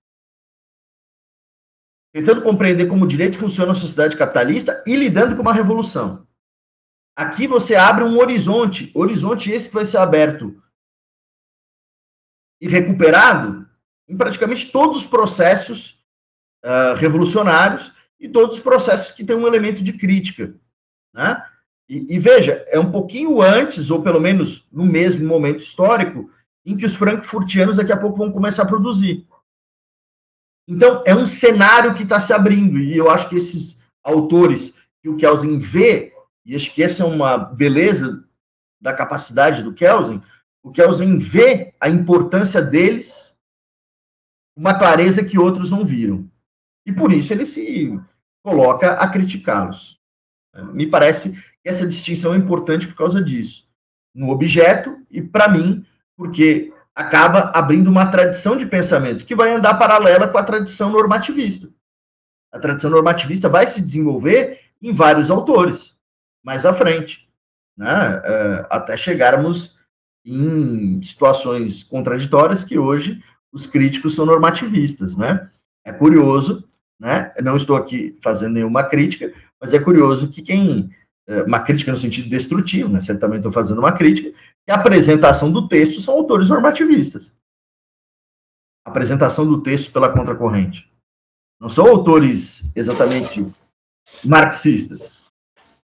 tentando 2.13 2.41
compreender 2.41 2.87
como 2.87 3.03
o 3.03 3.07
direito 3.07 3.37
funciona 3.37 3.73
na 3.73 3.79
sociedade 3.79 4.15
capitalista 4.15 4.83
e 4.87 4.95
lidando 4.95 5.35
com 5.35 5.41
uma 5.41 5.53
revolução. 5.53 6.25
Aqui 7.15 7.47
você 7.47 7.75
abre 7.75 8.03
um 8.03 8.17
horizonte, 8.19 8.91
horizonte 8.93 9.51
esse 9.51 9.69
que 9.69 9.75
vai 9.75 9.85
ser 9.85 9.97
aberto 9.97 10.61
e 12.61 12.69
recuperado 12.69 13.69
em 14.07 14.15
praticamente 14.15 14.71
todos 14.71 14.97
os 14.97 15.05
processos 15.05 16.01
uh, 16.63 16.95
revolucionários 16.97 17.91
e 18.19 18.29
todos 18.29 18.57
os 18.57 18.63
processos 18.63 19.11
que 19.11 19.23
têm 19.23 19.35
um 19.35 19.47
elemento 19.47 19.83
de 19.83 19.93
crítica. 19.93 20.55
Né? 21.13 21.43
E, 21.87 22.15
e, 22.15 22.19
veja, 22.19 22.65
é 22.67 22.79
um 22.79 22.91
pouquinho 22.91 23.41
antes, 23.41 23.91
ou 23.91 24.01
pelo 24.01 24.19
menos 24.19 24.67
no 24.71 24.85
mesmo 24.85 25.27
momento 25.27 25.59
histórico, 25.59 26.31
em 26.65 26.75
que 26.75 26.85
os 26.85 26.95
frankfurtianos 26.95 27.77
daqui 27.77 27.91
a 27.91 27.97
pouco 27.97 28.17
vão 28.17 28.31
começar 28.31 28.63
a 28.63 28.67
produzir. 28.67 29.27
Então, 30.67 31.03
é 31.05 31.13
um 31.13 31.27
cenário 31.27 31.93
que 31.93 32.03
está 32.03 32.19
se 32.19 32.33
abrindo, 32.33 32.79
e 32.79 32.97
eu 32.97 33.09
acho 33.09 33.29
que 33.29 33.35
esses 33.35 33.79
autores 34.03 34.73
que 35.01 35.09
o 35.09 35.15
Kelsen 35.15 35.59
vê, 35.59 36.11
e 36.43 36.55
acho 36.55 36.73
que 36.73 36.81
essa 36.81 37.03
é 37.03 37.05
uma 37.05 37.37
beleza 37.37 38.27
da 38.81 38.91
capacidade 38.91 39.61
do 39.61 39.73
Kelsen, 39.73 40.21
o 40.63 40.71
Kelsen 40.71 41.19
vê 41.19 41.75
a 41.79 41.87
importância 41.87 42.61
deles, 42.61 43.37
uma 44.57 44.77
clareza 44.77 45.23
que 45.23 45.37
outros 45.37 45.69
não 45.69 45.85
viram. 45.85 46.27
E 46.87 46.91
por 46.91 47.11
isso 47.11 47.31
ele 47.31 47.45
se 47.45 47.99
coloca 48.43 48.93
a 48.93 49.07
criticá-los. 49.07 49.99
Me 50.73 50.87
parece 50.87 51.31
que 51.31 51.69
essa 51.69 51.87
distinção 51.87 52.33
é 52.33 52.37
importante 52.37 52.87
por 52.87 52.95
causa 52.95 53.21
disso. 53.21 53.67
No 54.13 54.29
objeto, 54.29 54.97
e 55.11 55.21
para 55.21 55.49
mim, 55.49 55.85
porque 56.15 56.73
acaba 56.95 57.51
abrindo 57.53 57.89
uma 57.89 58.05
tradição 58.05 58.57
de 58.57 58.65
pensamento 58.65 59.25
que 59.25 59.35
vai 59.35 59.51
andar 59.51 59.73
paralela 59.73 60.27
com 60.27 60.37
a 60.37 60.43
tradição 60.43 60.89
normativista. 60.89 61.69
A 62.51 62.59
tradição 62.59 62.89
normativista 62.89 63.49
vai 63.49 63.67
se 63.67 63.81
desenvolver 63.81 64.61
em 64.81 64.93
vários 64.93 65.29
autores, 65.29 65.93
mais 66.41 66.65
à 66.65 66.73
frente, 66.73 67.27
né? 67.77 68.21
É, 68.23 68.67
até 68.69 68.95
chegarmos 68.95 69.77
em 70.25 71.01
situações 71.03 71.83
contraditórias 71.83 72.63
que 72.63 72.79
hoje 72.79 73.21
os 73.51 73.67
críticos 73.67 74.15
são 74.15 74.25
normativistas. 74.25 75.15
Né? 75.15 75.49
É 75.85 75.91
curioso, 75.91 76.67
né? 76.99 77.31
não 77.43 77.55
estou 77.55 77.75
aqui 77.75 78.17
fazendo 78.23 78.53
nenhuma 78.53 78.83
crítica, 78.83 79.31
mas 79.61 79.73
é 79.73 79.79
curioso 79.79 80.29
que 80.29 80.41
quem 80.41 80.89
é, 81.27 81.41
uma 81.41 81.59
crítica 81.59 81.91
no 81.91 81.97
sentido 81.97 82.29
destrutivo, 82.29 82.89
né? 82.89 83.01
Certamente 83.01 83.37
estou 83.37 83.51
fazendo 83.51 83.79
uma 83.79 83.91
crítica, 83.91 84.31
que 84.65 84.71
a 84.71 84.75
apresentação 84.75 85.51
do 85.51 85.67
texto 85.67 85.99
são 85.99 86.13
autores 86.13 86.49
normativistas. 86.49 87.33
A 88.85 88.91
apresentação 88.91 89.45
do 89.45 89.61
texto 89.61 89.91
pela 89.91 90.11
contracorrente. 90.11 90.89
Não 91.59 91.69
são 91.69 91.87
autores 91.87 92.63
exatamente 92.75 93.45
marxistas. 94.23 95.13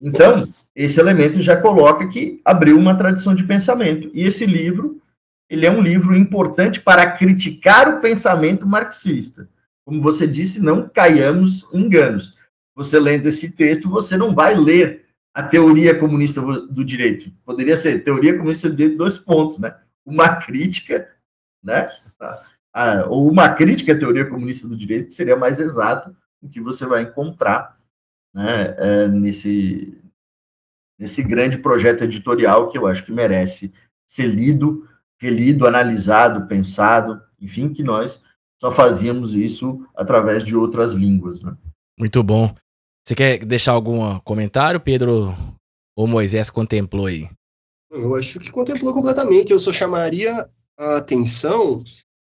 Então, 0.02 0.46
esse 0.76 1.00
elemento 1.00 1.40
já 1.40 1.56
coloca 1.56 2.08
que 2.10 2.42
abriu 2.44 2.78
uma 2.78 2.98
tradição 2.98 3.34
de 3.34 3.44
pensamento. 3.44 4.10
E 4.14 4.24
esse 4.24 4.46
livro, 4.46 5.00
ele 5.50 5.66
é 5.66 5.72
um 5.72 5.82
livro 5.82 6.16
importante 6.16 6.82
para 6.82 7.10
criticar 7.12 7.88
o 7.88 8.02
pensamento 8.02 8.66
marxista. 8.66 9.48
Como 9.86 10.02
você 10.02 10.28
disse, 10.28 10.62
não 10.62 10.90
caiamos 10.90 11.66
em 11.72 11.82
enganos. 11.82 12.36
Você 12.84 13.00
lendo 13.00 13.28
esse 13.28 13.56
texto, 13.56 13.90
você 13.90 14.18
não 14.18 14.34
vai 14.34 14.56
ler 14.56 15.06
a 15.34 15.44
teoria 15.44 15.98
comunista 15.98 16.42
do 16.42 16.84
direito. 16.84 17.32
Poderia 17.46 17.78
ser 17.78 18.04
teoria 18.04 18.38
comunista 18.38 18.70
do 18.70 18.76
direito, 18.76 18.98
dois 18.98 19.18
pontos, 19.18 19.60
né? 19.60 19.76
Uma 20.06 20.36
crítica, 20.36 21.10
né? 21.64 21.90
Ou 23.08 23.30
uma 23.30 23.50
crítica 23.50 23.94
à 23.94 23.98
teoria 23.98 24.26
comunista 24.26 24.68
do 24.68 24.76
direito, 24.76 25.08
que 25.08 25.14
seria 25.14 25.36
mais 25.36 25.60
exato 25.60 26.16
o 26.42 26.50
que 26.50 26.60
você 26.60 26.86
vai 26.86 27.04
encontrar 27.04 27.78
né, 28.34 28.76
é, 28.78 29.08
nesse, 29.08 29.98
nesse 30.98 31.22
grande 31.22 31.58
projeto 31.58 32.04
editorial 32.04 32.70
que 32.70 32.78
eu 32.78 32.88
acho 32.88 33.04
que 33.06 33.12
merece 33.12 33.74
ser 34.08 34.28
lido, 34.28 34.88
relido, 35.20 35.68
analisado, 35.68 36.48
pensado, 36.48 37.22
enfim, 37.40 37.72
que 37.72 37.84
nós 37.84 38.24
só 38.60 38.72
fazíamos 38.72 39.36
isso 39.36 39.88
através 39.96 40.44
de 40.44 40.56
outras 40.56 40.94
línguas. 40.94 41.42
Né? 41.42 41.56
Muito 41.98 42.22
bom. 42.24 42.54
Você 43.06 43.16
quer 43.16 43.46
deixar 43.46 43.72
algum 43.72 44.20
comentário, 44.20 44.80
Pedro? 44.80 45.36
Ou 45.96 46.08
Moisés 46.08 46.50
contemplou 46.50 47.08
aí? 47.08 47.30
Eu 47.92 48.16
acho 48.16 48.40
que 48.40 48.52
contemplou 48.52 48.94
completamente. 48.94 49.52
Eu 49.52 49.60
só 49.60 49.74
chamaria 49.74 50.48
a 50.78 50.98
atenção 50.98 51.84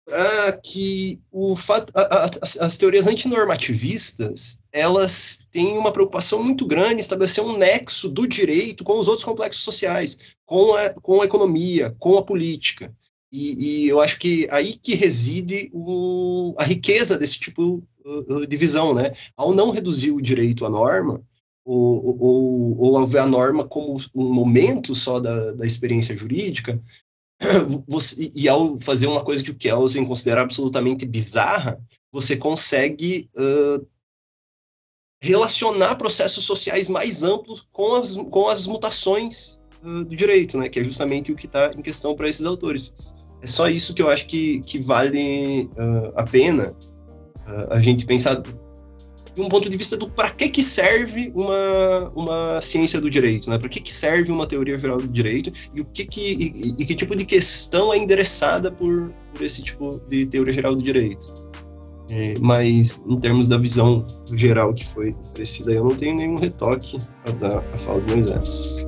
para 0.05 0.51
que 0.53 1.19
o 1.31 1.55
fato, 1.55 1.93
a, 1.95 2.25
a, 2.25 2.29
as 2.65 2.77
teorias 2.77 3.07
antinormativistas 3.07 4.59
elas 4.71 5.47
têm 5.51 5.77
uma 5.77 5.91
preocupação 5.91 6.43
muito 6.43 6.65
grande 6.65 6.95
em 6.95 6.99
estabelecer 6.99 7.43
um 7.43 7.57
nexo 7.57 8.09
do 8.09 8.27
direito 8.27 8.83
com 8.83 8.97
os 8.97 9.07
outros 9.07 9.25
complexos 9.25 9.63
sociais, 9.63 10.33
com 10.45 10.73
a, 10.73 10.89
com 10.89 11.21
a 11.21 11.25
economia, 11.25 11.95
com 11.99 12.17
a 12.17 12.23
política. 12.23 12.93
E, 13.31 13.85
e 13.85 13.87
eu 13.87 14.01
acho 14.01 14.19
que 14.19 14.47
aí 14.51 14.73
que 14.73 14.95
reside 14.95 15.69
o, 15.73 16.53
a 16.57 16.63
riqueza 16.63 17.17
desse 17.17 17.39
tipo 17.39 17.81
uh, 18.05 18.35
uh, 18.35 18.47
de 18.47 18.57
visão, 18.57 18.93
né? 18.93 19.11
Ao 19.35 19.53
não 19.53 19.71
reduzir 19.71 20.11
o 20.11 20.21
direito 20.21 20.65
à 20.65 20.69
norma, 20.69 21.21
ou, 21.63 22.17
ou, 22.19 22.77
ou 22.79 22.97
a 22.97 23.27
norma 23.27 23.67
como 23.67 23.97
um 24.15 24.33
momento 24.33 24.95
só 24.95 25.19
da, 25.19 25.51
da 25.53 25.65
experiência 25.65 26.15
jurídica, 26.15 26.81
você, 27.87 28.31
e 28.35 28.47
ao 28.47 28.79
fazer 28.79 29.07
uma 29.07 29.23
coisa 29.23 29.43
que 29.43 29.51
o 29.51 29.55
Kelsen 29.55 30.05
considera 30.05 30.41
absolutamente 30.41 31.05
bizarra, 31.05 31.79
você 32.11 32.35
consegue 32.35 33.29
uh, 33.37 33.85
relacionar 35.21 35.95
processos 35.95 36.43
sociais 36.43 36.89
mais 36.89 37.23
amplos 37.23 37.67
com 37.71 37.95
as, 37.95 38.17
com 38.17 38.47
as 38.47 38.67
mutações 38.67 39.59
uh, 39.83 40.03
do 40.05 40.15
direito, 40.15 40.57
né, 40.57 40.67
que 40.67 40.79
é 40.79 40.83
justamente 40.83 41.31
o 41.31 41.35
que 41.35 41.45
está 41.45 41.71
em 41.73 41.81
questão 41.81 42.15
para 42.15 42.29
esses 42.29 42.45
autores. 42.45 42.93
É 43.41 43.47
só 43.47 43.67
isso 43.67 43.93
que 43.93 44.01
eu 44.01 44.09
acho 44.09 44.27
que, 44.27 44.61
que 44.61 44.79
vale 44.79 45.63
uh, 45.65 46.13
a 46.15 46.23
pena 46.23 46.75
a 47.69 47.79
gente 47.79 48.05
pensar 48.05 48.41
de 49.33 49.41
um 49.41 49.47
ponto 49.47 49.69
de 49.69 49.77
vista 49.77 49.95
do 49.95 50.09
para 50.09 50.29
que 50.29 50.49
que 50.49 50.61
serve 50.61 51.31
uma, 51.33 52.11
uma 52.15 52.61
ciência 52.61 52.99
do 52.99 53.09
direito, 53.09 53.49
né? 53.49 53.57
Para 53.57 53.69
que 53.69 53.79
que 53.79 53.91
serve 53.91 54.31
uma 54.31 54.45
teoria 54.45 54.77
geral 54.77 55.01
do 55.01 55.07
direito 55.07 55.51
e 55.73 55.81
o 55.81 55.85
que 55.85 56.05
que 56.05 56.21
e, 56.21 56.75
e 56.77 56.85
que 56.85 56.95
tipo 56.95 57.15
de 57.15 57.25
questão 57.25 57.93
é 57.93 57.97
endereçada 57.97 58.71
por, 58.71 59.13
por 59.33 59.41
esse 59.41 59.63
tipo 59.63 60.01
de 60.09 60.25
teoria 60.25 60.53
geral 60.53 60.75
do 60.75 60.83
direito. 60.83 61.51
É, 62.09 62.33
mas 62.41 63.01
em 63.07 63.17
termos 63.19 63.47
da 63.47 63.57
visão 63.57 64.05
geral 64.33 64.73
que 64.73 64.85
foi 64.85 65.15
oferecida, 65.23 65.71
eu 65.71 65.85
não 65.85 65.95
tenho 65.95 66.15
nenhum 66.15 66.35
retoque 66.35 66.97
a 67.25 67.31
dar 67.31 67.63
a 67.73 67.77
fala 67.77 68.01
do 68.01 68.11
Moisés. 68.11 68.85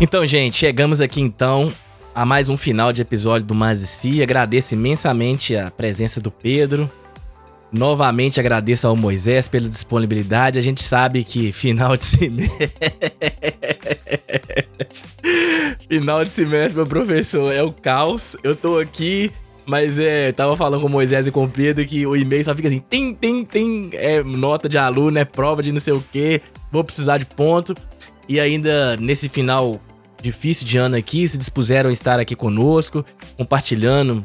Então, 0.00 0.26
gente, 0.26 0.58
chegamos 0.58 1.00
aqui 1.00 1.20
então 1.20 1.72
a 2.18 2.26
mais 2.26 2.48
um 2.48 2.56
final 2.56 2.92
de 2.92 3.00
episódio 3.00 3.46
do 3.46 3.54
Mazici. 3.54 4.20
Agradeço 4.20 4.74
imensamente 4.74 5.54
a 5.54 5.70
presença 5.70 6.20
do 6.20 6.32
Pedro, 6.32 6.90
Novamente 7.70 8.40
agradeço 8.40 8.88
ao 8.88 8.96
Moisés 8.96 9.46
pela 9.46 9.68
disponibilidade. 9.68 10.58
A 10.58 10.62
gente 10.62 10.82
sabe 10.82 11.22
que 11.22 11.52
final 11.52 11.96
de 11.96 12.04
semestre. 12.04 12.72
final 15.86 16.24
de 16.24 16.30
semestre, 16.30 16.74
meu 16.74 16.86
professor, 16.86 17.52
é 17.52 17.62
o 17.62 17.70
caos. 17.70 18.36
Eu 18.42 18.56
tô 18.56 18.78
aqui, 18.78 19.30
mas 19.66 19.98
é. 19.98 20.32
Tava 20.32 20.56
falando 20.56 20.80
com 20.80 20.86
o 20.86 20.90
Moisés 20.90 21.26
e 21.26 21.30
com 21.30 21.44
o 21.44 21.48
Pedro 21.48 21.84
que 21.84 22.06
o 22.06 22.16
e-mail 22.16 22.42
só 22.42 22.54
fica 22.54 22.68
assim: 22.68 22.80
tem, 22.80 23.14
tem, 23.14 23.44
tem. 23.44 23.90
É 23.92 24.24
nota 24.24 24.66
de 24.66 24.78
aluno, 24.78 25.18
é 25.18 25.26
prova 25.26 25.62
de 25.62 25.70
não 25.70 25.80
sei 25.80 25.92
o 25.92 26.02
quê. 26.10 26.40
Vou 26.72 26.82
precisar 26.82 27.18
de 27.18 27.26
ponto. 27.26 27.74
E 28.26 28.40
ainda 28.40 28.96
nesse 28.96 29.28
final 29.28 29.78
difícil 30.22 30.66
de 30.66 30.78
ano 30.78 30.96
aqui, 30.96 31.26
se 31.26 31.38
dispuseram 31.38 31.90
a 31.90 31.92
estar 31.92 32.18
aqui 32.18 32.34
conosco, 32.34 33.04
compartilhando 33.36 34.24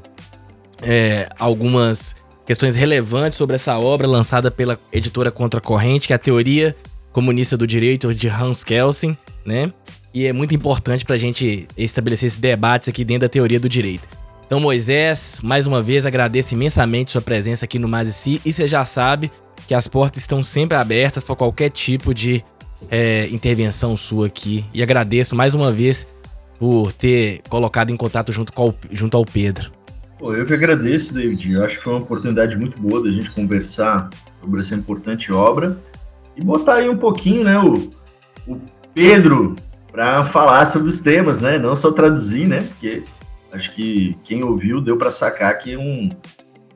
é, 0.82 1.30
algumas 1.40 2.16
questões 2.46 2.76
relevantes 2.76 3.38
sobre 3.38 3.56
essa 3.56 3.78
obra 3.78 4.08
lançada 4.08 4.52
pela 4.52 4.78
editora 4.92 5.32
Contracorrente, 5.32 6.08
que 6.08 6.14
é 6.14 6.16
a 6.16 6.20
Teoria 6.20 6.76
Comunista 7.12 7.56
do 7.56 7.66
Direito 7.66 8.14
de 8.14 8.28
Hans 8.28 8.64
Kelsen, 8.64 9.18
né? 9.46 9.72
E 10.14 10.26
é 10.28 10.34
muito 10.34 10.54
importante 10.54 11.06
para 11.06 11.16
a 11.16 11.20
gente 11.20 11.68
estabelecer 11.76 12.28
esses 12.28 12.40
debates 12.40 12.88
aqui 12.88 13.04
dentro 13.04 13.22
da 13.22 13.30
teoria 13.30 13.60
do 13.60 13.68
direito. 13.68 14.08
Então, 14.46 14.60
Moisés, 14.60 15.40
mais 15.44 15.66
uma 15.66 15.82
vez 15.82 16.06
agradeço 16.06 16.54
imensamente 16.54 17.12
sua 17.12 17.22
presença 17.22 17.66
aqui 17.66 17.80
no 17.80 17.88
Mazici 17.88 18.40
e 18.46 18.54
você 18.54 18.68
já 18.68 18.86
sabe 18.86 19.32
que 19.68 19.74
as 19.74 19.88
portas 19.88 20.22
estão 20.22 20.44
sempre 20.44 20.78
abertas 20.78 21.24
para 21.24 21.36
qualquer 21.36 21.72
tipo 21.72 22.14
de 22.14 22.44
é, 22.90 23.28
intervenção 23.28 23.96
sua 23.98 24.28
aqui. 24.28 24.66
E 24.74 24.82
agradeço 24.82 25.36
mais 25.36 25.54
uma 25.54 25.72
vez 25.72 26.08
por 26.60 26.92
ter 26.94 27.42
colocado 27.50 27.90
em 27.90 27.98
contato 27.98 28.32
junto, 28.32 28.54
com, 28.54 28.74
junto 28.92 29.18
ao 29.18 29.26
Pedro. 29.26 29.72
Pô, 30.18 30.34
eu 30.34 30.46
que 30.46 30.54
agradeço, 30.54 31.14
David. 31.14 31.52
Eu 31.52 31.66
acho 31.66 31.78
que 31.78 31.84
foi 31.84 31.94
uma 31.94 32.02
oportunidade 32.02 32.56
muito 32.56 32.80
boa 32.80 33.04
da 33.04 33.12
gente 33.12 33.30
conversar 33.32 34.10
sobre 34.40 34.60
essa 34.62 34.76
importante 34.76 35.32
obra 35.32 35.78
e 36.36 36.42
botar 36.42 36.76
aí 36.76 36.90
um 36.90 36.98
pouquinho, 36.98 37.44
né, 37.44 37.60
o, 37.60 37.92
o 38.48 38.62
Pedro 38.94 39.56
para 39.92 40.26
falar 40.26 40.66
sobre 40.66 40.90
os 40.90 41.00
temas, 41.00 41.40
né? 41.40 41.60
Não 41.60 41.76
só 41.76 41.92
traduzir, 41.92 42.48
né? 42.48 42.62
Porque 42.62 43.04
acho 43.52 43.74
que 43.76 44.18
quem 44.24 44.44
ouviu 44.44 44.82
deu 44.82 44.98
para 44.98 45.12
sacar 45.12 45.56
que 45.60 45.74
é 45.74 45.78
um, 45.78 46.10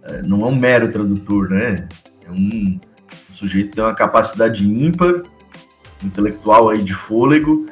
é, 0.03 0.21
não 0.21 0.41
é 0.41 0.45
um 0.45 0.55
mero 0.55 0.91
tradutor, 0.91 1.49
né? 1.49 1.87
É 2.25 2.31
um, 2.31 2.79
um 3.29 3.33
sujeito 3.33 3.69
que 3.69 3.75
tem 3.75 3.83
uma 3.83 3.95
capacidade 3.95 4.67
ímpar, 4.67 5.23
intelectual 6.03 6.69
aí 6.69 6.83
de 6.83 6.93
fôlego 6.93 7.67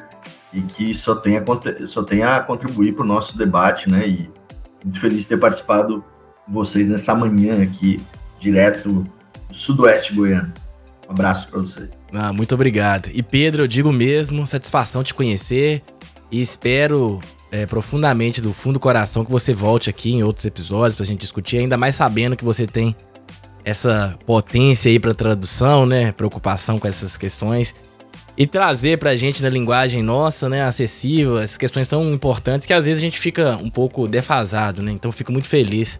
e 0.52 0.62
que 0.62 0.94
só 0.94 1.14
tem 1.14 1.36
a, 1.36 1.44
só 1.86 2.02
tem 2.02 2.22
a 2.22 2.40
contribuir 2.40 2.94
para 2.94 3.04
o 3.04 3.06
nosso 3.06 3.36
debate, 3.36 3.90
né? 3.90 4.08
E 4.08 4.30
muito 4.82 5.00
feliz 5.00 5.20
de 5.20 5.28
ter 5.28 5.36
participado 5.38 6.04
vocês 6.48 6.88
nessa 6.88 7.14
manhã 7.14 7.62
aqui, 7.62 8.00
direto 8.40 8.88
do 8.88 9.06
Sudoeste 9.50 10.14
Goiano. 10.14 10.52
Um 11.08 11.12
abraço 11.12 11.48
para 11.48 11.60
você. 11.60 11.88
Ah, 12.12 12.32
muito 12.32 12.54
obrigado. 12.54 13.10
E 13.12 13.22
Pedro, 13.22 13.62
eu 13.62 13.68
digo 13.68 13.92
mesmo, 13.92 14.46
satisfação 14.46 15.02
te 15.02 15.12
conhecer 15.12 15.82
e 16.30 16.40
espero 16.40 17.20
é, 17.50 17.66
profundamente 17.66 18.40
do 18.40 18.52
fundo 18.52 18.74
do 18.74 18.80
coração 18.80 19.24
que 19.24 19.30
você 19.30 19.52
volte 19.52 19.90
aqui 19.90 20.12
em 20.12 20.22
outros 20.22 20.44
episódios 20.46 20.94
pra 20.94 21.04
gente 21.04 21.20
discutir, 21.20 21.58
ainda 21.58 21.76
mais 21.76 21.94
sabendo 21.94 22.36
que 22.36 22.44
você 22.44 22.66
tem 22.66 22.94
essa 23.64 24.16
potência 24.24 24.88
aí 24.88 24.98
para 24.98 25.14
tradução, 25.14 25.84
né? 25.86 26.12
Preocupação 26.12 26.78
com 26.78 26.86
essas 26.86 27.16
questões 27.16 27.74
e 28.36 28.46
trazer 28.46 28.98
pra 28.98 29.16
gente 29.16 29.42
na 29.42 29.48
linguagem 29.48 30.02
nossa, 30.02 30.48
né, 30.48 30.64
acessível, 30.64 31.38
essas 31.38 31.56
questões 31.56 31.88
tão 31.88 32.12
importantes 32.12 32.66
que 32.66 32.72
às 32.72 32.84
vezes 32.84 33.02
a 33.02 33.04
gente 33.04 33.18
fica 33.18 33.56
um 33.56 33.70
pouco 33.70 34.06
defasado, 34.06 34.82
né? 34.82 34.92
Então 34.92 35.10
fico 35.10 35.32
muito 35.32 35.48
feliz 35.48 35.98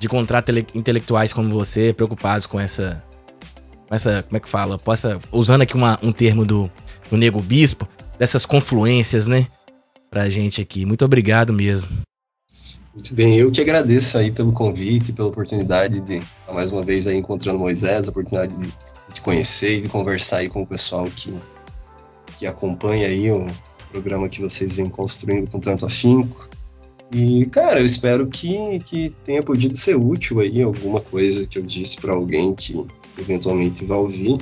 de 0.00 0.06
encontrar 0.06 0.44
intelectuais 0.74 1.32
como 1.32 1.50
você 1.50 1.92
preocupados 1.92 2.46
com 2.46 2.58
essa 2.58 3.02
com 3.88 3.94
essa, 3.94 4.22
como 4.22 4.36
é 4.36 4.40
que 4.40 4.48
fala? 4.48 4.78
Possa 4.78 5.18
usando 5.30 5.62
aqui 5.62 5.74
uma, 5.74 5.98
um 6.02 6.12
termo 6.12 6.44
do 6.44 6.70
do 7.10 7.16
Nego 7.18 7.42
Bispo, 7.42 7.86
dessas 8.18 8.46
confluências, 8.46 9.26
né, 9.26 9.46
pra 10.10 10.30
gente 10.30 10.62
aqui. 10.62 10.86
Muito 10.86 11.04
obrigado 11.04 11.52
mesmo. 11.52 11.90
Muito 12.94 13.14
bem, 13.14 13.36
eu 13.38 13.50
que 13.50 13.60
agradeço 13.60 14.16
aí 14.18 14.30
pelo 14.30 14.52
convite, 14.52 15.12
pela 15.12 15.28
oportunidade 15.28 16.00
de 16.00 16.22
mais 16.52 16.70
uma 16.72 16.82
vez 16.82 17.06
aí 17.06 17.16
encontrando 17.16 17.58
Moisés, 17.58 18.06
a 18.06 18.10
oportunidade 18.10 18.60
de 18.60 18.72
de 19.01 19.01
conhecer 19.22 19.78
e 19.78 19.88
conversar 19.88 20.38
aí 20.38 20.48
com 20.48 20.62
o 20.62 20.66
pessoal 20.66 21.06
que, 21.06 21.32
que 22.38 22.46
acompanha 22.46 23.06
aí 23.06 23.30
o 23.30 23.50
programa 23.90 24.28
que 24.28 24.40
vocês 24.40 24.74
vêm 24.74 24.88
construindo 24.88 25.50
com 25.50 25.60
tanto 25.60 25.86
afinco. 25.86 26.48
E, 27.10 27.44
cara, 27.46 27.80
eu 27.80 27.84
espero 27.84 28.26
que, 28.26 28.80
que 28.80 29.10
tenha 29.24 29.42
podido 29.42 29.76
ser 29.76 29.96
útil 29.96 30.40
aí 30.40 30.62
alguma 30.62 31.00
coisa 31.00 31.46
que 31.46 31.58
eu 31.58 31.62
disse 31.62 32.00
para 32.00 32.12
alguém 32.12 32.54
que 32.54 32.86
eventualmente 33.18 33.84
vai 33.84 33.98
ouvir. 33.98 34.38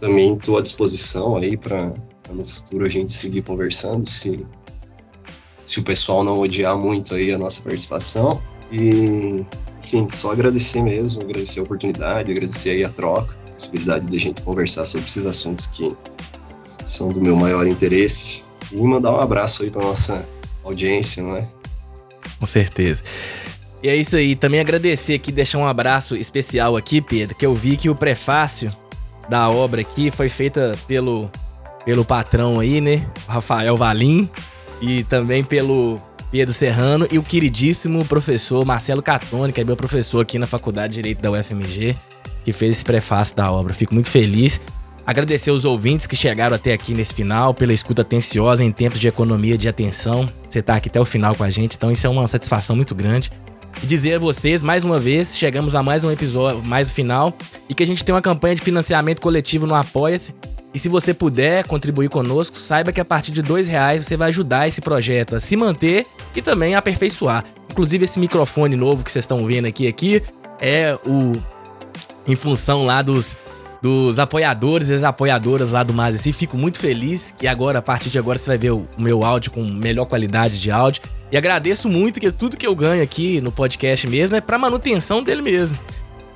Também 0.00 0.34
estou 0.34 0.58
à 0.58 0.62
disposição 0.62 1.36
aí 1.36 1.56
para 1.56 1.94
no 2.32 2.44
futuro 2.44 2.84
a 2.84 2.88
gente 2.88 3.12
seguir 3.12 3.42
conversando, 3.42 4.08
se, 4.08 4.44
se 5.64 5.78
o 5.78 5.84
pessoal 5.84 6.24
não 6.24 6.40
odiar 6.40 6.76
muito 6.76 7.14
aí 7.14 7.32
a 7.32 7.38
nossa 7.38 7.62
participação. 7.62 8.42
E, 8.72 9.44
enfim, 9.80 10.08
só 10.10 10.32
agradecer 10.32 10.82
mesmo, 10.82 11.22
agradecer 11.22 11.60
a 11.60 11.62
oportunidade, 11.62 12.32
agradecer 12.32 12.70
aí 12.70 12.82
a 12.82 12.88
troca 12.88 13.43
possibilidade 13.54 14.06
de 14.06 14.16
a 14.16 14.20
gente 14.20 14.42
conversar 14.42 14.84
sobre 14.84 15.06
esses 15.06 15.26
assuntos 15.26 15.66
que 15.66 15.94
são 16.84 17.12
do 17.12 17.20
meu 17.20 17.36
maior 17.36 17.66
interesse. 17.66 18.44
E 18.72 18.76
mandar 18.76 19.12
um 19.12 19.20
abraço 19.20 19.62
aí 19.62 19.70
para 19.70 19.82
nossa 19.82 20.28
audiência, 20.64 21.22
não 21.22 21.36
é? 21.36 21.48
Com 22.38 22.46
certeza. 22.46 23.02
E 23.82 23.88
é 23.88 23.96
isso 23.96 24.16
aí. 24.16 24.34
Também 24.34 24.60
agradecer 24.60 25.14
aqui, 25.14 25.30
deixar 25.30 25.58
um 25.58 25.66
abraço 25.66 26.16
especial 26.16 26.76
aqui, 26.76 27.00
Pedro, 27.00 27.34
que 27.34 27.44
eu 27.44 27.54
vi 27.54 27.76
que 27.76 27.90
o 27.90 27.94
prefácio 27.94 28.70
da 29.28 29.48
obra 29.48 29.82
aqui 29.82 30.10
foi 30.10 30.28
feita 30.28 30.76
pelo, 30.86 31.30
pelo 31.84 32.04
patrão 32.04 32.58
aí, 32.58 32.80
né? 32.80 33.06
Rafael 33.28 33.76
Valim. 33.76 34.28
E 34.80 35.04
também 35.04 35.44
pelo 35.44 36.00
Pedro 36.30 36.52
Serrano 36.52 37.06
e 37.10 37.18
o 37.18 37.22
queridíssimo 37.22 38.04
professor 38.04 38.64
Marcelo 38.64 39.02
Catone, 39.02 39.52
que 39.52 39.60
é 39.60 39.64
meu 39.64 39.76
professor 39.76 40.20
aqui 40.20 40.38
na 40.38 40.46
Faculdade 40.46 40.94
de 40.94 40.96
Direito 40.96 41.22
da 41.22 41.30
UFMG 41.30 41.96
que 42.44 42.52
fez 42.52 42.76
esse 42.76 42.84
prefácio 42.84 43.34
da 43.34 43.50
obra. 43.50 43.72
Fico 43.72 43.94
muito 43.94 44.10
feliz. 44.10 44.60
Agradecer 45.06 45.50
os 45.50 45.64
ouvintes 45.64 46.06
que 46.06 46.16
chegaram 46.16 46.56
até 46.56 46.72
aqui 46.72 46.94
nesse 46.94 47.12
final, 47.12 47.52
pela 47.52 47.72
escuta 47.72 48.02
atenciosa 48.02 48.64
em 48.64 48.72
tempos 48.72 48.98
de 48.98 49.08
economia 49.08 49.58
de 49.58 49.68
atenção. 49.68 50.28
Você 50.48 50.60
está 50.60 50.76
aqui 50.76 50.88
até 50.88 51.00
o 51.00 51.04
final 51.04 51.34
com 51.34 51.44
a 51.44 51.50
gente, 51.50 51.76
então 51.76 51.90
isso 51.90 52.06
é 52.06 52.10
uma 52.10 52.26
satisfação 52.26 52.74
muito 52.74 52.94
grande. 52.94 53.30
E 53.82 53.86
dizer 53.86 54.14
a 54.14 54.18
vocês, 54.18 54.62
mais 54.62 54.82
uma 54.82 54.98
vez, 54.98 55.36
chegamos 55.36 55.74
a 55.74 55.82
mais 55.82 56.04
um 56.04 56.10
episódio, 56.10 56.62
mais 56.62 56.88
o 56.88 56.92
final, 56.92 57.34
e 57.68 57.74
que 57.74 57.82
a 57.82 57.86
gente 57.86 58.02
tem 58.02 58.14
uma 58.14 58.22
campanha 58.22 58.54
de 58.54 58.62
financiamento 58.62 59.20
coletivo 59.20 59.66
no 59.66 59.74
Apoia-se. 59.74 60.34
E 60.72 60.78
se 60.78 60.88
você 60.88 61.12
puder 61.12 61.66
contribuir 61.66 62.08
conosco, 62.08 62.56
saiba 62.56 62.90
que 62.90 63.00
a 63.00 63.04
partir 63.04 63.30
de 63.30 63.42
dois 63.42 63.68
reais 63.68 64.04
você 64.04 64.16
vai 64.16 64.28
ajudar 64.28 64.66
esse 64.66 64.80
projeto 64.80 65.36
a 65.36 65.40
se 65.40 65.54
manter 65.54 66.06
e 66.34 66.40
também 66.40 66.74
a 66.74 66.78
aperfeiçoar. 66.78 67.44
Inclusive 67.70 68.04
esse 68.04 68.18
microfone 68.18 68.74
novo 68.74 69.04
que 69.04 69.12
vocês 69.12 69.24
estão 69.24 69.44
vendo 69.44 69.66
aqui, 69.66 69.86
aqui 69.86 70.22
é 70.60 70.98
o 71.06 71.32
em 72.26 72.36
função 72.36 72.84
lá 72.84 73.02
dos 73.02 73.36
dos 73.84 74.18
apoiadores 74.18 74.88
e 74.88 74.94
as 74.94 75.04
apoiadoras 75.04 75.70
lá 75.70 75.82
do 75.82 75.92
Mazesi. 75.92 76.32
Fico 76.32 76.56
muito 76.56 76.78
feliz 76.78 77.34
que 77.36 77.46
agora, 77.46 77.80
a 77.80 77.82
partir 77.82 78.08
de 78.08 78.18
agora, 78.18 78.38
você 78.38 78.46
vai 78.46 78.56
ver 78.56 78.70
o 78.70 78.88
meu 78.96 79.22
áudio 79.22 79.50
com 79.50 79.62
melhor 79.62 80.06
qualidade 80.06 80.58
de 80.58 80.70
áudio. 80.70 81.02
E 81.30 81.36
agradeço 81.36 81.86
muito 81.86 82.18
que 82.18 82.32
tudo 82.32 82.56
que 82.56 82.66
eu 82.66 82.74
ganho 82.74 83.02
aqui 83.02 83.42
no 83.42 83.52
podcast 83.52 84.08
mesmo 84.08 84.36
é 84.36 84.40
para 84.40 84.56
manutenção 84.56 85.22
dele 85.22 85.42
mesmo. 85.42 85.78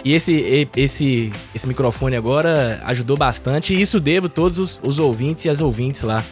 E 0.05 0.13
esse, 0.13 0.69
esse, 0.77 1.33
esse 1.55 1.67
microfone 1.67 2.17
agora 2.17 2.83
ajudou 2.85 3.17
bastante. 3.17 3.73
E 3.73 3.81
isso 3.81 3.99
devo 3.99 4.29
todos 4.29 4.59
os, 4.59 4.79
os 4.83 4.99
ouvintes 4.99 5.47
e 5.47 5.49
as 5.49 5.63
ouvintes 5.63 6.03
lá 6.03 6.23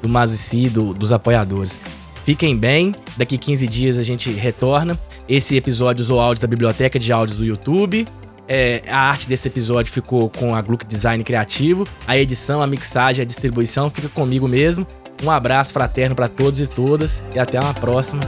do 0.00 0.08
Mazisi, 0.08 0.70
do, 0.70 0.94
dos 0.94 1.12
apoiadores. 1.12 1.78
Fiquem 2.24 2.56
bem, 2.56 2.94
daqui 3.14 3.36
15 3.36 3.68
dias 3.68 3.98
a 3.98 4.02
gente 4.02 4.30
retorna. 4.30 4.98
Esse 5.28 5.54
episódio 5.54 6.02
usou 6.02 6.18
áudio 6.18 6.40
da 6.40 6.48
biblioteca 6.48 6.98
de 6.98 7.12
áudios 7.12 7.36
do 7.36 7.44
YouTube. 7.44 8.06
É, 8.54 8.82
a 8.86 9.08
arte 9.08 9.26
desse 9.26 9.48
episódio 9.48 9.90
ficou 9.90 10.28
com 10.28 10.54
a 10.54 10.60
Gluck 10.60 10.84
Design 10.84 11.24
Criativo. 11.24 11.88
A 12.06 12.18
edição, 12.18 12.60
a 12.60 12.66
mixagem, 12.66 13.22
a 13.22 13.24
distribuição 13.24 13.88
fica 13.88 14.10
comigo 14.10 14.46
mesmo. 14.46 14.86
Um 15.22 15.30
abraço 15.30 15.72
fraterno 15.72 16.14
para 16.14 16.28
todos 16.28 16.60
e 16.60 16.66
todas 16.66 17.22
e 17.34 17.38
até 17.38 17.58
uma 17.58 17.72
próxima. 17.72 18.20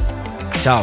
Tchau. 0.63 0.83